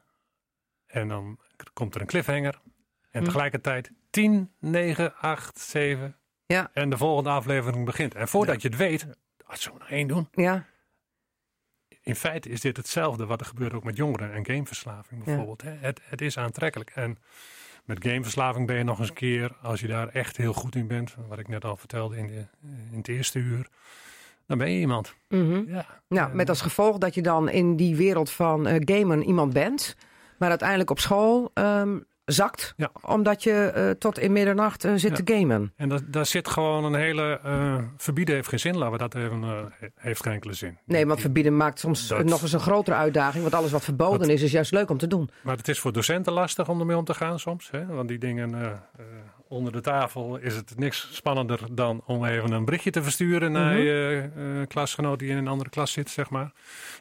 En 0.85 1.07
dan 1.07 1.39
komt 1.73 1.95
er 1.95 2.01
een 2.01 2.07
cliffhanger. 2.07 2.61
En 3.11 3.19
hm. 3.19 3.25
tegelijkertijd 3.25 3.91
10, 4.09 4.51
9, 4.59 5.15
8, 5.15 5.59
7. 5.59 6.17
Ja. 6.45 6.69
En 6.73 6.89
de 6.89 6.97
volgende 6.97 7.29
aflevering 7.29 7.85
begint. 7.85 8.15
En 8.15 8.27
voordat 8.27 8.61
je 8.61 8.67
het 8.67 8.77
weet, 8.77 9.07
zullen 9.49 9.77
we 9.77 9.83
nog 9.83 9.89
één 9.89 10.07
doen? 10.07 10.27
Ja. 10.31 10.65
In 12.07 12.15
feite 12.15 12.49
is 12.49 12.61
dit 12.61 12.77
hetzelfde 12.77 13.25
wat 13.25 13.39
er 13.39 13.45
gebeurt 13.45 13.73
ook 13.73 13.83
met 13.83 13.97
jongeren 13.97 14.33
en 14.33 14.45
gameverslaving 14.45 15.23
bijvoorbeeld. 15.23 15.61
Ja. 15.61 15.75
Het, 15.79 16.01
het 16.03 16.21
is 16.21 16.37
aantrekkelijk. 16.37 16.89
En 16.89 17.17
met 17.85 18.03
gameverslaving 18.03 18.67
ben 18.67 18.75
je 18.75 18.83
nog 18.83 18.99
eens 18.99 19.09
een 19.09 19.13
keer, 19.13 19.51
als 19.61 19.79
je 19.79 19.87
daar 19.87 20.07
echt 20.07 20.37
heel 20.37 20.53
goed 20.53 20.75
in 20.75 20.87
bent, 20.87 21.15
wat 21.27 21.39
ik 21.39 21.47
net 21.47 21.65
al 21.65 21.77
vertelde 21.77 22.17
in, 22.17 22.27
de, 22.27 22.45
in 22.91 22.97
het 22.97 23.07
eerste 23.07 23.39
uur, 23.39 23.67
dan 24.45 24.57
ben 24.57 24.71
je 24.71 24.79
iemand. 24.79 25.15
Mm 25.29 25.51
-hmm. 25.51 25.73
ja. 25.73 25.85
Nou, 26.07 26.35
met 26.35 26.49
als 26.49 26.61
gevolg 26.61 26.97
dat 26.97 27.15
je 27.15 27.21
dan 27.21 27.49
in 27.49 27.75
die 27.75 27.95
wereld 27.95 28.29
van 28.29 28.67
uh, 28.67 28.75
gamen 28.79 29.23
iemand 29.23 29.53
bent, 29.53 29.95
maar 30.37 30.49
uiteindelijk 30.49 30.89
op 30.89 30.99
school 30.99 31.51
um, 31.53 32.05
zakt. 32.27 32.75
Omdat 33.01 33.43
je 33.43 33.73
uh, 33.75 33.89
tot 33.89 34.19
in 34.19 34.31
middernacht 34.31 34.85
uh, 34.85 34.91
zit 34.95 35.25
te 35.25 35.33
gamen. 35.33 35.73
En 35.75 35.89
dat, 35.89 36.03
daar 36.07 36.25
zit 36.25 36.47
gewoon 36.47 36.83
een 36.83 36.95
hele... 36.95 37.39
Uh, 37.45 37.77
verbieden 37.97 38.35
heeft 38.35 38.49
geen 38.49 38.59
zin, 38.59 38.77
laten 38.77 38.91
we 38.91 38.97
dat 38.97 39.15
even... 39.15 39.71
heeft 39.95 40.23
geen 40.23 40.33
enkele 40.33 40.53
zin. 40.53 40.77
Nee, 40.85 41.05
want 41.05 41.21
verbieden 41.21 41.57
maakt 41.57 41.79
soms 41.79 42.09
nog 42.23 42.41
eens 42.41 42.53
een 42.53 42.59
grotere 42.59 42.95
uitdaging. 42.95 43.41
Want 43.41 43.55
alles 43.55 43.71
wat 43.71 43.83
verboden 43.83 44.29
is, 44.29 44.41
is 44.41 44.51
juist 44.51 44.71
leuk 44.71 44.89
om 44.89 44.97
te 44.97 45.07
doen. 45.07 45.29
Maar 45.41 45.57
het 45.57 45.67
is 45.67 45.79
voor 45.79 45.93
docenten 45.93 46.33
lastig 46.33 46.69
om 46.69 46.79
ermee 46.79 46.97
om 46.97 47.05
te 47.05 47.13
gaan 47.13 47.39
soms. 47.39 47.71
Hè? 47.71 47.85
Want 47.85 48.07
die 48.07 48.17
dingen 48.17 48.81
onder 49.47 49.71
de 49.71 49.81
tafel 49.81 50.37
is 50.37 50.55
het 50.55 50.77
niks 50.77 51.09
spannender 51.11 51.59
dan 51.71 52.01
om 52.05 52.25
even 52.25 52.51
een 52.51 52.65
berichtje 52.65 52.91
te 52.91 53.03
versturen 53.03 53.51
naar 53.51 53.73
mhm. 53.73 53.81
je 53.81 54.29
uh, 54.37 54.67
klasgenoot 54.67 55.19
die 55.19 55.29
in 55.29 55.37
een 55.37 55.47
andere 55.47 55.69
klas 55.69 55.91
zit, 55.91 56.09
zeg 56.09 56.29
maar. 56.29 56.51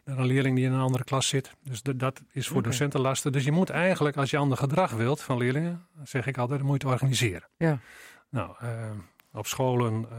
Naar 0.05 0.19
een 0.19 0.27
leerling 0.27 0.57
die 0.57 0.65
in 0.65 0.73
een 0.73 0.81
andere 0.81 1.05
klas 1.05 1.29
zit. 1.29 1.51
Dus 1.63 1.83
dat 1.83 2.23
is 2.33 2.49
voor 2.49 2.63
docenten 2.63 3.01
lastig. 3.01 3.33
Dus 3.33 3.45
je 3.45 3.53
moet 3.53 3.71
eigenlijk, 3.71 4.17
als 4.17 4.31
je 4.31 4.37
ander 4.37 4.59
gedrag 4.59 4.91
wilt 4.91 5.23
van 5.23 5.39
leerlingen, 5.39 5.87
zeg 6.05 6.27
ik 6.27 6.39
altijd, 6.39 6.63
moet 6.63 6.83
je 6.83 6.89
het 6.89 7.01
organiseren. 7.01 7.49
Ja. 7.57 7.79
Nou, 8.31 8.51
uh, 8.63 8.69
op 9.37 9.47
scholen, 9.47 10.07
uh, 10.13 10.19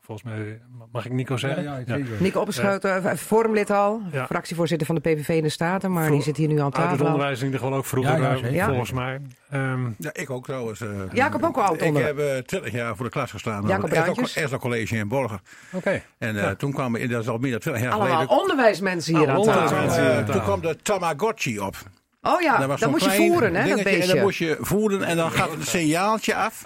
volgens 0.00 0.30
mij, 0.32 0.60
mag 0.92 1.06
ik 1.06 1.12
Nico 1.12 1.36
zeggen? 1.36 1.62
Ja, 1.62 1.82
ja, 1.86 1.98
Nico 2.18 2.40
Opgeschoten, 2.40 3.02
uh, 3.02 3.12
forumlid 3.12 3.70
al, 3.70 4.02
fractievoorzitter 4.26 4.86
van 4.86 4.94
de 4.94 5.00
PVV 5.00 5.28
in 5.28 5.42
de 5.42 5.48
Staten, 5.48 5.92
maar 5.92 6.10
die 6.10 6.22
zit 6.22 6.36
hier 6.36 6.48
nu 6.48 6.60
aan 6.60 6.70
tafel. 6.70 6.88
Uit 6.88 6.98
het 6.98 7.06
onderwijs 7.06 7.38
in 7.38 7.44
ieder 7.44 7.60
geval 7.60 7.76
ook 7.76 7.84
vroeger, 7.84 8.38
volgens 8.64 8.92
mij. 8.92 9.20
Um, 9.54 9.94
ja, 9.98 10.10
ik 10.12 10.30
ook 10.30 10.44
trouwens. 10.44 10.84
Jacob 11.12 11.42
ook 11.42 11.56
al. 11.56 11.74
Ik 11.74 11.96
heb 11.96 12.46
20 12.46 12.72
jaar 12.72 12.96
voor 12.96 13.04
de 13.04 13.10
klas 13.10 13.30
gestaan. 13.30 13.66
Jacob 13.66 13.92
Eerst 13.92 14.56
college 14.56 14.96
in 14.96 15.08
Borger. 15.08 15.40
Oké. 15.72 16.02
En 16.18 16.56
toen 16.56 16.72
kwam, 16.72 16.92
dat 16.92 17.22
is 17.22 17.28
al 17.28 17.38
meer 17.38 17.50
dan 17.50 17.60
20 17.60 17.82
jaar 17.82 17.92
Allemaal 17.92 18.26
onderwijsmensen 18.26 19.18
hier 19.18 19.30
aan 19.30 19.42
tafel. 19.42 20.32
Toen 20.32 20.42
kwam 20.42 20.60
de 20.60 20.76
Tamagotchi 20.82 21.60
op. 21.60 21.76
Oh 22.22 22.40
ja, 22.40 22.76
dan 22.76 22.90
moest 22.90 23.04
je 23.04 23.10
voeren, 23.10 23.54
hè, 23.54 23.68
dat 23.68 23.82
beestje. 23.82 24.02
En 24.02 24.08
dan 24.08 24.24
moest 24.24 24.38
je 24.38 24.56
voeren 24.60 25.02
en 25.02 25.16
dan 25.16 25.30
gaat 25.30 25.50
het 25.50 25.58
een 25.58 25.66
signaaltje 25.66 26.34
af. 26.34 26.64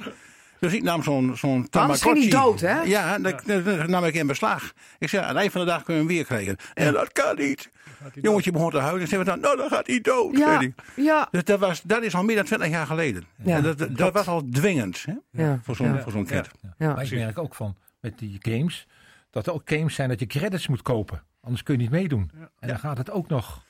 Dus 0.63 0.73
ik 0.73 0.83
nam 0.83 1.03
zo'n 1.03 1.37
zo'n 1.37 1.69
Tamagotchi. 1.69 2.09
Anders 2.09 2.25
ging 2.25 2.43
dood, 2.43 2.61
hè? 2.61 2.81
Ja, 2.81 3.19
dat, 3.19 3.47
nam 3.87 4.05
ik 4.05 4.15
in 4.15 4.27
beslag. 4.27 4.73
Ik 4.99 5.09
zei, 5.09 5.23
aan 5.23 5.29
het 5.29 5.39
eind 5.39 5.53
van 5.53 5.61
de 5.61 5.67
dag 5.67 5.83
kun 5.83 5.95
je 5.95 6.01
hem 6.01 6.09
weer 6.09 6.25
krijgen. 6.25 6.57
En 6.75 6.93
dat 6.93 7.13
kan 7.13 7.37
niet. 7.37 7.71
Jongetje 8.15 8.51
begon 8.51 8.71
te 8.71 8.79
huilen. 8.79 9.03
En 9.03 9.09
zei 9.09 9.25
dan, 9.25 9.41
nou, 9.41 9.57
dan 9.57 9.69
gaat 9.69 9.87
hij 9.87 10.01
dood. 10.01 10.39
Ja, 10.39 10.63
ja. 10.97 11.29
Dus 11.31 11.45
dat, 11.45 11.59
was, 11.59 11.83
dat 11.83 12.03
is 12.03 12.15
al 12.15 12.25
meer 12.25 12.37
dan 12.37 12.45
20 12.45 12.69
jaar 12.69 12.87
geleden. 12.87 13.25
Ja, 13.43 13.57
en 13.57 13.63
dat, 13.63 13.97
dat, 13.97 14.13
was 14.13 14.27
al 14.27 14.49
dwingend 14.51 15.05
hè? 15.05 15.43
Ja. 15.45 15.61
voor 15.63 15.77
zo'n 15.77 16.01
voor 16.01 16.13
zo'n 16.13 16.27
kind. 16.27 16.49
Ja. 16.79 16.95
Maar 16.95 17.05
ik 17.05 17.13
merk 17.13 17.39
ook 17.39 17.55
van, 17.55 17.77
met 18.01 18.19
die 18.19 18.37
games, 18.41 18.87
dat 19.31 19.47
er 19.47 19.53
ook 19.53 19.63
games 19.65 19.95
zijn 19.95 20.09
dat 20.09 20.21
je 20.21 20.27
credits 20.27 20.69
moet 20.69 20.83
kopen. 20.83 21.23
Anders 21.41 21.63
kun 21.63 21.75
je 21.75 21.81
niet 21.81 21.91
meedoen. 21.91 22.31
En 22.59 22.69
dan 22.69 22.79
gaat 22.79 22.99
het 22.99 23.11
ook 23.11 23.29
nog... 23.29 23.65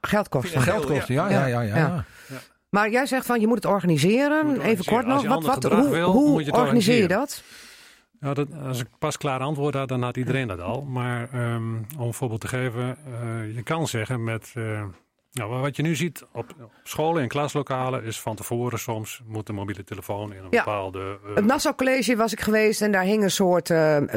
Geld 0.00 0.28
kosten. 0.28 0.62
Geld 0.62 0.86
kosten, 0.86 1.14
ja, 1.14 1.28
ja, 1.28 1.46
ja. 1.46 1.62
ja, 1.62 2.04
maar 2.72 2.90
jij 2.90 3.06
zegt 3.06 3.26
van 3.26 3.40
je 3.40 3.46
moet 3.46 3.56
het 3.56 3.72
organiseren. 3.72 4.60
Even 4.60 4.84
kort 4.84 5.06
nog. 5.06 5.26
Wat, 5.26 5.44
wat, 5.44 5.64
hoe 5.64 5.98
hoe 5.98 6.52
organiseer 6.52 6.96
je 6.96 7.08
dat? 7.08 7.42
Ja, 8.20 8.34
dat, 8.34 8.48
als 8.66 8.80
ik 8.80 8.86
pas 8.98 9.16
klaar 9.16 9.40
antwoord 9.40 9.74
had, 9.74 9.88
dan 9.88 10.02
had 10.02 10.16
iedereen 10.16 10.48
dat 10.48 10.60
al. 10.60 10.82
Maar 10.82 11.34
um, 11.34 11.86
om 11.98 12.06
een 12.06 12.14
voorbeeld 12.14 12.40
te 12.40 12.48
geven, 12.48 12.96
uh, 13.08 13.54
je 13.54 13.62
kan 13.62 13.88
zeggen 13.88 14.24
met. 14.24 14.52
Uh, 14.54 14.82
nou, 15.32 15.60
wat 15.60 15.76
je 15.76 15.82
nu 15.82 15.96
ziet 15.96 16.24
op, 16.32 16.54
op, 16.62 16.70
scholen 16.82 17.22
en 17.22 17.28
klaslokalen 17.28 18.04
is 18.04 18.20
van 18.20 18.36
tevoren 18.36 18.78
soms 18.78 19.22
moet 19.26 19.46
de 19.46 19.52
mobiele 19.52 19.84
telefoon 19.84 20.32
in 20.32 20.38
een 20.38 20.50
ja. 20.50 20.64
bepaalde. 20.64 21.18
Uh, 21.26 21.34
het 21.34 21.44
Nassau 21.44 21.74
College 21.74 22.16
was 22.16 22.32
ik 22.32 22.40
geweest 22.40 22.82
en 22.82 22.92
daar 22.92 23.04
hing 23.04 23.22
een 23.22 23.30
soort 23.30 23.72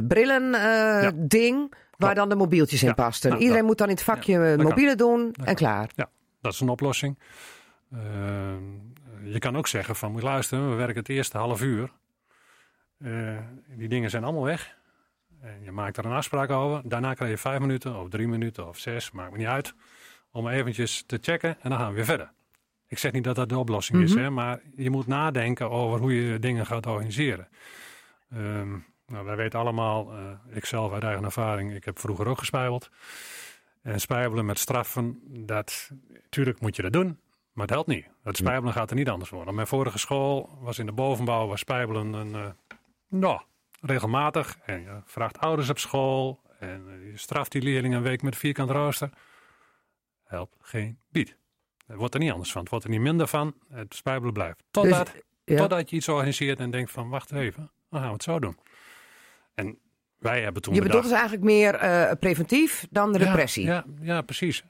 brillen 0.07 0.51
ja. 0.51 1.11
ding 1.15 1.73
waar 1.97 2.15
dan 2.15 2.29
de 2.29 2.35
mobieltjes 2.35 2.83
in 2.83 2.95
pasten. 2.95 3.29
Nou, 3.29 3.41
Iedereen 3.41 3.65
moet 3.65 3.77
dan 3.77 3.87
in 3.87 3.95
het 3.95 4.03
vakje 4.03 4.57
mobiele 4.57 4.95
doen 4.95 5.35
en 5.43 5.55
klaar. 5.55 5.89
Ja, 5.95 6.09
dat 6.41 6.53
is 6.53 6.59
een 6.59 6.69
oplossing. 6.69 7.17
Ehm, 7.91 8.63
je 9.23 9.39
kan 9.39 9.57
ook 9.57 9.67
zeggen 9.67 9.95
van, 9.95 10.11
moet 10.11 10.23
luisteren, 10.23 10.69
we 10.69 10.75
werken 10.75 10.95
het 10.95 11.09
eerste 11.09 11.37
half 11.37 11.61
uur. 11.61 11.91
Uh, 12.97 13.37
die 13.67 13.87
dingen 13.87 14.09
zijn 14.09 14.23
allemaal 14.23 14.43
weg. 14.43 14.77
En 15.41 15.63
je 15.63 15.71
maakt 15.71 15.97
er 15.97 16.05
een 16.05 16.11
afspraak 16.11 16.49
over. 16.49 16.89
Daarna 16.89 17.13
krijg 17.13 17.31
je 17.31 17.37
vijf 17.37 17.59
minuten 17.59 17.95
of 17.99 18.09
drie 18.09 18.27
minuten 18.27 18.67
of 18.67 18.77
zes, 18.77 19.11
maakt 19.11 19.31
me 19.31 19.37
niet 19.37 19.47
uit. 19.47 19.73
Om 20.31 20.47
eventjes 20.47 21.03
te 21.05 21.17
checken 21.21 21.57
en 21.61 21.69
dan 21.69 21.79
gaan 21.79 21.89
we 21.89 21.95
weer 21.95 22.05
verder. 22.05 22.31
Ik 22.87 22.97
zeg 22.97 23.11
niet 23.11 23.23
dat 23.23 23.35
dat 23.35 23.49
de 23.49 23.57
oplossing 23.57 24.03
is, 24.03 24.13
mhm. 24.13 24.23
hè, 24.23 24.29
maar 24.29 24.61
je 24.75 24.89
moet 24.89 25.07
nadenken 25.07 25.69
over 25.69 25.99
hoe 25.99 26.13
je 26.13 26.39
dingen 26.39 26.65
gaat 26.65 26.85
organiseren. 26.85 27.47
Um, 28.33 28.85
nou, 29.07 29.25
wij 29.25 29.35
weten 29.35 29.59
allemaal, 29.59 30.13
uh, 30.13 30.31
ik 30.49 30.65
zelf 30.65 30.93
uit 30.93 31.03
eigen 31.03 31.23
ervaring, 31.23 31.73
ik 31.73 31.85
heb 31.85 31.99
vroeger 31.99 32.27
ook 32.27 32.39
gespijbeld. 32.39 32.89
En 33.81 33.99
spijbelen 33.99 34.45
met 34.45 34.59
straffen, 34.59 35.19
dat, 35.45 35.91
natuurlijk 36.07 36.59
moet 36.59 36.75
je 36.75 36.81
dat 36.81 36.93
doen. 36.93 37.19
Maar 37.55 37.65
het 37.65 37.73
helpt 37.73 37.89
niet. 37.89 38.07
Het 38.23 38.37
spijbelen 38.37 38.73
gaat 38.73 38.89
er 38.89 38.95
niet 38.95 39.09
anders 39.09 39.29
worden. 39.29 39.55
Mijn 39.55 39.67
vorige 39.67 39.97
school 39.97 40.57
was 40.61 40.79
in 40.79 40.85
de 40.85 40.91
bovenbouw, 40.91 41.47
was 41.47 41.59
spijbelen 41.59 42.13
een, 42.13 42.33
uh, 42.33 42.45
nou, 43.07 43.41
regelmatig. 43.81 44.57
En 44.65 44.81
je 44.81 45.01
vraagt 45.05 45.39
ouders 45.39 45.69
op 45.69 45.79
school 45.79 46.39
en 46.59 46.85
uh, 46.87 47.11
je 47.11 47.17
straft 47.17 47.51
die 47.51 47.61
leerlingen 47.61 47.97
een 47.97 48.03
week 48.03 48.21
met 48.21 48.35
vierkant 48.35 48.69
rooster. 48.69 49.09
Helpt 50.23 50.55
geen 50.61 50.99
bied. 51.09 51.37
Het 51.87 51.97
wordt 51.97 52.13
er 52.13 52.19
niet 52.19 52.31
anders 52.31 52.51
van. 52.51 52.61
Het 52.61 52.69
wordt 52.69 52.85
er 52.85 52.91
niet 52.91 53.01
minder 53.01 53.27
van. 53.27 53.53
Het 53.69 53.95
spijbelen 53.95 54.33
blijft. 54.33 54.63
Totdat, 54.71 55.13
dus, 55.43 55.57
totdat 55.57 55.89
je 55.89 55.95
iets 55.95 56.09
organiseert 56.09 56.59
en 56.59 56.71
denkt 56.71 56.91
van 56.91 57.09
wacht 57.09 57.31
even, 57.31 57.71
dan 57.89 57.99
gaan 57.99 58.07
we 58.09 58.13
het 58.13 58.23
zo 58.23 58.39
doen. 58.39 58.57
En 59.53 59.77
wij 60.19 60.41
hebben 60.41 60.61
toen 60.61 60.73
Je 60.73 60.81
bedoelt 60.81 61.03
dus 61.03 61.11
eigenlijk 61.11 61.43
meer 61.43 61.83
uh, 61.83 62.11
preventief 62.19 62.87
dan 62.89 63.11
de 63.11 63.17
repressie? 63.17 63.65
Ja, 63.65 63.85
ja, 64.01 64.21
precies 64.21 64.63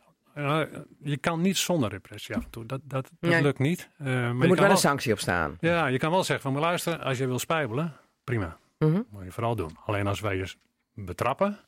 je 1.02 1.18
kan 1.20 1.42
niet 1.42 1.58
zonder 1.58 1.90
repressie 1.90 2.36
af 2.36 2.44
en 2.44 2.50
toe. 2.50 2.66
Dat, 2.66 2.82
dat, 2.84 3.10
dat 3.20 3.42
lukt 3.42 3.60
niet. 3.60 3.90
Uh, 4.00 4.06
maar 4.06 4.16
er 4.16 4.34
moet 4.36 4.48
wel, 4.48 4.56
wel 4.56 4.70
een 4.70 4.78
sanctie 4.78 5.12
op 5.12 5.20
staan. 5.20 5.58
Ja, 5.60 5.88
je 5.88 5.98
kan 5.98 6.12
wel 6.12 6.24
zeggen 6.24 6.42
van, 6.42 6.54
maar 6.54 6.62
luister, 6.62 7.00
als 7.00 7.18
je 7.18 7.28
wil 7.28 7.40
spijbelen, 7.40 7.94
prima. 8.24 8.58
Mm 8.78 9.06
Moet 9.10 9.24
je 9.24 9.32
vooral 9.32 9.56
doen. 9.56 9.78
Alleen 9.86 10.08
als 10.08 10.20
wij 10.20 10.36
je 10.36 10.54
betrappen, 10.94 11.60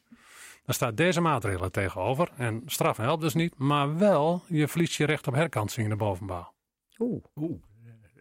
dan 0.66 0.76
staat 0.76 0.98
deze 0.98 1.22
maatregelen 1.22 1.72
tegenover. 1.72 2.30
En 2.38 2.62
straffen 2.66 3.04
helpt 3.04 3.22
dus 3.22 3.34
niet, 3.34 3.58
maar 3.58 3.98
wel, 3.98 4.44
je 4.48 4.68
verliest 4.68 4.94
je 4.94 5.06
recht 5.06 5.28
op 5.28 5.34
herkansing 5.34 5.86
in 5.86 5.92
de 5.92 5.98
bovenbouw. 5.98 6.54
Oeh. 6.98 7.24
Oeh. 7.36 7.62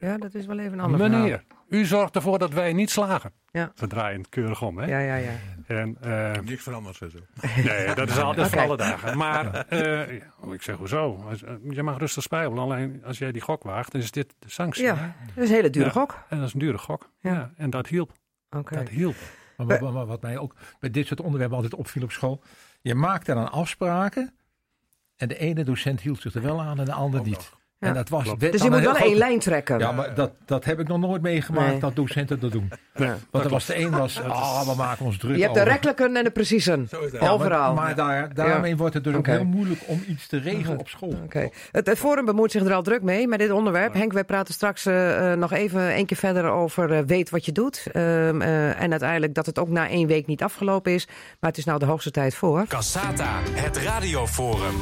Ja, 0.01 0.19
dat 0.19 0.35
is 0.35 0.47
wel 0.47 0.59
even 0.59 0.73
een 0.73 0.81
ander 0.81 1.11
Meneer, 1.11 1.45
u 1.69 1.85
zorgt 1.85 2.17
ervoor 2.17 2.39
dat 2.39 2.53
wij 2.53 2.73
niet 2.73 2.91
slagen. 2.91 3.33
Ja. 3.51 3.73
We 3.77 3.87
draaien 3.87 4.19
het 4.19 4.29
keurig 4.29 4.63
om, 4.63 4.79
hè? 4.79 4.87
Ja, 4.87 4.99
ja, 4.99 5.15
ja. 5.15 5.33
En, 5.67 5.99
uh, 6.05 6.33
Niks 6.45 6.63
veranderd, 6.63 6.97
zo. 6.97 7.09
Nee, 7.65 7.95
dat 7.95 8.09
is 8.09 8.19
altijd 8.19 8.47
okay. 8.47 8.59
voor 8.59 8.69
alle 8.69 8.77
dagen. 8.77 9.17
Maar 9.17 9.67
uh, 9.73 10.53
ik 10.53 10.63
zeg, 10.63 10.77
hoezo? 10.77 11.29
Eh, 11.29 11.55
je 11.71 11.83
mag 11.83 11.99
rustig 11.99 12.23
spijbelen. 12.23 12.63
Alleen 12.63 13.03
als 13.05 13.19
jij 13.19 13.33
die 13.33 13.43
gok 13.43 13.63
waagt, 13.63 13.93
dan 13.93 14.01
is 14.01 14.11
dit 14.11 14.35
de 14.39 14.51
sanctie. 14.51 14.85
Ja, 14.85 15.15
dat 15.35 15.45
is 15.45 15.51
een 15.51 15.55
hele 15.55 15.71
dure 15.71 15.91
gok. 15.91 16.25
En 16.29 16.39
dat 16.39 16.47
is 16.47 16.53
een 16.53 16.61
dure 16.61 16.79
gok. 16.79 17.11
Ja. 17.21 17.53
En 17.57 17.71
dat 17.71 17.87
hielp. 17.87 18.13
Okay. 18.51 18.79
Dat 18.79 18.89
hielp. 18.89 19.17
Maar 19.57 19.79
wat, 19.79 20.07
wat, 20.07 20.23
mij 20.23 20.39
ook 20.39 20.55
bij 20.81 20.91
dit 20.91 21.07
soort 21.07 21.21
onderwerpen 21.21 21.57
altijd 21.57 21.75
opviel 21.75 22.03
op 22.03 22.11
school. 22.11 22.43
Je 22.81 22.95
maakte 22.95 23.35
dan 23.35 23.51
afspraken. 23.51 24.35
En 25.17 25.29
de 25.29 25.39
ene 25.39 25.65
docent 25.65 26.01
hield 26.01 26.21
zich 26.21 26.35
er 26.35 26.43
wel 26.43 26.61
aan 26.61 26.79
en 26.79 26.85
de 26.85 26.93
ander 26.93 27.23
niet. 27.23 27.53
En 27.87 27.95
dat 27.95 28.09
was, 28.09 28.39
dus 28.39 28.63
je 28.63 28.71
moet 28.71 28.81
wel 28.81 28.97
één 28.97 29.17
lijn 29.17 29.39
trekken. 29.39 29.79
Ja, 29.79 29.93
maar 29.93 30.15
dat, 30.15 30.31
dat 30.45 30.65
heb 30.65 30.81
ik 30.81 30.89
nog 30.89 30.99
nooit 30.99 31.23
meegemaakt 31.23 31.81
dat 31.81 31.97
docenten 31.97 32.41
dat 32.41 32.53
doen. 32.53 32.73
Want 33.31 33.45
er 33.45 33.51
was 33.51 33.67
de 33.67 33.79
een 33.79 33.91
was, 33.91 34.23
ah, 34.23 34.69
we 34.69 34.75
maken 34.77 35.05
ons 35.05 35.19
druk 35.19 35.37
Je 35.37 35.43
hebt 35.43 35.55
de 35.55 35.63
rekkelijken 35.63 36.17
en 36.17 36.25
de 36.25 36.31
preciezen. 36.31 36.89
Overal. 37.21 37.75
Maar, 37.75 37.95
daar, 37.95 38.35
daarmee 38.35 38.77
wordt 38.77 38.95
het 38.95 39.05
dus 39.05 39.15
ook 39.15 39.27
heel 39.27 39.45
moeilijk 39.45 39.81
om 39.87 40.05
iets 40.09 40.27
te 40.27 40.39
regelen 40.39 40.79
op 40.79 40.89
school. 40.89 41.15
Okay. 41.25 41.53
Het, 41.73 41.87
het, 41.87 41.99
Forum 41.99 42.25
bemoeit 42.25 42.51
zich 42.51 42.65
er 42.65 42.73
al 42.73 42.83
druk 42.83 43.03
mee 43.03 43.29
met 43.29 43.39
dit 43.39 43.51
onderwerp. 43.51 43.95
Henk, 43.95 44.13
wij 44.13 44.25
praten 44.25 44.55
straks 44.55 44.87
uh, 44.87 45.33
nog 45.33 45.53
even 45.53 45.99
een 45.99 46.07
keer 46.07 46.17
verder 46.17 46.51
over 46.51 46.93
uh, 46.93 46.99
weet 47.07 47.31
wat 47.31 47.45
je 47.45 47.53
doet. 47.53 47.87
Uh, 47.93 48.29
en 48.83 48.91
uiteindelijk 48.91 49.35
dat 49.35 49.47
het 49.47 49.59
ook 49.59 49.69
na 49.69 49.89
één 49.89 50.07
week 50.07 50.27
niet 50.27 50.43
afgelopen 50.43 50.93
is. 50.93 51.07
Maar 51.41 51.51
het 51.51 51.59
is 51.59 51.65
nou 51.65 51.79
de 51.79 51.85
hoogste 51.85 52.11
tijd 52.11 52.35
voor. 52.35 52.65
Cassata, 52.67 53.41
het 53.53 53.77
radioforum. 53.77 54.75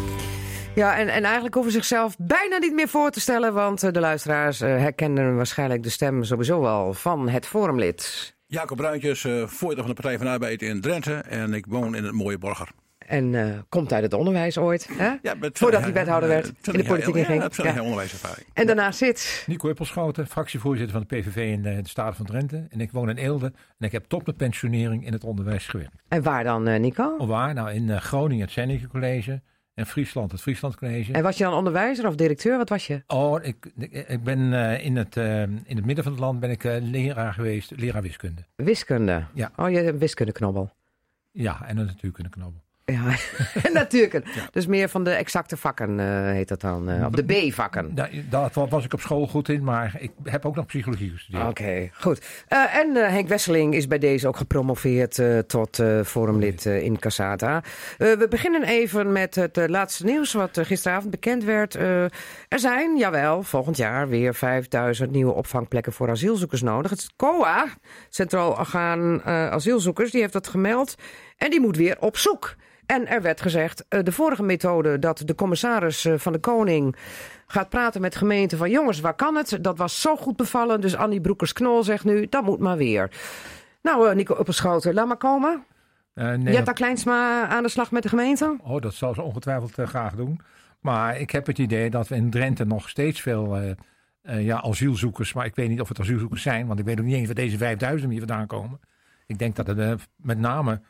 Ja, 0.74 0.96
en, 0.96 1.08
en 1.08 1.24
eigenlijk 1.24 1.54
hoeven 1.54 1.72
zichzelf 1.72 2.16
bijna 2.18 2.58
niet 2.58 2.72
meer 2.72 2.88
voor 2.88 3.10
te 3.10 3.20
stellen, 3.20 3.52
want 3.52 3.94
de 3.94 4.00
luisteraars 4.00 4.58
herkennen 4.58 5.36
waarschijnlijk 5.36 5.82
de 5.82 5.88
stem 5.88 6.24
sowieso 6.24 6.60
wel 6.60 6.94
van 6.94 7.28
het 7.28 7.46
forumlid. 7.46 8.34
Jacob 8.46 8.76
Bruintjes, 8.76 9.24
uh, 9.24 9.32
voorzitter 9.46 9.86
van 9.86 9.86
de 9.86 9.94
Partij 9.94 10.16
van 10.16 10.26
de 10.26 10.32
Arbeid 10.32 10.62
in 10.62 10.80
Drenthe 10.80 11.14
en 11.14 11.54
ik 11.54 11.66
woon 11.68 11.94
in 11.94 12.04
het 12.04 12.12
mooie 12.12 12.38
Borger. 12.38 12.68
En 12.98 13.32
uh, 13.32 13.58
komt 13.68 13.92
uit 13.92 14.02
het 14.02 14.12
onderwijs 14.12 14.58
ooit, 14.58 14.88
hè? 14.92 15.12
Ja, 15.22 15.36
Voordat 15.52 15.82
hij 15.82 15.92
wethouder 15.92 16.28
werd, 16.28 16.52
in 16.62 16.72
de 16.72 16.84
politiek 16.84 17.14
ja, 17.14 17.24
ging. 17.24 17.56
Ja, 17.56 17.74
ja. 17.74 17.82
onderwijservaring. 17.82 18.46
En 18.52 18.66
daarna 18.66 18.92
zit... 18.92 19.44
Nico 19.46 19.66
Huppelschoten, 19.66 20.26
fractievoorzitter 20.26 20.92
van 20.92 21.06
de 21.08 21.16
PVV 21.16 21.36
in 21.36 21.62
de, 21.62 21.82
de 21.82 21.88
Staten 21.88 22.16
van 22.16 22.26
Drenthe. 22.26 22.66
En 22.70 22.80
ik 22.80 22.92
woon 22.92 23.08
in 23.08 23.16
Eelde 23.16 23.52
en 23.78 23.86
ik 23.86 23.92
heb 23.92 24.04
tot 24.04 24.24
mijn 24.24 24.36
pensionering 24.36 25.06
in 25.06 25.12
het 25.12 25.24
onderwijs 25.24 25.66
gewerkt. 25.66 26.02
En 26.08 26.22
waar 26.22 26.44
dan, 26.44 26.68
uh, 26.68 26.78
Nico? 26.78 27.16
Of 27.18 27.28
waar? 27.28 27.54
Nou, 27.54 27.72
in 27.72 27.88
uh, 27.88 27.96
Groningen 27.96 28.44
het 28.44 28.52
Zennike 28.52 28.86
College. 28.86 29.40
En 29.74 29.86
Friesland, 29.86 30.32
het 30.32 30.40
Friesland 30.40 30.76
College. 30.76 31.12
En 31.12 31.22
was 31.22 31.38
je 31.38 31.44
dan 31.44 31.52
onderwijzer 31.52 32.06
of 32.06 32.14
directeur? 32.14 32.56
Wat 32.56 32.68
was 32.68 32.86
je? 32.86 33.02
Oh, 33.06 33.44
ik, 33.44 33.72
ik 34.06 34.22
ben 34.22 34.38
uh, 34.38 34.84
in, 34.84 34.96
het, 34.96 35.16
uh, 35.16 35.42
in 35.42 35.76
het 35.76 35.84
midden 35.84 36.04
van 36.04 36.12
het 36.12 36.20
land 36.20 36.40
ben 36.40 36.50
ik 36.50 36.64
uh, 36.64 36.76
leraar 36.80 37.32
geweest, 37.32 37.70
leraar 37.76 38.02
wiskunde. 38.02 38.44
Wiskunde? 38.56 39.24
Ja. 39.32 39.50
Oh, 39.56 39.70
je 39.70 39.76
hebt 39.76 39.88
een 39.88 39.98
wiskundeknobbel. 39.98 40.70
Ja, 41.30 41.66
en 41.66 41.76
een 41.76 41.86
natuurkundeknobbel. 41.86 42.63
Ja, 42.86 43.16
natuurlijk. 43.72 44.12
Ja. 44.12 44.48
Dus 44.50 44.66
meer 44.66 44.88
van 44.88 45.04
de 45.04 45.10
exacte 45.10 45.56
vakken 45.56 45.98
uh, 45.98 46.06
heet 46.30 46.48
dat 46.48 46.60
dan. 46.60 46.90
Uh, 46.90 47.06
of 47.06 47.10
de 47.10 47.48
B-vakken. 47.48 47.94
Da 47.94 48.08
dat 48.30 48.54
was 48.54 48.84
ik 48.84 48.92
op 48.92 49.00
school 49.00 49.26
goed 49.26 49.48
in, 49.48 49.64
maar 49.64 49.96
ik 49.98 50.10
heb 50.22 50.46
ook 50.46 50.56
nog 50.56 50.66
psychologie 50.66 51.10
gestudeerd. 51.10 51.48
Oké, 51.48 51.62
okay, 51.62 51.90
goed. 51.94 52.26
Uh, 52.48 52.76
en 52.76 52.94
Henk 52.94 53.28
Wesseling 53.28 53.74
is 53.74 53.86
bij 53.86 53.98
deze 53.98 54.28
ook 54.28 54.36
gepromoveerd 54.36 55.22
tot 55.46 55.82
forumlid 56.04 56.64
in 56.64 56.98
Casata. 56.98 57.62
we 57.98 58.26
beginnen 58.30 58.62
even 58.62 59.12
met 59.12 59.34
het 59.34 59.56
laatste 59.66 60.04
nieuws 60.04 60.32
wat 60.32 60.58
gisteravond 60.62 61.10
bekend 61.10 61.44
werd. 61.44 61.74
er 61.74 62.10
zijn, 62.48 62.96
jawel, 62.96 63.42
volgend 63.42 63.76
jaar 63.76 64.08
weer 64.08 64.34
5000 64.34 65.10
nieuwe 65.10 65.32
opvangplekken 65.32 65.92
voor 65.92 66.10
asielzoekers 66.10 66.62
nodig. 66.62 66.90
Het 66.90 67.12
COA, 67.16 67.66
Centraal 68.08 68.50
Orgaan 68.50 69.22
Asielzoekers, 69.24 70.10
die 70.10 70.20
heeft 70.20 70.32
dat 70.32 70.48
gemeld. 70.48 70.94
En 71.36 71.50
die 71.50 71.60
moet 71.60 71.76
weer 71.76 71.96
op 72.00 72.16
zoek. 72.16 72.54
En 72.86 73.06
er 73.06 73.22
werd 73.22 73.40
gezegd, 73.40 73.84
de 73.88 74.12
vorige 74.12 74.42
methode 74.42 74.98
dat 74.98 75.22
de 75.24 75.34
commissaris 75.34 76.06
van 76.16 76.32
de 76.32 76.38
Koning 76.38 76.96
gaat 77.46 77.68
praten 77.68 78.00
met 78.00 78.16
gemeenten 78.16 78.58
van 78.58 78.70
jongens, 78.70 79.00
waar 79.00 79.14
kan 79.14 79.36
het? 79.36 79.58
Dat 79.60 79.78
was 79.78 80.00
zo 80.00 80.16
goed 80.16 80.36
bevallen, 80.36 80.80
dus 80.80 80.96
Annie 80.96 81.20
Broekers-Knol 81.20 81.82
zegt 81.82 82.04
nu, 82.04 82.26
dat 82.28 82.44
moet 82.44 82.58
maar 82.58 82.76
weer. 82.76 83.10
Nou, 83.82 84.14
Nico 84.14 84.36
Uppelschoten, 84.38 84.94
laat 84.94 85.06
maar 85.06 85.16
komen. 85.16 85.64
Uh, 86.14 86.32
nee, 86.32 86.54
Jetta 86.54 86.72
Kleinsma 86.72 87.46
aan 87.48 87.62
de 87.62 87.68
slag 87.68 87.90
met 87.90 88.02
de 88.02 88.08
gemeente? 88.08 88.56
Oh, 88.62 88.80
dat 88.80 88.94
zal 88.94 89.14
ze 89.14 89.22
ongetwijfeld 89.22 89.78
uh, 89.78 89.86
graag 89.86 90.14
doen. 90.14 90.40
Maar 90.80 91.20
ik 91.20 91.30
heb 91.30 91.46
het 91.46 91.58
idee 91.58 91.90
dat 91.90 92.08
we 92.08 92.14
in 92.14 92.30
Drenthe 92.30 92.64
nog 92.64 92.88
steeds 92.88 93.20
veel 93.20 93.62
uh, 93.62 93.70
uh, 94.22 94.44
ja, 94.44 94.62
asielzoekers, 94.62 95.32
maar 95.32 95.46
ik 95.46 95.54
weet 95.54 95.68
niet 95.68 95.80
of 95.80 95.88
het 95.88 96.00
asielzoekers 96.00 96.42
zijn, 96.42 96.66
want 96.66 96.78
ik 96.78 96.84
weet 96.84 96.98
ook 96.98 97.04
niet 97.04 97.14
eens 97.14 97.26
waar 97.26 97.34
deze 97.34 97.56
5000 97.56 98.10
hier 98.10 98.18
vandaan 98.18 98.46
komen. 98.46 98.80
Ik 99.26 99.38
denk 99.38 99.56
dat 99.56 99.66
het 99.66 100.08
met 100.16 100.38
name 100.38 100.80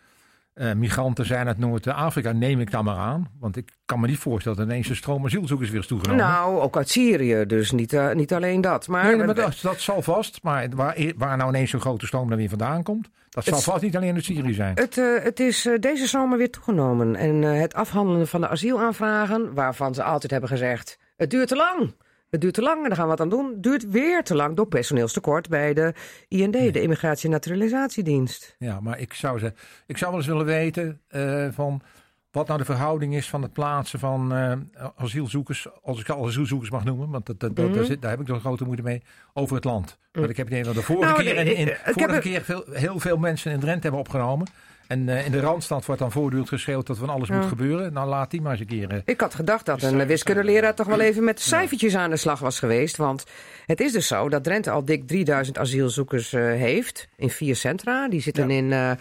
uh, 0.54 0.72
migranten 0.72 1.26
zijn 1.26 1.46
uit 1.46 1.58
Noord-Afrika, 1.58 2.32
neem 2.32 2.60
ik 2.60 2.70
dan 2.70 2.84
maar 2.84 2.96
aan. 2.96 3.30
Want 3.40 3.56
ik 3.56 3.72
kan 3.84 4.00
me 4.00 4.06
niet 4.06 4.18
voorstellen 4.18 4.58
dat 4.58 4.66
ineens 4.66 4.88
een 4.88 4.96
stroom 4.96 5.24
asielzoekers 5.24 5.70
weer 5.70 5.80
is 5.80 5.86
toegenomen. 5.86 6.24
Nou, 6.24 6.60
ook 6.60 6.76
uit 6.76 6.88
Syrië, 6.88 7.44
dus 7.46 7.70
niet, 7.70 7.92
uh, 7.92 8.12
niet 8.12 8.32
alleen 8.32 8.60
dat. 8.60 8.88
Maar, 8.88 9.04
nee, 9.04 9.16
maar 9.16 9.34
dat, 9.34 9.58
dat, 9.62 9.80
zal 9.80 10.02
vast. 10.02 10.42
Maar 10.42 10.68
waar, 10.74 11.12
waar 11.16 11.36
nou 11.36 11.48
ineens 11.48 11.70
zo'n 11.70 11.80
grote 11.80 12.06
stroom 12.06 12.28
dan 12.28 12.38
weer 12.38 12.48
vandaan 12.48 12.82
komt, 12.82 13.08
dat 13.30 13.44
zal 13.44 13.60
vast 13.60 13.82
niet 13.82 13.96
alleen 13.96 14.14
uit 14.14 14.24
Syrië 14.24 14.52
zijn. 14.52 14.74
Het, 14.74 14.96
uh, 14.96 15.22
het 15.22 15.40
is 15.40 15.68
deze 15.80 16.06
zomer 16.06 16.38
weer 16.38 16.50
toegenomen. 16.50 17.16
En 17.16 17.42
het 17.42 17.74
afhandelen 17.74 18.26
van 18.26 18.40
de 18.40 18.48
asielaanvragen, 18.48 19.54
waarvan 19.54 19.94
ze 19.94 20.02
altijd 20.02 20.32
hebben 20.32 20.50
gezegd, 20.50 20.98
het 21.16 21.30
duurt 21.30 21.48
te 21.48 21.56
lang. 21.56 21.94
Het 22.34 22.42
duurt 22.42 22.54
te 22.54 22.62
lang 22.62 22.82
en 22.82 22.88
daar 22.88 22.96
gaan 22.96 23.04
we 23.04 23.10
wat 23.10 23.20
aan 23.20 23.28
doen. 23.28 23.50
Het 23.50 23.62
duurt 23.62 23.90
weer 23.90 24.24
te 24.24 24.34
lang 24.34 24.56
door 24.56 24.66
personeelstekort 24.66 25.48
bij 25.48 25.74
de 25.74 25.94
IND, 26.28 26.54
nee. 26.54 26.72
de 26.72 26.82
Immigratie- 26.82 27.24
en 27.24 27.30
Naturalisatiedienst. 27.30 28.56
Ja, 28.58 28.80
maar 28.80 28.98
ik 28.98 29.12
zou, 29.12 29.38
ze, 29.38 29.52
ik 29.86 29.98
zou 29.98 30.10
wel 30.10 30.20
eens 30.20 30.28
willen 30.28 30.46
weten 30.46 31.00
uh, 31.10 31.46
van 31.50 31.82
wat 32.30 32.46
nou 32.46 32.58
de 32.58 32.64
verhouding 32.64 33.14
is 33.14 33.28
van 33.28 33.42
het 33.42 33.52
plaatsen 33.52 33.98
van 33.98 34.32
uh, 34.32 34.52
asielzoekers, 34.96 35.66
als 35.82 36.00
ik 36.00 36.08
al 36.08 36.26
asielzoekers 36.26 36.70
mag 36.70 36.84
noemen, 36.84 37.10
want 37.10 37.26
dat, 37.26 37.40
dat, 37.40 37.50
mm 37.50 37.64
-hmm. 37.64 37.74
daar, 37.74 37.84
zit, 37.84 38.02
daar, 38.02 38.10
heb 38.10 38.20
ik 38.20 38.26
toch 38.26 38.40
grote 38.40 38.64
moeite 38.64 38.82
mee, 38.82 39.02
over 39.32 39.54
het 39.54 39.64
land. 39.64 39.98
Mm. 39.98 40.20
Want 40.20 40.30
ik 40.30 40.36
heb 40.36 40.46
idee 40.46 40.62
dat 40.62 40.74
de 40.74 40.82
vorige 40.82 41.04
nou, 41.04 41.22
keer, 41.22 41.36
in, 41.36 41.56
in, 41.56 41.76
vorige 41.84 42.20
keer 42.20 42.42
veel, 42.42 42.64
heel 42.70 42.98
veel 42.98 43.16
mensen 43.16 43.52
in 43.52 43.60
Drenthe 43.60 43.82
hebben 43.82 44.00
opgenomen. 44.00 44.46
En 44.86 45.08
uh, 45.08 45.26
in 45.26 45.32
de 45.32 45.40
Randstad 45.40 45.84
wordt 45.84 46.00
dan 46.00 46.12
voortdurend 46.12 46.48
geschreeuwd 46.48 46.86
dat 46.86 46.98
van 46.98 47.08
alles 47.08 47.28
ja. 47.28 47.36
moet 47.36 47.46
gebeuren. 47.46 47.92
Nou, 47.92 48.08
laat 48.08 48.30
die 48.30 48.40
maar 48.40 48.50
eens 48.50 48.60
een 48.60 48.66
keer. 48.66 48.92
Uh, 48.92 48.98
ik 49.04 49.20
had 49.20 49.34
gedacht 49.34 49.66
dat 49.66 49.82
een 49.82 50.06
wiskundeleraar 50.06 50.74
toch 50.74 50.86
wel 50.86 51.00
even 51.00 51.24
met 51.24 51.40
cijfertjes 51.40 51.96
aan 51.96 52.10
de 52.10 52.16
slag 52.16 52.38
was 52.38 52.58
geweest. 52.58 52.96
Want 52.96 53.24
het 53.66 53.80
is 53.80 53.92
dus 53.92 54.06
zo 54.06 54.28
dat 54.28 54.44
Drenthe 54.44 54.70
al 54.70 54.84
dik 54.84 55.06
3000 55.06 55.58
asielzoekers 55.58 56.32
uh, 56.32 56.42
heeft. 56.42 57.08
In 57.16 57.30
vier 57.30 57.56
centra. 57.56 58.08
Die 58.08 58.20
zitten 58.20 58.48
ja. 58.48 58.56
in 58.56 58.98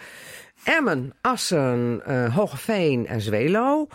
Emmen, 0.64 1.14
Assen, 1.22 2.02
Hogeveen 2.34 3.08
en 3.08 3.22
Zwelo. 3.22 3.88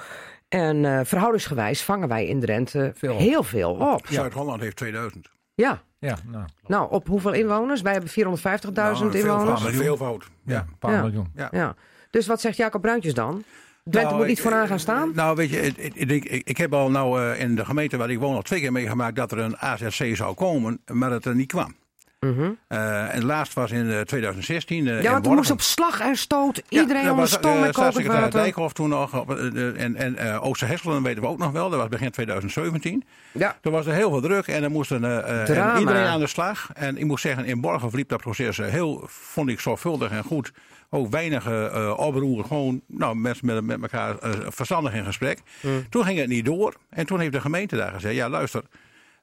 En 0.48 1.06
verhoudingsgewijs 1.06 1.82
vangen 1.82 2.08
wij 2.08 2.26
in 2.26 2.40
Drenthe 2.40 2.92
veel 2.94 3.16
heel 3.16 3.42
veel 3.42 3.70
op. 3.70 4.06
Zuid-Holland 4.06 4.60
heeft 4.60 4.76
2000. 4.76 5.28
Ja. 5.54 5.82
Ja, 5.98 6.16
nou. 6.26 6.44
nou, 6.66 6.90
op 6.90 7.06
hoeveel 7.06 7.32
inwoners? 7.32 7.80
Wij 7.80 7.92
hebben 7.92 8.10
450.000 8.10 8.72
nou, 8.72 9.16
inwoners. 9.18 9.62
Veel, 9.62 9.72
veelvoud. 9.72 10.30
Ja, 10.44 10.60
een 10.60 10.78
paar 10.78 10.92
ja. 10.92 11.00
miljoen. 11.00 11.28
Ja. 11.34 11.48
ja. 11.50 11.74
Dus 12.10 12.26
wat 12.26 12.40
zegt 12.40 12.56
Jacob 12.56 12.82
Bruintjes 12.82 13.14
dan? 13.14 13.44
Drenthe 13.84 14.08
nou, 14.08 14.16
moet 14.16 14.26
niet 14.26 14.40
vooraan 14.40 14.66
gaan 14.66 14.78
staan? 14.78 15.12
Nou, 15.14 15.36
weet 15.36 15.50
je, 15.50 15.60
ik, 15.60 15.94
ik, 15.94 16.24
ik 16.24 16.56
heb 16.56 16.74
al 16.74 16.90
nou 16.90 17.20
uh, 17.20 17.40
in 17.40 17.54
de 17.54 17.64
gemeente 17.64 17.96
waar 17.96 18.10
ik 18.10 18.18
woon 18.18 18.34
al 18.34 18.42
twee 18.42 18.60
keer 18.60 18.72
meegemaakt 18.72 19.16
dat 19.16 19.32
er 19.32 19.38
een 19.38 19.58
AZC 19.58 20.16
zou 20.16 20.34
komen, 20.34 20.80
maar 20.92 21.10
dat 21.10 21.24
er 21.24 21.34
niet 21.34 21.46
kwam. 21.46 21.74
Mm 22.20 22.34
-hmm. 22.34 22.58
uh, 22.68 23.14
en 23.14 23.24
laatst 23.24 23.54
was 23.54 23.70
in 23.70 23.86
uh, 23.86 24.00
2016. 24.00 24.86
Uh, 24.86 25.02
ja, 25.02 25.10
want 25.12 25.24
toen 25.24 25.34
moest 25.34 25.50
op 25.50 25.60
slag 25.60 26.00
en 26.00 26.16
stoot 26.16 26.62
iedereen 26.68 27.02
ja, 27.02 27.10
onder 27.10 27.28
stoom 27.28 27.64
en 27.64 27.72
staatssecretaris 27.72 28.32
Dijkhoff 28.32 28.74
toen 28.74 28.88
nog. 28.88 29.20
Op, 29.20 29.30
en 29.36 29.96
en 29.96 30.40
Ooster 30.40 30.68
Hesselen 30.68 31.02
weten 31.02 31.22
we 31.22 31.28
ook 31.28 31.38
nog 31.38 31.52
wel. 31.52 31.70
Dat 31.70 31.78
was 31.78 31.88
begin 31.88 32.10
2017. 32.10 33.04
Ja. 33.32 33.56
Toen 33.60 33.72
was 33.72 33.86
er 33.86 33.92
heel 33.92 34.10
veel 34.10 34.20
druk 34.20 34.46
en 34.46 34.62
er 34.62 34.70
moesten 34.70 35.04
en 35.04 35.78
iedereen 35.78 36.06
aan 36.06 36.20
de 36.20 36.26
slag. 36.26 36.70
En 36.74 36.96
ik 36.96 37.04
moet 37.04 37.20
zeggen, 37.20 37.44
in 37.44 37.60
Borgen 37.60 37.88
verliep 37.88 38.08
dat 38.08 38.20
proces 38.20 38.56
heel, 38.56 39.02
vond 39.06 39.48
ik 39.48 39.60
zorgvuldig 39.60 40.10
en 40.10 40.24
goed. 40.24 40.52
Ook 40.90 41.10
weinig 41.10 41.48
uh, 41.48 41.94
oproeren, 41.96 42.44
gewoon 42.44 42.80
nou, 42.86 43.16
mensen 43.16 43.46
met, 43.46 43.66
met 43.66 43.82
elkaar 43.82 44.16
uh, 44.24 44.30
verstandig 44.48 44.94
in 44.94 45.04
gesprek. 45.04 45.40
Mm. 45.60 45.86
Toen 45.88 46.04
ging 46.04 46.18
het 46.18 46.28
niet 46.28 46.44
door. 46.44 46.74
En 46.90 47.06
toen 47.06 47.20
heeft 47.20 47.32
de 47.32 47.40
gemeente 47.40 47.76
daar 47.76 47.92
gezegd: 47.92 48.14
ja, 48.14 48.28
luister. 48.28 48.62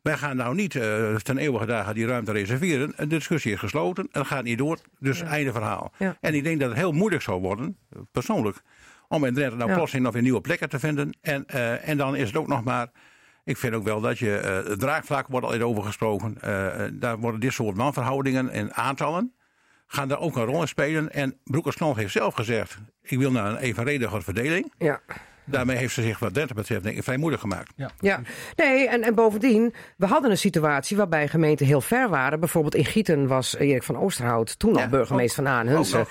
Wij 0.06 0.18
gaan 0.18 0.36
nou 0.36 0.56
niet 0.56 0.74
uh, 0.74 1.16
ten 1.16 1.38
eeuwige 1.38 1.66
dagen 1.66 1.96
die 1.96 2.08
ruimte 2.08 2.32
reserveren. 2.32 2.94
De 2.98 3.08
discussie 3.08 3.52
is 3.54 3.60
gesloten 3.60 4.04
en 4.04 4.10
dat 4.12 4.28
gaat 4.28 4.44
niet 4.44 4.58
door. 4.58 4.78
Dus 5.00 5.20
ja. 5.20 5.26
einde 5.26 5.52
verhaal. 5.52 5.92
Ja. 5.98 6.18
En 6.22 6.34
ik 6.34 6.44
denk 6.44 6.60
dat 6.60 6.70
het 6.70 6.78
heel 6.78 6.92
moeilijk 6.92 7.22
zou 7.22 7.42
worden, 7.42 7.78
persoonlijk, 8.12 8.62
om 9.08 9.26
in 9.26 9.34
Drenthe 9.34 9.58
nou 9.58 9.70
ja. 9.70 9.76
plotseling 9.76 10.06
nog 10.06 10.14
weer 10.14 10.24
nieuwe 10.24 10.42
plekken 10.42 10.70
te 10.70 10.80
vinden. 10.80 11.18
En, 11.22 11.46
uh, 11.56 11.90
en 11.90 11.98
dan 11.98 12.16
is 12.16 12.28
het 12.28 12.38
ook 12.38 12.48
nog 12.48 12.64
maar. 12.64 12.88
Ik 13.44 13.58
vind 13.58 13.74
ook 13.74 13.84
wel 13.84 14.02
dat 14.02 14.20
je. 14.20 14.42
Uh, 14.64 14.70
het 14.70 14.80
draagvlak 14.80 15.28
wordt 15.28 15.46
al 15.46 15.62
over 15.62 15.84
gesproken. 15.84 16.38
daar 17.00 17.18
worden 17.18 17.40
dit 17.40 17.54
soort 17.54 17.76
manverhoudingen 17.76 18.50
en 18.50 18.74
aantallen. 18.74 19.34
gaan 19.88 20.08
daar 20.08 20.20
ook 20.20 20.36
een 20.36 20.46
rol 20.46 20.62
in 20.62 20.68
spelen. 20.68 21.12
En 21.12 21.38
Broekers-Knol 21.44 21.96
heeft 21.96 22.12
zelf 22.12 22.34
gezegd. 22.34 22.78
Ik 23.02 23.18
wil 23.18 23.32
naar 23.32 23.52
een 23.52 23.58
evenrediger 23.58 24.24
verdeling. 24.24 24.74
Ja. 24.78 25.02
Daarmee 25.46 25.78
heeft 25.78 25.94
ze 25.94 26.02
zich 26.02 26.20
wat 26.20 26.34
Drenthe 26.34 26.54
betreft 26.54 26.84
denk 26.84 26.98
ik 26.98 27.04
vrij 27.04 27.18
moeilijk 27.18 27.42
gemaakt. 27.42 27.72
Ja, 27.76 27.92
ja. 28.00 28.22
nee, 28.56 28.90
en, 28.90 29.04
en 29.04 29.16
bovendien, 29.16 29.74
we 29.98 30.06
hadden 30.06 30.32
een 30.32 30.38
situatie 30.38 30.98
waarbij 30.98 31.28
gemeenten 31.28 31.66
heel 31.66 31.82
ver 31.82 32.10
waren. 32.10 32.40
Bijvoorbeeld 32.40 32.76
in 32.76 32.86
Gieten 32.86 33.28
was 33.28 33.56
Erik 33.56 33.84
van 33.84 33.98
Oosterhout, 33.98 34.60
toen 34.60 34.74
ja, 34.74 34.84
al 34.84 34.90
burgemeester 34.90 35.44
ook, 35.44 35.50
van 35.50 35.58
Aanhunsen. 35.58 36.06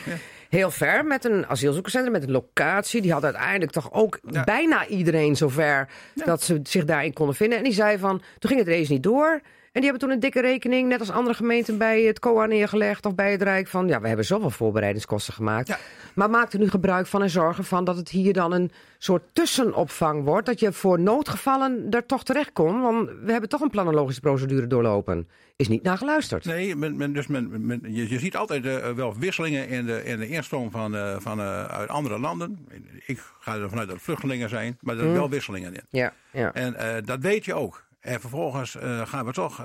Heel 0.48 0.70
ver 0.70 1.04
met 1.04 1.24
een 1.24 1.46
asielzoekerscentrum, 1.46 2.12
met 2.12 2.22
een 2.22 2.30
locatie. 2.30 3.00
Die 3.00 3.12
had 3.12 3.24
uiteindelijk 3.24 3.72
toch 3.72 3.92
ook 3.92 4.18
ja. 4.30 4.44
bijna 4.44 4.86
iedereen 4.86 5.36
zover 5.36 5.88
dat 6.14 6.42
ze 6.42 6.60
zich 6.62 6.84
daarin 6.84 7.12
konden 7.12 7.34
vinden. 7.34 7.58
En 7.58 7.64
die 7.64 7.72
zei 7.72 7.98
van, 7.98 8.22
toen 8.38 8.50
ging 8.50 8.60
het 8.60 8.68
race 8.68 8.92
niet 8.92 9.02
door. 9.02 9.40
En 9.74 9.80
die 9.80 9.90
hebben 9.90 10.08
toen 10.08 10.16
een 10.16 10.20
dikke 10.20 10.40
rekening, 10.40 10.88
net 10.88 11.00
als 11.00 11.10
andere 11.10 11.34
gemeenten, 11.34 11.78
bij 11.78 12.02
het 12.02 12.18
COA 12.18 12.46
neergelegd 12.46 13.06
of 13.06 13.14
bij 13.14 13.30
het 13.32 13.42
Rijk. 13.42 13.68
Van 13.68 13.88
ja, 13.88 14.00
we 14.00 14.06
hebben 14.06 14.24
zoveel 14.24 14.50
voorbereidingskosten 14.50 15.34
gemaakt. 15.34 15.68
Ja. 15.68 15.78
Maar 16.14 16.30
maak 16.30 16.52
er 16.52 16.58
nu 16.58 16.68
gebruik 16.70 17.06
van 17.06 17.22
en 17.22 17.30
zorg 17.30 17.58
ervan 17.58 17.84
dat 17.84 17.96
het 17.96 18.08
hier 18.08 18.32
dan 18.32 18.52
een 18.52 18.70
soort 18.98 19.22
tussenopvang 19.32 20.24
wordt. 20.24 20.46
Dat 20.46 20.60
je 20.60 20.72
voor 20.72 21.00
noodgevallen 21.00 21.86
er 21.90 22.06
toch 22.06 22.24
terecht 22.24 22.52
kon. 22.52 22.80
Want 22.80 23.10
we 23.22 23.32
hebben 23.32 23.48
toch 23.48 23.60
een 23.60 23.70
planologische 23.70 24.20
procedure 24.20 24.66
doorlopen. 24.66 25.28
Is 25.56 25.68
niet 25.68 25.82
naar 25.82 25.98
geluisterd. 25.98 26.44
Nee, 26.44 26.76
men, 26.76 26.96
men, 26.96 27.12
dus 27.12 27.26
men, 27.26 27.66
men, 27.66 27.80
je, 27.82 28.10
je, 28.10 28.18
ziet 28.18 28.36
altijd 28.36 28.64
uh, 28.64 28.90
wel 28.90 29.14
wisselingen 29.18 29.68
in 29.68 29.86
de, 29.86 30.04
in 30.04 30.18
de 30.18 30.28
instroom 30.28 30.70
van, 30.70 30.94
uh, 30.94 31.16
van 31.18 31.38
uh, 31.38 31.64
uit 31.64 31.88
andere 31.88 32.18
landen. 32.18 32.66
Ik 33.06 33.18
ga 33.40 33.54
ervan 33.54 33.78
uit 33.78 33.86
dat 33.86 33.96
het 33.96 34.04
vluchtelingen 34.04 34.48
zijn, 34.48 34.78
maar 34.80 34.94
er 34.94 35.00
zijn 35.00 35.12
mm. 35.12 35.18
wel 35.18 35.30
wisselingen 35.30 35.74
in. 35.74 35.82
Ja, 35.90 36.12
ja. 36.30 36.52
En 36.52 37.04
dat 37.04 37.20
weet 37.20 37.44
je 37.44 37.54
ook. 37.54 37.84
En 38.04 38.20
vervolgens 38.20 38.76
gaan 39.04 39.26
we 39.26 39.32
toch 39.32 39.62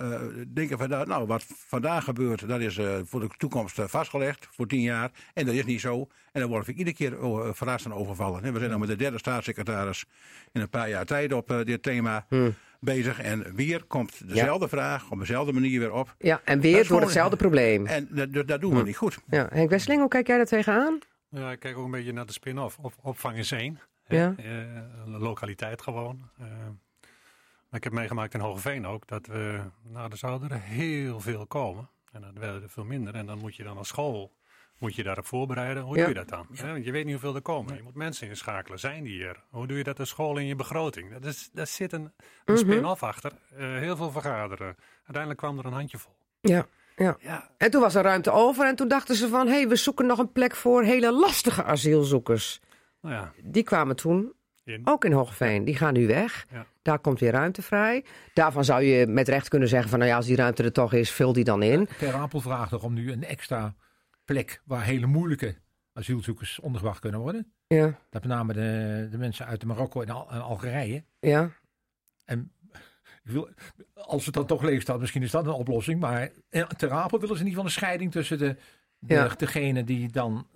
denken 0.47 0.77
van, 0.77 0.89
nou, 0.89 1.25
wat 1.25 1.45
vandaag 1.47 2.03
gebeurt, 2.03 2.47
dat 2.47 2.59
is 2.59 2.79
voor 3.03 3.19
de 3.19 3.29
toekomst 3.37 3.81
vastgelegd, 3.81 4.47
voor 4.51 4.67
tien 4.67 4.81
jaar. 4.81 5.11
En 5.33 5.45
dat 5.45 5.55
is 5.55 5.65
niet 5.65 5.81
zo. 5.81 6.07
En 6.31 6.41
dan 6.41 6.49
word 6.49 6.67
ik 6.67 6.77
iedere 6.77 6.95
keer 6.95 7.17
verrast 7.55 7.85
en 7.85 7.93
overvallen. 7.93 8.53
We 8.53 8.59
zijn 8.59 8.71
dan 8.71 8.79
met 8.79 8.89
de 8.89 8.95
derde 8.95 9.17
staatssecretaris 9.17 10.05
in 10.51 10.61
een 10.61 10.69
paar 10.69 10.89
jaar 10.89 11.05
tijd 11.05 11.33
op 11.33 11.61
dit 11.65 11.83
thema. 11.83 12.25
Hmm 12.29 12.55
bezig. 12.79 13.21
En 13.21 13.55
weer 13.55 13.83
komt 13.83 14.27
dezelfde 14.27 14.67
vraag 14.67 15.11
op 15.11 15.19
dezelfde 15.19 15.53
manier 15.53 15.79
weer 15.79 15.93
op. 15.93 16.15
Ja, 16.17 16.41
en 16.43 16.59
weer 16.59 16.87
door 16.87 17.01
hetzelfde 17.01 17.35
probleem. 17.35 17.85
En 17.85 18.07
dat, 18.11 18.47
dat 18.47 18.61
doen 18.61 18.73
we 18.73 18.79
hm. 18.79 18.85
niet 18.85 18.97
goed. 18.97 19.17
Ja. 19.27 19.47
Henk 19.51 19.69
Wesseling, 19.69 19.99
hoe 19.99 20.09
kijk 20.09 20.27
jij 20.27 20.37
daar 20.37 20.45
tegenaan? 20.45 20.99
Ja, 21.29 21.51
ik 21.51 21.59
kijk 21.59 21.77
ook 21.77 21.85
een 21.85 21.91
beetje 21.91 22.13
naar 22.13 22.25
de 22.25 22.31
spin-off. 22.31 22.77
Op, 22.77 22.93
opvang 23.01 23.37
is 23.37 23.51
één. 23.51 23.79
Ja. 24.07 24.35
Uh, 24.39 25.19
lokaliteit 25.19 25.81
gewoon. 25.81 26.29
Uh, 26.41 26.45
ik 27.71 27.83
heb 27.83 27.93
meegemaakt 27.93 28.33
in 28.33 28.39
Hogeveen 28.39 28.87
ook 28.87 29.07
dat 29.07 29.27
we, 29.27 29.61
nou, 29.83 30.11
er 30.11 30.17
zouden 30.17 30.49
er 30.49 30.61
heel 30.61 31.19
veel 31.19 31.45
komen. 31.47 31.89
En 32.11 32.21
dan 32.21 32.39
werden 32.39 32.63
er 32.63 32.69
veel 32.69 32.83
minder. 32.83 33.15
En 33.15 33.25
dan 33.25 33.37
moet 33.37 33.55
je 33.55 33.63
dan 33.63 33.77
als 33.77 33.87
school 33.87 34.37
moet 34.79 34.95
je 34.95 35.03
daarop 35.03 35.25
voorbereiden. 35.25 35.83
Hoe 35.83 35.97
doe 35.97 36.07
je 36.07 36.13
dat 36.13 36.29
dan? 36.29 36.47
Want 36.49 36.85
je 36.85 36.91
weet 36.91 37.03
niet 37.03 37.13
hoeveel 37.13 37.35
er 37.35 37.41
komen. 37.41 37.75
Je 37.75 37.83
moet 37.83 37.95
mensen 37.95 38.27
inschakelen. 38.27 38.79
Zijn 38.79 39.03
die 39.03 39.25
er? 39.25 39.43
Hoe 39.49 39.67
doe 39.67 39.77
je 39.77 39.83
dat 39.83 39.99
als 39.99 40.09
school 40.09 40.37
in 40.37 40.45
je 40.45 40.55
begroting? 40.55 41.11
Dat 41.11 41.25
is, 41.25 41.49
daar 41.53 41.67
zit 41.67 41.93
een, 41.93 42.01
een 42.45 42.53
mhm. 42.53 42.57
spin-off 42.57 43.03
achter. 43.03 43.31
Uh, 43.53 43.59
heel 43.59 43.95
veel 43.95 44.11
vergaderen. 44.11 44.75
Uiteindelijk 44.97 45.37
kwam 45.37 45.57
er 45.57 45.65
een 45.65 45.73
handjevol. 45.73 46.15
Ja. 46.41 46.67
Ja. 46.95 47.17
ja. 47.19 47.49
En 47.57 47.71
toen 47.71 47.81
was 47.81 47.95
er 47.95 48.03
ruimte 48.03 48.31
over 48.31 48.65
en 48.65 48.75
toen 48.75 48.87
dachten 48.87 49.15
ze 49.15 49.27
van... 49.27 49.47
hé, 49.47 49.53
hey, 49.53 49.67
we 49.67 49.75
zoeken 49.75 50.05
nog 50.05 50.19
een 50.19 50.31
plek 50.31 50.55
voor 50.55 50.83
hele 50.83 51.11
lastige 51.11 51.63
asielzoekers. 51.63 52.59
Nou 53.01 53.15
ja. 53.15 53.33
Die 53.43 53.63
kwamen 53.63 53.95
toen 53.95 54.33
in. 54.63 54.81
ook 54.83 55.05
in 55.05 55.11
Hoogveen. 55.11 55.65
Die 55.65 55.75
gaan 55.75 55.93
nu 55.93 56.07
weg. 56.07 56.45
Ja. 56.51 56.65
Daar 56.89 56.99
komt 56.99 57.19
weer 57.19 57.31
ruimte 57.31 57.61
vrij. 57.61 58.05
Daarvan 58.33 58.65
zou 58.65 58.83
je 58.83 59.07
met 59.07 59.27
recht 59.27 59.47
kunnen 59.47 59.67
zeggen 59.67 59.89
van... 59.89 59.99
nou 59.99 60.11
ja, 60.11 60.17
als 60.17 60.25
die 60.25 60.35
ruimte 60.35 60.63
er 60.63 60.71
toch 60.71 60.93
is, 60.93 61.11
vul 61.11 61.33
die 61.33 61.43
dan 61.43 61.63
in. 61.63 61.87
Ter 61.97 62.13
Apel 62.13 62.41
vraagt 62.41 62.69
toch 62.69 62.83
om 62.83 62.93
nu 62.93 63.11
een 63.11 63.23
extra 63.23 63.75
plek 64.25 64.61
waar 64.65 64.83
hele 64.83 65.05
moeilijke 65.05 65.55
asielzoekers 65.93 66.59
ondergebracht 66.59 66.99
kunnen 66.99 67.19
worden. 67.19 67.53
Ja. 67.67 67.85
Dat 67.85 68.21
met 68.21 68.31
name 68.31 68.53
de, 68.53 69.07
de 69.11 69.17
mensen 69.17 69.45
uit 69.45 69.65
Marokko 69.65 70.01
en, 70.01 70.09
Al 70.09 70.29
en 70.31 70.41
Algerije. 70.41 71.03
Ja. 71.19 71.51
En 72.25 72.51
ik 73.23 73.31
wil, 73.31 73.49
als 73.93 74.25
het 74.25 74.33
dan 74.33 74.45
toch 74.45 74.61
leeg 74.61 74.81
staat, 74.81 74.99
misschien 74.99 75.23
is 75.23 75.31
dat 75.31 75.45
een 75.45 75.51
oplossing. 75.51 75.99
Maar 75.99 76.29
ter 76.77 76.91
Apel 76.91 77.19
willen 77.19 77.35
ze 77.35 77.43
ieder 77.47 77.47
geval 77.47 77.65
een 77.65 77.71
scheiding 77.71 78.11
tussen 78.11 78.37
de, 78.37 78.55
de, 78.99 79.13
ja. 79.13 79.27
degene 79.37 79.83
die 79.83 80.11
dan 80.11 80.47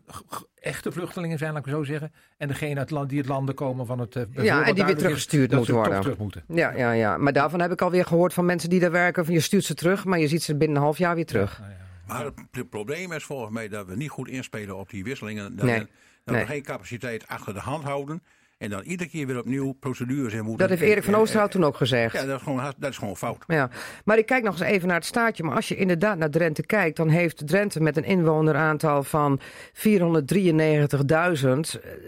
echte 0.56 0.91
vluchtelingen 0.91 1.38
zijn, 1.38 1.54
laat 1.54 1.66
ik 1.66 1.72
zo 1.72 1.84
zeggen. 1.84 2.12
En 2.38 2.48
degene 2.48 2.80
uit 2.80 2.89
land, 2.89 3.10
die 3.10 3.18
het 3.18 3.28
landen 3.28 3.56
komen 3.56 3.86
van 3.86 4.00
het. 4.00 4.16
Uh, 4.16 4.24
ja, 4.32 4.66
en 4.66 4.76
die 4.76 4.86
weer 4.86 4.98
teruggestuurd 4.98 5.52
moeten 5.52 5.74
worden. 5.74 6.02
Terug 6.02 6.18
moeten. 6.18 6.44
Ja, 6.48 6.72
ja, 6.72 6.91
ja. 6.91 7.18
Maar 7.18 7.34
daarvan 7.34 7.62
heb 7.62 7.72
ik 7.72 7.82
alweer 7.82 8.06
gehoord 8.06 8.34
van 8.34 8.46
mensen 8.46 8.70
die 8.70 8.80
daar 8.80 8.91
werken. 8.91 9.26
Van 9.26 9.34
je 9.34 9.39
stuurt 9.39 9.64
ze 9.64 9.74
terug, 9.74 10.06
maar 10.06 10.20
je 10.20 10.28
ziet 10.28 10.44
ze 10.44 10.56
binnen 10.56 10.78
een 10.78 10.84
half 10.84 10.98
jaar 10.98 11.16
weer 11.16 11.26
terug. 11.26 11.60
Ja, 11.60 11.68
ja. 11.68 11.82
Maar 12.08 12.26
het 12.52 12.70
probleem 12.70 13.12
is 13.12 13.24
volgens 13.24 13.54
mij 13.54 13.68
dat 13.68 13.88
we 13.88 13.96
niet 13.96 14.10
goed 14.10 14.28
inspelen 14.28 14.78
op 14.78 14.89
die 14.89 15.04
wisselingen. 15.04 15.56
Dat, 15.56 15.66
we, 15.66 15.88
dat 16.24 16.36
we 16.36 16.46
geen 16.46 16.64
capaciteit 16.64 17.28
achter 17.28 17.54
de 17.54 17.60
hand 17.60 17.84
houden. 17.84 18.24
En 18.64 18.70
dan 18.70 18.82
iedere 18.82 19.09
keer 19.09 19.28
weer 19.28 19.39
opnieuw 19.39 19.72
procedures 19.72 20.34
in 20.34 20.43
moeten. 20.43 20.57
Dat 20.57 20.70
heeft 20.70 20.91
Erik 20.91 21.03
van 21.03 21.16
Oosterhout 21.16 21.51
toen 21.51 21.64
ook 21.64 21.78
gezegd. 21.78 22.14
Ja, 22.14 22.26
dat 22.26 22.38
is 22.38 22.43
gewoon, 22.43 22.74
dat 22.78 22.89
is 22.89 22.97
gewoon 22.97 23.18
fout. 23.18 23.43
Ja. 23.47 23.70
Maar 24.05 24.18
ik 24.18 24.26
kijk 24.26 24.43
nog 24.43 24.59
eens 24.59 24.70
even 24.70 24.88
naar 24.88 24.97
het 24.97 25.05
staatje. 25.05 25.43
Maar 25.43 25.55
als 25.55 25.68
je 25.68 25.76
inderdaad 25.76 26.18
naar 26.18 26.30
Drenthe 26.30 26.66
kijkt, 26.66 26.97
dan 26.97 27.09
heeft 27.09 27.47
Drenthe 27.47 27.80
met 27.82 27.97
een 27.97 28.03
inwoneraantal 28.03 29.03
van 29.03 29.39
493.000, 29.39 29.43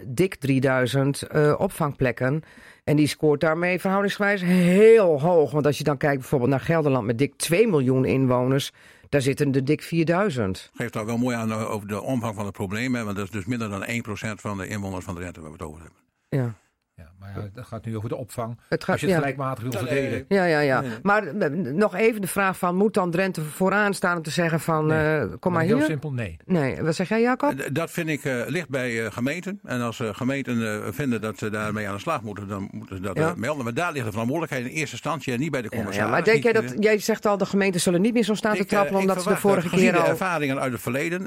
dik 0.06 0.34
3000 0.34 1.22
uh, 1.34 1.54
opvangplekken. 1.58 2.42
En 2.84 2.96
die 2.96 3.06
scoort 3.06 3.40
daarmee 3.40 3.80
verhoudingsgewijs 3.80 4.42
heel 4.42 5.20
hoog. 5.20 5.50
Want 5.50 5.66
als 5.66 5.78
je 5.78 5.84
dan 5.84 5.96
kijkt 5.96 6.20
bijvoorbeeld 6.20 6.50
naar 6.50 6.60
Gelderland 6.60 7.06
met 7.06 7.18
dik 7.18 7.36
2 7.36 7.68
miljoen 7.68 8.04
inwoners. 8.04 8.72
Daar 9.08 9.22
zitten 9.22 9.54
er 9.54 9.64
dik 9.64 9.82
4000. 9.82 10.70
Geeft 10.74 10.92
daar 10.92 11.06
wel 11.06 11.18
mooi 11.18 11.36
aan 11.36 11.50
eh, 11.50 11.70
over 11.70 11.88
de 11.88 12.02
omvang 12.02 12.34
van 12.34 12.44
het 12.44 12.54
probleem. 12.54 12.94
Hè? 12.94 13.04
Want 13.04 13.16
dat 13.16 13.24
is 13.24 13.30
dus 13.30 13.44
minder 13.44 13.68
dan 13.68 13.86
1% 13.86 14.40
van 14.40 14.58
de 14.58 14.68
inwoners 14.68 15.04
van 15.04 15.14
de 15.14 15.20
rente 15.20 15.40
waar 15.40 15.50
we 15.50 15.56
het 15.56 15.66
over 15.66 15.80
hebben. 15.80 16.05
Ja. 16.28 16.54
Ja, 16.96 17.10
maar 17.18 17.32
ja, 17.36 17.48
dat 17.52 17.66
gaat 17.66 17.84
nu 17.84 17.96
over 17.96 18.08
de 18.08 18.16
opvang. 18.16 18.58
Het 18.68 18.84
gaat, 18.84 18.92
Als 18.92 19.00
je 19.00 19.06
het 19.06 19.16
gelijkmatig 19.16 19.62
wil 19.62 19.72
verdelen. 19.72 20.24
Ja, 20.28 20.44
ja, 20.44 20.60
ja. 20.60 20.82
Maar 21.02 21.26
eh, 21.26 21.50
nog 21.50 21.94
even 21.94 22.20
de 22.20 22.26
vraag 22.26 22.58
van, 22.58 22.76
moet 22.76 22.94
dan 22.94 23.10
Drenthe 23.10 23.42
vooraan 23.42 23.94
staan 23.94 24.16
om 24.16 24.22
te 24.22 24.30
zeggen 24.30 24.60
van, 24.60 24.86
nee. 24.86 25.20
uh, 25.20 25.32
kom 25.40 25.52
maar 25.52 25.62
heel 25.62 25.70
hier? 25.70 25.78
Heel 25.78 25.86
simpel, 25.86 26.12
nee. 26.12 26.36
Nee, 26.44 26.82
wat 26.82 26.94
zeg 26.94 27.08
jij 27.08 27.20
Jacob? 27.20 27.74
Dat 27.74 27.90
vind 27.90 28.08
ik 28.08 28.24
uh, 28.24 28.42
ligt 28.46 28.68
bij 28.68 29.10
gemeenten. 29.10 29.60
En 29.64 29.80
als 29.80 30.02
gemeenten 30.02 30.94
vinden 30.94 31.20
dat 31.20 31.38
ze 31.38 31.50
daarmee 31.50 31.88
aan 31.88 31.94
de 31.94 32.00
slag 32.00 32.22
moeten, 32.22 32.48
dan 32.48 32.68
moeten 32.72 32.96
ze 32.96 33.02
dat 33.02 33.36
melden. 33.36 33.64
Maar 33.64 33.74
daar 33.74 33.92
ligt 33.92 34.04
de 34.04 34.10
verantwoordelijkheid 34.10 34.64
in 34.70 34.76
eerste 34.76 34.92
instantie 34.92 35.32
en 35.32 35.40
niet 35.40 35.50
bij 35.50 35.62
de 35.62 35.68
commissaris. 35.68 36.04
Ja, 36.04 36.10
maar 36.10 36.24
denk 36.24 36.42
jij 36.42 36.52
dat, 36.52 36.74
jij 36.78 36.98
zegt 36.98 37.26
al, 37.26 37.36
de 37.36 37.46
gemeenten 37.46 37.80
zullen 37.80 38.00
niet 38.00 38.12
meer 38.12 38.24
zo 38.24 38.34
staan 38.34 38.56
te 38.56 38.64
trappelen, 38.64 39.00
omdat 39.00 39.22
ze 39.22 39.28
de 39.28 39.36
vorige 39.36 39.68
keer 39.68 39.96
al... 39.96 40.02
de 40.02 40.08
ervaringen 40.08 40.60
uit 40.60 40.72
het 40.72 40.80
verleden, 40.80 41.26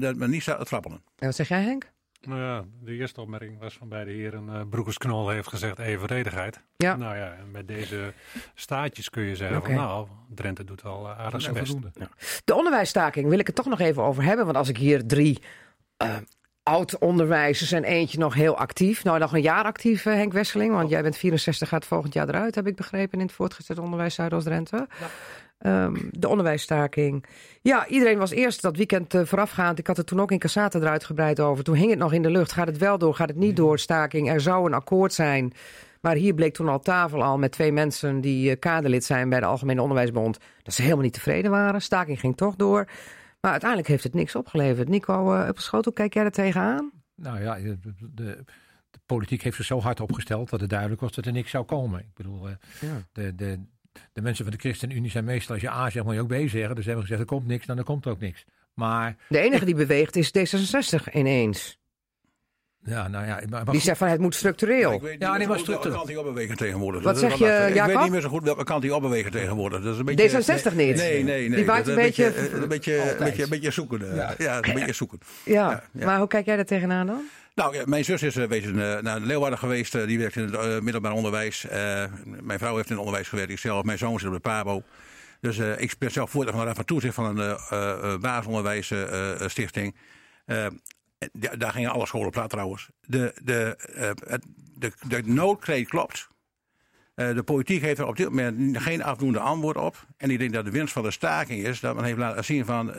dat 0.00 0.16
men 0.16 0.30
niet 0.30 0.42
staat 0.42 0.58
te 0.58 0.64
trappelen. 0.64 1.02
En 1.18 1.26
wat 1.26 1.34
zeg 1.34 1.48
jij 1.48 1.62
Henk? 1.62 1.90
Nou 2.20 2.40
ja, 2.40 2.64
de 2.80 2.92
eerste 2.92 3.20
opmerking 3.20 3.58
was 3.58 3.74
van 3.74 3.88
beide 3.88 4.10
heren. 4.10 4.46
Uh, 4.48 4.60
Broekers-Knol 4.70 5.28
heeft 5.28 5.48
gezegd 5.48 5.78
evenredigheid. 5.78 6.60
Ja. 6.76 6.96
Nou 6.96 7.16
ja, 7.16 7.32
en 7.32 7.50
met 7.50 7.68
deze 7.68 8.12
staatjes 8.54 9.10
kun 9.10 9.22
je 9.22 9.36
zeggen 9.36 9.62
van 9.62 9.74
nou, 9.74 10.08
Drenthe 10.34 10.64
doet 10.64 10.82
wel 10.82 11.06
uh, 11.06 11.18
aardig 11.18 11.42
zijn 11.42 11.54
best. 11.54 11.76
Ja. 11.94 12.08
De 12.44 12.54
onderwijsstaking 12.54 13.28
wil 13.28 13.38
ik 13.38 13.46
het 13.46 13.56
toch 13.56 13.66
nog 13.66 13.80
even 13.80 14.02
over 14.02 14.22
hebben. 14.22 14.44
Want 14.44 14.56
als 14.56 14.68
ik 14.68 14.76
hier 14.76 15.06
drie 15.06 15.42
uh, 16.02 16.16
oud-onderwijzers 16.62 17.72
en 17.72 17.84
eentje 17.84 18.18
nog 18.18 18.34
heel 18.34 18.56
actief. 18.56 19.04
Nou, 19.04 19.18
nog 19.18 19.32
een 19.32 19.42
jaar 19.42 19.64
actief, 19.64 20.02
Henk 20.02 20.32
Wesseling. 20.32 20.72
Want 20.72 20.90
jij 20.90 21.02
bent 21.02 21.16
64, 21.16 21.68
gaat 21.68 21.84
volgend 21.84 22.12
jaar 22.12 22.28
eruit, 22.28 22.54
heb 22.54 22.66
ik 22.66 22.76
begrepen, 22.76 23.18
in 23.18 23.26
het 23.26 23.34
voortgezet 23.34 23.78
onderwijs 23.78 24.14
Zuidoost-Drenthe. 24.14 24.86
Ja. 25.00 25.06
Um, 25.66 26.08
de 26.10 26.28
onderwijsstaking. 26.28 27.24
Ja, 27.62 27.86
iedereen 27.86 28.18
was 28.18 28.30
eerst 28.30 28.62
dat 28.62 28.76
weekend 28.76 29.14
uh, 29.14 29.24
voorafgaand. 29.24 29.78
Ik 29.78 29.86
had 29.86 29.96
het 29.96 30.06
toen 30.06 30.20
ook 30.20 30.30
in 30.30 30.38
Cassata 30.38 30.78
eruit 30.78 31.04
gebreid 31.04 31.40
over. 31.40 31.64
Toen 31.64 31.74
hing 31.74 31.90
het 31.90 31.98
nog 31.98 32.12
in 32.12 32.22
de 32.22 32.30
lucht. 32.30 32.52
Gaat 32.52 32.66
het 32.66 32.78
wel 32.78 32.98
door? 32.98 33.14
Gaat 33.14 33.28
het 33.28 33.36
niet 33.36 33.56
door? 33.56 33.78
Staking. 33.78 34.30
Er 34.30 34.40
zou 34.40 34.66
een 34.66 34.74
akkoord 34.74 35.12
zijn. 35.12 35.52
Maar 36.00 36.14
hier 36.14 36.34
bleek 36.34 36.54
toen 36.54 36.68
al 36.68 36.80
tafel 36.80 37.22
al 37.22 37.38
met 37.38 37.52
twee 37.52 37.72
mensen 37.72 38.20
die 38.20 38.50
uh, 38.50 38.56
kaderlid 38.58 39.04
zijn 39.04 39.28
bij 39.28 39.40
de 39.40 39.46
Algemene 39.46 39.82
Onderwijsbond. 39.82 40.38
Dat 40.62 40.74
ze 40.74 40.82
helemaal 40.82 41.04
niet 41.04 41.12
tevreden 41.12 41.50
waren. 41.50 41.82
Staking 41.82 42.20
ging 42.20 42.36
toch 42.36 42.56
door. 42.56 42.84
Maar 43.40 43.50
uiteindelijk 43.50 43.90
heeft 43.90 44.04
het 44.04 44.14
niks 44.14 44.34
opgeleverd. 44.34 44.88
Nico 44.88 45.34
uh, 45.34 45.48
Schoot, 45.54 45.84
hoe 45.84 45.94
kijk 45.94 46.14
jij 46.14 46.24
er 46.24 46.30
tegenaan? 46.30 46.90
Nou 47.14 47.42
ja, 47.42 47.54
de, 47.54 47.78
de, 47.82 48.44
de, 48.90 48.98
politiek 49.06 49.42
heeft 49.42 49.56
zich 49.56 49.66
zo 49.66 49.80
hard 49.80 50.00
opgesteld 50.00 50.50
dat 50.50 50.60
het 50.60 50.70
duidelijk 50.70 51.00
was 51.00 51.12
dat 51.12 51.26
er 51.26 51.32
niks 51.32 51.50
zou 51.50 51.64
komen. 51.64 52.00
Ik 52.00 52.14
bedoel, 52.14 52.48
ja. 52.48 52.56
de, 53.12 53.34
de, 53.34 53.60
de 54.12 54.22
mensen 54.22 54.44
van 54.44 54.54
de 54.54 54.60
ChristenUnie 54.60 55.10
zijn 55.10 55.24
meestal, 55.24 55.54
als 55.54 55.62
je 55.62 55.70
A 55.70 55.90
zegt, 55.90 56.04
moet 56.04 56.14
je 56.14 56.20
ook 56.20 56.28
B 56.28 56.48
zeggen. 56.48 56.74
Dus 56.74 56.84
hebben 56.84 57.02
gezegd, 57.02 57.20
er 57.20 57.26
komt 57.26 57.46
niks, 57.46 57.66
dan 57.66 57.78
er 57.78 57.84
komt 57.84 58.06
ook 58.06 58.20
niks. 58.20 58.44
Maar, 58.74 59.16
de 59.28 59.38
enige 59.38 59.64
die 59.64 59.74
beweegt 59.74 60.16
is 60.16 60.28
D66 60.38 61.12
ineens. 61.12 61.78
Ja, 62.84 63.08
nou 63.08 63.26
ja, 63.26 63.40
maar, 63.48 63.64
die 63.64 63.80
zegt 63.80 63.98
van 63.98 64.08
het 64.08 64.20
moet 64.20 64.34
structureel. 64.34 64.92
ik 64.92 65.00
weet 65.00 65.12
niet 65.12 65.22
ja, 65.22 65.36
nee, 65.36 65.46
maar 65.46 65.64
welke 65.64 65.90
kant 65.90 66.06
hij 66.08 66.16
opbewegen 66.16 66.56
tegenwoordig. 66.56 67.02
Wat 67.02 67.18
zeg 67.18 67.38
je, 67.38 67.44
Jacob? 67.44 67.76
Ik 67.76 67.94
weet 67.94 68.02
niet 68.02 68.10
meer 68.10 68.20
zo 68.20 68.28
goed 68.28 68.42
welke 68.42 68.64
kant 68.64 68.82
hij 68.82 68.92
opbewegen 68.92 69.30
tegenwoordig. 69.30 69.82
Dat 69.82 69.92
is 69.92 69.98
een 69.98 70.04
beetje, 70.04 70.42
D66 70.42 70.76
niet? 70.76 70.96
Nee, 70.96 71.22
nee, 71.24 71.48
nee. 71.48 71.56
Die 71.56 71.66
waait 71.66 71.86
een, 71.86 71.94
beetje... 71.94 72.24
Een 72.26 72.68
beetje, 72.68 73.10
een 73.10 73.18
beetje, 73.18 73.42
een 73.42 73.48
beetje 73.48 73.70
zoeken. 73.70 74.14
Ja, 74.14 74.34
ja 74.38 74.56
een 74.56 74.74
beetje 74.74 74.92
zoeken. 74.92 75.18
Ja, 75.44 75.82
maar 75.92 76.18
hoe 76.18 76.28
kijk 76.28 76.46
jij 76.46 76.56
daar 76.56 76.64
tegenaan 76.64 77.06
dan? 77.06 77.22
Nou, 77.54 77.88
mijn 77.88 78.04
zus 78.04 78.22
is 78.22 78.36
uh, 78.36 78.46
wezen, 78.46 78.74
uh, 78.74 78.98
naar 78.98 79.20
Leeuwarden 79.20 79.58
geweest. 79.58 79.94
Uh, 79.94 80.06
die 80.06 80.18
werkt 80.18 80.36
in 80.36 80.42
het 80.42 80.82
middelbaar 80.82 81.12
onderwijs. 81.12 81.66
mijn 82.24 82.58
vrouw 82.58 82.76
heeft 82.76 82.88
in 82.88 82.94
het 82.94 83.04
onderwijs 83.04 83.28
gewerkt. 83.28 83.50
Ik 83.50 83.58
zelf, 83.58 83.84
mijn 83.84 83.98
zoon 83.98 84.18
zit 84.18 84.28
op 84.28 84.34
de 84.34 84.40
PABO. 84.40 84.82
Dus 85.40 85.58
ik 85.58 85.94
ben 85.98 86.10
zelf 86.10 86.30
voorzitter 86.30 86.58
van 86.58 86.60
de 86.60 86.66
Raad 86.66 86.76
van 86.76 86.84
Toezicht 86.84 87.14
van 87.14 87.38
een 87.38 88.20
basisonderwijsstichting. 88.20 89.94
daar 91.56 91.72
gingen 91.72 91.90
alle 91.90 92.06
scholen 92.06 92.30
plat 92.30 92.50
trouwens. 92.50 92.88
De, 93.00 93.34
de, 93.42 93.76
de, 94.74 94.92
de 95.08 95.22
noodkreet 95.24 95.88
klopt. 95.88 96.28
de 97.14 97.42
politiek 97.44 97.82
heeft 97.82 97.98
er 97.98 98.06
op 98.06 98.16
dit 98.16 98.28
moment 98.28 98.78
geen 98.82 99.02
afdoende 99.02 99.40
antwoord 99.40 99.76
op. 99.76 100.06
En 100.16 100.30
ik 100.30 100.38
denk 100.38 100.52
dat 100.52 100.64
de 100.64 100.70
winst 100.70 100.92
van 100.92 101.02
de 101.02 101.10
staking 101.10 101.64
is 101.64 101.80
dat 101.80 101.94
men 101.94 102.04
heeft 102.04 102.18
laten 102.18 102.44
zien 102.44 102.64
van... 102.64 102.92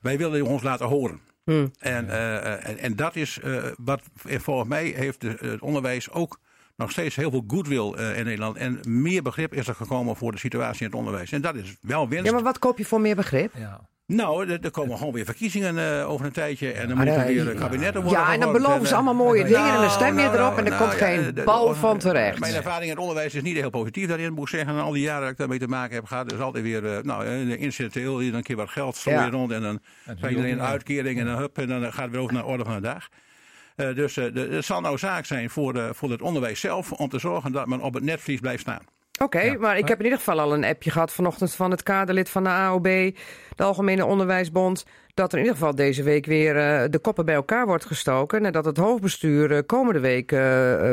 wij 0.00 0.18
willen 0.18 0.44
ons 0.44 0.62
laten 0.62 0.86
horen. 0.86 1.20
Hmm. 1.44 1.70
En, 1.78 2.04
uh, 2.04 2.68
en, 2.68 2.78
en, 2.78 2.96
dat 2.96 3.16
is 3.16 3.38
uh, 3.44 3.64
wat 3.76 4.02
volgens 4.24 4.68
mij 4.68 4.84
heeft 4.84 5.22
het 5.22 5.60
onderwijs 5.60 6.10
ook 6.10 6.40
nog 6.80 6.90
steeds 6.90 7.16
heel 7.16 7.30
veel 7.30 7.44
goodwill 7.46 7.94
uh, 7.98 8.18
in 8.18 8.24
Nederland. 8.24 8.56
En 8.56 8.80
meer 8.88 9.22
begrip 9.22 9.54
is 9.54 9.68
er 9.68 9.74
gekomen 9.74 10.16
voor 10.16 10.32
de 10.32 10.38
situatie 10.38 10.80
in 10.80 10.86
het 10.86 10.94
onderwijs. 10.94 11.32
En 11.32 11.40
dat 11.40 11.54
is 11.54 11.76
wel 11.80 12.08
winst. 12.08 12.24
Ja, 12.24 12.32
maar 12.32 12.42
wat 12.42 12.58
koop 12.58 12.78
je 12.78 12.84
voor 12.84 13.00
meer 13.00 13.16
begrip? 13.16 13.52
Ja. 13.56 13.88
Nou, 14.06 14.50
er, 14.50 14.70
komen 14.70 14.98
gewoon 14.98 15.12
weer 15.12 15.24
verkiezingen 15.24 15.76
uh, 15.76 16.10
over 16.10 16.26
een 16.26 16.32
tijdje. 16.32 16.72
En 16.72 16.88
dan 16.88 16.98
ah, 16.98 17.04
moeten 17.04 17.26
weer 17.26 17.54
kabinetten 17.54 18.02
worden. 18.02 18.20
Ja, 18.20 18.32
en 18.32 18.40
dan 18.40 18.52
beloven 18.52 18.86
ze 18.86 18.94
allemaal 18.94 19.14
mooie 19.14 19.44
dingen. 19.44 19.74
en 19.74 19.80
dan 19.80 19.90
stem 19.90 20.18
je 20.18 20.24
nou, 20.24 20.36
erop 20.36 20.58
en 20.58 20.64
er 20.64 20.70
nou, 20.70 20.82
komt 20.82 20.94
geen 20.94 21.34
bal 21.44 21.74
van 21.74 21.98
terecht. 21.98 22.38
Mijn 22.38 22.54
ervaring 22.54 22.84
in 22.84 22.90
het 22.90 22.98
onderwijs 22.98 23.34
is 23.34 23.42
niet 23.42 23.56
heel 23.56 23.70
positief 23.70 24.08
daarin, 24.08 24.32
moet 24.32 24.42
ik 24.42 24.48
zeggen. 24.48 24.74
En 24.74 24.82
al 24.82 24.92
die 24.92 25.02
jaren 25.02 25.22
dat 25.22 25.30
ik 25.30 25.36
daarmee 25.36 25.58
te 25.58 25.68
maken 25.68 25.94
heb 25.94 26.04
gehad, 26.04 26.32
is 26.32 26.40
altijd 26.40 26.64
weer, 26.64 26.84
uh, 26.84 26.98
nou, 27.02 27.26
incidenteel, 27.56 28.16
dan 28.16 28.34
een 28.34 28.42
keer 28.42 28.56
wat 28.56 28.68
geld 28.68 28.96
slooien 28.96 29.30
rond. 29.30 29.52
En 29.52 29.62
dan 29.62 29.80
krijg 30.18 30.36
je 30.36 30.48
een 30.48 30.62
uitkering 30.62 31.18
en 31.18 31.26
dan 31.26 31.36
hup, 31.36 31.58
en 31.58 31.68
dan 31.68 31.92
gaat 31.92 32.02
het 32.02 32.10
weer 32.10 32.20
over 32.20 32.34
naar 32.34 32.42
de 32.42 32.48
orde 32.48 32.64
van 32.64 32.74
de 32.74 32.80
dag. 32.80 33.08
Uh, 33.80 33.94
dus 33.94 34.16
uh, 34.16 34.34
het 34.34 34.64
zal 34.64 34.80
nou 34.80 34.98
zaak 34.98 35.24
zijn 35.24 35.50
voor, 35.50 35.94
voor 35.94 36.10
het 36.10 36.22
onderwijs 36.22 36.60
zelf 36.60 36.92
om 36.92 37.08
te 37.08 37.18
zorgen 37.18 37.52
dat 37.52 37.66
men 37.66 37.80
op 37.80 37.94
het 37.94 38.02
netvlies 38.02 38.40
blijft 38.40 38.60
staan. 38.60 38.82
Oké, 39.22 39.56
maar 39.58 39.78
ik 39.78 39.88
heb 39.88 39.98
in 39.98 40.04
ieder 40.04 40.18
geval 40.18 40.40
al 40.40 40.54
een 40.54 40.64
appje 40.64 40.90
gehad 40.90 41.12
vanochtend 41.12 41.54
van 41.54 41.70
het 41.70 41.82
kaderlid 41.82 42.30
van 42.30 42.42
de 42.42 42.48
AOB, 42.48 42.84
de 43.56 43.62
Algemene 43.62 44.04
Onderwijsbond, 44.04 44.84
dat 45.14 45.32
er 45.32 45.38
in 45.38 45.44
ieder 45.44 45.58
geval 45.58 45.74
deze 45.74 46.02
week 46.02 46.26
weer 46.26 46.56
uh, 46.56 46.90
de 46.90 46.98
koppen 46.98 47.24
bij 47.24 47.34
elkaar 47.34 47.66
wordt 47.66 47.84
gestoken 47.84 48.44
en 48.44 48.52
dat 48.52 48.64
het 48.64 48.76
hoofdbestuur 48.76 49.50
uh, 49.50 49.58
komende 49.66 50.00
week 50.00 50.32
uh, 50.32 50.38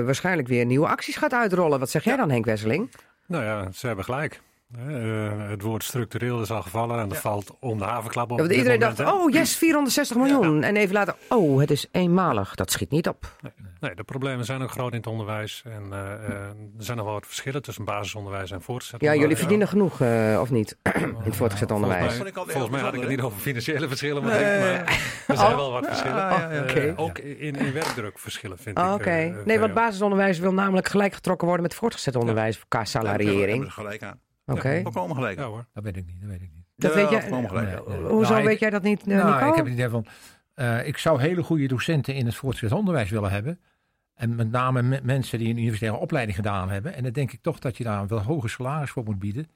waarschijnlijk 0.05 0.47
weer 0.47 0.65
nieuwe 0.65 0.87
acties 0.87 1.15
gaat 1.15 1.33
uitrollen. 1.33 1.79
Wat 1.79 1.89
zeg 1.89 2.03
jij 2.03 2.15
dan, 2.15 2.29
Henk 2.29 2.45
Wesseling? 2.45 2.91
Nou 3.27 3.43
ja, 3.43 3.71
ze 3.71 3.87
hebben 3.87 4.05
gelijk. 4.05 4.41
Uh, 4.75 5.49
het 5.49 5.61
woord 5.61 5.83
structureel 5.83 6.41
is 6.41 6.51
al 6.51 6.61
gevallen 6.61 6.99
en 6.99 7.09
dat 7.09 7.17
valt 7.17 7.55
om 7.59 7.77
de 7.77 7.83
havenklap 7.83 8.31
op. 8.31 8.39
Ja, 8.39 8.47
iedereen 8.47 8.79
dacht, 8.79 8.99
oh 8.99 9.31
yes, 9.31 9.55
460 9.55 10.17
miljoen. 10.17 10.59
Ja. 10.59 10.67
En 10.67 10.75
even 10.75 10.93
later, 10.93 11.15
oh, 11.29 11.59
het 11.59 11.71
is 11.71 11.87
eenmalig. 11.91 12.55
Dat 12.55 12.71
schiet 12.71 12.91
niet 12.91 13.07
op. 13.07 13.37
Nee, 13.41 13.51
nee 13.79 13.95
de 13.95 14.03
problemen 14.03 14.45
zijn 14.45 14.61
ook 14.61 14.71
groot 14.71 14.91
in 14.91 14.97
het 14.97 15.07
onderwijs. 15.07 15.63
En 15.65 15.83
uh, 15.83 15.97
uh, 15.97 15.99
er 15.99 16.55
zijn 16.77 16.97
nog 16.97 17.05
wel 17.05 17.15
wat 17.15 17.25
verschillen 17.25 17.61
tussen 17.61 17.85
basisondersonderwijs 17.85 18.51
en 18.51 18.61
voortgezet 18.61 19.01
Ja, 19.01 19.15
jullie 19.15 19.37
verdienen 19.37 19.67
genoeg, 19.67 20.01
of 20.39 20.51
niet? 20.51 20.77
in 21.03 21.15
het 21.23 21.35
voortgezet 21.35 21.71
onderwijs. 21.71 22.13
Volgens 22.13 22.33
mij, 22.33 22.43
volgens 22.43 22.71
mij 22.71 22.81
had 22.81 22.93
ik 22.93 22.99
het 22.99 23.09
niet 23.09 23.21
over 23.21 23.39
financiële 23.39 23.87
verschillen, 23.87 24.23
maar, 24.23 24.39
nee. 24.39 24.59
maar 24.59 24.99
er 25.27 25.37
zijn 25.37 25.51
oh. 25.51 25.55
wel 25.55 25.71
wat 25.71 25.85
verschillen. 25.85 26.31
Oh, 26.31 26.69
okay. 26.69 26.93
ook 26.95 27.17
in, 27.19 27.55
in 27.55 27.73
werkdruk 27.73 28.19
verschillen, 28.19 28.57
vind 28.57 28.77
oh, 28.77 28.85
ik. 28.85 28.93
Oké. 28.93 29.41
nee, 29.45 29.59
want 29.59 29.73
basisonderwijs 29.73 30.39
wil 30.39 30.53
namelijk 30.53 30.87
gelijk 30.87 31.13
getrokken 31.13 31.47
worden 31.47 31.65
met 31.65 31.75
voortgezet 31.75 32.15
onderwijs 32.15 32.61
qua 32.67 32.85
salariering. 32.85 33.63
Ja, 33.63 33.69
gelijk 33.69 34.03
aan. 34.03 34.19
Oké. 34.47 34.59
Okay. 34.59 34.81
Volkomen 34.81 35.15
gelijk. 35.15 35.37
Ja 35.37 35.45
hoor. 35.45 35.65
Dat 35.73 35.83
weet 35.83 35.97
ik 35.97 36.05
niet. 36.05 36.21
Dat 36.21 36.29
weet 36.29 36.41
ik 36.41 36.51
niet. 36.53 36.65
Dat 36.75 36.93
weet 36.93 37.09
jij. 37.09 37.21
Volkomen 37.21 37.49
gelijk. 37.49 37.87
Nee, 37.87 37.97
nee. 37.97 38.07
Hoezo 38.07 38.31
nou, 38.31 38.43
weet 38.43 38.53
ik, 38.53 38.59
jij 38.59 38.69
dat 38.69 38.83
niet, 38.83 39.07
uh, 39.07 39.17
nou, 39.17 39.33
Nico? 39.33 39.49
Ik 39.49 39.55
heb 39.55 39.65
het 39.65 39.73
idee 39.73 39.89
van. 39.89 40.05
Uh, 40.55 40.87
ik 40.87 40.97
zou 40.97 41.21
hele 41.21 41.43
goede 41.43 41.67
docenten 41.67 42.15
in 42.15 42.25
het 42.25 42.35
voortgezet 42.35 42.77
onderwijs 42.77 43.09
willen 43.09 43.31
hebben. 43.31 43.59
En 44.13 44.35
met 44.35 44.51
name 44.51 44.81
me 44.81 44.99
mensen 45.03 45.39
die 45.39 45.49
een 45.49 45.57
universitaire 45.57 45.99
opleiding 45.99 46.37
gedaan 46.37 46.69
hebben. 46.69 46.93
En 46.93 47.03
dan 47.03 47.11
denk 47.11 47.31
ik 47.31 47.41
toch 47.41 47.59
dat 47.59 47.77
je 47.77 47.83
daar 47.83 48.01
een 48.01 48.07
wel 48.07 48.23
hoger 48.23 48.49
salaris 48.49 48.89
voor 48.89 49.03
moet 49.03 49.19
bieden. 49.19 49.49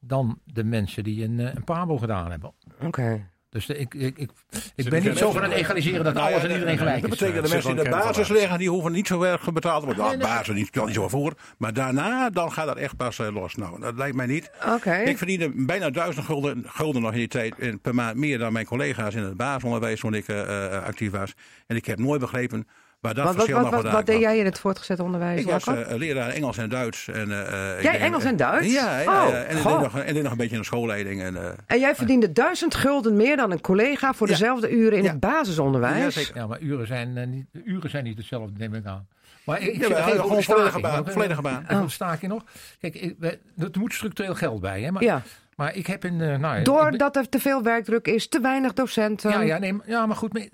Dan 0.00 0.40
de 0.44 0.64
mensen 0.64 1.04
die 1.04 1.24
een, 1.24 1.38
een 1.38 1.64
PABO 1.64 1.98
gedaan 1.98 2.30
hebben. 2.30 2.52
Oké. 2.74 2.86
Okay. 2.86 3.26
Dus 3.50 3.68
ik, 3.68 3.94
ik, 3.94 4.18
ik, 4.18 4.30
ik 4.74 4.88
ben 4.88 5.02
niet 5.02 5.18
zo 5.18 5.32
van 5.32 5.42
het 5.42 5.52
egaliseren 5.52 6.04
dat 6.04 6.16
alles 6.16 6.42
en 6.42 6.50
iedereen 6.50 6.78
gelijk 6.78 6.96
is. 6.96 7.00
Dat 7.00 7.10
betekent 7.10 7.34
dat 7.34 7.44
de 7.44 7.50
mensen 7.50 7.74
die 7.74 7.84
in 7.84 7.90
de 7.90 7.96
basis 7.96 8.28
liggen, 8.28 8.58
die 8.58 8.70
hoeven 8.70 8.92
niet 8.92 9.06
zo 9.06 9.22
erg 9.22 9.52
betaald 9.52 9.80
te 9.80 9.86
worden. 9.86 10.04
Nou, 10.04 10.18
basis 10.18 10.54
niet, 10.54 10.74
niet 10.74 10.94
zo 10.94 11.08
voor. 11.08 11.32
Maar 11.58 11.72
daarna, 11.72 12.30
dan 12.30 12.52
gaat 12.52 12.66
dat 12.66 12.76
echt 12.76 12.96
pas 12.96 13.18
los. 13.18 13.54
Nou, 13.54 13.80
dat 13.80 13.96
lijkt 13.96 14.16
mij 14.16 14.26
niet. 14.26 14.50
Okay. 14.76 15.04
Ik 15.04 15.18
verdiende 15.18 15.52
bijna 15.54 15.90
duizend 15.90 16.26
gulden, 16.26 16.64
gulden 16.66 17.02
nog 17.02 17.12
in 17.12 17.18
die 17.18 17.28
tijd 17.28 17.82
per 17.82 17.94
maand 17.94 18.16
meer 18.16 18.38
dan 18.38 18.52
mijn 18.52 18.66
collega's 18.66 19.14
in 19.14 19.22
het 19.22 19.36
basisonderwijs 19.36 20.00
toen 20.00 20.14
ik 20.14 20.28
uh, 20.28 20.82
actief 20.82 21.10
was. 21.10 21.34
En 21.66 21.76
ik 21.76 21.84
heb 21.84 21.98
nooit 21.98 22.20
begrepen 22.20 22.66
maar 23.00 23.14
dat 23.14 23.24
wat, 23.24 23.34
verschil 23.34 23.60
wat, 23.60 23.70
wat, 23.70 23.82
wat, 23.82 23.92
wat 23.92 24.06
deed 24.06 24.20
jij 24.20 24.38
in 24.38 24.44
het 24.44 24.58
voortgezet 24.58 25.00
onderwijs? 25.00 25.40
Ik 25.40 25.50
was 25.50 25.66
uh, 25.66 25.80
leraar 25.96 26.28
Engels 26.28 26.58
en 26.58 26.68
Duits. 26.68 27.08
En, 27.08 27.28
uh, 27.28 27.82
jij 27.82 27.98
Engels 27.98 28.24
en 28.24 28.36
Duits? 28.36 28.72
Ja, 28.72 28.98
ja, 28.98 29.24
oh, 29.24 29.30
ja. 29.30 29.42
En, 29.42 29.56
deed 29.56 29.64
nog, 29.64 29.98
en 29.98 30.14
deed 30.14 30.22
nog 30.22 30.32
een 30.32 30.38
beetje 30.38 30.56
een 30.56 30.64
schoolleiding. 30.64 31.22
En, 31.22 31.34
uh, 31.34 31.48
en 31.66 31.78
jij 31.78 31.94
verdiende 31.94 32.32
duizend 32.32 32.74
gulden 32.74 33.16
meer 33.16 33.36
dan 33.36 33.50
een 33.50 33.60
collega 33.60 34.12
voor 34.12 34.26
dezelfde 34.26 34.70
uren 34.70 34.98
in 34.98 35.04
het 35.04 35.20
basisonderwijs? 35.20 36.14
Ja, 36.14 36.22
ja, 36.34 36.46
maar 36.46 36.60
uren 36.60 36.86
zijn, 36.86 37.30
niet, 37.30 37.46
uren 37.64 37.90
zijn 37.90 38.04
niet 38.04 38.18
hetzelfde, 38.18 38.52
neem 38.58 38.74
ik 38.74 38.86
aan. 38.86 39.06
Maar 39.44 39.60
ik, 39.60 39.88
ja, 39.88 40.02
geef 40.02 40.20
gewoon 40.20 40.42
volledige 40.42 40.80
baan. 40.80 41.06
Volledige 41.06 41.42
baan. 41.42 41.66
Oh. 41.70 41.88
Staak 41.88 42.20
je 42.20 42.26
nog? 42.26 42.44
Kijk, 42.80 42.94
ik, 42.94 43.16
er 43.58 43.70
moet 43.78 43.92
structureel 43.92 44.34
geld 44.34 44.60
bij. 44.60 44.82
Hè, 44.82 44.90
maar, 44.90 45.02
ja. 45.02 45.22
Maar 45.56 45.74
ik 45.74 45.86
heb 45.86 46.04
in. 46.04 46.20
Uh, 46.20 46.36
nou, 46.36 46.62
Doordat 46.62 47.16
er 47.16 47.28
te 47.28 47.38
veel 47.38 47.62
werkdruk 47.62 48.06
is, 48.06 48.28
te 48.28 48.40
weinig 48.40 48.72
docenten. 48.72 49.30
Ja, 49.30 49.40
ja, 49.40 49.58
nee, 49.58 49.76
ja 49.86 50.06
maar 50.06 50.16
goed. 50.16 50.48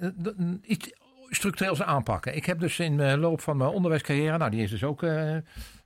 Iets, 0.62 0.92
structureel 1.34 1.76
ze 1.76 1.84
aanpakken. 1.84 2.36
Ik 2.36 2.44
heb 2.44 2.60
dus 2.60 2.78
in 2.78 2.96
de 2.96 3.18
loop 3.18 3.40
van 3.40 3.56
mijn 3.56 3.70
onderwijscarrière, 3.70 4.38
nou 4.38 4.50
die 4.50 4.62
is 4.62 4.70
dus 4.70 4.84
ook 4.84 5.02
uh, 5.02 5.36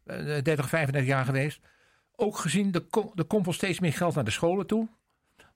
30, 0.04 0.68
35 0.68 1.06
jaar 1.06 1.24
geweest, 1.24 1.60
ook 2.16 2.36
gezien, 2.36 2.72
er, 2.72 2.84
er 3.14 3.24
komt 3.24 3.44
wel 3.44 3.54
steeds 3.54 3.80
meer 3.80 3.92
geld 3.92 4.14
naar 4.14 4.24
de 4.24 4.30
scholen 4.30 4.66
toe. 4.66 4.88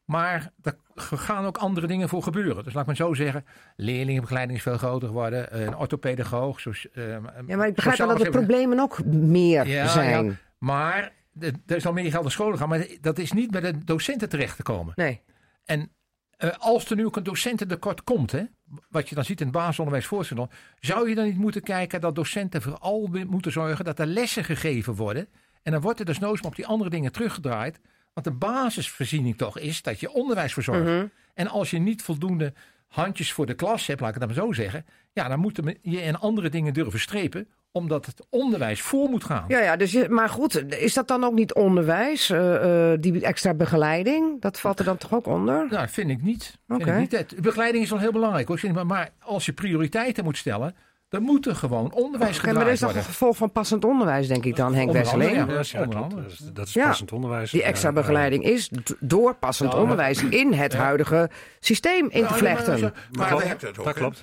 Maar 0.04 0.52
er 0.62 0.74
gaan 0.94 1.44
ook 1.44 1.56
andere 1.56 1.86
dingen 1.86 2.08
voor 2.08 2.22
gebeuren. 2.22 2.64
Dus 2.64 2.72
laat 2.72 2.80
ik 2.80 2.86
maar 2.86 3.06
zo 3.06 3.14
zeggen, 3.14 3.44
leerlingenbegeleiding 3.76 4.58
is 4.58 4.64
veel 4.64 4.78
groter 4.78 5.08
geworden. 5.08 5.62
Een 5.62 5.76
orthopedagoog. 5.76 6.60
Zo, 6.60 6.70
uh, 6.70 7.08
ja, 7.46 7.56
maar 7.56 7.66
ik 7.66 7.74
begrijp 7.74 7.98
wel 7.98 8.08
dat 8.08 8.18
de 8.18 8.30
problemen 8.30 8.80
ook 8.80 9.04
meer 9.04 9.66
ja, 9.66 9.88
zijn. 9.88 10.26
Ja, 10.26 10.34
maar 10.58 11.12
er 11.40 11.76
is 11.76 11.86
al 11.86 11.92
meer 11.92 12.10
geld 12.10 12.22
naar 12.22 12.32
scholen 12.32 12.58
gaan. 12.58 12.68
Maar 12.68 12.86
dat 13.00 13.18
is 13.18 13.32
niet 13.32 13.50
bij 13.50 13.60
de 13.60 13.84
docenten 13.84 14.28
terecht 14.28 14.56
te 14.56 14.62
komen. 14.62 14.92
Nee. 14.96 15.20
En 15.64 15.90
uh, 16.38 16.50
als 16.58 16.90
er 16.90 16.96
nu 16.96 17.06
ook 17.06 17.16
een 17.16 17.22
docententekort 17.22 18.04
komt, 18.04 18.32
hè, 18.32 18.42
wat 18.90 19.08
je 19.08 19.14
dan 19.14 19.24
ziet 19.24 19.40
in 19.40 19.46
het 19.46 19.54
basisonderwijs 19.56 20.06
voorstel, 20.06 20.50
zou 20.80 21.08
je 21.08 21.14
dan 21.14 21.24
niet 21.24 21.36
moeten 21.36 21.62
kijken 21.62 22.00
dat 22.00 22.14
docenten 22.14 22.62
vooral 22.62 23.08
moeten 23.26 23.52
zorgen 23.52 23.84
dat 23.84 23.98
er 23.98 24.06
lessen 24.06 24.44
gegeven 24.44 24.94
worden. 24.94 25.28
En 25.62 25.72
dan 25.72 25.80
wordt 25.80 25.98
er 25.98 26.04
dus 26.04 26.18
noods 26.18 26.40
op 26.40 26.56
die 26.56 26.66
andere 26.66 26.90
dingen 26.90 27.12
teruggedraaid. 27.12 27.80
Want 28.12 28.26
de 28.26 28.32
basisvoorziening 28.32 29.36
toch 29.36 29.58
is 29.58 29.82
dat 29.82 30.00
je 30.00 30.12
onderwijs 30.12 30.52
verzorgt. 30.52 30.84
Mhm. 30.84 31.06
En 31.34 31.48
als 31.48 31.70
je 31.70 31.78
niet 31.78 32.02
voldoende 32.02 32.52
handjes 32.86 33.32
voor 33.32 33.46
de 33.46 33.54
klas 33.54 33.86
hebt, 33.86 34.00
laat 34.00 34.14
ik 34.14 34.20
het 34.20 34.28
dan 34.28 34.36
maar 34.36 34.46
zo 34.46 34.52
zeggen. 34.62 34.86
Ja, 35.12 35.28
dan 35.28 35.38
moeten 35.38 35.78
je 35.82 36.02
in 36.02 36.16
andere 36.16 36.48
dingen 36.48 36.74
durven 36.74 37.00
strepen 37.00 37.48
omdat 37.72 38.06
het 38.06 38.26
onderwijs 38.30 38.80
voor 38.80 39.08
moet 39.08 39.24
gaan. 39.24 39.44
Ja, 39.48 39.60
ja 39.60 39.76
dus 39.76 39.92
je, 39.92 40.08
maar 40.08 40.28
goed, 40.28 40.72
is 40.72 40.94
dat 40.94 41.08
dan 41.08 41.24
ook 41.24 41.34
niet 41.34 41.54
onderwijs? 41.54 42.30
Uh, 42.30 42.92
uh, 42.92 42.98
die 43.00 43.24
extra 43.24 43.54
begeleiding, 43.54 44.40
dat 44.40 44.60
valt 44.60 44.78
er 44.78 44.84
dan 44.84 44.96
toch 44.96 45.14
ook 45.14 45.26
onder? 45.26 45.66
Nou, 45.70 45.88
vind 45.88 46.10
ik 46.10 46.22
niet. 46.22 46.58
Niet. 46.66 47.42
Begeleiding 47.42 47.84
is 47.84 47.90
wel 47.90 47.98
heel 47.98 48.12
belangrijk. 48.12 48.48
Hoor. 48.48 48.86
Maar 48.86 49.10
als 49.20 49.46
je 49.46 49.52
prioriteiten 49.52 50.24
moet 50.24 50.36
stellen, 50.36 50.74
dan 51.12 51.22
moet 51.22 51.46
er 51.46 51.56
gewoon 51.56 51.92
onderwijs 51.92 52.38
okay, 52.38 52.52
Maar 52.52 52.64
dat 52.64 52.72
is 52.72 52.80
toch 52.80 52.94
een 52.94 53.02
gevolg 53.02 53.36
van 53.36 53.52
passend 53.52 53.84
onderwijs, 53.84 54.28
denk 54.28 54.44
ik 54.44 54.56
dan, 54.56 54.74
Henk 54.74 54.92
Wesseling? 54.92 55.34
Ja, 55.34 55.44
dat, 55.44 55.60
is, 55.60 56.38
dat 56.52 56.66
is 56.66 56.72
passend 56.72 57.12
onderwijs. 57.12 57.50
Die 57.50 57.62
extra 57.62 57.92
begeleiding 57.92 58.44
is 58.44 58.70
door 59.00 59.34
passend 59.34 59.74
onderwijs 59.74 60.24
in 60.24 60.52
het 60.52 60.74
huidige 60.74 61.30
systeem 61.60 62.08
in 62.10 62.26
te 62.26 62.34
vlechten. 62.34 62.92
Maar 63.10 63.30
dat 63.30 63.42
werkt 63.42 63.62
het 63.62 63.78
ook. 63.78 63.84
Dat 63.84 63.94
klopt. 63.94 64.22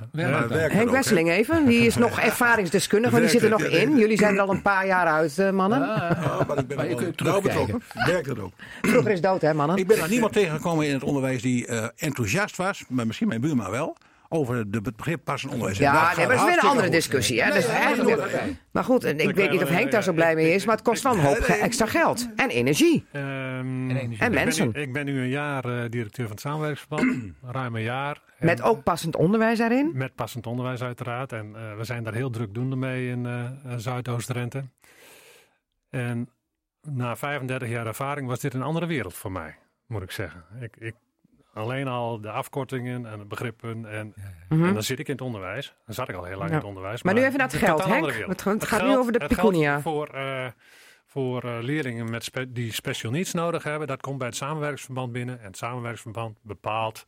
Henk 0.51 0.89
Wesseling 0.89 1.29
even, 1.29 1.65
die 1.65 1.85
is 1.85 1.95
nog 1.95 2.19
ervaringsdeskundige, 2.19 3.11
want 3.11 3.23
die 3.23 3.39
zit 3.39 3.43
er 3.43 3.49
nog 3.49 3.63
in. 3.63 3.97
Jullie 3.97 4.17
zijn 4.17 4.35
er 4.35 4.41
al 4.41 4.49
een 4.49 4.61
paar 4.61 4.87
jaar 4.87 5.05
uit, 5.05 5.51
mannen. 5.51 5.79
Ja, 5.79 6.45
maar 6.47 6.57
ik 6.57 6.67
ben 6.67 6.77
er 6.77 7.23
wel 7.23 7.41
betrokken. 7.41 7.81
Werkt 7.93 8.27
het 8.27 8.39
ook. 8.39 8.53
Vroeger 8.81 9.11
is 9.11 9.21
dood, 9.21 9.41
hè, 9.41 9.53
mannen? 9.53 9.77
Ik 9.77 9.87
ben 9.87 9.99
er 9.99 10.09
niemand 10.09 10.33
tegengekomen 10.33 10.87
in 10.87 10.93
het 10.93 11.03
onderwijs 11.03 11.41
die 11.41 11.67
enthousiast 11.95 12.55
was, 12.55 12.83
maar 12.87 13.07
misschien 13.07 13.27
mijn 13.27 13.41
buurman 13.41 13.71
wel 13.71 13.97
over 14.29 14.55
het 14.55 14.95
begrip 14.95 15.23
passend 15.23 15.51
onderwijs. 15.51 15.77
Ja, 15.77 15.91
nee, 15.91 16.27
maar 16.27 16.35
dat 16.35 16.47
is 16.47 16.53
weer 16.53 16.63
een 16.63 16.69
andere 16.69 16.89
discussie. 16.89 17.41
Hè? 17.41 17.49
Nee, 17.49 17.55
dus 17.55 17.67
eigenlijk... 17.67 18.57
Maar 18.71 18.83
goed, 18.83 19.03
en 19.03 19.19
ik 19.19 19.35
weet 19.35 19.51
niet 19.51 19.63
of 19.63 19.69
Henk 19.69 19.91
daar 19.91 20.03
zo 20.03 20.13
blij 20.13 20.35
mee 20.35 20.53
is, 20.53 20.65
maar 20.65 20.75
het 20.75 20.83
kost 20.83 21.03
wel 21.03 21.13
een 21.13 21.19
hoop 21.19 21.37
extra 21.37 21.85
geld. 21.85 22.29
En 22.35 22.49
energie. 22.49 23.05
Um, 23.13 23.21
en, 23.89 23.95
energie. 23.95 24.19
en 24.19 24.33
mensen. 24.33 24.67
Ik 24.67 24.73
ben, 24.73 24.81
nu, 24.81 24.87
ik 24.87 24.93
ben, 24.93 25.05
nu, 25.05 25.21
een 25.21 25.29
jaar 25.29 25.65
uh, 25.65 25.89
directeur 25.89 26.25
van 26.25 26.33
het 26.33 26.41
samenwerkingsverband, 26.41 27.33
ruim 27.55 27.75
een 27.75 27.81
jaar. 27.81 28.21
Met 28.39 28.61
ook 28.61 28.83
passend 28.83 29.15
onderwijs 29.15 29.57
daarin? 29.57 29.91
Met 29.93 30.15
passend 30.15 30.47
onderwijs 30.47 30.81
uiteraard. 30.81 31.31
En 31.31 31.53
uh, 31.55 31.77
we 31.77 31.83
zijn 31.83 32.03
daar 32.03 32.13
heel 32.13 32.29
drukdoende 32.29 32.75
mee 32.75 33.09
in 33.09 33.25
uh, 33.25 33.49
Zuidoost-Drenthe. 33.77 34.63
En 35.89 36.29
na 36.81 37.15
35 37.15 37.69
jaar 37.69 37.87
ervaring 37.87 38.27
was 38.27 38.39
dit 38.39 38.53
een 38.53 38.61
andere 38.61 38.85
wereld 38.85 39.13
voor 39.13 39.31
mij, 39.31 39.55
moet 39.87 40.01
ik 40.01 40.11
zeggen. 40.11 40.43
Ik, 40.59 40.75
ik 40.77 40.95
Alleen 41.53 41.87
al 41.87 42.21
de 42.21 42.29
afkortingen 42.29 43.05
en 43.05 43.19
de 43.19 43.25
begrippen. 43.25 43.85
En, 43.85 44.13
ja, 44.15 44.23
ja. 44.57 44.65
en, 44.65 44.73
dan 44.73 44.83
zit 44.83 44.99
ik 44.99 45.07
in 45.07 45.13
het 45.13 45.21
onderwijs. 45.21 45.73
Dan 45.85 45.95
zat 45.95 46.09
ik 46.09 46.15
al 46.15 46.23
heel 46.23 46.37
lang 46.37 46.49
in 46.49 46.55
het 46.55 46.65
onderwijs. 46.65 47.03
Maar, 47.03 47.13
maar, 47.13 47.21
nu 47.21 47.27
even 47.27 47.39
naar 47.39 47.47
het 47.47 47.57
geld, 47.57 47.85
Henk. 47.85 48.13
Het, 48.13 48.43
het, 48.43 48.65
gaat 48.65 48.81
nu 48.81 48.97
over 48.97 49.11
de 49.11 49.27
piconia. 49.27 49.81
voor, 49.81 50.09
uh, 50.15 50.47
voor 51.05 51.45
uh, 51.45 51.57
leerlingen 51.61 52.09
met 52.09 52.23
spe 52.23 52.51
die 52.51 52.73
special 52.73 53.11
needs 53.11 53.33
nodig 53.33 53.63
hebben. 53.63 53.87
Dat 53.87 54.01
komt 54.01 54.17
bij 54.17 54.27
het 54.27 54.35
samenwerkingsverband 54.35 55.11
binnen. 55.11 55.39
En 55.39 55.45
het 55.45 55.57
samenwerkingsverband 55.57 56.37
bepaalt 56.41 57.05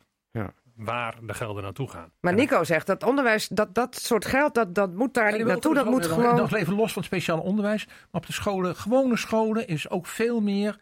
waar 0.76 1.14
de 1.22 1.34
gelden 1.34 1.62
naartoe 1.62 1.88
gaan. 1.88 2.12
Maar 2.20 2.34
Nico 2.34 2.64
zegt 2.64 2.86
dat 2.86 3.04
onderwijs, 3.04 3.48
dat, 3.48 3.74
dat 3.74 3.96
soort 3.96 4.24
geld, 4.24 4.54
dat, 4.54 4.74
dat 4.74 4.94
moet 4.94 5.14
daar 5.14 5.32
niet 5.32 5.46
naartoe. 5.46 5.74
Dat 5.74 5.84
moet 5.84 6.06
gewoon... 6.06 6.36
Nog 6.36 6.54
even 6.54 6.74
los 6.74 6.92
van 6.92 7.02
het 7.02 7.12
speciaal 7.12 7.40
onderwijs. 7.40 7.86
Maar 7.86 8.20
op 8.20 8.26
de 8.26 8.32
scholen, 8.32 8.76
gewone 8.76 9.16
scholen, 9.16 9.66
is 9.66 9.90
ook 9.90 10.06
veel 10.06 10.40
meer 10.40 10.78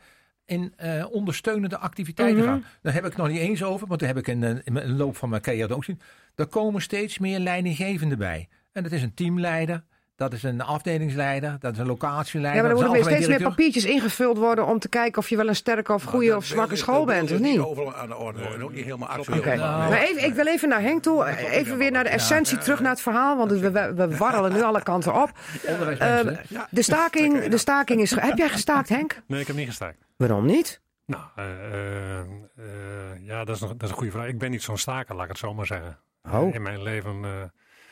in 0.50 0.74
uh, 0.84 1.06
ondersteunende 1.10 1.78
activiteiten 1.78 2.42
mm 2.42 2.48
-hmm. 2.48 2.62
gaan. 2.62 2.70
Daar 2.82 2.92
heb 2.92 3.06
ik 3.06 3.16
nog 3.16 3.28
niet 3.28 3.38
eens 3.38 3.62
over, 3.62 3.86
want 3.86 4.00
daar 4.00 4.08
heb 4.08 4.18
ik 4.18 4.26
in, 4.28 4.42
in, 4.42 4.60
in 4.64 4.74
de 4.74 4.88
loop 4.88 5.16
van 5.16 5.28
mijn 5.28 5.42
carrière 5.42 5.74
ook 5.74 5.84
zien. 5.84 6.00
Er 6.34 6.46
komen 6.46 6.82
steeds 6.82 7.18
meer 7.18 7.38
leidinggevenden 7.38 8.18
bij. 8.18 8.48
En 8.72 8.82
dat 8.82 8.92
is 8.92 9.02
een 9.02 9.14
teamleider, 9.14 9.84
dat 10.20 10.32
is 10.32 10.42
een 10.42 10.62
afdelingsleider, 10.62 11.56
dat 11.60 11.72
is 11.72 11.78
een 11.78 11.86
locatieleider. 11.86 12.62
Ja, 12.62 12.68
maar 12.68 12.84
er 12.84 12.90
moeten 12.90 13.12
steeds 13.12 13.28
meer 13.28 13.42
papiertjes 13.42 13.84
ingevuld 13.84 14.38
worden 14.38 14.66
om 14.66 14.78
te 14.78 14.88
kijken 14.88 15.18
of 15.18 15.28
je 15.28 15.36
wel 15.36 15.48
een 15.48 15.56
sterke 15.56 15.92
of 15.92 16.02
goede 16.02 16.36
of 16.36 16.44
zwakke 16.44 16.76
school 16.76 17.04
bent, 17.04 17.32
of 17.32 17.38
niet? 17.38 17.58
overal 17.58 17.94
aan 17.94 18.08
de 18.08 18.16
orde 18.16 18.42
en 18.42 18.62
ook 18.62 18.72
niet 18.72 18.84
helemaal 18.84 19.08
actueel. 19.08 19.38
Okay. 19.38 19.56
Nou, 19.56 19.88
maar 19.90 20.00
even, 20.00 20.24
ik 20.24 20.34
wil 20.34 20.46
even 20.46 20.68
naar 20.68 20.80
Henk 20.80 21.02
toe, 21.02 21.26
even 21.26 21.76
weer 21.78 21.90
naar 21.90 22.04
de 22.04 22.10
essentie, 22.10 22.58
terug 22.58 22.80
naar 22.80 22.90
het 22.90 23.00
verhaal, 23.00 23.36
want 23.36 23.50
we, 23.50 24.16
warrelen 24.16 24.52
nu 24.52 24.62
alle 24.62 24.82
kanten 24.82 25.22
op. 25.22 25.30
Um, 25.68 26.38
de, 26.70 26.82
staking, 26.82 27.44
de 27.44 27.58
staking 27.58 28.00
is... 28.00 28.10
Heb 28.10 28.38
jij 28.38 28.48
gestaakt, 28.48 28.88
Henk? 28.88 29.22
Nee, 29.26 29.40
ik 29.40 29.46
heb 29.46 29.56
niet 29.56 29.66
gestaakt. 29.66 29.98
Waarom 30.16 30.46
niet? 30.46 30.80
Nou, 31.06 31.22
uh, 31.38 31.44
uh, 31.44 33.26
ja, 33.26 33.44
dat 33.44 33.54
is, 33.54 33.60
nog, 33.60 33.70
dat 33.70 33.82
is 33.82 33.88
een 33.88 33.96
goede 33.96 34.12
vraag. 34.12 34.26
Ik 34.26 34.38
ben 34.38 34.50
niet 34.50 34.62
zo'n 34.62 34.78
staker, 34.78 35.14
laat 35.14 35.24
ik 35.24 35.30
het 35.30 35.38
zo 35.38 35.54
maar 35.54 35.66
zeggen. 35.66 35.98
Oh. 36.32 36.54
In 36.54 36.62
mijn 36.62 36.82
leven 36.82 37.50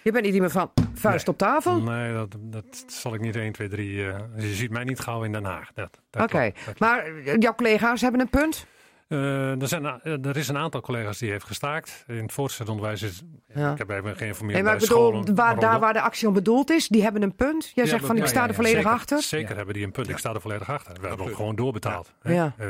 Je 0.08 0.14
bent 0.14 0.26
niet 0.26 0.34
iemand 0.34 0.52
van 0.52 0.70
vuist 0.94 1.28
op 1.28 1.38
tafel? 1.38 1.80
Nee, 1.80 2.12
dat, 2.12 2.36
dat 2.40 2.84
zal 2.86 3.14
ik 3.14 3.20
niet 3.20 3.36
1, 3.36 3.52
2, 3.52 3.68
3. 3.68 3.90
Uh, 3.90 4.16
je 4.36 4.54
ziet 4.54 4.70
mij 4.70 4.84
niet 4.84 5.00
gauw 5.00 5.22
in 5.22 5.32
Den 5.32 5.44
Haag. 5.44 5.70
Oké, 6.18 6.52
maar 6.78 7.22
jouw 7.38 7.54
collega's 7.54 8.00
hebben 8.00 8.20
een 8.20 8.28
punt? 8.28 8.66
Uh, 9.08 9.60
er, 9.62 9.68
zijn, 9.68 9.84
er 10.02 10.36
is 10.36 10.48
een 10.48 10.56
aantal 10.56 10.80
collega's 10.80 11.18
die 11.18 11.30
heeft 11.30 11.44
gestaakt. 11.44 12.04
In 12.06 12.22
het 12.22 12.32
voortgezet 12.32 12.68
onderwijs 12.68 13.02
is. 13.02 13.22
Ja. 13.54 13.72
Ik 13.72 13.78
heb 13.78 13.90
even 13.90 14.16
geïnformeerd. 14.16 14.54
Nee, 14.54 14.66
maar 14.66 14.82
ik 14.82 14.88
bedoel, 14.88 15.24
waar, 15.34 15.60
daar 15.60 15.80
waar 15.80 15.92
de 15.92 16.00
actie 16.00 16.28
om 16.28 16.34
bedoeld 16.34 16.70
is, 16.70 16.88
die 16.88 17.02
hebben 17.02 17.22
een 17.22 17.34
punt. 17.34 17.72
Jij 17.74 17.86
zegt 17.86 18.04
van 18.04 18.16
ik 18.16 18.26
sta 18.26 18.48
er 18.48 18.54
volledig 18.54 18.76
zeker, 18.76 18.92
achter. 18.92 19.22
Zeker 19.22 19.56
hebben 19.56 19.74
die 19.74 19.84
een 19.84 19.92
punt. 19.92 20.08
Ik 20.08 20.18
sta 20.18 20.34
er 20.34 20.40
volledig 20.40 20.70
achter. 20.70 21.00
We 21.00 21.08
hebben 21.08 21.26
ook 21.26 21.34
gewoon 21.34 21.56
doorbetaald. 21.56 22.12
Ja. 22.22 22.54
Uh, 22.60 22.66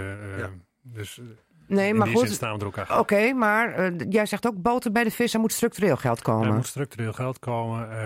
dus 0.82 1.20
Nee, 1.68 1.94
maar 1.94 2.06
goed. 2.06 2.42
Oké, 2.90 3.32
maar 3.32 3.92
uh, 3.92 4.06
jij 4.08 4.26
zegt 4.26 4.46
ook 4.46 4.62
boter 4.62 4.92
bij 4.92 5.04
de 5.04 5.10
vis, 5.10 5.34
er 5.34 5.40
moet 5.40 5.52
structureel 5.52 5.96
geld 5.96 6.22
komen. 6.22 6.48
Er 6.48 6.54
moet 6.54 6.66
structureel 6.66 7.12
geld 7.12 7.38
komen. 7.38 7.82
Uh, 7.82 7.96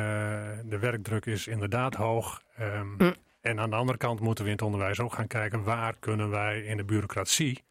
de 0.64 0.78
werkdruk 0.80 1.26
is 1.26 1.46
inderdaad 1.46 1.94
hoog. 1.94 2.42
Um, 2.60 2.94
mm. 2.98 3.14
En 3.40 3.60
aan 3.60 3.70
de 3.70 3.76
andere 3.76 3.98
kant 3.98 4.20
moeten 4.20 4.44
we 4.44 4.50
in 4.50 4.56
het 4.56 4.64
onderwijs 4.64 5.00
ook 5.00 5.12
gaan 5.12 5.26
kijken 5.26 5.62
waar 5.64 5.94
kunnen 5.98 6.30
wij 6.30 6.60
in 6.60 6.76
de 6.76 6.84
bureaucratie, 6.84 7.64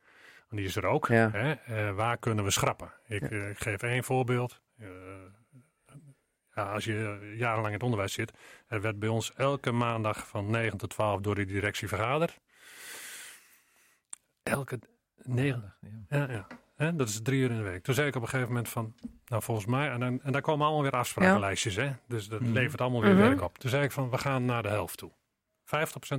want 0.49 0.61
die 0.61 0.65
is 0.65 0.75
er 0.75 0.85
ook, 0.85 1.07
ja. 1.07 1.29
hè, 1.31 1.53
uh, 1.69 1.95
waar 1.95 2.17
kunnen 2.17 2.43
we 2.43 2.51
schrappen. 2.51 2.93
Ik, 3.07 3.29
ja. 3.29 3.45
ik 3.47 3.59
geef 3.59 3.81
één 3.81 4.03
voorbeeld. 4.03 4.61
Ja, 6.55 6.71
als 6.71 6.83
je 6.85 7.33
jarenlang 7.37 7.67
in 7.67 7.73
het 7.73 7.83
onderwijs 7.83 8.13
zit, 8.13 8.31
er 8.67 8.81
werd 8.81 8.99
bij 8.99 9.09
ons 9.09 9.33
elke 9.33 9.71
maandag 9.71 10.27
van 10.27 10.49
9 10.49 10.77
tot 10.77 10.89
12 10.89 11.21
door 11.21 11.35
de 11.35 11.45
directie 11.45 11.87
vergaderd. 11.87 12.39
Elke, 14.43 14.79
90. 15.25 15.77
Ja, 16.09 16.47
ja. 16.77 16.91
dat 16.91 17.09
is 17.09 17.21
drie 17.21 17.41
uur 17.41 17.51
in 17.51 17.57
de 17.57 17.63
week. 17.63 17.83
Toen 17.83 17.93
zei 17.93 18.07
ik 18.07 18.15
op 18.15 18.21
een 18.21 18.27
gegeven 18.27 18.49
moment 18.49 18.69
van, 18.69 18.93
nou 19.25 19.43
volgens 19.43 19.67
mij, 19.67 19.89
en, 19.89 19.99
dan, 19.99 20.21
en 20.21 20.31
daar 20.31 20.41
komen 20.41 20.65
allemaal 20.65 20.83
weer 20.83 20.91
afsprakenlijstjes, 20.91 21.75
hè? 21.75 21.91
dus 22.07 22.27
dat 22.27 22.41
mhm. 22.41 22.51
levert 22.51 22.81
allemaal 22.81 23.01
weer 23.01 23.13
mhm. 23.13 23.21
werk 23.21 23.41
op. 23.41 23.57
Toen 23.57 23.69
zei 23.69 23.83
ik 23.83 23.91
van, 23.91 24.09
we 24.09 24.17
gaan 24.17 24.45
naar 24.45 24.63
de 24.63 24.69
helft 24.69 24.97
toe. 24.97 25.11
50% 25.11 25.69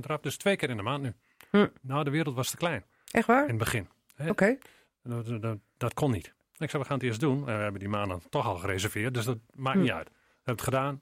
eraf, 0.01 0.21
dus 0.21 0.37
twee 0.37 0.55
keer 0.55 0.69
in 0.69 0.77
de 0.77 0.83
maand 0.83 1.03
nu. 1.03 1.13
Mhm. 1.51 1.67
Nou, 1.81 2.03
de 2.03 2.09
wereld 2.09 2.35
was 2.35 2.49
te 2.49 2.57
klein. 2.57 2.83
Echt 3.11 3.27
waar? 3.27 3.43
In 3.43 3.49
het 3.49 3.57
begin. 3.57 3.87
Oké. 4.27 4.57
Dat, 5.03 5.41
dat, 5.41 5.57
dat, 5.77 5.93
kon 5.93 6.11
niet. 6.11 6.33
Ik 6.57 6.69
zei, 6.69 6.81
we 6.81 6.87
gaan 6.87 6.97
het 6.97 7.07
eerst 7.07 7.19
doen. 7.19 7.37
En 7.37 7.55
we 7.57 7.63
hebben 7.63 7.79
die 7.79 7.89
maanden 7.89 8.21
toch 8.29 8.45
al 8.45 8.55
gereserveerd, 8.55 9.13
dus 9.13 9.25
dat 9.25 9.37
maakt 9.55 9.79
niet 9.79 9.91
uit. 9.91 10.07
We 10.07 10.13
hebben 10.35 10.65
het 10.65 10.73
gedaan, 10.73 11.01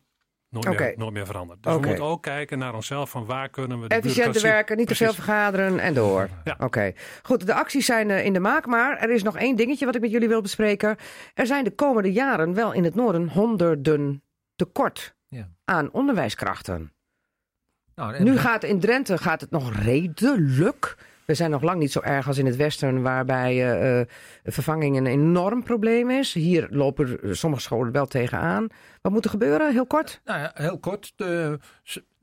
Nooit, 0.51 0.79
meer, 0.79 0.93
nooit 0.97 1.13
meer 1.13 1.25
veranderd. 1.25 1.63
Dus 1.63 1.73
we 1.73 1.79
moeten 1.79 2.03
ook 2.03 2.23
kijken 2.23 2.57
naar 2.57 2.73
onszelf 2.73 3.09
van 3.09 3.25
waar 3.25 3.49
kunnen 3.49 3.81
we 3.81 3.87
de 3.87 3.95
Efficiënter 3.95 4.41
werken, 4.41 4.77
niet 4.77 4.87
te 4.87 4.95
veel 4.95 5.13
vergaderen 5.13 5.79
en 5.79 5.93
door. 5.93 6.29
Ja. 6.43 6.55
Oké. 6.59 6.93
Goed, 7.21 7.45
de 7.45 7.53
acties 7.53 7.85
zijn 7.85 8.09
uh, 8.09 8.25
in 8.25 8.33
de 8.33 8.39
maak, 8.39 8.65
maar 8.65 8.97
er 8.97 9.09
is 9.09 9.23
nog 9.23 9.37
één 9.37 9.55
dingetje 9.55 9.85
wat 9.85 9.95
ik 9.95 10.01
met 10.01 10.11
jullie 10.11 10.27
wil 10.27 10.41
bespreken. 10.41 10.97
Er 11.33 11.45
zijn 11.45 11.63
de 11.63 11.75
komende 11.75 12.11
jaren 12.11 12.53
wel 12.53 12.71
in 12.71 12.83
het 12.83 12.95
noorden 12.95 13.29
honderden 13.29 14.23
tekort 14.55 15.15
ja. 15.27 15.49
aan 15.65 15.91
onderwijskrachten. 15.91 16.93
Nou, 17.95 18.23
nu 18.23 18.37
gaat 18.37 18.63
in 18.63 18.79
Drenthe 18.79 19.17
gaat 19.17 19.41
het 19.41 19.51
nog 19.51 19.75
redelijk. 19.83 20.97
We 21.31 21.37
zijn 21.37 21.51
nog 21.51 21.61
lang 21.61 21.79
niet 21.79 21.91
zo 21.91 21.99
erg 21.99 22.27
als 22.27 22.37
in 22.37 22.45
het 22.45 22.55
westen, 22.55 23.01
waarbij 23.01 23.53
uh, 23.53 23.99
uh, 23.99 24.05
vervanging 24.43 24.97
een 24.97 25.05
enorm 25.05 25.63
probleem 25.63 26.09
is. 26.09 26.33
Hier 26.33 26.67
lopen 26.69 27.19
sommige 27.37 27.61
scholen 27.61 27.91
wel 27.91 28.05
tegenaan. 28.05 28.67
Wat 29.01 29.11
moet 29.11 29.23
er 29.23 29.29
gebeuren, 29.29 29.71
heel 29.71 29.85
kort? 29.85 30.21
Nou 30.25 30.39
ja, 30.39 30.51
heel 30.53 30.79
kort. 30.79 31.13
De, 31.15 31.59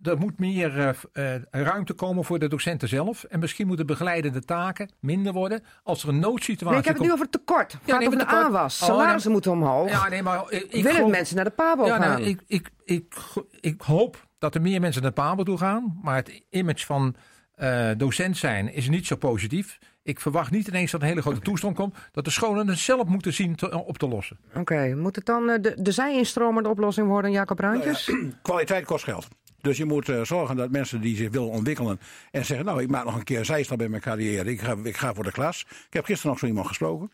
er 0.02 0.18
moet 0.18 0.38
meer 0.38 0.96
uh, 1.12 1.34
ruimte 1.50 1.92
komen 1.92 2.24
voor 2.24 2.38
de 2.38 2.48
docenten 2.48 2.88
zelf. 2.88 3.24
En 3.24 3.40
misschien 3.40 3.66
moeten 3.66 3.86
begeleidende 3.86 4.44
taken 4.44 4.90
minder 5.00 5.32
worden. 5.32 5.62
Als 5.82 6.02
er 6.02 6.08
een 6.08 6.18
noodsituatie 6.18 6.68
nee, 6.68 6.78
ik 6.78 6.84
heb 6.84 6.96
het 6.96 7.06
nu 7.06 7.12
over 7.12 7.30
tekort. 7.30 7.72
Gaat 7.72 8.00
ja, 8.00 8.06
over 8.06 8.18
de 8.18 8.26
aanwas. 8.26 8.80
Oh, 8.80 8.88
Salarissen 8.88 9.32
moeten 9.32 9.52
omhoog. 9.52 9.90
Ja, 9.90 10.08
nee, 10.08 10.22
maar 10.22 10.44
ik, 10.48 10.66
ik 10.68 10.82
Willen 10.82 11.10
mensen 11.10 11.36
naar 11.36 11.44
de 11.44 11.50
PABO 11.50 11.86
ja, 11.86 11.96
gaan? 11.96 12.20
ik, 12.20 12.40
ik, 12.46 12.70
ik, 12.84 13.14
ik 13.60 13.80
hoop 13.80 14.26
dat 14.38 14.54
er 14.54 14.60
meer 14.60 14.80
mensen 14.80 15.02
naar 15.02 15.10
de 15.14 15.20
PABO 15.20 15.42
toe 15.42 15.58
gaan. 15.58 15.98
Maar 16.02 16.16
het 16.16 16.42
image 16.50 16.86
van 16.86 17.14
uh, 17.60 17.90
docent 17.96 18.36
zijn 18.36 18.72
is 18.72 18.88
niet 18.88 19.06
zo 19.06 19.16
positief. 19.16 19.78
Ik 20.02 20.20
verwacht 20.20 20.50
niet 20.50 20.68
ineens 20.68 20.90
dat 20.90 21.00
een 21.00 21.06
hele 21.06 21.22
grote 21.22 21.40
toestroom 21.40 21.74
komt. 21.74 21.96
Dat 22.12 22.24
de 22.24 22.30
scholen 22.30 22.68
het 22.68 22.78
zelf 22.78 23.06
moeten 23.06 23.32
zien 23.32 23.54
te, 23.54 23.84
op 23.84 23.98
te 23.98 24.08
lossen. 24.08 24.38
Oké, 24.54 24.94
moet 24.94 25.16
het 25.16 25.26
dan 25.26 25.48
uh, 25.48 25.56
de, 25.60 25.74
de 25.82 25.92
zij-instromer 25.92 26.62
de 26.62 26.68
oplossing 26.68 27.06
worden, 27.06 27.30
Jacob 27.30 27.58
Ruintjes? 27.58 28.06
Nou 28.06 28.26
ja, 28.26 28.32
kwaliteit 28.42 28.84
kost 28.84 29.04
geld. 29.04 29.28
Dus 29.60 29.76
je 29.76 29.84
moet 29.84 30.08
uh, 30.08 30.22
zorgen 30.22 30.56
dat 30.56 30.70
mensen 30.70 31.00
die 31.00 31.16
zich 31.16 31.30
willen 31.30 31.48
ontwikkelen 31.48 32.00
en 32.30 32.44
zeggen: 32.44 32.66
Nou, 32.66 32.82
ik 32.82 32.88
maak 32.88 33.04
nog 33.04 33.16
een 33.16 33.24
keer 33.24 33.38
een 33.38 33.44
zijstap 33.44 33.82
in 33.82 33.90
mijn 33.90 34.02
carrière. 34.02 34.50
Ik 34.50 34.60
ga, 34.60 34.76
ik 34.82 34.96
ga 34.96 35.14
voor 35.14 35.24
de 35.24 35.32
klas. 35.32 35.60
Ik 35.68 35.92
heb 35.92 36.04
gisteren 36.04 36.30
nog 36.30 36.40
zo 36.40 36.46
iemand 36.46 36.66
gesproken. 36.66 37.10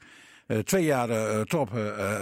Uh, 0.46 0.58
twee 0.58 0.84
jaar 0.84 1.10
uh, 1.10 1.40
top 1.40 1.70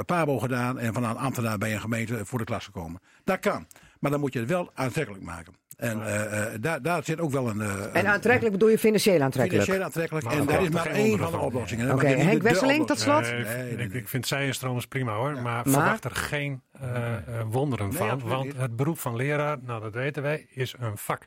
Pabo 0.06 0.38
gedaan 0.38 0.78
en 0.78 0.92
van 0.92 1.04
een 1.04 1.16
ambtenaar 1.16 1.58
bij 1.58 1.72
een 1.72 1.80
gemeente 1.80 2.24
voor 2.24 2.38
de 2.38 2.44
klas 2.44 2.64
gekomen. 2.64 3.00
Dat 3.24 3.38
kan. 3.40 3.66
Maar 4.00 4.10
dan 4.10 4.20
moet 4.20 4.32
je 4.32 4.38
het 4.38 4.48
wel 4.48 4.70
aantrekkelijk 4.74 5.24
maken. 5.24 5.54
En 5.82 5.98
uh, 5.98 6.44
daar, 6.60 6.82
daar 6.82 7.04
zit 7.04 7.20
ook 7.20 7.30
wel 7.30 7.48
een. 7.48 7.58
Uh, 7.58 7.96
en 7.96 8.06
aantrekkelijk 8.06 8.52
bedoel 8.52 8.68
je 8.68 8.78
financieel 8.78 9.20
aantrekkelijk? 9.20 9.64
Financieel 9.64 9.84
aantrekkelijk. 9.84 10.26
en 10.26 10.46
daar 10.46 10.62
is 10.62 10.68
maar 10.68 10.86
één 10.86 11.18
van 11.18 11.30
de 11.30 11.38
oplossingen. 11.38 11.86
Oké, 11.86 11.94
okay. 11.94 12.14
Henk 12.14 12.42
Wesseling 12.42 12.86
tot 12.86 13.00
slot. 13.00 13.20
Nee, 13.20 13.44
nee, 13.44 13.76
nee, 13.76 13.88
ik, 13.88 14.08
vind 14.08 14.26
zijenstroom 14.26 14.80
prima 14.88 15.14
hoor. 15.14 15.32
Maar, 15.32 15.42
maar, 15.42 15.62
verwacht 15.62 16.04
er 16.04 16.10
geen 16.10 16.62
uh, 16.82 17.16
wonderen 17.50 17.92
van. 17.92 18.20
Want 18.20 18.56
het 18.56 18.76
beroep 18.76 18.98
van 18.98 19.16
leraar, 19.16 19.58
nou 19.62 19.80
dat 19.82 19.94
weten 19.94 20.22
wij, 20.22 20.46
is 20.48 20.74
een 20.78 20.96
vak. 20.98 21.24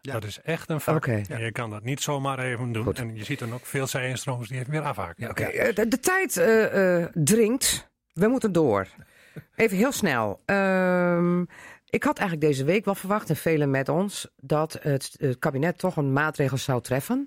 Ja. 0.00 0.12
Dat 0.12 0.24
is 0.24 0.40
echt 0.40 0.70
een 0.70 0.80
vak. 0.80 0.96
Okay. 0.96 1.24
En 1.28 1.40
je 1.40 1.52
kan 1.52 1.70
dat 1.70 1.82
niet 1.82 2.00
zomaar 2.00 2.38
even 2.38 2.72
doen. 2.72 2.84
Goed. 2.84 2.98
En 2.98 3.16
je 3.16 3.24
ziet 3.24 3.38
dan 3.38 3.52
ook 3.54 3.66
veel 3.66 3.86
zijinstromers 3.86 4.48
die 4.48 4.58
even 4.58 4.72
weer 4.72 4.82
afhaken. 4.82 5.24
Ja, 5.24 5.30
Oké, 5.30 5.72
de, 5.72 5.88
de, 5.88 5.98
tijd 6.00 6.32
dringt. 7.14 7.90
We 8.12 8.28
moeten 8.28 8.52
door. 8.52 8.86
Even 9.56 9.76
heel 9.76 9.92
snel. 9.92 10.42
Ehm, 10.44 11.44
ik 11.92 12.02
had 12.02 12.18
eigenlijk 12.18 12.48
deze 12.48 12.64
week 12.64 12.84
wel 12.84 12.94
verwacht, 12.94 13.28
en 13.28 13.36
velen 13.36 13.70
met 13.70 13.88
ons, 13.88 14.28
dat 14.36 14.78
het, 14.80 15.14
het 15.18 15.38
kabinet 15.38 15.78
toch 15.78 15.96
een 15.96 16.12
maatregel 16.12 16.56
zou 16.56 16.82
treffen. 16.82 17.26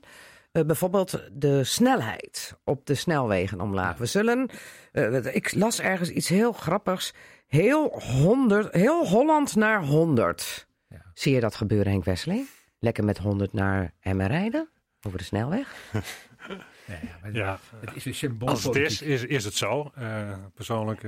Uh, 0.52 0.64
bijvoorbeeld 0.64 1.22
de 1.32 1.64
snelheid 1.64 2.58
op 2.64 2.86
de 2.86 2.96
snelwegen 2.96 3.62
omlaag. 3.62 3.98
We 3.98 4.06
zullen, 4.06 4.50
uh, 4.94 5.36
ik 5.36 5.54
las 5.54 5.80
ergens 5.80 6.10
iets 6.10 6.28
heel 6.28 6.52
grappigs, 6.52 7.14
heel, 7.48 8.00
100, 8.00 8.74
heel 8.74 9.08
Holland 9.08 9.56
naar 9.56 9.84
100. 9.84 10.68
Ja. 10.88 11.02
Zie 11.14 11.34
je 11.34 11.40
dat 11.40 11.56
gebeuren, 11.56 11.92
Henk 11.92 12.04
Wesseling? 12.04 12.48
Lekker 12.80 13.04
met 13.04 13.18
100 13.18 13.54
naar 13.54 13.94
Emmen 14.00 14.28
rijden, 14.28 14.70
over 15.02 15.18
de 15.18 15.24
snelweg? 15.24 15.74
Ja, 16.88 17.00
ja, 17.24 17.30
ja, 17.32 17.60
het 17.80 17.96
is 17.96 18.06
een 18.06 18.16
symbool. 18.16 18.50
Als 18.50 18.64
het 18.64 18.76
is, 18.76 19.02
is, 19.02 19.24
is 19.24 19.46
het 19.46 19.54
zo. 19.54 19.92
Uh, 20.00 20.34
persoonlijk 20.54 21.04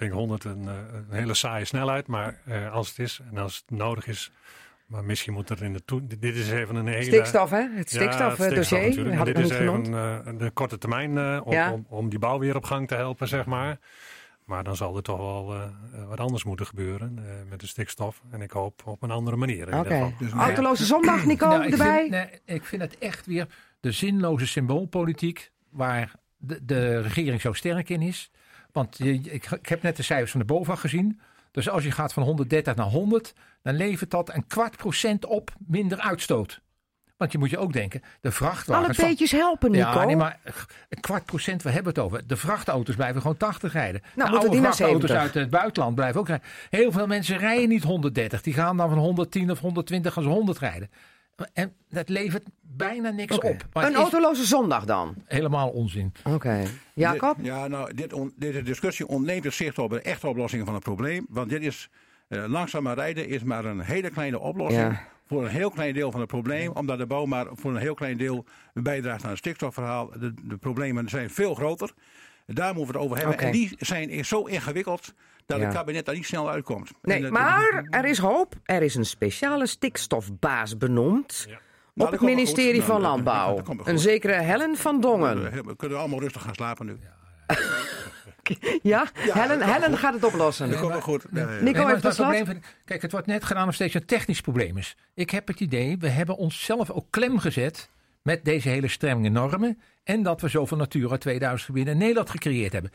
vind 0.00 0.12
ik 0.12 0.18
100 0.18 0.44
een, 0.44 0.68
eh, 0.68 0.74
een 0.92 1.16
hele 1.16 1.34
saaie 1.34 1.64
snelheid. 1.64 2.06
Maar 2.06 2.40
uh, 2.48 2.72
als 2.72 2.88
het 2.88 2.98
is 2.98 3.20
en 3.30 3.38
als 3.38 3.56
het 3.66 3.78
nodig 3.78 4.06
is. 4.06 4.32
Maar 4.86 5.04
misschien 5.04 5.32
moet 5.32 5.50
er 5.50 5.62
in 5.62 5.72
de 5.72 5.84
toe. 5.84 6.06
Dit 6.06 6.36
is 6.36 6.50
even 6.50 6.76
een 6.76 6.86
hele. 6.86 7.02
Stikstof, 7.02 7.50
hè? 7.50 7.68
Het 7.74 7.88
stikstofdossier. 7.88 8.82
Ja, 8.82 8.92
stikstof, 8.92 9.24
dit 9.24 9.38
is 9.38 9.50
even 9.50 9.92
uh, 9.92 10.18
de 10.38 10.50
korte 10.50 10.78
termijn 10.78 11.16
uh, 11.16 11.40
om, 11.44 11.52
ja. 11.52 11.72
om, 11.72 11.86
om, 11.88 12.08
die 12.08 12.18
bouw 12.18 12.38
weer 12.38 12.56
op 12.56 12.64
gang 12.64 12.88
te 12.88 12.94
helpen, 12.94 13.28
zeg 13.28 13.46
maar. 13.46 13.78
Maar 14.44 14.64
dan 14.64 14.76
zal 14.76 14.96
er 14.96 15.02
toch 15.02 15.18
wel 15.18 15.54
uh, 15.54 16.08
wat 16.08 16.20
anders 16.20 16.44
moeten 16.44 16.66
gebeuren 16.66 17.18
uh, 17.18 17.24
met 17.50 17.60
de 17.60 17.66
stikstof. 17.66 18.22
En 18.30 18.40
ik 18.40 18.50
hoop 18.50 18.82
op 18.84 19.02
een 19.02 19.10
andere 19.10 19.36
manier. 19.36 19.66
Oké. 19.66 19.78
Okay. 19.78 20.14
Dus, 20.18 20.32
Autoloze 20.32 20.84
zondag, 20.84 21.24
Nico, 21.24 21.48
nou, 21.48 21.70
erbij? 21.70 21.98
Vind, 21.98 22.10
nee, 22.10 22.56
ik 22.56 22.64
vind 22.64 22.82
het 22.82 22.98
echt 22.98 23.26
weer 23.26 23.46
de 23.80 23.92
zinloze 23.92 24.46
symboolpolitiek 24.46 25.50
waar 25.68 26.12
de, 26.36 26.64
de 26.64 27.00
regering 27.00 27.40
zo 27.40 27.52
sterk 27.52 27.88
in 27.88 28.02
is. 28.02 28.30
Want 28.72 28.98
je, 28.98 29.12
ik, 29.12 29.50
ik, 29.50 29.68
heb 29.68 29.82
net 29.82 29.96
de 29.96 30.02
cijfers 30.02 30.30
van 30.30 30.40
de 30.40 30.46
BOVAG 30.46 30.80
gezien. 30.80 31.20
Dus 31.50 31.68
als 31.68 31.84
je 31.84 31.90
gaat 31.90 32.12
van 32.12 32.22
130 32.22 32.74
naar 32.74 32.86
100, 32.86 33.34
dan 33.62 33.74
levert 33.74 34.10
dat 34.10 34.34
een 34.34 34.46
kwart 34.46 34.76
procent 34.76 35.26
op 35.26 35.50
minder 35.66 35.98
uitstoot. 35.98 36.60
Want 37.20 37.32
je 37.32 37.38
moet 37.38 37.50
je 37.50 37.58
ook 37.58 37.72
denken, 37.72 38.02
de 38.20 38.30
vrachtwagens... 38.30 38.98
Alle 38.98 39.08
beetjes 39.08 39.30
helpen, 39.30 39.70
Nico. 39.70 39.88
Ja, 39.88 40.04
nee, 40.04 40.16
maar 40.16 40.38
een 40.88 41.00
kwart 41.00 41.24
procent, 41.24 41.62
we 41.62 41.70
hebben 41.70 41.92
het 41.92 42.02
over. 42.02 42.26
De 42.26 42.36
vrachtauto's 42.36 42.94
blijven 42.94 43.20
gewoon 43.20 43.36
80 43.36 43.72
rijden. 43.72 44.02
Nou, 44.14 44.30
de 44.30 44.38
oude 44.38 44.56
vrachtauto's 44.56 45.10
uit 45.10 45.34
het 45.34 45.50
buitenland 45.50 45.94
blijven 45.94 46.20
ook 46.20 46.26
rijden. 46.28 46.46
Heel 46.70 46.92
veel 46.92 47.06
mensen 47.06 47.38
rijden 47.38 47.68
niet 47.68 47.82
130. 47.82 48.42
Die 48.42 48.54
gaan 48.54 48.76
dan 48.76 48.88
van 48.88 48.98
110 48.98 49.50
of 49.50 49.58
120 49.58 50.16
als 50.16 50.26
100 50.26 50.58
rijden. 50.58 50.90
En 51.52 51.72
dat 51.88 52.08
levert 52.08 52.44
bijna 52.60 53.10
niks 53.10 53.38
op. 53.38 53.66
een 53.72 53.94
autoloze 53.94 54.44
zondag 54.44 54.84
dan? 54.84 55.14
Helemaal 55.24 55.68
onzin. 55.68 56.12
Oké. 56.24 56.62
Jacob? 56.94 57.36
ja, 57.42 57.68
nou, 57.68 57.94
dit 57.94 58.14
deze 58.36 58.62
discussie 58.62 59.06
ontneemt 59.06 59.44
het 59.44 59.54
zicht 59.54 59.78
op 59.78 59.92
een 59.92 60.02
echte 60.02 60.28
oplossing 60.28 60.64
van 60.64 60.74
het 60.74 60.82
probleem. 60.82 61.26
Want 61.28 61.48
dit 61.48 61.62
is, 61.62 61.90
uh, 62.28 62.44
langzamer 62.46 62.94
rijden 62.94 63.28
is 63.28 63.42
maar 63.42 63.64
een 63.64 63.80
hele 63.80 64.10
kleine 64.10 64.38
oplossing. 64.38 64.98
Voor 65.26 65.44
een 65.44 65.50
heel 65.50 65.70
klein 65.70 65.94
deel 65.94 66.10
van 66.10 66.20
het 66.20 66.28
probleem. 66.28 66.72
Omdat 66.72 66.98
de 66.98 67.06
bouw 67.06 67.24
maar 67.24 67.46
voor 67.52 67.70
een 67.70 67.80
heel 67.80 67.94
klein 67.94 68.16
deel 68.16 68.44
bijdraagt 68.72 69.24
aan 69.24 69.30
het 69.30 69.38
stikstofverhaal. 69.38 70.10
De, 70.18 70.34
de 70.42 70.56
problemen 70.56 71.08
zijn 71.08 71.30
veel 71.30 71.54
groter. 71.54 71.92
Daar 72.46 72.74
moeten 72.74 72.92
we 72.92 72.98
het 72.98 73.08
over 73.08 73.16
hebben. 73.16 73.38
En 73.38 73.52
die 73.52 73.74
zijn 73.78 74.24
zo 74.24 74.44
ingewikkeld 74.44 75.14
dat 75.50 75.60
het 75.60 75.72
kabinet 75.74 76.04
daar 76.04 76.14
niet 76.14 76.26
snel 76.26 76.50
uitkomt. 76.50 76.90
Nee, 77.02 77.30
maar 77.30 77.84
er 77.90 78.04
is 78.04 78.18
hoop. 78.18 78.54
Er 78.64 78.82
is 78.82 78.94
een 78.94 79.04
speciale 79.04 79.66
stikstofbaas 79.66 80.76
benoemd. 80.76 81.44
Ja. 81.48 81.54
Op 81.54 81.60
nou, 81.94 82.10
het 82.10 82.20
ministerie 82.20 82.82
van 82.82 83.00
nou, 83.00 83.22
Landbouw. 83.22 83.62
een 83.84 83.98
zekere 83.98 84.32
Helen 84.32 84.76
van 84.76 85.00
Dongen. 85.00 85.66
We 85.66 85.76
kunnen 85.76 85.98
allemaal 85.98 86.20
rustig 86.20 86.42
gaan 86.42 86.54
slapen 86.54 86.86
nu. 86.86 86.98
ja? 88.82 89.06
Helen, 89.40 89.62
Helen 89.62 89.98
gaat 89.98 90.14
het 90.14 90.24
oplossen. 90.24 90.70
Dat 90.70 90.78
komt 90.78 90.92
wel 90.92 91.00
goed. 91.00 91.32
Nee, 91.32 91.44
Nico 91.44 91.86
heeft 91.86 92.02
het 92.02 92.16
probleem. 92.16 92.60
Kijk, 92.84 93.02
het 93.02 93.12
wordt 93.12 93.26
net 93.26 93.44
gedaan 93.44 93.68
of 93.68 93.74
steeds 93.74 93.94
een 93.94 94.04
technisch 94.04 94.40
probleem 94.40 94.76
is. 94.76 94.96
Ik 95.14 95.30
heb 95.30 95.46
het 95.46 95.60
idee, 95.60 95.98
we 95.98 96.08
hebben 96.08 96.36
onszelf 96.36 96.90
ook 96.90 97.06
klem 97.10 97.38
gezet 97.38 97.90
met 98.22 98.44
deze 98.44 98.68
hele 98.68 98.88
strenge 98.88 99.28
normen. 99.28 99.80
En 100.04 100.22
dat 100.22 100.40
we 100.40 100.48
zoveel 100.48 100.76
Natura 100.76 101.16
2000 101.16 101.66
gebieden 101.66 101.92
in 101.92 101.98
Nederland 101.98 102.30
gecreëerd 102.30 102.72
hebben. 102.72 102.90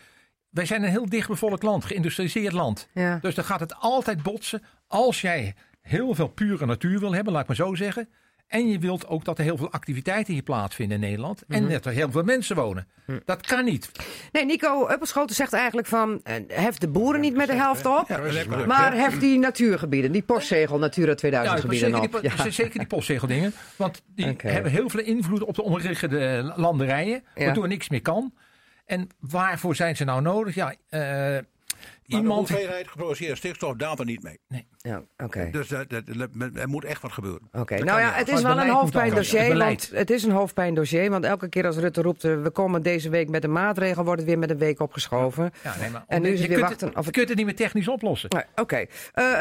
Wij 0.55 0.65
zijn 0.65 0.83
een 0.83 0.89
heel 0.89 1.09
dichtbevolkt 1.09 1.63
land, 1.63 1.85
geïndustrialiseerd 1.85 2.53
land. 2.53 2.87
Ja. 2.93 3.17
Dus 3.21 3.35
dan 3.35 3.43
gaat 3.43 3.59
het 3.59 3.75
altijd 3.79 4.23
botsen. 4.23 4.63
Als 4.87 5.21
jij 5.21 5.55
heel 5.81 6.15
veel 6.15 6.27
pure 6.27 6.65
natuur 6.65 6.99
wil 6.99 7.13
hebben, 7.13 7.33
laat 7.33 7.41
ik 7.41 7.47
maar 7.47 7.67
zo 7.67 7.75
zeggen. 7.75 8.09
En 8.47 8.67
je 8.67 8.79
wilt 8.79 9.07
ook 9.07 9.25
dat 9.25 9.37
er 9.37 9.43
heel 9.43 9.57
veel 9.57 9.71
activiteiten 9.71 10.33
hier 10.33 10.43
plaatsvinden 10.43 10.95
in 10.95 11.03
Nederland. 11.03 11.43
En 11.47 11.63
mhm. 11.63 11.71
dat 11.71 11.85
er 11.85 11.91
heel 11.91 12.11
veel 12.11 12.23
mensen 12.23 12.55
wonen. 12.55 12.87
Mhm. 13.05 13.19
Dat 13.25 13.47
kan 13.47 13.65
niet. 13.65 13.91
Nee, 14.31 14.45
Nico 14.45 14.89
Uppelschoten 14.89 15.35
zegt 15.35 15.53
eigenlijk 15.53 15.87
van... 15.87 16.21
Uh, 16.23 16.33
hef 16.47 16.77
de 16.77 16.87
boeren 16.87 17.21
niet 17.21 17.35
met 17.35 17.47
de 17.47 17.53
helft 17.53 17.85
op. 17.85 18.07
maar 18.65 18.93
hef 18.93 19.19
die 19.19 19.39
natuurgebieden. 19.39 20.11
Die 20.11 20.23
postzegel 20.23 20.77
Natura 20.77 21.15
2000 21.15 21.59
gebieden 21.59 22.01
op. 22.01 22.21
Die, 22.21 22.51
Zeker 22.51 22.79
die 22.79 22.87
postzegeldingen. 22.87 23.53
Want 23.75 24.01
die 24.15 24.35
hebben 24.37 24.71
heel 24.71 24.89
veel 24.89 25.03
invloed 25.03 25.43
op 25.43 25.55
de 25.55 25.63
omliggende 25.63 26.53
landerijen. 26.55 27.23
Waardoor 27.35 27.63
ja. 27.63 27.69
niks 27.69 27.89
meer 27.89 28.01
kan. 28.01 28.33
En 28.85 29.09
waarvoor 29.19 29.75
zijn 29.75 29.95
ze 29.95 30.03
nou 30.03 30.21
nodig? 30.21 30.55
Ja, 30.55 30.75
uh, 30.89 31.37
iemand... 32.05 32.47
de 32.47 32.53
hoeveelheid 32.53 32.87
geproduceerde 32.87 33.35
stikstof 33.35 33.75
daalt 33.75 33.99
er 33.99 34.05
niet 34.05 34.23
mee. 34.23 34.39
Nee. 34.47 34.67
Ja, 34.77 35.03
oké. 35.17 35.49
Dus 35.51 35.67
dat, 35.67 35.89
dat, 35.89 36.03
er 36.55 36.69
moet 36.69 36.85
echt 36.85 37.01
wat 37.01 37.11
gebeuren. 37.11 37.49
Oké, 37.51 37.83
nou 37.83 37.99
ja, 37.99 38.11
het 38.11 38.27
is 38.27 38.41
wel 38.41 38.59
een 38.59 38.69
hoofdpijndossier. 38.69 39.57
Want 39.57 39.89
het 39.93 40.09
is 40.09 40.23
een 40.23 40.31
hoofdpijndossier. 40.31 41.09
Want 41.09 41.25
elke 41.25 41.49
keer 41.49 41.65
als 41.65 41.77
Rutte 41.77 42.01
roept, 42.01 42.23
eh, 42.23 42.41
we 42.41 42.49
komen 42.49 42.81
deze 42.81 43.09
week 43.09 43.29
met 43.29 43.43
een 43.43 43.51
maatregel, 43.51 44.03
wordt 44.03 44.19
het 44.19 44.29
weer 44.29 44.39
met 44.39 44.49
een 44.49 44.57
week 44.57 44.79
opgeschoven. 44.79 45.51
Ja, 45.63 45.75
nee, 45.79 45.89
maar 45.89 46.03
en 46.07 46.21
nu 46.21 46.29
is 46.29 46.39
het 46.39 46.49
weer 46.49 46.59
wachten. 46.59 46.97
of 46.97 47.05
je 47.05 47.11
kunt 47.11 47.27
het 47.27 47.37
niet 47.37 47.45
meer 47.45 47.55
technisch 47.55 47.87
oplossen. 47.87 48.29
Nee, 48.29 48.43
oké. 48.55 48.79
Uh, 48.79 48.85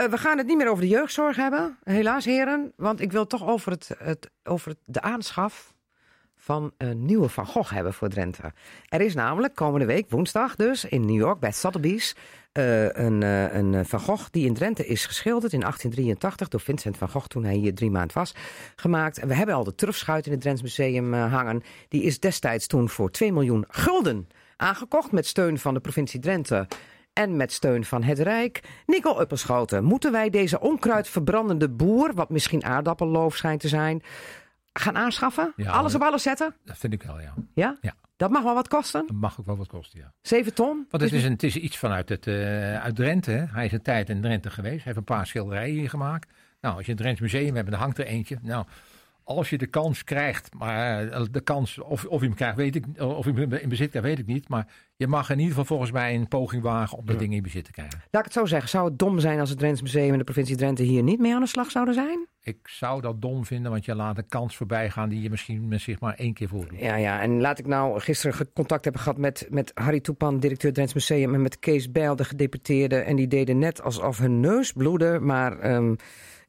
we 0.04 0.18
gaan 0.18 0.38
het 0.38 0.46
niet 0.46 0.56
meer 0.56 0.68
over 0.68 0.82
de 0.82 0.88
jeugdzorg 0.88 1.36
hebben. 1.36 1.78
Helaas, 1.84 2.24
heren. 2.24 2.72
Want 2.76 3.00
ik 3.00 3.12
wil 3.12 3.26
toch 3.26 3.46
over, 3.46 3.72
het, 3.72 3.90
het, 3.98 4.30
over 4.44 4.68
het, 4.68 4.78
de 4.84 5.00
aanschaf 5.00 5.73
van 6.44 6.72
een 6.78 7.04
nieuwe 7.04 7.28
Van 7.28 7.46
Gogh 7.46 7.72
hebben 7.72 7.94
voor 7.94 8.08
Drenthe. 8.08 8.52
Er 8.88 9.00
is 9.00 9.14
namelijk 9.14 9.54
komende 9.54 9.86
week, 9.86 10.10
woensdag 10.10 10.56
dus, 10.56 10.84
in 10.84 11.06
New 11.06 11.16
York 11.16 11.40
bij 11.40 11.52
Sotheby's... 11.52 12.14
Uh, 12.58 12.92
een, 12.92 13.20
uh, 13.20 13.54
een 13.54 13.86
Van 13.86 14.00
Gogh 14.00 14.26
die 14.30 14.46
in 14.46 14.54
Drenthe 14.54 14.86
is 14.86 15.06
geschilderd 15.06 15.52
in 15.52 15.60
1883 15.60 16.48
door 16.48 16.60
Vincent 16.60 16.96
van 16.96 17.08
Gogh 17.08 17.26
toen 17.26 17.44
hij 17.44 17.54
hier 17.54 17.74
drie 17.74 17.90
maanden 17.90 18.16
was 18.16 18.34
gemaakt. 18.76 19.26
We 19.26 19.34
hebben 19.34 19.54
al 19.54 19.64
de 19.64 19.74
Turfschuit 19.74 20.26
in 20.26 20.32
het 20.32 20.40
Drents 20.40 20.62
Museum 20.62 21.14
hangen. 21.14 21.62
Die 21.88 22.02
is 22.02 22.20
destijds 22.20 22.66
toen 22.66 22.88
voor 22.88 23.10
2 23.10 23.32
miljoen 23.32 23.64
gulden 23.68 24.28
aangekocht 24.56 25.12
met 25.12 25.26
steun 25.26 25.58
van 25.58 25.74
de 25.74 25.80
provincie 25.80 26.20
Drenthe 26.20 26.66
en 27.12 27.36
met 27.36 27.52
steun 27.52 27.84
van 27.84 28.02
het 28.02 28.18
Rijk. 28.18 28.60
Nico 28.86 29.20
Uppelschoten, 29.20 29.84
moeten 29.84 30.12
wij 30.12 30.30
deze 30.30 30.60
onkruidverbrandende 30.60 31.70
boer, 31.70 32.14
wat 32.14 32.30
misschien 32.30 32.64
aardappelloof 32.64 33.36
schijnt 33.36 33.60
te 33.60 33.68
zijn, 33.68 34.02
gaan 34.80 34.96
aanschaffen? 34.96 35.54
alles 35.66 35.94
op 35.94 36.02
alles 36.02 36.22
zetten? 36.22 36.54
Dat 36.64 36.78
vind 36.78 36.92
ik 36.92 37.02
wel, 37.02 37.20
ja. 37.20 37.34
Ja? 37.54 37.76
Ja. 37.80 37.94
Dat 38.16 38.30
mag 38.30 38.42
wel 38.42 38.54
wat 38.54 38.68
kosten? 38.68 39.06
Dat 39.06 39.16
mag 39.16 39.40
ook 39.40 39.46
wel 39.46 39.56
wat 39.56 39.66
kosten, 39.66 39.98
ja. 39.98 40.12
Zeven 40.22 40.54
ton? 40.54 40.86
Want 40.90 41.02
het 41.02 41.12
is, 41.12 41.24
een, 41.24 41.32
het 41.32 41.42
is 41.42 41.56
iets 41.56 41.76
vanuit 41.76 42.08
het, 42.08 42.26
uh, 42.26 42.82
uit 42.82 42.96
Drenthe. 42.96 43.48
Hij 43.52 43.64
is 43.64 43.72
een 43.72 43.82
tijd 43.82 44.08
in 44.08 44.20
Drenthe 44.20 44.50
geweest. 44.50 44.74
Hij 44.74 44.84
heeft 44.84 44.96
een 44.96 45.04
paar 45.04 45.26
schilderijen 45.26 45.74
hier 45.74 45.88
gemaakt. 45.88 46.32
Nou, 46.60 46.76
als 46.76 46.84
je 46.84 46.90
een 46.90 46.98
Drents 46.98 47.20
museum 47.20 47.56
hebt, 47.56 47.70
dan 47.70 47.80
hangt 47.80 47.98
er 47.98 48.06
eentje. 48.06 48.38
Nou, 48.42 48.66
als 49.24 49.50
je 49.50 49.58
de 49.58 49.66
kans 49.66 50.04
krijgt, 50.04 50.54
maar 50.54 51.08
eh, 51.08 51.22
de 51.30 51.40
kans 51.40 51.78
of, 51.78 52.04
of 52.04 52.20
je 52.20 52.26
hem 52.26 52.34
krijgt, 52.34 52.56
weet 52.56 52.74
ik, 52.74 52.84
of 52.98 53.24
je 53.24 53.32
hem 53.32 53.52
in 53.52 53.68
bezit 53.68 53.90
krijgt, 53.90 54.08
weet 54.08 54.18
ik 54.18 54.26
niet. 54.26 54.48
Maar 54.48 54.66
je 54.96 55.06
mag 55.06 55.30
in 55.30 55.36
ieder 55.36 55.50
geval 55.50 55.64
volgens 55.64 55.90
mij 55.90 56.14
een 56.14 56.28
poging 56.28 56.62
wagen 56.62 56.98
om 56.98 57.06
dat 57.06 57.18
ding 57.18 57.34
in 57.34 57.42
bezit 57.42 57.64
te 57.64 57.72
krijgen. 57.72 57.98
Laat 58.10 58.26
ik 58.26 58.32
het 58.32 58.32
zo 58.32 58.46
zeggen. 58.46 58.68
Zou 58.68 58.88
het 58.88 58.98
dom 58.98 59.18
zijn 59.18 59.40
als 59.40 59.50
het 59.50 59.58
Drents 59.58 59.82
Museum 59.82 60.12
en 60.12 60.18
de 60.18 60.24
provincie 60.24 60.56
Drenthe 60.56 60.82
hier 60.82 61.02
niet 61.02 61.18
mee 61.18 61.34
aan 61.34 61.40
de 61.40 61.46
slag 61.46 61.70
zouden 61.70 61.94
zijn? 61.94 62.26
Ik 62.40 62.58
zou 62.62 63.00
dat 63.00 63.20
dom 63.20 63.44
vinden, 63.44 63.70
want 63.70 63.84
je 63.84 63.94
laat 63.94 64.18
een 64.18 64.28
kans 64.28 64.56
voorbij 64.56 64.90
gaan 64.90 65.08
die 65.08 65.22
je 65.22 65.30
misschien 65.30 65.68
met 65.68 65.80
zich 65.80 66.00
maar 66.00 66.14
één 66.14 66.34
keer 66.34 66.48
voordoet. 66.48 66.78
Ja, 66.80 66.96
ja, 66.96 67.20
en 67.20 67.40
laat 67.40 67.58
ik 67.58 67.66
nou 67.66 68.00
gisteren 68.00 68.52
contact 68.52 68.84
hebben 68.84 69.02
gehad 69.02 69.18
met, 69.18 69.46
met 69.50 69.70
Harry 69.74 70.00
Toepan, 70.00 70.38
directeur 70.38 70.72
Drents 70.72 70.94
Museum, 70.94 71.34
en 71.34 71.42
met 71.42 71.58
Kees 71.58 71.90
Bijl, 71.90 72.16
de 72.16 72.24
gedeputeerde. 72.24 72.96
En 72.96 73.16
die 73.16 73.28
deden 73.28 73.58
net 73.58 73.82
alsof 73.82 74.18
hun 74.18 74.40
neus 74.40 74.72
bloedde, 74.72 75.18
maar... 75.20 75.74
Um, 75.74 75.96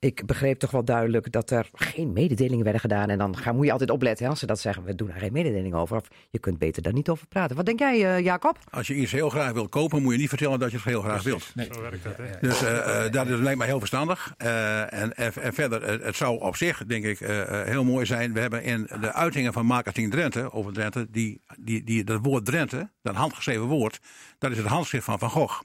ik 0.06 0.26
begreep 0.26 0.60
toch 0.60 0.72
wel 0.72 0.86
duidelijk 0.86 1.32
dat 1.32 1.52
er 1.52 1.70
geen 1.74 2.14
mededelingen 2.14 2.64
werden 2.64 2.82
gedaan. 2.82 3.10
En 3.10 3.18
dan 3.18 3.38
ga, 3.38 3.52
moet 3.52 3.66
je 3.66 3.72
altijd 3.72 3.90
opletten 3.90 4.28
als 4.28 4.40
ze 4.40 4.46
dat 4.46 4.60
zeggen. 4.60 4.84
We 4.84 4.96
doen 4.96 5.12
er 5.12 5.20
geen 5.20 5.32
mededeling 5.32 5.74
over. 5.74 5.98
Of 5.98 6.08
je 6.30 6.40
kunt 6.40 6.58
beter 6.58 6.82
daar 6.82 6.94
niet 6.94 7.10
over 7.10 7.28
praten. 7.28 7.56
Wat 7.56 7.66
denk 7.66 7.80
jij, 7.80 8.18
uh, 8.18 8.26
Jacob? 8.26 8.58
Als 8.70 8.88
je 8.88 8.96
iets 8.96 9.12
heel 9.12 9.30
graag 9.30 9.52
wil 9.52 9.68
kopen, 9.68 10.02
moet 10.02 10.14
je 10.14 10.20
niet 10.20 10.30
vertellen 10.30 10.60
dat 10.60 10.72
je 10.72 10.78
het 10.78 10.86
heel 10.86 11.02
graag 11.02 11.24
wilt. 11.24 11.52
Nee. 11.56 11.68
Zo 11.72 11.82
werkt 11.82 12.04
dat, 12.04 12.18
hè? 12.18 12.40
Dus 12.42 12.64
uh, 12.64 13.12
dat 13.12 13.28
lijkt 13.28 13.58
mij 13.58 13.68
heel 13.68 13.80
verstandig. 13.80 14.34
En, 14.38 15.16
en, 15.16 15.34
verder, 15.54 16.04
het 16.06 16.16
zou 16.16 16.40
op 16.40 16.56
zich, 16.56 16.86
denk 16.86 17.04
ik, 17.04 17.20
heel 17.66 17.84
mooi 17.84 18.06
zijn. 18.06 18.34
We 18.34 18.40
hebben 18.40 18.64
in 18.64 18.88
de 19.02 19.14
uitingen 19.14 19.54
van 19.54 19.66
Marketing 19.66 20.12
Drenthe, 20.12 20.52
over 20.52 20.74
Drenthe, 20.74 21.08
die, 21.10 21.42
die, 21.60 21.84
die, 21.84 22.04
dat 22.04 22.20
woord 22.22 22.46
Drenthe, 22.46 22.90
dat 23.02 23.16
handgeschreven 23.16 23.66
woord, 23.66 24.00
dat 24.38 24.52
is 24.52 24.58
het 24.58 24.68
handschrift 24.68 25.06
van 25.06 25.20
Van 25.20 25.30
Gogh. 25.30 25.62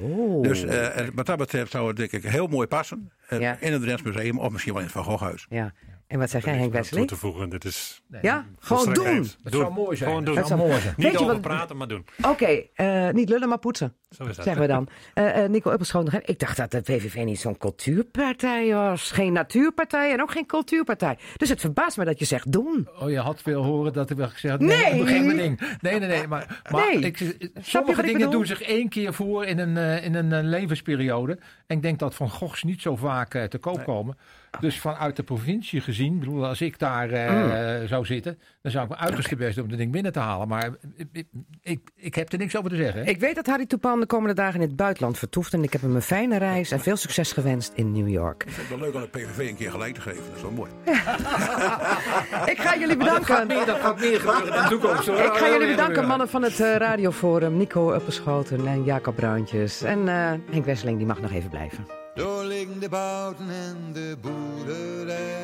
Oh. 0.00 0.42
Dus 0.42 0.64
uh, 0.64 0.88
wat 1.14 1.26
dat 1.26 1.38
betreft 1.38 1.70
zou 1.70 1.88
het 1.88 1.96
denk 1.96 2.12
ik 2.12 2.22
heel 2.22 2.46
mooi 2.46 2.66
passen. 2.66 3.10
Uh, 3.30 3.62
In 3.62 3.72
het 3.72 3.82
Drents 3.82 4.02
Museum 4.02 4.38
of 4.38 4.50
misschien 4.52 4.72
wel 4.72 4.82
in 4.82 4.88
het 4.88 4.96
Van 4.96 5.04
Goghhuis. 5.04 5.46
Ja. 5.48 5.72
En 6.14 6.20
wat 6.20 6.30
zeg 6.30 6.44
jij, 6.44 6.56
Henk 6.56 6.72
Wesley? 6.72 7.00
toe 7.00 7.08
te 7.08 7.16
voegen, 7.16 7.48
dit 7.48 7.64
is... 7.64 8.02
ja, 8.22 8.46
gewoon 8.58 8.92
doen. 8.92 9.28
Dat 9.42 9.52
zou 9.52 9.72
mooi 9.72 9.96
zijn. 9.96 10.08
Gewoon 10.08 10.24
doen. 10.24 10.46
Zou 10.46 10.60
mooi 10.60 10.80
zijn. 10.80 10.94
Niet 10.96 11.16
over 11.16 11.40
praten, 11.40 11.76
maar 11.76 11.88
doen. 11.88 12.04
Oké, 12.18 12.28
okay, 12.28 12.70
uh, 12.76 13.14
niet 13.14 13.28
lullen, 13.28 13.48
maar 13.48 13.58
poetsen. 13.58 13.94
Zo 14.10 14.24
is 14.24 14.36
dat. 14.36 14.44
Zeggen 14.44 14.62
we 14.62 14.68
dan. 14.68 14.88
Uh, 15.14 15.38
uh, 15.38 15.48
Nico 15.48 15.70
Uppelschoon, 15.70 16.08
ik 16.24 16.38
dacht 16.38 16.56
dat 16.56 16.70
de 16.70 16.80
VVV 16.84 17.24
niet 17.24 17.38
zo'n 17.38 17.58
cultuurpartij 17.58 18.74
was. 18.74 19.10
Geen 19.10 19.32
natuurpartij 19.32 20.12
en 20.12 20.22
ook 20.22 20.30
geen 20.30 20.46
cultuurpartij. 20.46 21.18
Dus 21.36 21.48
het 21.48 21.60
verbaast 21.60 21.96
me 21.96 22.04
dat 22.04 22.18
je 22.18 22.24
zegt 22.24 22.52
doen. 22.52 22.88
Oh, 23.00 23.10
je 23.10 23.18
had 23.18 23.42
willen 23.42 23.64
horen 23.64 23.92
dat 23.92 24.10
ik 24.10 24.16
wel 24.16 24.28
gezegd 24.28 24.60
nee, 24.60 24.68
nee. 24.68 25.06
geen 25.06 25.36
ding. 25.36 25.76
Nee, 25.80 25.98
nee, 25.98 26.08
nee. 26.08 26.26
Maar, 26.26 26.62
maar 26.70 26.86
nee. 26.86 26.98
Ik, 26.98 27.36
sommige 27.60 28.02
dingen 28.02 28.30
doen 28.30 28.46
zich 28.46 28.62
één 28.62 28.88
keer 28.88 29.14
voor 29.14 29.44
in 29.44 29.58
een, 29.58 30.02
in 30.02 30.14
een 30.14 30.48
levensperiode. 30.48 31.38
En 31.66 31.76
ik 31.76 31.82
denk 31.82 31.98
dat 31.98 32.14
Van 32.14 32.30
Goghs 32.30 32.62
niet 32.62 32.82
zo 32.82 32.96
vaak 32.96 33.30
te 33.48 33.58
koop 33.58 33.76
nee. 33.76 33.84
komen. 33.84 34.16
Dus 34.60 34.80
vanuit 34.80 35.16
de 35.16 35.22
provincie 35.22 35.80
gezien, 35.80 36.18
bedoel, 36.18 36.46
als 36.46 36.60
ik 36.60 36.78
daar 36.78 37.10
uh, 37.10 37.88
zou 37.88 38.04
zitten, 38.04 38.38
dan 38.62 38.72
zou 38.72 38.84
ik 38.84 38.90
mijn 38.90 39.02
uiterste 39.02 39.36
best 39.36 39.54
doen 39.54 39.64
om 39.64 39.70
dat 39.70 39.78
ding 39.78 39.92
binnen 39.92 40.12
te 40.12 40.18
halen. 40.18 40.48
Maar 40.48 40.70
ik, 41.12 41.26
ik, 41.62 41.80
ik, 41.96 42.14
heb 42.14 42.32
er 42.32 42.38
niks 42.38 42.56
over 42.56 42.70
te 42.70 42.76
zeggen. 42.76 43.06
Ik 43.06 43.20
weet 43.20 43.34
dat 43.34 43.46
Harry 43.46 43.66
Toepan 43.66 44.00
de 44.00 44.06
komende 44.06 44.34
dagen 44.34 44.60
in 44.60 44.66
het 44.66 44.76
buitenland 44.76 45.18
vertoeft. 45.18 45.52
En 45.52 45.62
ik 45.62 45.72
heb 45.72 45.80
hem 45.80 45.94
een 45.94 46.02
fijne 46.02 46.38
reis 46.38 46.70
en 46.70 46.80
veel 46.80 46.96
succes 46.96 47.32
gewenst 47.32 47.72
in 47.74 47.92
New 47.92 48.08
York. 48.08 48.42
Ik 48.42 48.50
vind 48.50 48.68
het 48.68 48.78
wel 48.78 48.86
leuk 48.86 48.94
om 48.94 49.00
de 49.00 49.08
PVV 49.18 49.48
een 49.48 49.56
keer 49.56 49.70
gelijk 49.70 49.94
te 49.94 50.00
geven. 50.00 50.22
Dat 50.26 50.36
is 50.36 50.42
wel 50.42 50.50
mooi. 50.50 50.70
ik 52.52 52.60
ga 52.60 52.78
jullie 52.78 52.96
bedanken. 52.96 53.26
Dat 53.26 53.36
gaat 53.36 53.46
meer, 53.46 53.66
dat 53.66 53.80
gaat 53.80 54.00
meer 54.00 54.20
gebeuren 54.20 54.56
in 54.56 54.62
de 54.62 54.68
toekomst. 54.68 55.06
Hoor. 55.06 55.16
Ik 55.16 55.32
ga 55.32 55.48
jullie 55.48 55.68
bedanken, 55.68 56.06
mannen 56.06 56.28
van 56.28 56.42
het 56.42 56.60
uh, 56.60 56.76
radioforum. 56.76 57.56
Nico 57.56 57.92
Uppelschoten 57.92 58.66
en 58.66 58.84
Jacob 58.84 59.16
Bruintjes. 59.16 59.82
En 59.82 59.98
uh, 59.98 60.32
Henk 60.50 60.64
Wesseling, 60.64 60.98
die 60.98 61.06
mag 61.06 61.20
nog 61.20 61.32
even 61.32 61.50
blijven. 61.50 62.03
Door 62.14 62.44
liggen 62.44 62.80
de 62.80 62.88
bouten 62.88 63.50
en 63.50 63.92
de 63.92 64.16
boerderij. 64.20 65.42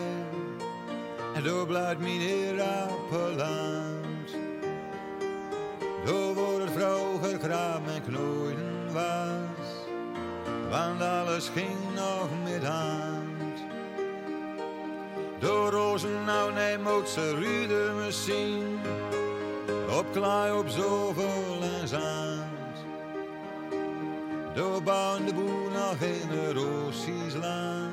En 1.34 1.42
door 1.42 1.66
blijft 1.66 2.00
meneer 2.00 2.62
Appeland. 2.62 4.30
Door 6.04 6.34
wordt 6.34 6.64
het 6.64 6.72
vroeger 6.72 7.38
kraam 7.38 7.82
en 7.88 8.02
knoeien 8.02 8.92
was. 8.92 9.68
Want 10.70 11.02
alles 11.02 11.48
ging 11.48 11.94
nog 11.94 12.28
met 12.44 12.64
hand. 12.64 13.58
Door 15.38 15.70
rozen 15.70 16.24
nou 16.24 16.52
neemt 16.52 17.08
ze 17.08 17.34
rude 17.34 17.92
misschien. 18.04 18.80
Op 19.98 20.06
klaai 20.12 20.52
op 20.52 20.68
zoveel 20.68 21.58
en 21.80 21.88
zand. 21.88 22.39
Door 24.60 24.82
bouwen 24.82 25.26
de 25.26 25.34
boer 25.34 25.70
nog 25.72 25.96
generaties 25.98 27.34
lang. 27.34 27.92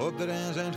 Op 0.00 0.18
de 0.18 0.24
Rens 0.24 0.56
en. 0.56 0.72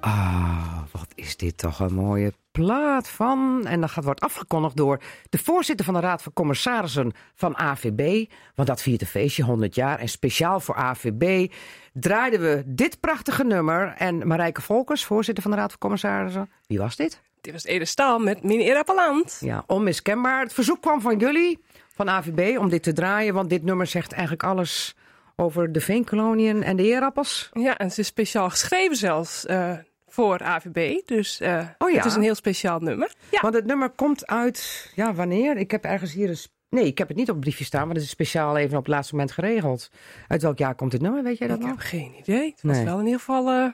Ah, 0.00 0.78
wat 0.92 1.06
is 1.14 1.36
dit 1.36 1.58
toch 1.58 1.80
een 1.80 1.94
mooie 1.94 2.32
plaat 2.50 3.08
van. 3.08 3.66
En 3.66 3.80
dat 3.80 3.94
wordt 3.94 4.20
afgekondigd 4.20 4.76
door 4.76 5.02
de 5.30 5.38
voorzitter 5.38 5.84
van 5.84 5.94
de 5.94 6.00
Raad 6.00 6.22
van 6.22 6.32
Commissarissen 6.32 7.12
van 7.34 7.56
AVB. 7.56 8.30
Want 8.54 8.68
dat 8.68 8.82
viert 8.82 9.00
een 9.00 9.06
feestje, 9.06 9.42
100 9.42 9.74
jaar. 9.74 9.98
En 9.98 10.08
speciaal 10.08 10.60
voor 10.60 10.74
AVB 10.74 11.52
draaiden 11.92 12.40
we 12.40 12.62
dit 12.66 13.00
prachtige 13.00 13.44
nummer. 13.44 13.94
En 13.98 14.26
Marijke 14.26 14.62
Volkers, 14.62 15.04
voorzitter 15.04 15.42
van 15.42 15.52
de 15.52 15.58
Raad 15.58 15.70
van 15.70 15.78
Commissarissen. 15.78 16.50
Wie 16.66 16.78
was 16.78 16.96
dit? 16.96 17.28
Dit 17.40 17.52
was 17.52 17.64
Ede 17.64 17.84
Staal 17.84 18.18
met 18.18 18.42
Meneer 18.42 18.76
Appeland. 18.76 19.38
Ja, 19.40 19.64
onmiskenbaar. 19.66 20.42
Het 20.42 20.52
verzoek 20.52 20.80
kwam 20.80 21.00
van 21.00 21.18
jullie, 21.18 21.58
van 21.94 22.08
AVB, 22.08 22.58
om 22.58 22.68
dit 22.68 22.82
te 22.82 22.92
draaien. 22.92 23.34
Want 23.34 23.50
dit 23.50 23.62
nummer 23.62 23.86
zegt 23.86 24.12
eigenlijk 24.12 24.42
alles 24.42 24.96
over 25.36 25.72
de 25.72 25.80
veenkoloniën 25.80 26.62
en 26.62 26.76
de 26.76 26.82
eerappels. 26.82 27.50
Ja, 27.52 27.78
en 27.78 27.90
ze 27.90 28.00
is 28.00 28.06
speciaal 28.06 28.50
geschreven 28.50 28.96
zelfs. 28.96 29.44
Uh, 29.44 29.72
voor 30.08 30.42
AVB. 30.42 31.06
Dus 31.06 31.40
uh, 31.40 31.66
oh 31.78 31.90
ja. 31.90 31.96
het 31.96 32.04
is 32.04 32.14
een 32.14 32.22
heel 32.22 32.34
speciaal 32.34 32.80
nummer. 32.80 33.12
Ja. 33.30 33.40
Want 33.40 33.54
het 33.54 33.66
nummer 33.66 33.90
komt 33.90 34.26
uit, 34.26 34.90
ja, 34.94 35.14
wanneer? 35.14 35.56
Ik 35.56 35.70
heb 35.70 35.84
ergens 35.84 36.12
hier 36.12 36.28
een. 36.28 36.38
Nee, 36.68 36.86
ik 36.86 36.98
heb 36.98 37.08
het 37.08 37.16
niet 37.16 37.28
op 37.28 37.34
het 37.34 37.44
briefje 37.44 37.64
staan, 37.64 37.86
maar 37.86 37.94
het 37.94 38.04
is 38.04 38.10
speciaal 38.10 38.56
even 38.56 38.78
op 38.78 38.84
het 38.84 38.94
laatste 38.94 39.14
moment 39.14 39.32
geregeld. 39.32 39.90
Uit 40.28 40.42
welk 40.42 40.58
jaar 40.58 40.74
komt 40.74 40.90
dit 40.90 41.00
nummer? 41.00 41.22
Weet 41.22 41.38
jij 41.38 41.48
dat 41.48 41.56
ik 41.56 41.62
nog? 41.62 41.72
Ik 41.72 41.78
heb 41.78 41.86
geen 41.88 42.14
idee. 42.18 42.50
Het 42.50 42.62
was 42.62 42.82
wel 42.82 42.98
in 42.98 43.04
ieder 43.04 43.18
geval 43.18 43.52
uh, 43.52 43.68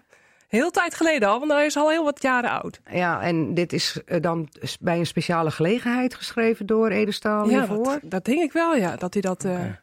heel 0.48 0.70
tijd 0.70 0.94
geleden 0.94 1.28
al, 1.28 1.38
want 1.38 1.52
hij 1.52 1.66
is 1.66 1.76
al 1.76 1.90
heel 1.90 2.04
wat 2.04 2.22
jaren 2.22 2.50
oud. 2.50 2.80
Ja, 2.90 3.22
en 3.22 3.54
dit 3.54 3.72
is 3.72 4.00
uh, 4.06 4.20
dan 4.20 4.48
bij 4.80 4.98
een 4.98 5.06
speciale 5.06 5.50
gelegenheid 5.50 6.14
geschreven 6.14 6.66
door 6.66 6.88
Edestaal 6.88 7.48
ja, 7.48 7.58
hiervoor? 7.58 7.84
Dat, 7.84 8.00
dat 8.02 8.24
denk 8.24 8.42
ik 8.42 8.52
wel, 8.52 8.76
ja. 8.76 8.96
Dat 8.96 9.12
hij 9.12 9.22
dat. 9.22 9.44
Okay. 9.44 9.80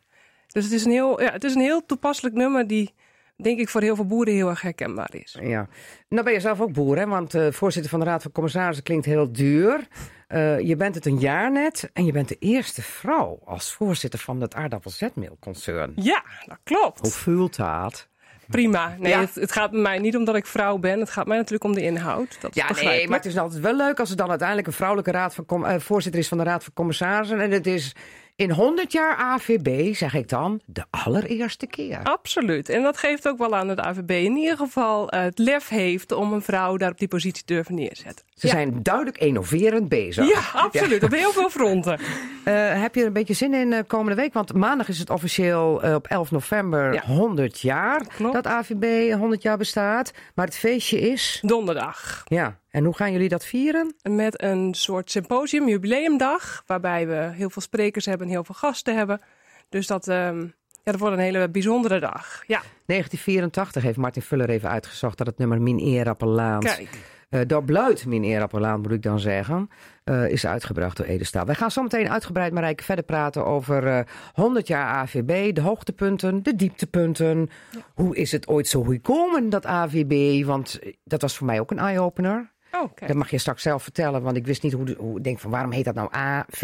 Dus 0.47 0.63
het 0.63 0.73
is, 0.73 0.85
een 0.85 0.91
heel, 0.91 1.21
ja, 1.21 1.31
het 1.31 1.43
is 1.43 1.55
een 1.55 1.61
heel 1.61 1.85
toepasselijk 1.85 2.35
nummer 2.35 2.67
die 2.67 2.93
denk 3.35 3.59
ik 3.59 3.69
voor 3.69 3.81
heel 3.81 3.95
veel 3.95 4.05
boeren 4.05 4.33
heel 4.33 4.49
erg 4.49 4.61
herkenbaar 4.61 5.15
is. 5.15 5.37
Ja. 5.41 5.67
Nou 6.09 6.23
ben 6.23 6.33
je 6.33 6.39
zelf 6.39 6.61
ook 6.61 6.73
boer, 6.73 6.97
hè? 6.97 7.05
want 7.07 7.35
uh, 7.35 7.51
voorzitter 7.51 7.91
van 7.91 7.99
de 7.99 8.05
Raad 8.05 8.21
van 8.21 8.31
Commissarissen 8.31 8.83
klinkt 8.83 9.05
heel 9.05 9.31
duur. 9.31 9.87
Uh, 10.29 10.59
je 10.59 10.75
bent 10.75 10.95
het 10.95 11.05
een 11.05 11.19
jaar 11.19 11.51
net 11.51 11.89
en 11.93 12.05
je 12.05 12.11
bent 12.11 12.27
de 12.27 12.37
eerste 12.39 12.81
vrouw 12.81 13.39
als 13.45 13.73
voorzitter 13.73 14.19
van 14.19 14.41
het 14.41 14.55
aardappelzetmeelconcern. 14.55 15.91
Ja, 15.95 16.23
dat 16.45 16.57
klopt. 16.63 16.99
Hoe 16.99 17.11
voelt 17.11 17.55
dat? 17.55 18.07
Prima. 18.53 18.95
Nee, 18.99 19.11
ja. 19.11 19.19
het, 19.19 19.35
het, 19.35 19.51
gaat 19.51 19.71
mij 19.71 19.99
niet 19.99 20.15
omdat 20.15 20.35
ik 20.35 20.45
vrouw 20.45 20.77
ben. 20.77 20.99
Het 20.99 21.09
gaat 21.09 21.27
mij 21.27 21.37
natuurlijk 21.37 21.63
om 21.63 21.73
de 21.73 21.81
inhoud. 21.81 22.37
Dat 22.41 22.55
ja, 22.55 22.71
nee, 22.81 23.07
maar 23.07 23.17
het 23.17 23.27
is 23.27 23.37
altijd 23.37 23.61
wel 23.61 23.75
leuk 23.75 23.99
als 23.99 24.09
er 24.09 24.15
dan 24.15 24.29
uiteindelijk 24.29 24.67
een 24.67 24.73
vrouwelijke 24.73 25.11
raad 25.11 25.35
van, 25.35 25.45
uh, 25.71 25.75
voorzitter 25.79 26.21
is 26.21 26.27
van 26.27 26.37
de 26.37 26.43
Raad 26.43 26.63
van 26.63 26.73
Commissarissen. 26.73 27.41
En 27.41 27.51
het 27.51 27.67
is 27.67 27.95
in 28.35 28.51
100 28.51 28.91
jaar 28.91 29.15
AVB, 29.15 29.95
zeg 29.95 30.13
ik 30.13 30.29
dan, 30.29 30.61
de 30.65 30.83
allereerste 30.89 31.67
keer. 31.67 31.99
Absoluut. 32.03 32.69
En 32.69 32.81
dat 32.81 32.97
geeft 32.97 33.27
ook 33.27 33.37
wel 33.37 33.55
aan 33.55 33.67
dat 33.67 33.77
de 33.77 33.83
AVB 33.83 34.09
in 34.09 34.35
ieder 34.35 34.57
geval 34.57 35.13
uh, 35.13 35.21
het 35.21 35.39
lef 35.39 35.67
heeft 35.67 36.11
om 36.11 36.33
een 36.33 36.41
vrouw 36.41 36.77
daar 36.77 36.91
op 36.91 36.97
die 36.97 37.07
positie 37.07 37.43
te 37.43 37.53
durven 37.53 37.75
neerzetten. 37.75 38.25
Ze 38.33 38.47
ja. 38.47 38.53
zijn 38.53 38.83
duidelijk 38.83 39.17
innoverend 39.17 39.89
bezig. 39.89 40.27
Ja, 40.27 40.41
absoluut. 40.61 41.01
Ja. 41.01 41.05
Op 41.05 41.13
heel 41.13 41.31
veel 41.31 41.49
fronten. 41.49 41.99
Uh, 41.99 42.05
heb 42.83 42.95
je 42.95 43.01
er 43.01 43.07
een 43.07 43.13
beetje 43.13 43.33
zin 43.33 43.53
in 43.53 43.71
uh, 43.71 43.79
komende 43.87 44.21
week? 44.21 44.33
Want 44.33 44.53
maandag 44.53 44.87
is 44.87 44.99
het 44.99 45.09
officieel 45.09 45.81
op 45.95 46.07
11 46.07 46.31
november 46.31 46.93
ja. 46.93 47.05
100 47.05 47.59
jaar 47.59 48.05
Klopt. 48.15 48.33
dat 48.33 48.47
AVB 48.47 49.13
100 49.13 49.41
jaar 49.41 49.57
bestaat. 49.57 50.11
Maar 50.35 50.45
het 50.45 50.57
feestje 50.57 50.99
is... 50.99 51.39
Donderdag. 51.41 52.23
Ja. 52.27 52.61
En 52.73 52.83
hoe 52.83 52.95
gaan 52.95 53.11
jullie 53.11 53.29
dat 53.29 53.45
vieren? 53.45 53.95
Met 54.01 54.41
een 54.41 54.73
soort 54.73 55.11
symposium, 55.11 55.67
jubileumdag, 55.67 56.63
waarbij 56.65 57.07
we 57.07 57.29
heel 57.33 57.49
veel 57.49 57.61
sprekers 57.61 58.05
hebben 58.05 58.27
en 58.27 58.33
heel 58.33 58.43
veel 58.43 58.55
gasten 58.55 58.95
hebben. 58.95 59.21
Dus 59.69 59.87
dat, 59.87 60.07
um, 60.07 60.53
ja, 60.83 60.91
dat 60.91 60.99
wordt 60.99 61.15
een 61.15 61.23
hele 61.23 61.49
bijzondere 61.49 61.99
dag. 61.99 62.43
Ja. 62.47 62.61
1984 62.85 63.83
heeft 63.83 63.97
Martin 63.97 64.21
Fuller 64.21 64.49
even 64.49 64.69
uitgezocht 64.69 65.17
dat 65.17 65.27
het 65.27 65.37
nummer 65.37 65.61
Min 65.61 65.77
Eerappelaans... 65.77 66.75
Kijk. 66.75 66.89
Uh, 67.29 67.41
door 67.47 67.63
Bluit, 67.63 68.05
Min 68.05 68.47
moet 68.81 68.91
ik 68.91 69.01
dan 69.01 69.19
zeggen, 69.19 69.69
uh, 70.05 70.29
is 70.29 70.45
uitgebracht 70.45 70.97
door 70.97 71.05
Edestaal. 71.05 71.45
Wij 71.45 71.55
gaan 71.55 71.71
zo 71.71 71.81
meteen 71.81 72.09
uitgebreid, 72.09 72.53
Marijke, 72.53 72.83
verder 72.83 73.05
praten 73.05 73.45
over 73.45 73.87
uh, 73.87 73.99
100 74.33 74.67
jaar 74.67 74.85
AVB, 74.85 75.53
de 75.53 75.61
hoogtepunten, 75.61 76.43
de 76.43 76.55
dieptepunten. 76.55 77.49
Ja. 77.71 77.79
Hoe 77.93 78.15
is 78.15 78.31
het 78.31 78.47
ooit 78.47 78.67
zo 78.67 78.83
gekomen, 78.83 79.49
dat 79.49 79.65
AVB? 79.65 80.45
Want 80.45 80.79
dat 81.03 81.21
was 81.21 81.37
voor 81.37 81.45
mij 81.45 81.59
ook 81.59 81.71
een 81.71 81.79
eye-opener. 81.79 82.52
Oh. 82.81 82.89
Dat 83.07 83.15
mag 83.15 83.29
je 83.29 83.37
straks 83.37 83.61
zelf 83.61 83.83
vertellen, 83.83 84.21
want 84.21 84.37
ik 84.37 84.45
wist 84.45 84.63
niet 84.63 84.73
hoe, 84.73 84.95
hoe 84.97 85.21
denk 85.21 85.39
van 85.39 85.51
waarom 85.51 85.71
heet 85.71 85.85
dat 85.85 85.95
nou 85.95 86.15
A, 86.15 86.45
V, 86.49 86.61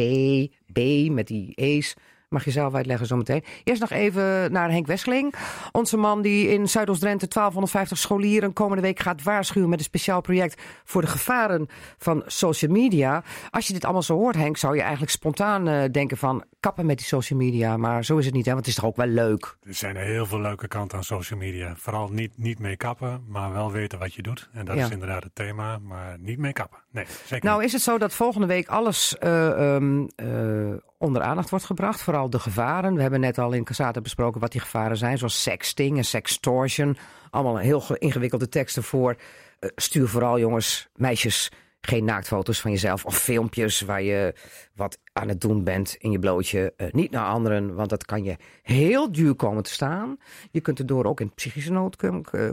B 0.74 0.80
met 1.12 1.28
die 1.28 1.52
E's. 1.56 1.96
Mag 2.30 2.46
je 2.46 2.52
zelf 2.52 2.74
uitleggen 2.74 3.08
zometeen. 3.08 3.44
Eerst 3.64 3.82
nog 3.82 3.90
even 3.90 4.52
naar 4.52 4.72
Henk 4.72 4.88
Wesseling. 4.88 5.34
Onze 5.72 5.98
man 5.98 6.22
die 6.22 6.48
in 6.48 6.70
Zuidoost-Drenthe 6.70 7.28
1250 7.28 7.98
scholieren 7.98 8.54
komende 8.54 8.82
week 8.82 9.00
gaat 9.00 9.24
waarschuwen 9.24 9.70
met 9.70 9.80
een 9.80 9.86
speciaal 9.86 10.22
project 10.22 10.62
voor 10.84 11.02
de 11.02 11.08
gevaren 11.08 11.68
van 11.98 12.24
social 12.26 12.72
media. 12.72 13.24
Als 13.50 13.68
je 13.68 13.74
dit 13.74 13.84
allemaal 13.84 14.02
zo 14.02 14.16
hoort, 14.16 14.36
Henk, 14.36 14.58
zou 14.58 14.76
je 14.76 14.82
eigenlijk 14.82 15.12
spontaan 15.12 15.68
uh, 15.68 15.84
denken 15.92 16.18
van 16.18 16.44
kappen 16.60 16.86
met 16.86 16.98
die 16.98 17.06
social 17.06 17.40
media. 17.40 17.78
Maar 17.78 18.06
zo 18.06 18.18
is 18.18 18.26
het 18.26 18.34
niet, 18.34 18.46
hè? 18.46 18.52
want 18.52 18.66
het 18.66 18.76
is 18.76 18.82
toch 18.82 18.90
ook 18.90 18.96
wel 18.96 19.08
leuk. 19.08 19.58
Er 19.64 19.74
zijn 19.74 19.96
heel 19.96 20.26
veel 20.26 20.40
leuke 20.40 20.68
kanten 20.68 20.98
aan 20.98 21.04
social 21.04 21.40
media. 21.40 21.76
Vooral 21.76 22.08
niet, 22.08 22.38
niet 22.38 22.60
mee 22.60 22.76
kappen, 22.76 23.24
maar 23.28 23.52
wel 23.54 23.72
weten 23.72 24.00
wat 24.00 24.14
je 24.14 24.22
doet. 24.22 24.50
En 24.54 24.66
dat 24.66 24.76
ja. 24.76 24.86
is 24.86 24.92
inderdaad 24.92 25.24
het 25.24 25.36
thema, 25.36 25.78
maar 25.78 26.20
niet 26.20 26.38
mee 26.38 26.54
kappen. 26.54 26.80
Nee, 26.92 27.06
zeker 27.26 27.46
Nou 27.46 27.58
niet. 27.58 27.68
is 27.68 27.74
het 27.74 27.82
zo 27.82 27.98
dat 27.98 28.14
volgende 28.14 28.48
week 28.48 28.68
alles 28.68 29.16
uh, 29.24 29.74
um, 29.76 30.10
uh, 30.16 30.74
onder 30.98 31.22
aandacht 31.22 31.50
wordt 31.50 31.66
gebracht. 31.66 32.02
Vooral 32.02 32.30
de 32.30 32.40
gevaren. 32.40 32.96
We 32.96 33.02
hebben 33.02 33.20
net 33.20 33.38
al 33.38 33.52
in 33.52 33.64
Casata 33.64 34.02
besproken 34.02 34.42
wat 34.42 34.52
die 34.52 34.62
gevaren 34.62 34.98
zijn. 34.98 35.18
Zoals 35.18 35.42
sexting 35.42 35.98
en 35.98 36.06
sextortion. 36.06 36.98
Allemaal 37.30 37.58
heel 37.58 37.84
ingewikkelde 37.98 38.50
teksten 38.50 38.84
voor. 38.84 39.16
Uh, 39.60 39.70
stuur 39.76 40.08
vooral 40.08 40.40
jongens, 40.40 40.90
meisjes, 40.96 41.52
geen 41.82 42.06
naaktfoto's 42.06 42.62
van 42.62 42.72
jezelf. 42.72 43.06
Of 43.06 43.18
filmpjes 43.18 43.82
waar 43.82 44.02
je 44.02 44.34
wat 44.76 44.98
aan 45.20 45.28
het 45.28 45.42
doen 45.42 45.64
bent 45.64 45.96
in 46.00 46.12
je 46.12 46.20
blootje. 46.20 46.74
Uh, 46.78 46.88
niet 46.92 47.12
naar 47.12 47.26
anderen, 47.26 47.76
want 47.76 47.90
dat 47.90 48.06
kan 48.06 48.24
je 48.24 48.36
heel 48.62 49.12
duur 49.12 49.36
komen 49.36 49.64
te 49.64 49.72
staan. 49.72 50.18
Je 50.52 50.62
kunt 50.62 50.80
erdoor 50.80 51.06
ook 51.06 51.20
in 51.20 51.34
psychische 51.34 51.72
nood 51.72 51.96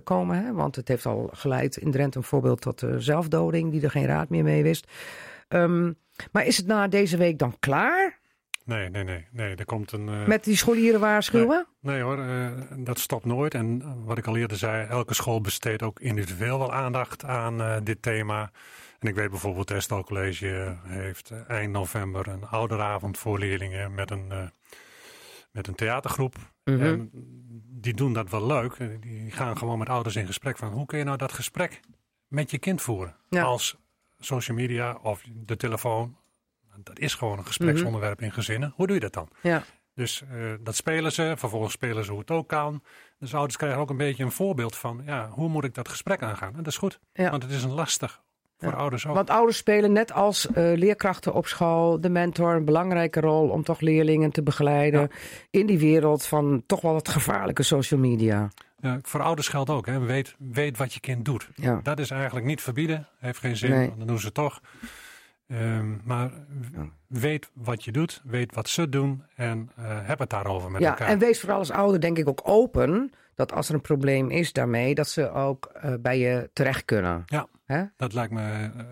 komen. 0.05 0.45
Hè? 0.45 0.53
Want 0.53 0.77
het 0.77 0.89
heeft 0.89 1.07
al 1.07 1.31
geleid 1.33 1.77
in 1.77 1.91
Drenthe 1.91 2.19
een 2.19 2.25
voorbeeld 2.25 2.61
tot 2.61 2.83
uh, 2.83 2.95
zelfdoding. 2.99 3.71
Die 3.71 3.83
er 3.83 3.91
geen 3.91 4.07
raad 4.07 4.29
meer 4.29 4.45
mee 4.45 4.63
wist. 4.63 4.91
Um, 5.49 5.97
maar 6.33 6.47
is 6.47 6.57
het 6.57 6.67
na 6.67 6.89
deze 6.89 7.17
week 7.17 7.39
dan 7.39 7.57
klaar? 7.59 8.19
Nee, 8.65 8.89
nee, 8.89 9.05
nee. 9.05 9.27
nee. 9.31 9.55
Er 9.55 9.65
komt 9.65 9.93
een, 9.93 10.09
uh... 10.09 10.27
Met 10.27 10.45
die 10.45 10.57
scholieren 10.57 11.01
waarschuwen? 11.01 11.67
Nee, 11.81 11.95
nee 11.95 12.03
hoor, 12.03 12.19
uh, 12.19 12.51
dat 12.77 12.99
stopt 12.99 13.25
nooit. 13.25 13.55
En 13.55 13.83
wat 14.05 14.19
ik 14.19 14.27
al 14.27 14.37
eerder 14.37 14.57
zei, 14.57 14.87
elke 14.87 15.15
school 15.15 15.41
besteedt 15.41 15.83
ook 15.83 16.01
individueel 16.01 16.59
wel 16.59 16.73
aandacht 16.73 17.25
aan 17.25 17.61
uh, 17.61 17.77
dit 17.83 18.03
thema. 18.03 18.51
En 18.99 19.09
ik 19.09 19.15
weet 19.15 19.31
bijvoorbeeld, 19.31 19.69
het 19.69 19.79
Estal 19.79 20.05
College 20.05 20.77
heeft 20.83 21.31
eind 21.49 21.73
november 21.73 22.29
een 22.29 22.47
ouderavond 22.47 23.19
voor 23.19 23.39
leerlingen 23.39 23.95
met 23.95 24.11
een, 24.11 24.53
met 25.51 25.67
een 25.67 25.75
theatergroep. 25.75 26.35
Mhm. 26.65 26.83
En 26.83 27.11
die 27.81 27.95
doen 27.95 28.13
dat 28.13 28.31
wel 28.31 28.47
leuk. 28.47 28.77
Die 29.01 29.31
gaan 29.31 29.59
gewoon 29.59 29.79
met 29.79 29.89
ouders 29.89 30.17
in 30.17 30.27
gesprek 30.27 30.59
van 30.59 30.73
hoe 30.73 30.87
kun 30.87 30.99
je 30.99 31.05
nou 31.05 31.17
dat 31.17 31.33
gesprek 31.33 31.81
met 32.29 32.51
je 32.51 32.59
kind 32.59 32.83
voeren? 32.83 33.17
Ja. 33.29 33.43
Als 33.43 33.77
social 34.19 34.57
media 34.57 34.99
of 35.03 35.23
de 35.35 35.57
telefoon 35.57 36.17
dat 36.83 36.99
is 36.99 37.15
gewoon 37.15 37.39
een 37.39 37.47
gespreksonderwerp 37.47 38.13
mm-hmm. 38.13 38.29
in 38.29 38.33
gezinnen. 38.33 38.73
Hoe 38.77 38.87
doe 38.87 38.95
je 38.95 39.01
dat 39.01 39.13
dan? 39.13 39.29
Ja. 39.43 39.63
Dus 39.95 40.23
uh, 40.33 40.55
dat 40.61 40.77
spelen 40.77 41.13
ze. 41.13 41.35
Vervolgens 41.37 41.73
spelen 41.73 42.05
ze 42.05 42.11
hoe 42.11 42.21
het 42.21 42.31
ook 42.31 42.49
kan. 42.49 42.83
Dus 43.19 43.35
ouders 43.35 43.57
krijgen 43.57 43.81
ook 43.81 43.91
een 43.91 43.97
beetje 43.97 44.25
een 44.25 44.33
voorbeeld 44.33 44.77
van... 44.77 45.03
ja, 45.05 45.29
hoe 45.29 45.49
moet 45.49 45.65
ik 45.65 45.75
dat 45.75 45.89
gesprek 45.89 46.23
aangaan? 46.23 46.51
En 46.51 46.57
dat 46.57 46.67
is 46.67 46.79
goed. 46.79 47.01
Ja. 47.13 47.31
Want 47.31 47.43
het 47.43 47.53
is 47.53 47.63
een 47.63 47.73
lastig 47.73 48.23
voor 48.59 48.71
ja. 48.71 48.77
ouders 48.77 49.07
ook. 49.07 49.15
Want 49.15 49.31
ouders 49.31 49.57
spelen 49.57 49.93
net 49.93 50.13
als 50.13 50.47
uh, 50.47 50.55
leerkrachten 50.55 51.35
op 51.35 51.47
school... 51.47 52.01
de 52.01 52.09
mentor 52.09 52.55
een 52.55 52.65
belangrijke 52.65 53.21
rol 53.21 53.49
om 53.49 53.63
toch 53.63 53.81
leerlingen 53.81 54.31
te 54.31 54.43
begeleiden... 54.43 55.01
Ja. 55.01 55.09
in 55.51 55.67
die 55.67 55.79
wereld 55.79 56.27
van 56.27 56.63
toch 56.67 56.81
wel 56.81 56.95
het 56.95 57.09
gevaarlijke 57.09 57.63
social 57.63 58.01
media. 58.01 58.51
Ja, 58.81 58.99
voor 59.03 59.23
ouders 59.23 59.49
geldt 59.49 59.71
ook. 59.71 59.87
Hè. 59.87 59.99
Weet, 59.99 60.35
weet 60.39 60.77
wat 60.77 60.95
je 60.95 61.01
kind 61.01 61.25
doet. 61.25 61.49
Ja. 61.55 61.81
Dat 61.83 61.99
is 61.99 62.11
eigenlijk 62.11 62.47
niet 62.47 62.61
verbieden. 62.61 63.09
Heeft 63.19 63.39
geen 63.39 63.57
zin. 63.57 63.71
Nee. 63.71 63.93
Dan 63.99 64.07
doen 64.07 64.19
ze 64.19 64.33
toch. 64.33 64.61
Um, 65.49 66.01
maar 66.05 66.31
weet 67.07 67.51
wat 67.53 67.85
je 67.85 67.93
doet, 67.93 68.23
weet 68.25 68.55
wat 68.55 68.69
ze 68.69 68.89
doen 68.89 69.23
en 69.35 69.71
uh, 69.79 69.85
heb 70.03 70.19
het 70.19 70.31
daarover 70.31 70.71
met 70.71 70.81
ja, 70.81 70.89
elkaar. 70.89 71.09
En 71.09 71.19
wees 71.19 71.41
vooral 71.41 71.59
als 71.59 71.71
ouder 71.71 72.01
denk 72.01 72.19
ik 72.19 72.29
ook 72.29 72.41
open 72.45 73.13
dat 73.35 73.53
als 73.53 73.69
er 73.69 73.75
een 73.75 73.81
probleem 73.81 74.31
is 74.31 74.53
daarmee, 74.53 74.95
dat 74.95 75.09
ze 75.09 75.31
ook 75.31 75.71
uh, 75.85 75.93
bij 76.01 76.19
je 76.19 76.51
terecht 76.53 76.85
kunnen. 76.85 77.23
Ja, 77.27 77.47
Hè? 77.67 77.85
dat 77.97 78.13
lijkt 78.13 78.33
me 78.33 78.71
uh, 78.77 78.83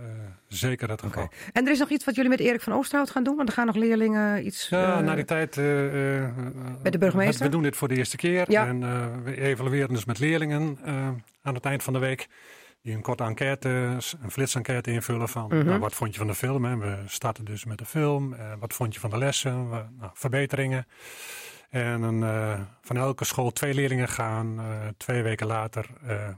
zeker 0.48 0.90
het 0.90 1.02
geval. 1.02 1.24
Okay. 1.24 1.38
En 1.52 1.66
er 1.66 1.72
is 1.72 1.78
nog 1.78 1.90
iets 1.90 2.04
wat 2.04 2.14
jullie 2.14 2.30
met 2.30 2.40
Erik 2.40 2.60
van 2.60 2.72
Oosterhout 2.72 3.10
gaan 3.10 3.24
doen? 3.24 3.36
Want 3.36 3.48
er 3.48 3.54
gaan 3.54 3.66
nog 3.66 3.76
leerlingen 3.76 4.46
iets... 4.46 4.68
Ja, 4.68 5.00
na 5.00 5.14
die 5.14 5.24
tijd... 5.24 5.56
met 5.56 6.92
de 6.92 6.98
burgemeester? 6.98 7.44
We 7.44 7.50
doen 7.50 7.62
dit 7.62 7.76
voor 7.76 7.88
de 7.88 7.96
eerste 7.96 8.16
keer. 8.16 8.50
Ja. 8.50 8.66
En 8.66 8.80
we 9.24 9.40
evalueren 9.40 9.94
dus 9.94 10.04
met 10.04 10.18
leerlingen 10.18 10.78
aan 11.42 11.54
het 11.54 11.64
eind 11.64 11.82
van 11.82 11.92
de 11.92 11.98
week 11.98 12.28
die 12.82 12.94
een 12.94 13.02
korte 13.02 13.24
enquête, 13.24 13.68
een 14.22 14.30
flitsenquête 14.30 14.90
invullen 14.90 15.28
van 15.28 15.46
Mhm. 15.46 15.64
nou, 15.64 15.78
wat 15.78 15.94
vond 15.94 16.12
je 16.12 16.18
van 16.18 16.26
de 16.26 16.34
film. 16.34 16.64
Hè? 16.64 16.76
We 16.76 17.02
starten 17.06 17.44
dus 17.44 17.64
met 17.64 17.78
de 17.78 17.84
film. 17.84 18.32
Uh, 18.32 18.52
wat 18.58 18.72
vond 18.74 18.94
je 18.94 19.00
van 19.00 19.10
de 19.10 19.18
lessen? 19.18 19.68
Nou, 19.68 20.10
verbeteringen. 20.12 20.86
En 21.70 22.02
een, 22.02 22.20
uh, 22.20 22.60
van 22.82 22.96
elke 22.96 23.24
school 23.24 23.50
twee 23.50 23.74
leerlingen 23.74 24.08
gaan 24.08 24.60
uh, 24.60 24.64
twee 24.96 25.22
weken 25.22 25.46
later 25.46 25.86
uh, 26.06 26.28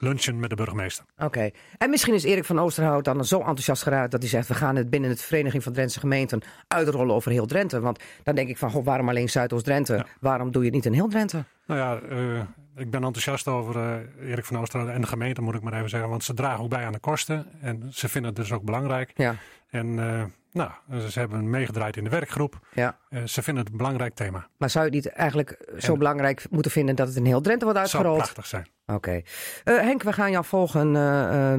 lunchen 0.00 0.40
met 0.40 0.50
de 0.50 0.56
burgemeester. 0.56 1.04
Oké. 1.14 1.24
Okay. 1.24 1.54
En 1.78 1.90
misschien 1.90 2.14
is 2.14 2.24
Erik 2.24 2.44
van 2.44 2.58
Oosterhout 2.58 3.04
dan 3.04 3.24
zo 3.24 3.38
enthousiast 3.38 3.82
geraakt 3.82 4.10
dat 4.10 4.20
hij 4.20 4.30
zegt... 4.30 4.48
we 4.48 4.54
gaan 4.54 4.76
het 4.76 4.90
binnen 4.90 5.10
het 5.10 5.22
Vereniging 5.22 5.62
van 5.62 5.72
Drentse 5.72 6.00
Gemeenten 6.00 6.42
uitrollen 6.68 7.14
over 7.14 7.30
heel 7.30 7.46
Drenthe. 7.46 7.80
Want 7.80 8.02
dan 8.22 8.34
denk 8.34 8.48
ik 8.48 8.58
van, 8.58 8.70
goh, 8.70 8.84
waarom 8.84 9.08
alleen 9.08 9.28
Zuidoost-Drenthe? 9.28 9.94
Ja. 9.94 10.06
Waarom 10.20 10.50
doe 10.50 10.60
je 10.62 10.66
het 10.66 10.76
niet 10.76 10.86
in 10.86 10.92
heel 10.92 11.08
Drenthe? 11.08 11.44
Nou 11.66 11.80
ja, 11.80 12.16
uh, 12.16 12.40
ik 12.76 12.90
ben 12.90 13.04
enthousiast 13.04 13.48
over 13.48 13.76
uh, 13.76 14.30
Erik 14.30 14.44
van 14.44 14.58
Oosterhout 14.58 14.90
en 14.90 15.00
de 15.00 15.06
gemeente, 15.06 15.42
moet 15.42 15.54
ik 15.54 15.62
maar 15.62 15.74
even 15.76 15.90
zeggen. 15.90 16.08
Want 16.08 16.24
ze 16.24 16.34
dragen 16.34 16.64
ook 16.64 16.70
bij 16.70 16.84
aan 16.86 16.92
de 16.92 16.98
kosten. 16.98 17.46
En 17.60 17.88
ze 17.92 18.08
vinden 18.08 18.30
het 18.30 18.40
dus 18.40 18.52
ook 18.52 18.62
belangrijk. 18.62 19.12
Ja. 19.14 19.34
En 19.70 19.86
uh, 19.86 20.24
Nou, 20.52 20.70
ze 21.08 21.18
hebben 21.18 21.50
meegedraaid 21.50 21.96
in 21.96 22.04
de 22.04 22.10
werkgroep. 22.10 22.58
Ja. 22.72 22.98
ze 23.24 23.42
vinden 23.42 23.62
het 23.62 23.72
een 23.72 23.78
belangrijk 23.78 24.14
thema. 24.14 24.46
Maar 24.56 24.70
zou 24.70 24.84
je 24.84 24.96
het 24.96 25.04
niet 25.04 25.14
eigenlijk 25.14 25.72
zo 25.78 25.96
belangrijk 25.96 26.44
moeten 26.50 26.70
vinden 26.70 26.96
dat 26.96 27.08
het 27.08 27.16
een 27.16 27.26
heel 27.26 27.40
Drenthe 27.40 27.64
wordt 27.64 27.80
uitgerold? 27.80 28.16
Het 28.16 28.26
zou 28.26 28.32
prachtig 28.32 28.46
zijn. 28.46 28.96
Oké. 28.96 29.20
Henk, 29.64 30.02
we 30.02 30.12
gaan 30.12 30.30
jou 30.30 30.44
volgen 30.44 30.92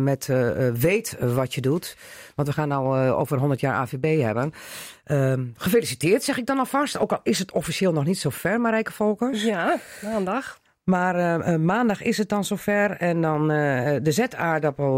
met 0.03 0.25
Weet 0.73 1.17
wat 1.19 1.53
je 1.53 1.61
doet. 1.61 1.97
Want 2.35 2.47
we 2.47 2.53
gaan 2.53 2.67
nou 2.67 3.09
over 3.09 3.37
100 3.37 3.59
jaar 3.59 3.75
AVB 3.75 4.21
hebben. 4.21 4.53
Ehm, 5.03 5.47
gefeliciteerd, 5.55 6.23
zeg 6.23 6.37
ik 6.37 6.45
dan 6.45 6.57
alvast. 6.59 6.97
Ook 6.97 7.11
al 7.11 7.19
is 7.23 7.39
het 7.39 7.51
officieel 7.51 7.93
nog 7.93 8.05
niet 8.05 8.19
zo 8.19 8.29
ver, 8.29 8.61
Marijke 8.61 8.91
Volkers. 8.91 9.43
Ja, 9.43 9.77
maandag. 10.03 10.60
Maar 10.91 11.47
uh, 11.49 11.55
maandag 11.55 12.01
is 12.01 12.17
het 12.17 12.29
dan 12.29 12.43
zover. 12.43 12.91
En 12.91 13.21
dan 13.21 13.51
uh, 13.51 13.95
de 14.01 14.11
zetaardappel, 14.11 14.95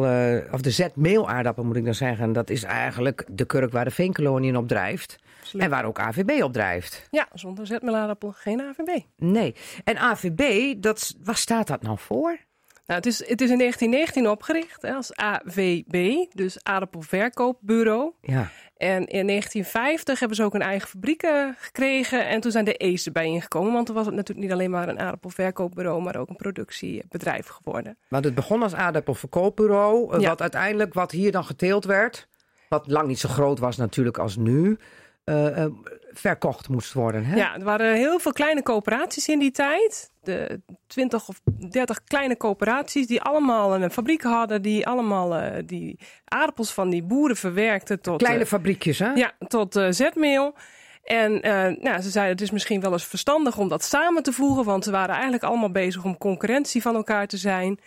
of 0.51 0.61
de 0.61 0.71
zetmeelaardappel 0.71 1.63
moet 1.63 1.75
ik 1.75 1.85
dan 1.85 1.93
zeggen. 1.93 2.33
Dat 2.33 2.49
is 2.49 2.63
eigenlijk 2.63 3.25
de 3.31 3.45
kurk 3.45 3.71
waar 3.71 3.85
de 3.85 3.91
veenkolonie 3.91 4.57
op 4.57 4.67
drijft. 4.67 5.15
En 5.57 5.69
waar 5.69 5.85
ook 5.85 5.99
AVB 5.99 6.43
op 6.43 6.53
drijft. 6.53 7.07
Ja, 7.11 7.27
zonder 7.33 7.67
zetmeelaardappel 7.67 8.31
geen 8.31 8.61
AVB. 8.61 8.99
Nee. 9.17 9.55
En 9.83 9.97
AVB, 9.97 10.73
dat, 10.81 11.15
waar 11.23 11.35
staat 11.35 11.67
dat 11.67 11.81
nou 11.81 11.97
voor? 11.97 12.37
Nou, 12.85 12.99
het, 12.99 13.05
is, 13.05 13.19
het 13.19 13.41
is 13.41 13.49
in 13.49 13.57
1919 13.57 14.29
opgericht 14.29 14.81
hè, 14.81 14.93
als 14.93 15.15
AVB, 15.15 16.25
dus 16.33 16.63
Aardappelverkoopbureau. 16.63 18.11
Ja. 18.21 18.49
En 18.83 19.05
in 19.07 19.27
1950 19.27 20.19
hebben 20.19 20.37
ze 20.37 20.43
ook 20.43 20.53
een 20.53 20.61
eigen 20.61 20.87
fabriek 20.87 21.27
gekregen. 21.57 22.27
En 22.27 22.41
toen 22.41 22.51
zijn 22.51 22.65
de 22.65 22.73
E's 22.73 23.05
erbij 23.05 23.25
ingekomen. 23.25 23.73
Want 23.73 23.85
toen 23.85 23.95
was 23.95 24.05
het 24.05 24.15
natuurlijk 24.15 24.47
niet 24.47 24.55
alleen 24.55 24.71
maar 24.71 24.89
een 24.89 24.99
aardappelverkoopbureau, 24.99 26.01
maar 26.01 26.15
ook 26.15 26.29
een 26.29 26.35
productiebedrijf 26.35 27.47
geworden. 27.47 27.97
Want 28.07 28.25
het 28.25 28.35
begon 28.35 28.63
als 28.63 28.73
aardappelverkoopbureau. 28.73 30.21
Wat 30.21 30.41
uiteindelijk, 30.41 30.93
wat 30.93 31.11
hier 31.11 31.31
dan 31.31 31.45
geteeld 31.45 31.85
werd, 31.85 32.27
wat 32.69 32.87
lang 32.87 33.07
niet 33.07 33.19
zo 33.19 33.29
groot 33.29 33.59
was 33.59 33.77
natuurlijk 33.77 34.17
als 34.17 34.35
nu. 34.35 34.77
Uh, 35.25 35.65
verkocht 36.11 36.69
moest 36.69 36.93
worden. 36.93 37.25
Hè? 37.25 37.35
Ja, 37.35 37.55
er 37.55 37.63
waren 37.63 37.95
heel 37.95 38.19
veel 38.19 38.31
kleine 38.31 38.63
coöperaties 38.63 39.27
in 39.27 39.39
die 39.39 39.51
tijd. 39.51 40.11
De 40.21 40.61
20 40.87 41.27
of 41.27 41.41
30 41.69 42.03
kleine 42.03 42.37
coöperaties 42.37 43.07
die 43.07 43.21
allemaal 43.21 43.75
een 43.75 43.91
fabriek 43.91 44.21
hadden, 44.21 44.61
die 44.61 44.87
allemaal 44.87 45.37
uh, 45.37 45.51
die 45.65 45.99
aardappels 46.25 46.73
van 46.73 46.89
die 46.89 47.03
boeren 47.03 47.35
verwerkten 47.35 48.01
tot. 48.01 48.17
Kleine 48.17 48.45
fabriekjes, 48.45 48.99
hè? 48.99 49.11
Ja, 49.11 49.31
tot 49.47 49.81
zetmeel. 49.89 50.55
En 51.03 51.39
nou, 51.81 52.01
ze 52.01 52.09
zeiden 52.09 52.33
het 52.33 52.41
is 52.41 52.51
misschien 52.51 52.81
wel 52.81 52.91
eens 52.91 53.05
verstandig 53.05 53.57
om 53.57 53.67
dat 53.67 53.83
samen 53.83 54.23
te 54.23 54.33
voegen, 54.33 54.63
want 54.63 54.83
ze 54.83 54.91
waren 54.91 55.13
eigenlijk 55.13 55.43
allemaal 55.43 55.71
bezig 55.71 56.03
om 56.03 56.17
concurrentie 56.17 56.81
van 56.81 56.95
elkaar 56.95 57.27
te 57.27 57.37
zijn. 57.37 57.79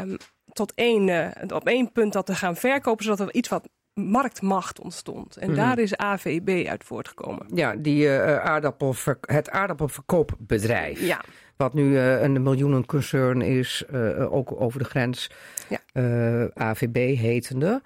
Um, 0.00 0.16
tot 0.52 0.72
één, 0.74 1.32
op 1.54 1.66
één 1.66 1.92
punt 1.92 2.12
dat 2.12 2.26
te 2.26 2.34
gaan 2.34 2.56
verkopen, 2.56 3.04
zodat 3.04 3.20
er 3.20 3.34
iets 3.34 3.48
wat 3.48 3.68
marktmacht 3.94 4.80
ontstond. 4.80 5.36
En 5.36 5.50
mhm. 5.50 5.56
daar 5.56 5.78
is 5.78 5.96
AVB 5.96 6.66
uit 6.68 6.84
voortgekomen. 6.84 7.46
Ja, 7.54 7.74
die, 7.76 8.04
uh, 8.04 8.36
aardappelver 8.36 9.18
het 9.20 9.50
aardappelverkoopbedrijf. 9.50 11.00
Ja. 11.00 11.20
Wat 11.56 11.74
nu 11.74 11.90
uh, 11.90 12.22
een 12.22 12.42
miljoenenconcern 12.42 13.42
is, 13.42 13.84
uh, 13.92 14.32
ook 14.32 14.60
over 14.60 14.78
de 14.78 14.84
grens. 14.84 15.30
Ja. 15.68 16.50
AVB 16.54 17.16
hetende. 17.16 17.82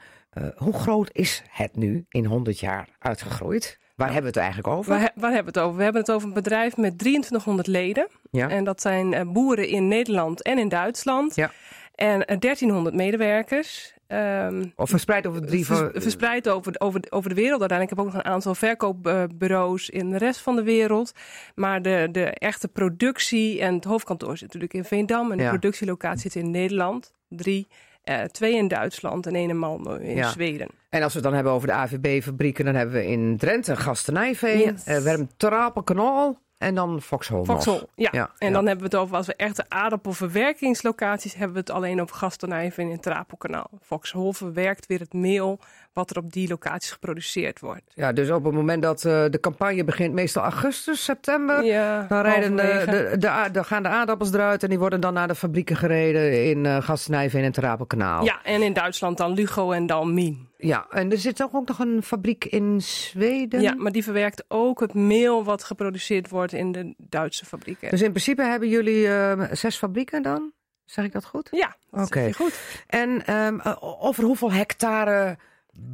hoe 0.56 0.72
groot 0.72 1.10
is 1.12 1.42
het 1.50 1.76
nu 1.76 2.04
in 2.08 2.24
100 2.24 2.60
jaar 2.60 2.88
uitgegroeid? 2.98 3.78
Waar 3.94 4.12
hebben 4.12 4.32
we 4.32 4.38
het 4.38 4.46
eigenlijk 4.46 4.76
over? 4.76 4.90
Waar, 4.90 5.10
waar, 5.14 5.32
hebben 5.32 5.52
we 5.52 5.58
het 5.58 5.68
over? 5.68 5.76
We 5.76 5.82
hebben 5.82 6.00
het 6.00 6.10
over 6.10 6.28
een 6.28 6.34
bedrijf 6.34 6.76
met 6.76 6.98
2300 6.98 7.68
leden. 7.68 8.08
Ja. 8.30 8.48
En 8.48 8.64
dat 8.64 8.80
zijn 8.80 9.32
boeren 9.32 9.68
in 9.68 9.88
Nederland 9.88 10.42
en 10.42 10.58
in 10.58 10.68
Duitsland. 10.68 11.34
Ja. 11.34 11.50
En 11.94 12.38
1300 12.38 12.94
medewerkers. 12.94 13.95
Um, 14.08 14.72
of 14.76 14.88
verspreid 14.88 15.26
over 15.26 15.46
drie 15.46 15.66
vers, 15.66 15.80
Verspreid 15.92 16.48
over, 16.48 16.74
over, 16.78 17.00
over 17.10 17.28
de 17.28 17.34
wereld. 17.34 17.60
Uiteindelijk 17.60 17.98
heb 17.98 17.98
ik 17.98 18.06
ook 18.06 18.14
nog 18.14 18.24
een 18.24 18.32
aantal 18.32 18.54
verkoopbureaus 18.54 19.90
in 19.90 20.10
de 20.10 20.18
rest 20.18 20.40
van 20.40 20.56
de 20.56 20.62
wereld. 20.62 21.12
Maar 21.54 21.82
de, 21.82 22.08
de 22.12 22.24
echte 22.24 22.68
productie 22.68 23.60
en 23.60 23.74
het 23.74 23.84
hoofdkantoor 23.84 24.36
zit 24.36 24.46
natuurlijk 24.46 24.74
in 24.74 24.84
Veendam. 24.84 25.32
En 25.32 25.38
de 25.38 25.48
productielocatie 25.48 26.30
zit 26.30 26.42
in 26.42 26.50
Nederland. 26.50 27.12
Drie. 27.28 27.66
Uh, 28.04 28.22
twee 28.22 28.56
in 28.56 28.68
Duitsland 28.68 29.26
en 29.26 29.34
één 29.34 29.50
in 29.50 29.56
Malmö 29.56 30.00
in 30.00 30.24
Zweden. 30.24 30.68
En 30.88 31.02
als 31.02 31.12
we 31.12 31.18
het 31.18 31.28
dan 31.28 31.34
hebben 31.34 31.52
over 31.52 31.68
de 31.68 31.74
AVB-fabrieken, 31.74 32.64
dan 32.64 32.74
hebben 32.74 32.94
we 32.94 33.06
in 33.06 33.36
Drenthe 33.36 33.76
Gastenijveen. 33.76 34.58
Yes. 34.58 34.86
Uh. 34.88 36.30
En 36.58 36.74
dan 36.74 37.02
Foxhol 37.02 37.44
Foxhol, 37.44 37.88
ja. 37.94 38.08
ja. 38.12 38.30
En 38.38 38.52
dan 38.52 38.66
hebben 38.66 38.90
we 38.90 38.96
het 38.96 39.04
over, 39.04 39.16
als 39.16 39.26
we 39.26 39.34
echte 39.34 39.64
aardappelverwerkingslocaties 39.68 41.34
hebben 41.34 41.52
we 41.52 41.58
het 41.58 41.70
alleen 41.70 42.00
over 42.00 42.16
Gastenijven 42.16 42.82
in 42.82 42.90
het 42.90 43.02
Trapelkanaal. 43.02 43.70
Foxhol 43.82 44.32
verwerkt 44.32 44.86
weer 44.86 45.00
het 45.00 45.12
meel 45.12 45.60
wat 45.96 46.10
er 46.10 46.16
op 46.16 46.32
die 46.32 46.48
locaties 46.48 46.90
geproduceerd 46.90 47.60
wordt. 47.60 47.92
Ja, 47.94 48.12
dus 48.12 48.30
op 48.30 48.44
het 48.44 48.54
moment 48.54 48.82
dat 48.82 49.04
uh, 49.04 49.24
de 49.30 49.40
campagne 49.40 49.84
begint, 49.84 50.14
meestal 50.14 50.42
augustus, 50.42 51.04
september, 51.04 51.64
ja, 51.64 52.06
dan 52.08 52.20
rijden 52.20 52.56
de, 52.56 52.82
de, 52.86 53.18
de, 53.18 53.48
de, 53.52 53.64
gaan 53.64 53.82
de 53.82 53.88
aardappels 53.88 54.32
eruit 54.32 54.62
en 54.62 54.68
die 54.68 54.78
worden 54.78 55.00
dan 55.00 55.14
naar 55.14 55.28
de 55.28 55.34
fabrieken 55.34 55.76
gereden 55.76 56.44
in 56.44 56.64
uh, 56.64 57.34
in 57.34 57.44
het 57.44 57.54
Trapelkanaal. 57.54 58.24
Ja, 58.24 58.42
en 58.42 58.62
in 58.62 58.72
Duitsland 58.72 59.16
dan 59.16 59.32
Lugo 59.32 59.70
en 59.70 59.86
dan 59.86 60.14
Mien. 60.14 60.48
Ja, 60.58 60.86
en 60.90 61.10
er 61.10 61.18
zit 61.18 61.42
ook 61.42 61.66
nog 61.66 61.78
een 61.78 62.02
fabriek 62.02 62.44
in 62.44 62.80
Zweden. 62.80 63.60
Ja, 63.60 63.74
maar 63.74 63.92
die 63.92 64.04
verwerkt 64.04 64.44
ook 64.48 64.80
het 64.80 64.94
meel 64.94 65.44
wat 65.44 65.64
geproduceerd 65.64 66.28
wordt 66.28 66.52
in 66.52 66.72
de 66.72 66.94
Duitse 66.96 67.44
fabrieken. 67.44 67.90
Dus 67.90 68.02
in 68.02 68.10
principe 68.10 68.42
hebben 68.42 68.68
jullie 68.68 69.06
uh, 69.06 69.42
zes 69.52 69.76
fabrieken 69.76 70.22
dan? 70.22 70.52
Zeg 70.84 71.04
ik 71.04 71.12
dat 71.12 71.24
goed? 71.24 71.48
Ja, 71.50 71.76
okay. 71.90 72.32
goed. 72.32 72.60
En 72.86 73.34
um, 73.34 73.60
over 73.80 74.24
hoeveel 74.24 74.52
hectare 74.52 75.38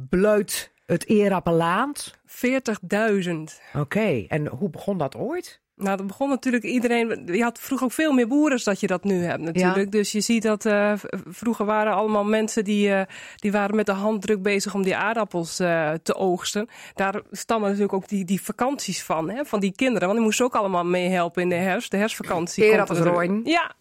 bluit 0.09 0.71
het 0.85 1.07
Eerappellaand? 1.07 2.17
40.000. 2.27 3.33
Oké, 3.73 4.25
en 4.27 4.47
hoe 4.47 4.69
begon 4.69 4.97
dat 4.97 5.15
ooit? 5.15 5.61
Nou, 5.75 5.97
dat 5.97 6.07
begon 6.07 6.29
natuurlijk 6.29 6.63
iedereen. 6.63 7.25
Je 7.25 7.43
had 7.43 7.59
vroeger 7.59 7.87
ook 7.87 7.93
veel 7.93 8.11
meer 8.11 8.27
boeren 8.27 8.57
dan 8.57 8.73
dat 8.73 8.79
je 8.79 8.87
dat 8.87 9.03
nu 9.03 9.23
hebt, 9.23 9.41
natuurlijk. 9.41 9.91
Dus 9.91 10.11
je 10.11 10.21
ziet 10.21 10.43
dat 10.43 10.65
uh, 10.65 10.93
vroeger 11.27 11.65
waren 11.65 11.93
allemaal 11.93 12.23
mensen 12.23 12.63
die, 12.63 12.89
uh, 12.89 13.01
die 13.35 13.51
waren 13.51 13.75
met 13.75 13.85
de 13.85 13.91
hand 13.91 14.21
druk 14.21 14.41
bezig 14.41 14.73
om 14.73 14.83
die 14.83 14.95
aardappels 14.95 15.59
uh, 15.59 15.91
te 16.03 16.15
oogsten. 16.15 16.67
Daar 16.93 17.21
stammen 17.31 17.67
natuurlijk 17.67 17.93
ook 17.93 18.07
die, 18.07 18.25
die 18.25 18.41
vakanties 18.41 19.03
van, 19.03 19.29
hè, 19.29 19.45
van 19.45 19.59
die 19.59 19.75
kinderen. 19.75 20.01
Want 20.01 20.13
die 20.13 20.25
moesten 20.25 20.45
ook 20.45 20.55
allemaal 20.55 20.85
meehelpen 20.85 21.41
in 21.41 21.49
de 21.49 21.55
herfst, 21.55 21.91
de 21.91 21.97
herfstvakantie. 21.97 22.71
Aardappelsrooien. 22.71 23.41
Ja, 23.43 23.71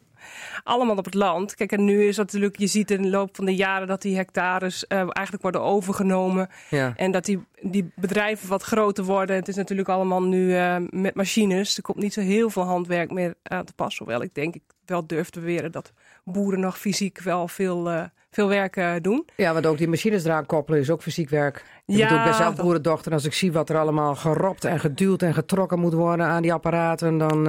allemaal 0.65 0.97
op 0.97 1.05
het 1.05 1.15
land. 1.15 1.55
Kijk, 1.55 1.73
en 1.73 1.85
nu 1.85 2.05
is 2.05 2.17
dat 2.17 2.25
natuurlijk, 2.25 2.59
je 2.59 2.67
ziet 2.67 2.91
in 2.91 3.03
de 3.03 3.11
loop 3.11 3.37
van 3.37 3.45
de 3.45 3.55
jaren 3.55 3.87
dat 3.87 4.03
die 4.03 4.17
hectares 4.17 4.85
uh, 4.89 4.99
eigenlijk 4.99 5.43
worden 5.43 5.63
overgenomen. 5.63 6.49
Ja. 6.71 6.93
En 6.97 7.11
dat 7.11 7.25
die, 7.25 7.45
die 7.61 7.93
bedrijven 7.97 8.49
wat 8.49 8.63
groter 8.63 9.05
worden. 9.05 9.37
Het 9.37 9.49
is 9.49 9.57
natuurlijk 9.57 9.89
allemaal 9.89 10.23
nu 10.23 10.51
uh, 10.51 10.77
met 10.91 11.15
machines. 11.15 11.77
Er 11.77 11.83
komt 11.83 11.99
niet 11.99 12.13
zo 12.13 12.21
heel 12.21 12.51
veel 12.51 12.63
handwerk 12.63 13.11
meer 13.11 13.35
aan 13.43 13.65
te 13.65 13.73
passen. 13.73 14.05
Hoewel 14.05 14.23
ik 14.23 14.35
denk 14.35 14.55
ik 14.55 14.63
wel 14.87 15.07
durf 15.07 15.31
te 15.31 15.41
beweren 15.41 15.73
dat 15.73 15.93
boeren 16.25 16.61
nog 16.61 16.79
fysiek 16.79 17.21
wel 17.21 17.49
veel, 17.49 17.93
uh, 17.93 18.03
veel 18.31 18.49
werk 18.49 19.03
doen. 19.03 19.29
Ja, 19.37 19.53
want 19.53 19.67
ook 19.67 19.79
die 19.79 19.89
machines 19.89 20.25
eraan 20.25 20.47
koppelen 20.47 20.81
is 20.81 20.91
ook 20.91 21.03
fysiek 21.03 21.29
werk. 21.29 21.57
Ik 21.87 21.97
ja, 21.97 22.03
bedoel, 22.03 22.19
ik 22.19 22.25
ben 22.25 22.35
zelf 22.35 22.57
boerendochter. 22.57 23.13
Als 23.13 23.25
ik 23.25 23.33
zie 23.33 23.53
wat 23.53 23.69
er 23.69 23.79
allemaal 23.79 24.15
geropt 24.15 24.65
en 24.65 24.81
geduwd 24.81 25.23
en 25.23 25.35
getrokken 25.35 25.79
moet 25.79 25.93
worden 25.93 26.27
aan 26.27 26.43
die 26.43 26.53
apparaten, 26.53 27.19
dan 27.19 27.49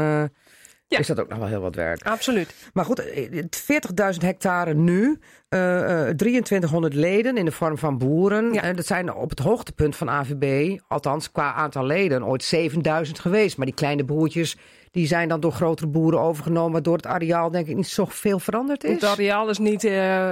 ja. 0.93 0.99
is 0.99 1.07
dat 1.07 1.19
ook 1.19 1.29
nog 1.29 1.37
wel 1.37 1.47
heel 1.47 1.61
wat 1.61 1.75
werk. 1.75 2.03
Absoluut. 2.03 2.55
Maar 2.73 2.85
goed, 2.85 3.01
40.000 3.01 4.17
hectare 4.17 4.73
nu, 4.73 5.19
uh, 5.49 5.59
uh, 5.59 6.09
2300 6.09 6.93
leden 6.93 7.37
in 7.37 7.45
de 7.45 7.51
vorm 7.51 7.77
van 7.77 7.97
boeren. 7.97 8.51
En 8.51 8.75
dat 8.75 8.85
zijn 8.85 9.13
op 9.13 9.29
het 9.29 9.39
hoogtepunt 9.39 9.95
van 9.95 10.09
AVB, 10.09 10.77
althans 10.87 11.31
qua 11.31 11.53
aantal 11.53 11.85
leden, 11.85 12.25
ooit 12.25 12.43
7000 12.43 13.19
geweest. 13.19 13.57
Maar 13.57 13.65
die 13.65 13.75
kleine 13.75 14.03
boertjes, 14.03 14.57
die 14.91 15.07
zijn 15.07 15.27
dan 15.27 15.39
door 15.39 15.51
grotere 15.51 15.87
boeren 15.87 16.19
overgenomen, 16.19 16.71
waardoor 16.71 16.95
het 16.95 17.05
areaal 17.05 17.51
denk 17.51 17.67
ik 17.67 17.75
niet 17.75 17.87
zo 17.87 18.05
veel 18.05 18.39
veranderd 18.39 18.83
is. 18.83 18.93
Het 18.93 19.03
areaal 19.03 19.49
is 19.49 19.57
niet, 19.57 19.83
uh, 19.83 20.31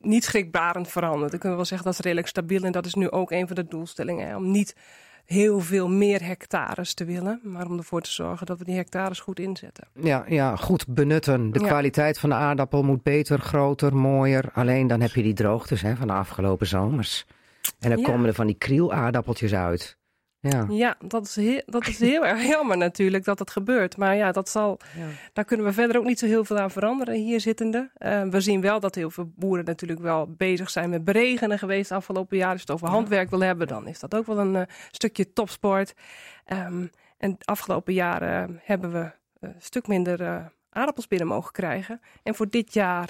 niet 0.00 0.24
schrikbarend 0.24 0.88
veranderd. 0.88 1.30
Dan 1.30 1.40
kunnen 1.40 1.50
we 1.50 1.56
wel 1.56 1.64
zeggen 1.64 1.86
dat 1.86 1.94
is 1.98 2.04
redelijk 2.04 2.28
stabiel 2.28 2.62
en 2.62 2.72
dat 2.72 2.86
is 2.86 2.94
nu 2.94 3.10
ook 3.10 3.30
een 3.30 3.46
van 3.46 3.56
de 3.56 3.68
doelstellingen. 3.68 4.28
Hè, 4.28 4.36
om 4.36 4.50
niet 4.50 4.74
heel 5.24 5.60
veel 5.60 5.88
meer 5.88 6.24
hectares 6.24 6.94
te 6.94 7.04
willen. 7.04 7.40
Maar 7.42 7.66
om 7.66 7.78
ervoor 7.78 8.00
te 8.00 8.10
zorgen 8.10 8.46
dat 8.46 8.58
we 8.58 8.64
die 8.64 8.76
hectares 8.76 9.20
goed 9.20 9.38
inzetten. 9.38 9.88
Ja, 9.94 10.24
ja 10.28 10.56
goed 10.56 10.86
benutten. 10.86 11.50
De 11.50 11.58
kwaliteit 11.58 12.18
van 12.18 12.28
de 12.28 12.34
aardappel 12.34 12.82
moet 12.82 13.02
beter, 13.02 13.38
groter, 13.38 13.96
mooier. 13.96 14.50
Alleen 14.52 14.86
dan 14.86 15.00
heb 15.00 15.10
je 15.10 15.22
die 15.22 15.34
droogtes 15.34 15.82
hè, 15.82 15.96
van 15.96 16.06
de 16.06 16.12
afgelopen 16.12 16.66
zomers. 16.66 17.26
En 17.78 17.90
dan 17.90 18.02
komen 18.02 18.26
er 18.28 18.34
van 18.34 18.46
die 18.46 18.58
krielaardappeltjes 18.58 19.54
uit. 19.54 19.96
Ja, 20.48 20.66
ja 20.68 20.96
dat, 21.04 21.24
is 21.26 21.36
heel, 21.36 21.62
dat 21.66 21.86
is 21.86 21.98
heel 21.98 22.26
erg 22.32 22.46
jammer 22.46 22.76
natuurlijk 22.76 23.24
dat 23.24 23.38
dat 23.38 23.50
gebeurt. 23.50 23.96
Maar 23.96 24.16
ja, 24.16 24.32
dat 24.32 24.48
zal, 24.48 24.78
ja. 24.96 25.06
daar 25.32 25.44
kunnen 25.44 25.66
we 25.66 25.72
verder 25.72 25.96
ook 25.96 26.04
niet 26.04 26.18
zo 26.18 26.26
heel 26.26 26.44
veel 26.44 26.58
aan 26.58 26.70
veranderen 26.70 27.14
hier 27.14 27.40
zittende. 27.40 27.90
Uh, 27.98 28.22
we 28.22 28.40
zien 28.40 28.60
wel 28.60 28.80
dat 28.80 28.94
heel 28.94 29.10
veel 29.10 29.32
boeren 29.36 29.64
natuurlijk 29.64 30.00
wel 30.00 30.34
bezig 30.36 30.70
zijn 30.70 30.90
met 30.90 31.04
beregenen 31.04 31.58
geweest 31.58 31.88
de 31.88 31.94
afgelopen 31.94 32.36
jaar. 32.36 32.50
Als 32.50 32.60
je 32.60 32.66
het 32.66 32.74
over 32.74 32.88
handwerk 32.88 33.30
wil 33.30 33.40
hebben, 33.40 33.66
dan 33.66 33.86
is 33.86 33.98
dat 33.98 34.14
ook 34.14 34.26
wel 34.26 34.38
een 34.38 34.54
uh, 34.54 34.62
stukje 34.90 35.32
topsport. 35.32 35.94
Um, 36.46 36.90
en 37.18 37.30
de 37.38 37.44
afgelopen 37.44 37.92
jaren 37.92 38.60
hebben 38.62 38.92
we 38.92 39.12
een 39.40 39.54
stuk 39.58 39.86
minder 39.86 40.50
aardappels 40.70 41.08
binnen 41.08 41.26
mogen 41.26 41.52
krijgen. 41.52 42.00
En 42.22 42.34
voor 42.34 42.48
dit 42.48 42.74
jaar 42.74 43.08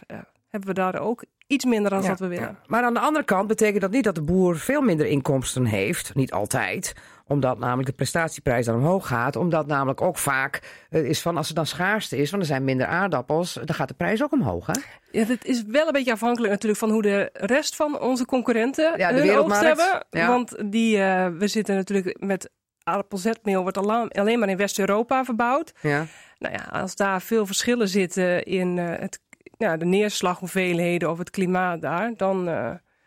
hebben 0.53 0.74
we 0.74 0.81
daar 0.81 1.01
ook 1.01 1.24
iets 1.47 1.65
minder 1.65 1.91
dan 1.91 2.03
wat 2.03 2.19
we 2.19 2.27
willen. 2.27 2.59
Maar 2.66 2.85
aan 2.85 2.95
de 2.95 3.01
andere 3.01 3.24
kant 3.24 3.49
betekent 3.49 3.81
dat 3.81 3.91
niet 3.91 4.05
dat 4.05 4.15
de 4.15 4.23
boer 4.23 4.59
veel 4.59 4.81
minder 4.81 5.07
inkomsten 5.07 5.65
heeft. 5.65 6.15
Niet 6.15 6.33
altijd 6.33 6.95
omdat 7.27 7.59
namelijk 7.59 7.89
de 7.89 7.95
prestatieprijs 7.95 8.66
dan 8.66 8.74
omhoog 8.74 9.07
gaat. 9.07 9.37
Omdat 9.37 9.66
namelijk 9.66 10.01
ook 10.01 10.19
vaak 10.19 10.87
uh, 10.91 11.09
is 11.09 11.20
van 11.20 11.37
als 11.37 11.49
er 11.49 11.55
dan 11.55 11.66
schaarste 11.66 12.16
is, 12.16 12.31
want 12.31 12.43
er 12.43 12.49
zijn 12.49 12.65
minder 12.65 12.87
aardappels, 12.87 13.53
dan 13.53 13.74
gaat 13.74 13.89
de 13.89 13.95
prijs 13.95 14.23
ook 14.23 14.33
omhoog. 14.33 14.66
Hè? 14.66 14.73
Ja, 15.11 15.27
het 15.27 15.45
is 15.45 15.62
wel 15.62 15.87
een 15.87 15.93
beetje 15.93 16.12
afhankelijk 16.12 16.53
natuurlijk 16.53 16.81
van 16.81 16.91
hoe 16.91 17.03
de 17.03 17.31
rest 17.33 17.77
van 17.77 18.01
onze 18.01 18.24
concurrenten 18.24 18.99
ja, 18.99 19.12
de 19.12 19.20
hun 19.20 19.37
oogst 19.37 19.61
hebben. 19.61 20.07
Want 20.11 20.73
die, 20.73 20.97
uh, 20.97 21.27
we 21.27 21.49
zitten 21.49 21.74
natuurlijk 21.74 22.16
met 22.20 22.51
aardappelzetmeel 22.83 23.62
wordt 23.62 23.77
alleen 23.77 24.39
maar 24.39 24.49
in 24.49 24.57
West-Europa 24.57 25.24
verbouwd. 25.24 25.73
Ja. 25.81 26.07
Nou 26.39 26.55
ja, 26.55 26.81
als 26.81 26.97
daar 26.97 27.23
veel 27.23 27.47
verschillen 27.47 27.89
zitten 27.89 28.43
in 28.43 28.77
het, 28.79 29.20
ja, 29.67 29.77
de 29.77 29.85
neerslaghoeveelheden 29.85 31.11
of 31.11 31.19
het 31.19 31.31
klimaat 31.31 31.83
daar, 31.83 32.13
dan... 32.17 32.49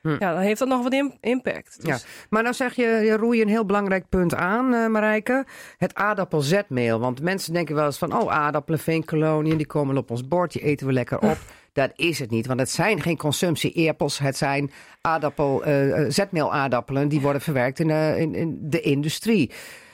Hm. 0.05 0.15
Ja, 0.19 0.33
dan 0.33 0.41
heeft 0.41 0.59
dat 0.59 0.67
nog 0.67 0.83
wat 0.83 0.93
impact. 1.19 1.81
Dus... 1.81 2.01
Ja. 2.01 2.07
Maar 2.29 2.43
dan 2.43 2.53
zeg 2.53 2.75
je, 2.75 2.83
je 2.83 3.17
roei 3.17 3.41
een 3.41 3.47
heel 3.47 3.65
belangrijk 3.65 4.09
punt 4.09 4.35
aan, 4.35 4.73
uh, 4.73 4.87
Marijke. 4.87 5.45
Het 5.77 5.95
aardappelzetmeel. 5.95 6.99
Want 6.99 7.21
mensen 7.21 7.53
denken 7.53 7.75
wel 7.75 7.85
eens 7.85 7.97
van, 7.97 8.21
oh, 8.21 8.31
aardappelen, 8.31 8.79
veenkoloniën, 8.79 9.57
die 9.57 9.67
komen 9.67 9.97
op 9.97 10.11
ons 10.11 10.27
bord, 10.27 10.51
die 10.51 10.61
eten 10.61 10.87
we 10.87 10.93
lekker 10.93 11.19
op. 11.19 11.37
Dat 11.73 11.91
is 11.95 12.19
het 12.19 12.29
niet, 12.29 12.47
want 12.47 12.59
het 12.59 12.69
zijn 12.69 13.01
geen 13.01 13.17
consumptie-eerpels. 13.17 14.19
Het 14.19 14.37
zijn 14.37 14.71
aardappel, 15.01 15.67
uh, 15.67 16.05
zetmeelaardappelen 16.07 17.07
die 17.07 17.21
worden 17.21 17.41
verwerkt 17.41 17.79
in 17.79 17.89
in, 17.89 18.35
in 18.35 18.57
de 18.61 18.81
industrie. 18.81 19.51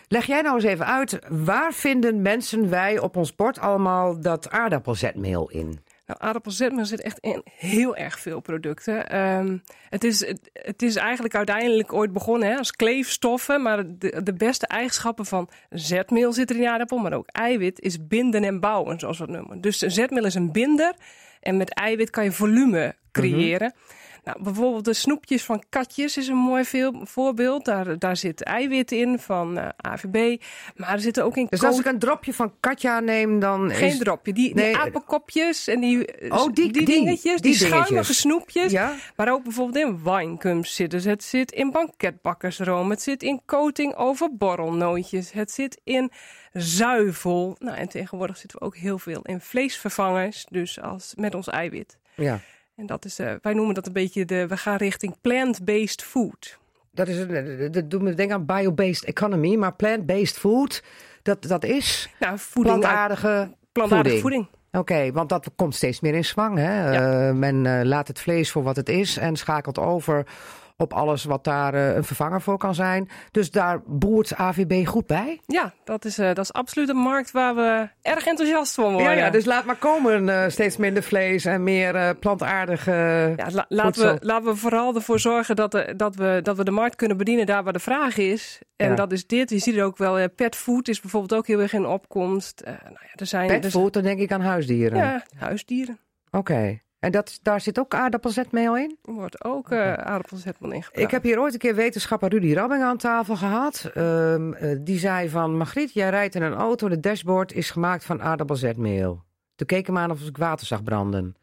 Leg 0.08 0.26
jij 0.26 0.42
nou 0.42 0.56
eens 0.56 0.64
even 0.64 0.86
uit, 0.86 1.20
waar 1.30 1.74
vinden 1.74 2.22
mensen 2.22 2.70
wij 2.70 3.00
op 3.00 3.16
ons 3.16 3.36
bord 3.36 3.60
allemaal 3.60 4.22
dat 4.22 4.50
aardappelzetmeel 4.50 5.50
in? 5.50 5.80
Nou, 6.12 6.24
aardappelzetmeel 6.24 6.86
zit 6.86 7.02
echt 7.02 7.20
in 7.20 7.42
heel 7.58 7.96
erg 7.96 8.20
veel 8.20 8.40
producten. 8.40 9.18
Um, 9.20 9.64
het, 9.90 10.04
is, 10.04 10.26
het, 10.54 10.82
is 10.82 10.96
eigenlijk 10.96 11.36
uiteindelijk 11.36 11.94
ooit 11.94 12.14
begonnen 12.14 12.50
hè, 12.50 12.58
als 12.58 12.72
kleefstoffen. 12.72 13.62
Maar 13.62 13.84
de, 13.98 14.24
de 14.24 14.34
beste 14.34 14.68
eigenschappen 14.68 15.26
van 15.26 15.50
zetmeel 15.70 16.34
zitten 16.34 16.58
in 16.58 16.68
aardappel. 16.68 16.98
Maar 16.98 17.14
ook 17.14 17.28
eiwit 17.28 17.80
is 17.80 18.08
binden 18.08 18.44
en 18.44 18.60
bouwen, 18.60 19.00
zoals 19.00 19.18
we 19.18 19.24
het 19.24 19.34
noemen. 19.34 19.62
Dus 19.62 19.78
zetmeel 19.78 20.26
is 20.26 20.36
een 20.36 20.52
binder. 20.52 20.94
En 21.42 21.58
met 21.58 21.74
eiwit 21.74 22.10
kan 22.10 22.24
je 22.24 22.32
volume 22.32 22.96
creëren. 23.12 23.74
Nou, 24.23 24.43
bijvoorbeeld 24.43 24.85
de 24.85 24.93
snoepjes 24.93 25.43
van 25.43 25.64
katjes 25.69 26.18
is 26.18 26.27
een 26.27 26.35
mooi 26.35 26.65
veel, 26.65 27.02
voorbeeld. 27.03 27.65
Daar, 27.65 27.99
daar 27.99 28.18
zit 28.18 28.43
eiwit 28.43 28.91
in 28.91 29.19
van 29.19 29.57
uh, 29.57 29.64
eh, 29.64 29.69
AVB. 29.77 30.41
Maar 30.76 30.93
er 30.93 30.99
zitten 30.99 31.23
ook 31.23 31.38
in... 31.38 31.48
Dus 31.49 31.64
als 31.64 31.80
ik 31.80 31.85
een 31.85 31.99
dropje 31.99 32.34
van 32.34 32.53
katja 32.60 32.99
neem, 32.99 33.39
dan 33.39 33.72
Geen 33.72 33.99
dropje. 33.99 34.34
Die, 34.34 34.53
nee. 34.53 34.65
die 34.65 34.77
apenkopjes 34.77 35.68
en 35.68 35.80
die, 35.80 36.06
eh, 36.06 36.31
oh, 36.31 36.53
die, 36.53 36.72
die, 36.72 36.85
dingetjes. 36.85 37.41
Die, 37.41 37.57
die 37.57 37.68
schuimige 37.68 38.14
snoepjes. 38.14 38.72
Ja? 38.72 38.95
Waar 39.15 39.31
ook 39.31 39.43
bijvoorbeeld 39.43 39.85
in 39.85 40.03
winegums 40.03 40.76
zit. 40.76 40.91
Dus 40.91 41.03
het 41.03 41.23
zit 41.23 41.52
in 41.52 41.72
banketbakkersroom. 41.72 42.89
Het 42.89 43.02
zit 43.02 43.23
in 43.23 43.41
coating 43.45 43.95
over 43.95 44.35
borrelnootjes. 44.38 45.31
Het 45.31 45.52
zit 45.52 45.81
in 45.84 46.11
zuivel. 46.53 47.56
Nou, 47.60 47.77
en 47.77 47.89
tegenwoordig 47.89 48.38
zitten 48.38 48.60
we 48.60 48.65
ook 48.65 48.76
heel 48.76 48.99
veel 48.99 49.22
in 49.23 49.41
vleesvervangers. 49.41 50.45
Dus 50.49 50.81
als, 50.81 51.14
met 51.15 51.35
ons 51.35 51.48
eiwit. 51.48 51.98
Ja. 52.15 52.39
En 52.82 52.88
dat 52.88 53.06
is, 53.06 53.20
uh, 53.20 53.32
wij 53.41 53.53
noemen 53.53 53.76
dat 53.76 53.88
een 53.88 53.94
beetje 53.94 54.26
de, 54.26 54.48
we 54.48 54.58
gaan 54.58 54.76
richting 54.76 55.16
plant-based 55.22 56.03
food. 56.03 56.58
Dat, 56.91 57.08
is, 57.08 57.18
dat 57.72 57.90
doet 57.90 58.02
me 58.02 58.14
denken 58.14 58.36
aan 58.36 58.45
bio-based 58.45 59.03
economy, 59.03 59.56
maar 59.56 59.74
plant-based 59.74 60.38
food, 60.38 60.84
dat, 61.22 61.44
dat 61.44 61.64
is 61.64 62.10
nou, 62.20 62.40
voeding, 62.40 62.80
plantaardige, 62.80 63.56
plantaardige 63.72 64.20
voeding. 64.20 64.48
Oké, 64.72 65.12
want 65.12 65.30
dat 65.30 65.49
komt 65.56 65.76
steeds 65.76 65.99
meer 65.99 66.14
in 66.14 66.26
zwang. 66.26 66.58
Hè? 66.58 66.91
Ja. 66.91 67.28
Uh, 67.28 67.34
men 67.34 67.66
uh, 67.66 67.82
laat 67.84 68.08
het 68.08 68.20
vlees 68.20 68.52
voor 68.52 68.64
wat 68.64 68.76
het 68.76 68.90
is 68.90 69.18
en 69.18 69.36
schakelt 69.36 69.80
over 69.80 70.26
op 70.82 70.94
alles 70.94 71.24
wat 71.24 71.44
daar 71.44 71.74
uh, 71.74 71.95
een 71.95 72.03
vervanger 72.03 72.41
voor 72.41 72.58
kan 72.58 72.76
zijn. 72.76 73.10
Dus 73.32 73.52
daar 73.52 73.82
boert 73.86 74.36
AVB 74.36 74.88
goed 74.88 75.08
bij? 75.08 75.40
Ja, 75.45 75.74
dat 75.84 76.06
is, 76.06 76.20
uh, 76.20 76.26
dat 76.26 76.38
is 76.38 76.53
absoluut 76.53 76.90
een 76.90 76.95
markt 76.95 77.32
waar 77.32 77.56
we 77.56 77.90
erg 78.02 78.26
enthousiast 78.26 78.74
van 78.74 78.94
worden. 78.94 79.12
Ja, 79.12 79.18
ja 79.18 79.30
dus 79.30 79.45
laat 79.45 79.66
maar 79.66 79.76
komen 79.76 80.28
uh, 80.28 80.44
steeds 80.48 80.78
minder 80.78 81.03
vlees 81.03 81.45
en 81.45 81.64
meer 81.64 82.16
plantaardige 82.16 82.91
ja, 83.38 83.48
la 83.52 83.66
laten, 83.70 84.14
we, 84.14 84.26
laten 84.26 84.45
we 84.45 84.56
vooral 84.56 84.95
ervoor 84.95 85.20
zorgen 85.20 85.56
dat, 85.56 85.72
de, 85.72 85.94
dat, 85.98 86.16
we, 86.16 86.40
dat 86.44 86.58
we 86.58 86.64
de 86.64 86.72
markt 86.72 86.95
kunnen 86.95 87.18
bedienen 87.18 87.45
daar 87.45 87.64
waar 87.64 87.74
de 87.74 87.80
vraag 87.80 88.18
is. 88.18 88.62
En 88.76 88.90
ja. 88.90 88.95
dat 88.95 89.12
is 89.12 89.28
dit. 89.28 89.49
Je 89.49 89.60
ziet 89.60 89.76
het 89.76 89.84
ook 89.84 89.98
wel. 89.98 90.30
Pet 90.30 90.56
food 90.56 90.88
is 90.88 91.02
bijvoorbeeld 91.02 91.34
ook 91.34 91.48
heel 91.48 91.60
erg 91.60 91.74
in 91.74 91.86
opkomst. 91.86 92.62
nou 92.66 92.78
ja, 92.84 93.14
er 93.16 93.26
zijn, 93.26 93.48
pet 93.48 93.72
food, 93.72 93.94
dan 93.94 94.03
denk 94.03 94.20
ik 94.20 94.32
aan 94.32 94.41
huisdieren. 94.41 94.98
Ja, 94.98 95.24
huisdieren. 95.38 95.99
Oké. 96.32 96.80
En 97.02 97.11
dat, 97.11 97.40
daar 97.41 97.61
zit 97.61 97.80
ook 97.80 97.94
aardappelzetmeel 97.94 98.78
in? 98.78 98.98
Er 99.03 99.14
wordt 99.14 99.44
ook 99.44 99.72
uh, 99.72 99.94
aardappelzetmeel 99.94 100.72
in 100.72 100.84
gebruikt. 100.84 101.07
Ik 101.07 101.11
heb 101.11 101.23
hier 101.23 101.40
ooit 101.40 101.53
een 101.53 101.60
keer 101.60 101.76
wetenschapper 101.76 102.30
Rudy 102.30 102.53
Rabbing 102.53 102.84
aan 102.84 102.98
tafel 102.98 103.36
gehad. 103.36 103.91
Um, 103.98 104.53
uh, 104.53 104.80
die 104.82 104.99
zei 104.99 105.30
van, 105.30 105.57
Margriet, 105.57 105.94
jij 105.94 106.10
rijdt 106.10 106.36
in 106.36 106.41
een 106.41 106.53
auto, 106.53 106.90
de 106.90 106.99
dashboard 106.99 107.53
is 107.53 107.69
gemaakt 107.69 108.03
van 108.03 108.22
aardappelzetmeel. 108.22 109.23
Toen 109.56 109.68
keek 109.68 109.88
ik 109.88 109.94
me 109.94 109.99
aan 109.99 110.11
of 110.11 110.28
ik 110.28 110.38
water 110.38 110.68
zag 110.68 110.84
branden. 110.84 111.36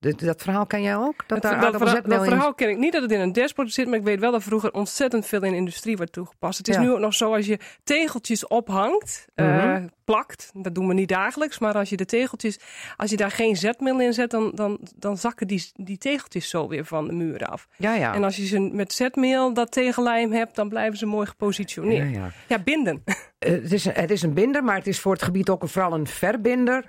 Dat 0.00 0.42
verhaal 0.42 0.66
ken 0.66 0.82
jij 0.82 0.96
ook? 0.96 1.24
Dat, 1.26 1.42
dat, 1.42 1.60
dat, 1.60 1.76
verhaal, 1.76 2.02
dat 2.02 2.24
verhaal 2.24 2.54
ken 2.54 2.68
ik 2.68 2.78
niet 2.78 2.92
dat 2.92 3.02
het 3.02 3.12
in 3.12 3.20
een 3.20 3.32
dashboard 3.32 3.72
zit, 3.72 3.86
maar 3.86 3.98
ik 3.98 4.04
weet 4.04 4.20
wel 4.20 4.32
dat 4.32 4.42
vroeger 4.42 4.72
ontzettend 4.72 5.26
veel 5.26 5.42
in 5.42 5.50
de 5.50 5.56
industrie 5.56 5.96
werd 5.96 6.12
toegepast. 6.12 6.58
Het 6.58 6.68
is 6.68 6.76
nu 6.76 6.90
ook 6.90 6.98
nog 6.98 7.14
zo 7.14 7.34
als 7.34 7.46
je 7.46 7.58
tegeltjes 7.84 8.46
ophangt, 8.46 9.26
mm 9.34 9.46
-hmm. 9.46 9.76
uh, 9.76 9.84
plakt, 10.04 10.50
dat 10.54 10.74
doen 10.74 10.88
we 10.88 10.94
niet 10.94 11.08
dagelijks, 11.08 11.58
maar 11.58 11.74
als 11.74 11.88
je 11.88 11.96
de 11.96 12.04
tegeltjes, 12.04 12.58
als 12.96 13.10
je 13.10 13.16
daar 13.16 13.30
geen 13.30 13.56
zetmeel 13.56 14.00
in 14.00 14.12
zet, 14.12 14.30
dan, 14.30 14.50
dan, 14.54 14.78
dan 14.96 15.16
zakken 15.16 15.46
die, 15.46 15.70
die 15.74 15.98
tegeltjes 15.98 16.48
zo 16.48 16.68
weer 16.68 16.84
van 16.84 17.06
de 17.06 17.12
muur 17.12 17.46
af. 17.46 17.68
Ja, 17.76 17.94
ja. 17.94 18.14
En 18.14 18.24
als 18.24 18.36
je 18.36 18.46
ze 18.46 18.60
met 18.60 18.92
zetmeel 18.92 19.54
dat 19.54 19.72
tegellijm 19.72 20.32
hebt, 20.32 20.54
dan 20.54 20.68
blijven 20.68 20.98
ze 20.98 21.06
mooi 21.06 21.26
gepositioneerd. 21.26 22.10
Ja, 22.10 22.20
ja. 22.20 22.30
ja 22.48 22.58
binden. 22.58 23.02
Uh, 23.06 23.14
het, 23.38 23.72
is, 23.72 23.84
het 23.84 24.10
is 24.10 24.22
een 24.22 24.34
binder, 24.34 24.64
maar 24.64 24.76
het 24.76 24.86
is 24.86 25.00
voor 25.00 25.12
het 25.12 25.22
gebied 25.22 25.48
ook 25.48 25.68
vooral 25.68 25.92
een 25.92 26.06
verbinder. 26.06 26.84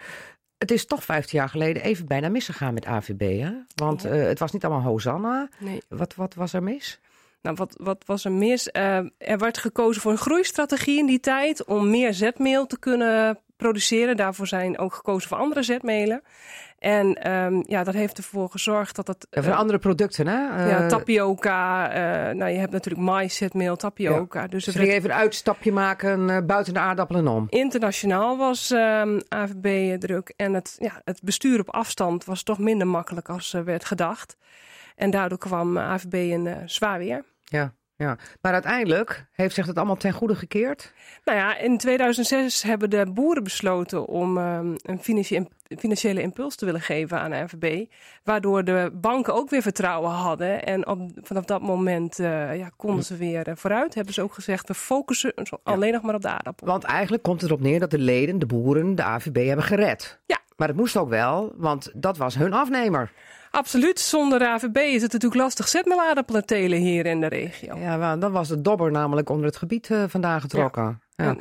Het 0.60 0.72
is 0.72 0.86
toch 0.86 1.04
15 1.04 1.40
jaar 1.40 1.50
geleden 1.50 1.84
even 1.84 2.08
bijna 2.08 2.30
misgegaan 2.30 2.74
met 2.74 2.86
AVB, 2.86 3.40
hè? 3.42 3.52
Want 3.76 4.06
uh, 4.06 4.12
het 4.12 4.40
was 4.40 4.52
niet 4.52 4.64
allemaal 4.64 4.84
Hosanna. 4.84 5.50
Nee. 5.58 5.82
Wat, 5.88 6.16
wat 6.16 6.34
was 6.34 6.54
er 6.54 6.64
mis? 6.64 7.00
Nou, 7.42 7.56
wat, 7.56 7.76
wat 7.78 8.04
was 8.06 8.26
er 8.26 8.32
mis? 8.32 8.70
Uh, 8.74 8.98
er 9.18 9.38
werd 9.38 9.58
gekozen 9.58 10.02
voor 10.02 10.12
een 10.12 10.18
groeistrategie 10.18 11.00
in 11.00 11.06
die 11.06 11.20
tijd 11.20 11.66
om 11.66 11.90
meer 11.90 12.14
zetmeel 12.14 12.68
te 12.68 12.80
kunnen 12.80 13.40
produceren. 13.58 14.18
Daarvoor 14.18 14.48
zijn 14.48 14.78
ook 14.78 14.94
gekozen 14.94 15.30
voor 15.30 15.38
andere 15.38 15.64
zetmelen. 15.64 16.22
En 16.80 17.32
um, 17.32 17.64
ja, 17.68 17.84
dat 17.84 17.94
heeft 17.94 18.18
ervoor 18.18 18.50
gezorgd 18.50 18.96
dat 18.96 19.08
het... 19.08 19.28
Ja, 19.30 19.42
voor 19.42 19.52
uh, 19.52 19.58
andere 19.58 19.80
producten, 19.80 20.28
hè? 20.28 20.64
Uh, 20.64 20.70
ja, 20.70 20.88
tapioca. 20.88 21.90
Uh, 21.90 22.36
nou, 22.36 22.52
je 22.52 22.58
hebt 22.58 22.72
natuurlijk 22.72 23.06
mais, 23.06 23.36
zetmeel, 23.36 23.76
tapioca. 23.76 24.42
Ja. 24.42 24.48
Dus, 24.48 24.66
dus 24.66 24.76
werd... 24.76 24.90
even 24.90 25.10
een 25.10 25.16
uitstapje 25.16 25.72
maken 25.72 26.46
buiten 26.46 26.74
de 26.74 26.80
aardappelen 26.80 27.28
om. 27.28 27.46
Internationaal 27.50 28.38
was 28.38 28.72
um, 28.72 29.22
AVB 29.28 30.00
druk. 30.00 30.34
En 30.36 30.54
het, 30.54 30.76
ja, 30.78 31.02
het 31.04 31.20
bestuur 31.24 31.60
op 31.60 31.70
afstand 31.70 32.26
was 32.26 32.44
toch 32.44 32.60
minder 32.60 32.88
makkelijk 32.88 33.30
als 33.30 33.52
werd 33.52 33.86
gedacht. 33.86 34.38
En 34.96 35.10
daardoor 35.10 35.38
kwam 35.38 35.78
AVB 35.78 36.14
in 36.14 36.56
zwaar 36.66 36.98
weer. 37.00 37.24
Ja. 37.44 37.74
Ja, 38.00 38.18
maar 38.42 38.54
uiteindelijk 38.54 39.26
heeft 39.32 39.56
zich 39.56 39.66
dat 39.66 39.78
allemaal 39.78 39.96
ten 39.96 40.14
goede 40.14 40.36
gekeerd? 40.36 40.94
Nou 41.26 41.38
ja, 41.38 41.58
in 41.58 41.78
2006 41.78 42.64
hebben 42.64 42.90
de 42.90 43.06
boeren 43.14 43.44
besloten 43.44 44.06
om 44.06 44.38
um, 44.38 44.76
een 44.82 45.00
financiële 45.78 46.22
impuls 46.22 46.56
te 46.56 46.66
willen 46.66 46.82
geven 46.82 47.20
aan 47.20 47.32
de 47.32 47.46
NVB. 47.50 47.92
Waardoor 48.24 48.64
de 48.64 48.92
banken 48.94 49.34
ook 49.34 49.50
weer 49.50 49.62
vertrouwen 49.62 50.12
hadden. 50.12 50.66
En 50.66 50.88
op, 50.88 51.10
vanaf 51.22 51.46
dat 51.46 51.62
moment 51.62 52.20
uh, 52.20 52.58
ja, 52.58 52.72
konden 52.76 53.04
ze 53.04 53.18
weer 53.18 53.48
uh, 53.48 53.56
vooruit. 53.56 53.94
Hebben 53.94 54.14
ze 54.14 54.22
ook 54.22 54.34
gezegd, 54.34 54.68
we 54.68 54.74
focussen 54.74 55.34
alleen 55.64 55.94
nog 55.94 56.02
maar 56.02 56.16
op 56.16 56.22
de 56.22 56.30
aardappel. 56.30 56.68
Want 56.68 56.84
eigenlijk 56.84 57.24
komt 57.24 57.42
het 57.42 57.50
erop 57.50 57.62
neer 57.62 57.80
dat 57.80 57.92
de 57.92 58.00
leden, 58.00 58.40
de 58.40 58.46
boeren, 58.46 58.96
de 58.96 59.04
AVB 59.04 59.46
hebben 59.46 59.66
gered. 59.66 60.20
Ja. 60.26 60.40
Maar 60.58 60.68
het 60.68 60.78
moest 60.78 60.98
ook 60.98 61.10
wel, 61.10 61.54
want 61.56 61.92
dat 61.94 62.18
was 62.18 62.36
hun 62.36 62.54
afnemer. 62.54 63.12
Absoluut. 63.52 64.00
Zonder 64.00 64.48
AVB 64.48 64.78
is 64.78 65.02
het 65.02 65.12
natuurlijk 65.12 65.42
lastig 65.42 65.68
zetmelaardappelen 65.68 66.46
telen 66.46 66.80
hier 66.80 67.06
in 67.06 67.22
de 67.22 67.28
regio. 67.28 67.78
Ja, 67.78 68.18
dan 68.18 68.32
was 68.32 68.48
de 68.48 68.62
dobber 68.62 68.92
namelijk 68.92 69.30
onder 69.30 69.46
het 69.46 69.58
gebied 69.58 69.90
uh, 69.90 70.04
vandaan 70.08 70.42
getrokken. 70.42 71.02
Ja. 71.16 71.26
ja. 71.26 71.36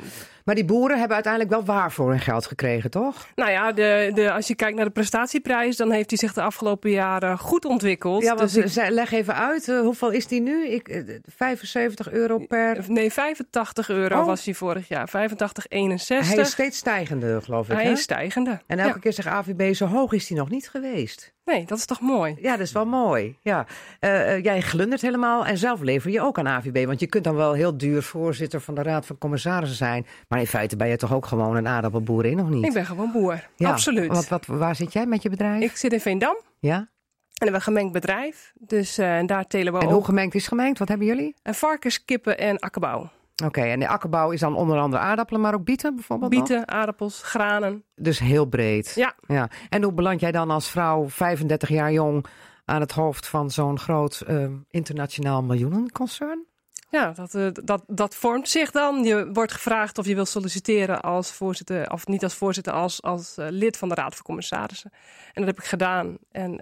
Maar 0.49 0.57
die 0.57 0.67
boeren 0.67 0.97
hebben 0.97 1.15
uiteindelijk 1.15 1.53
wel 1.53 1.65
waar 1.75 1.91
voor 1.91 2.09
hun 2.09 2.19
geld 2.19 2.45
gekregen, 2.45 2.91
toch? 2.91 3.27
Nou 3.35 3.51
ja, 3.51 3.71
de, 3.71 4.11
de, 4.13 4.31
als 4.31 4.47
je 4.47 4.55
kijkt 4.55 4.75
naar 4.75 4.85
de 4.85 4.91
prestatieprijs, 4.91 5.77
dan 5.77 5.91
heeft 5.91 6.09
hij 6.09 6.19
zich 6.19 6.33
de 6.33 6.41
afgelopen 6.41 6.91
jaren 6.91 7.37
goed 7.37 7.65
ontwikkeld. 7.65 8.23
Ja, 8.23 8.35
dus 8.35 8.55
ik... 8.55 8.89
leg 8.89 9.11
even 9.11 9.35
uit, 9.35 9.67
uh, 9.67 9.79
hoeveel 9.79 10.09
is 10.09 10.27
die 10.27 10.41
nu? 10.41 10.67
Ik, 10.67 11.03
75 11.25 12.07
eh, 12.07 12.13
euro 12.13 12.37
per... 12.37 12.85
Nee, 12.87 13.11
85 13.11 13.89
euro 13.89 14.19
oh. 14.19 14.25
was 14.25 14.45
hij 14.45 14.53
vorig 14.53 14.87
jaar. 14.87 15.09
85, 15.09 15.65
61. 15.67 16.27
Hij 16.27 16.37
is 16.37 16.51
steeds 16.51 16.77
stijgende, 16.77 17.41
geloof 17.41 17.69
ik. 17.69 17.75
Hij 17.75 17.91
is 17.91 18.01
stijgende. 18.01 18.61
En 18.67 18.79
elke 18.79 18.93
ja. 18.93 18.99
keer 18.99 19.13
zegt 19.13 19.27
AVB, 19.27 19.73
zo 19.73 19.85
hoog 19.85 20.13
is 20.13 20.29
hij 20.29 20.37
nog 20.37 20.49
niet 20.49 20.69
geweest. 20.69 21.33
Nee, 21.49 21.65
dat 21.65 21.77
is 21.77 21.85
toch 21.85 21.99
mooi? 21.99 22.35
Ja, 22.41 22.51
dat 22.51 22.59
is 22.59 22.71
wel 22.71 22.85
mooi. 22.85 23.37
Ja. 23.41 23.65
Uh, 23.99 24.09
uh, 24.11 24.43
jij 24.43 24.61
glundert 24.61 25.01
helemaal 25.01 25.45
en 25.45 25.57
zelf 25.57 25.81
lever 25.81 26.11
je 26.11 26.21
ook 26.21 26.37
aan 26.39 26.47
AVB. 26.47 26.85
Want 26.85 26.99
je 26.99 27.07
kunt 27.07 27.23
dan 27.23 27.35
wel 27.35 27.53
heel 27.53 27.77
duur 27.77 28.03
voorzitter 28.03 28.61
van 28.61 28.75
de 28.75 28.81
Raad 28.81 29.05
van 29.05 29.17
Commissarissen 29.17 29.77
zijn. 29.77 30.05
Maar 30.27 30.39
in 30.39 30.47
feite 30.47 30.75
ben 30.75 30.87
je 30.87 30.97
toch 30.97 31.13
ook 31.13 31.25
gewoon 31.25 31.55
een 31.55 31.67
aardappelboer 31.67 32.25
in, 32.25 32.39
of 32.39 32.47
niet? 32.47 32.65
Ik 32.65 32.73
ben 32.73 32.85
gewoon 32.85 33.11
boer, 33.11 33.47
ja. 33.55 33.69
absoluut. 33.69 34.07
Wat, 34.07 34.27
wat, 34.27 34.45
waar 34.45 34.75
zit 34.75 34.93
jij 34.93 35.05
met 35.05 35.21
je 35.21 35.29
bedrijf? 35.29 35.61
Ik 35.61 35.75
zit 35.75 35.93
in 35.93 35.99
Veendam. 35.99 36.37
Ja? 36.59 36.75
En 36.77 36.87
we 37.45 37.45
hebben 37.45 37.55
een 37.55 37.61
gemengd 37.61 37.93
bedrijf. 37.93 38.53
Dus 38.55 38.97
en 38.97 39.25
daar 39.25 39.47
telen 39.47 39.73
we 39.73 39.79
en 39.79 39.87
ook. 39.87 39.93
hoe 39.93 40.03
gemengd 40.03 40.35
is 40.35 40.47
gemengd? 40.47 40.79
Wat 40.79 40.87
hebben 40.87 41.07
jullie? 41.07 41.35
En 41.43 41.55
varkens, 41.55 42.05
kippen 42.05 42.37
en 42.37 42.59
akkerbouw. 42.59 43.09
Oké, 43.45 43.61
en 43.61 43.79
de 43.79 43.87
akkerbouw 43.87 44.31
is 44.31 44.39
dan 44.39 44.55
onder 44.55 44.79
andere 44.79 45.01
aardappelen, 45.01 45.41
maar 45.41 45.53
ook 45.53 45.63
bieten 45.63 45.95
bijvoorbeeld? 45.95 46.31
Bieten, 46.31 46.67
aardappels, 46.67 47.21
granen. 47.23 47.83
Dus 47.95 48.19
heel 48.19 48.45
breed. 48.45 48.91
Ja. 48.95 49.15
ja. 49.27 49.49
En 49.69 49.83
hoe 49.83 49.93
beland 49.93 50.19
jij 50.19 50.31
dan 50.31 50.51
als 50.51 50.69
vrouw, 50.69 51.07
35 51.07 51.69
jaar 51.69 51.91
jong, 51.91 52.25
aan 52.65 52.81
het 52.81 52.91
hoofd 52.91 53.27
van 53.27 53.51
zo'n 53.51 53.79
groot 53.79 54.23
uh, 54.27 54.45
internationaal 54.69 55.43
miljoenenconcern? 55.43 56.45
Ja, 56.89 57.11
dat, 57.11 57.33
uh, 57.33 57.47
dat, 57.53 57.83
dat 57.87 58.15
vormt 58.15 58.49
zich 58.49 58.71
dan. 58.71 59.03
Je 59.03 59.29
wordt 59.33 59.51
gevraagd 59.51 59.97
of 59.97 60.05
je 60.05 60.15
wil 60.15 60.25
solliciteren 60.25 61.01
als 61.01 61.31
voorzitter, 61.31 61.91
of 61.91 62.07
niet 62.07 62.23
als 62.23 62.33
voorzitter, 62.33 62.73
als, 62.73 63.01
als 63.01 63.37
uh, 63.37 63.45
lid 63.49 63.77
van 63.77 63.89
de 63.89 63.95
Raad 63.95 64.15
van 64.15 64.25
Commissarissen. 64.25 64.91
En 65.27 65.33
dat 65.33 65.45
heb 65.45 65.59
ik 65.59 65.65
gedaan. 65.65 66.17
En, 66.31 66.59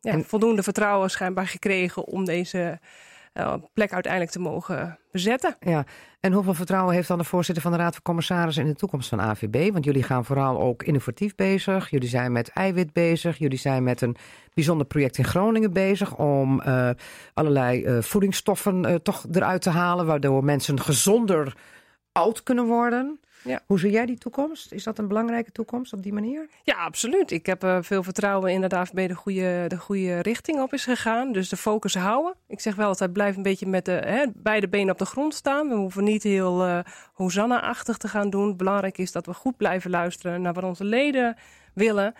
ja, 0.00 0.12
en 0.12 0.24
voldoende 0.24 0.62
vertrouwen 0.62 1.10
schijnbaar 1.10 1.46
gekregen 1.46 2.04
om 2.04 2.24
deze 2.24 2.80
uh, 3.38 3.54
plek 3.72 3.92
uiteindelijk 3.92 4.32
te 4.32 4.40
mogen 4.40 4.98
bezetten. 5.10 5.56
Ja, 5.60 5.84
en 6.20 6.32
hoeveel 6.32 6.54
vertrouwen 6.54 6.94
heeft 6.94 7.08
dan 7.08 7.18
de 7.18 7.24
voorzitter 7.24 7.62
van 7.62 7.72
de 7.72 7.78
Raad 7.78 7.92
van 7.92 8.02
Commissarissen 8.02 8.62
in 8.62 8.70
de 8.70 8.76
toekomst 8.76 9.08
van 9.08 9.20
AVB? 9.20 9.72
Want 9.72 9.84
jullie 9.84 10.02
gaan 10.02 10.24
vooral 10.24 10.60
ook 10.60 10.82
innovatief 10.82 11.34
bezig. 11.34 11.90
Jullie 11.90 12.08
zijn 12.08 12.32
met 12.32 12.48
eiwit 12.48 12.92
bezig. 12.92 13.38
Jullie 13.38 13.58
zijn 13.58 13.82
met 13.82 14.00
een 14.00 14.16
bijzonder 14.54 14.86
project 14.86 15.18
in 15.18 15.24
Groningen 15.24 15.72
bezig 15.72 16.16
om 16.16 16.62
uh, 16.66 16.90
allerlei 17.34 17.84
uh, 17.84 18.02
voedingsstoffen 18.02 19.02
toch 19.02 19.26
eruit 19.32 19.62
te 19.62 19.70
halen, 19.70 20.06
waardoor 20.06 20.44
mensen 20.44 20.80
gezonder 20.80 21.56
oud 22.12 22.42
kunnen 22.42 22.66
worden. 22.66 23.20
Ja. 23.48 23.60
Hoe 23.66 23.78
zie 23.78 23.90
jij 23.90 24.06
die 24.06 24.18
toekomst? 24.18 24.72
Is 24.72 24.84
dat 24.84 24.98
een 24.98 25.08
belangrijke 25.08 25.52
toekomst 25.52 25.92
op 25.92 26.02
die 26.02 26.12
manier? 26.12 26.48
Ja, 26.62 26.74
absoluut. 26.74 27.30
Ik 27.30 27.46
heb 27.46 27.64
uh, 27.64 27.78
veel 27.80 28.02
vertrouwen 28.02 28.52
in 28.52 28.60
dat 28.60 28.70
de 28.70 28.76
AVB 28.76 29.08
de 29.08 29.14
goede, 29.14 29.64
de 29.68 29.78
goede 29.78 30.20
richting 30.20 30.60
op 30.60 30.72
is 30.72 30.84
gegaan. 30.84 31.32
Dus 31.32 31.48
de 31.48 31.56
focus 31.56 31.94
houden. 31.94 32.34
Ik 32.46 32.60
zeg 32.60 32.74
wel 32.74 32.86
altijd, 32.86 33.12
blijf 33.12 33.36
een 33.36 33.42
beetje 33.42 33.66
met 33.66 33.84
de, 33.84 33.92
hè, 33.92 34.24
beide 34.34 34.68
benen 34.68 34.92
op 34.92 34.98
de 34.98 35.04
grond 35.04 35.34
staan. 35.34 35.68
We 35.68 35.74
hoeven 35.74 36.04
niet 36.04 36.22
heel 36.22 36.66
uh, 36.66 36.78
Hosanna-achtig 37.12 37.96
te 37.96 38.08
gaan 38.08 38.30
doen. 38.30 38.56
Belangrijk 38.56 38.98
is 38.98 39.12
dat 39.12 39.26
we 39.26 39.34
goed 39.34 39.56
blijven 39.56 39.90
luisteren 39.90 40.42
naar 40.42 40.54
wat 40.54 40.64
onze 40.64 40.84
leden 40.84 41.36
willen. 41.74 42.14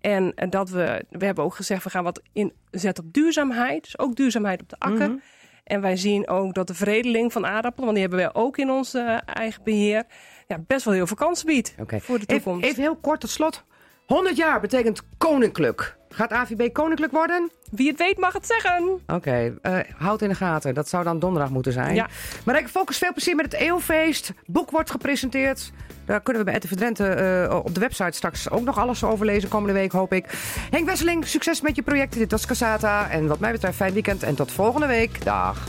En 0.00 0.34
dat 0.48 0.70
we, 0.70 1.04
we 1.10 1.24
hebben 1.24 1.44
ook 1.44 1.54
gezegd, 1.54 1.84
we 1.84 1.90
gaan 1.90 2.04
wat 2.04 2.22
inzetten 2.32 3.04
op 3.04 3.12
duurzaamheid. 3.12 3.82
Dus 3.82 3.98
ook 3.98 4.16
duurzaamheid 4.16 4.62
op 4.62 4.68
de 4.68 4.78
akker. 4.78 5.08
Mm 5.08 5.12
-hmm. 5.12 5.22
En 5.70 5.80
wij 5.80 5.96
zien 5.96 6.28
ook 6.28 6.54
dat 6.54 6.66
de 6.66 6.74
veredeling 6.74 7.32
van 7.32 7.46
aardappelen, 7.46 7.84
want 7.84 7.92
die 7.92 8.00
hebben 8.00 8.18
wij 8.18 8.42
ook 8.42 8.58
in 8.58 8.70
ons 8.70 8.94
uh, 8.94 9.18
eigen 9.24 9.62
beheer, 9.64 10.04
ja, 10.50 10.58
best 10.66 10.84
wel 10.84 10.94
heel 10.94 11.06
veel 11.06 11.16
kansen 11.16 11.46
biedt 11.46 11.74
okay. 11.78 12.00
voor 12.00 12.18
de 12.18 12.26
toekomst. 12.26 12.58
Even, 12.58 12.70
even 12.70 12.82
heel 12.82 12.96
kort 12.96 13.20
tot 13.20 13.30
slot. 13.30 13.64
100 14.06 14.36
jaar 14.36 14.60
betekent 14.60 15.02
koninklijk. 15.18 15.96
Gaat 16.08 16.32
AVB 16.32 16.72
koninklijk 16.72 17.12
worden? 17.12 17.50
Wie 17.70 17.88
het 17.88 17.98
weet 17.98 18.18
mag 18.18 18.32
het 18.32 18.46
zeggen. 18.46 18.88
Oké, 18.88 19.14
okay, 19.14 19.54
uh, 19.62 19.78
houd 19.96 20.22
in 20.22 20.28
de 20.28 20.34
gaten. 20.34 20.74
Dat 20.74 20.88
zou 20.88 21.04
dan 21.04 21.18
donderdag 21.18 21.50
moeten 21.50 21.72
zijn. 21.72 21.94
Ja. 21.94 22.08
Maar 22.44 22.58
ik 22.58 22.68
focus 22.68 22.98
veel 22.98 23.12
plezier 23.12 23.36
met 23.36 23.44
het 23.44 23.54
Eeuwfeest. 23.54 24.32
Boek 24.46 24.70
wordt 24.70 24.90
gepresenteerd. 24.90 25.72
Daar 26.04 26.20
kunnen 26.20 26.44
we 26.44 26.50
bij 26.50 26.60
RTV 26.60 26.76
Drenthe 26.76 27.46
uh, 27.50 27.56
op 27.64 27.74
de 27.74 27.80
website 27.80 28.16
straks 28.16 28.50
ook 28.50 28.64
nog 28.64 28.78
alles 28.78 29.04
over 29.04 29.26
lezen 29.26 29.48
komende 29.48 29.74
week, 29.74 29.92
hoop 29.92 30.12
ik. 30.12 30.24
Henk 30.70 30.86
Wesseling, 30.86 31.26
succes 31.26 31.60
met 31.60 31.76
je 31.76 31.82
projecten. 31.82 32.18
Dit 32.18 32.30
was 32.30 32.46
Casata. 32.46 33.10
En 33.10 33.26
wat 33.26 33.38
mij 33.38 33.52
betreft, 33.52 33.76
fijn 33.76 33.92
weekend. 33.92 34.22
En 34.22 34.34
tot 34.34 34.52
volgende 34.52 34.86
week. 34.86 35.24
Dag. 35.24 35.68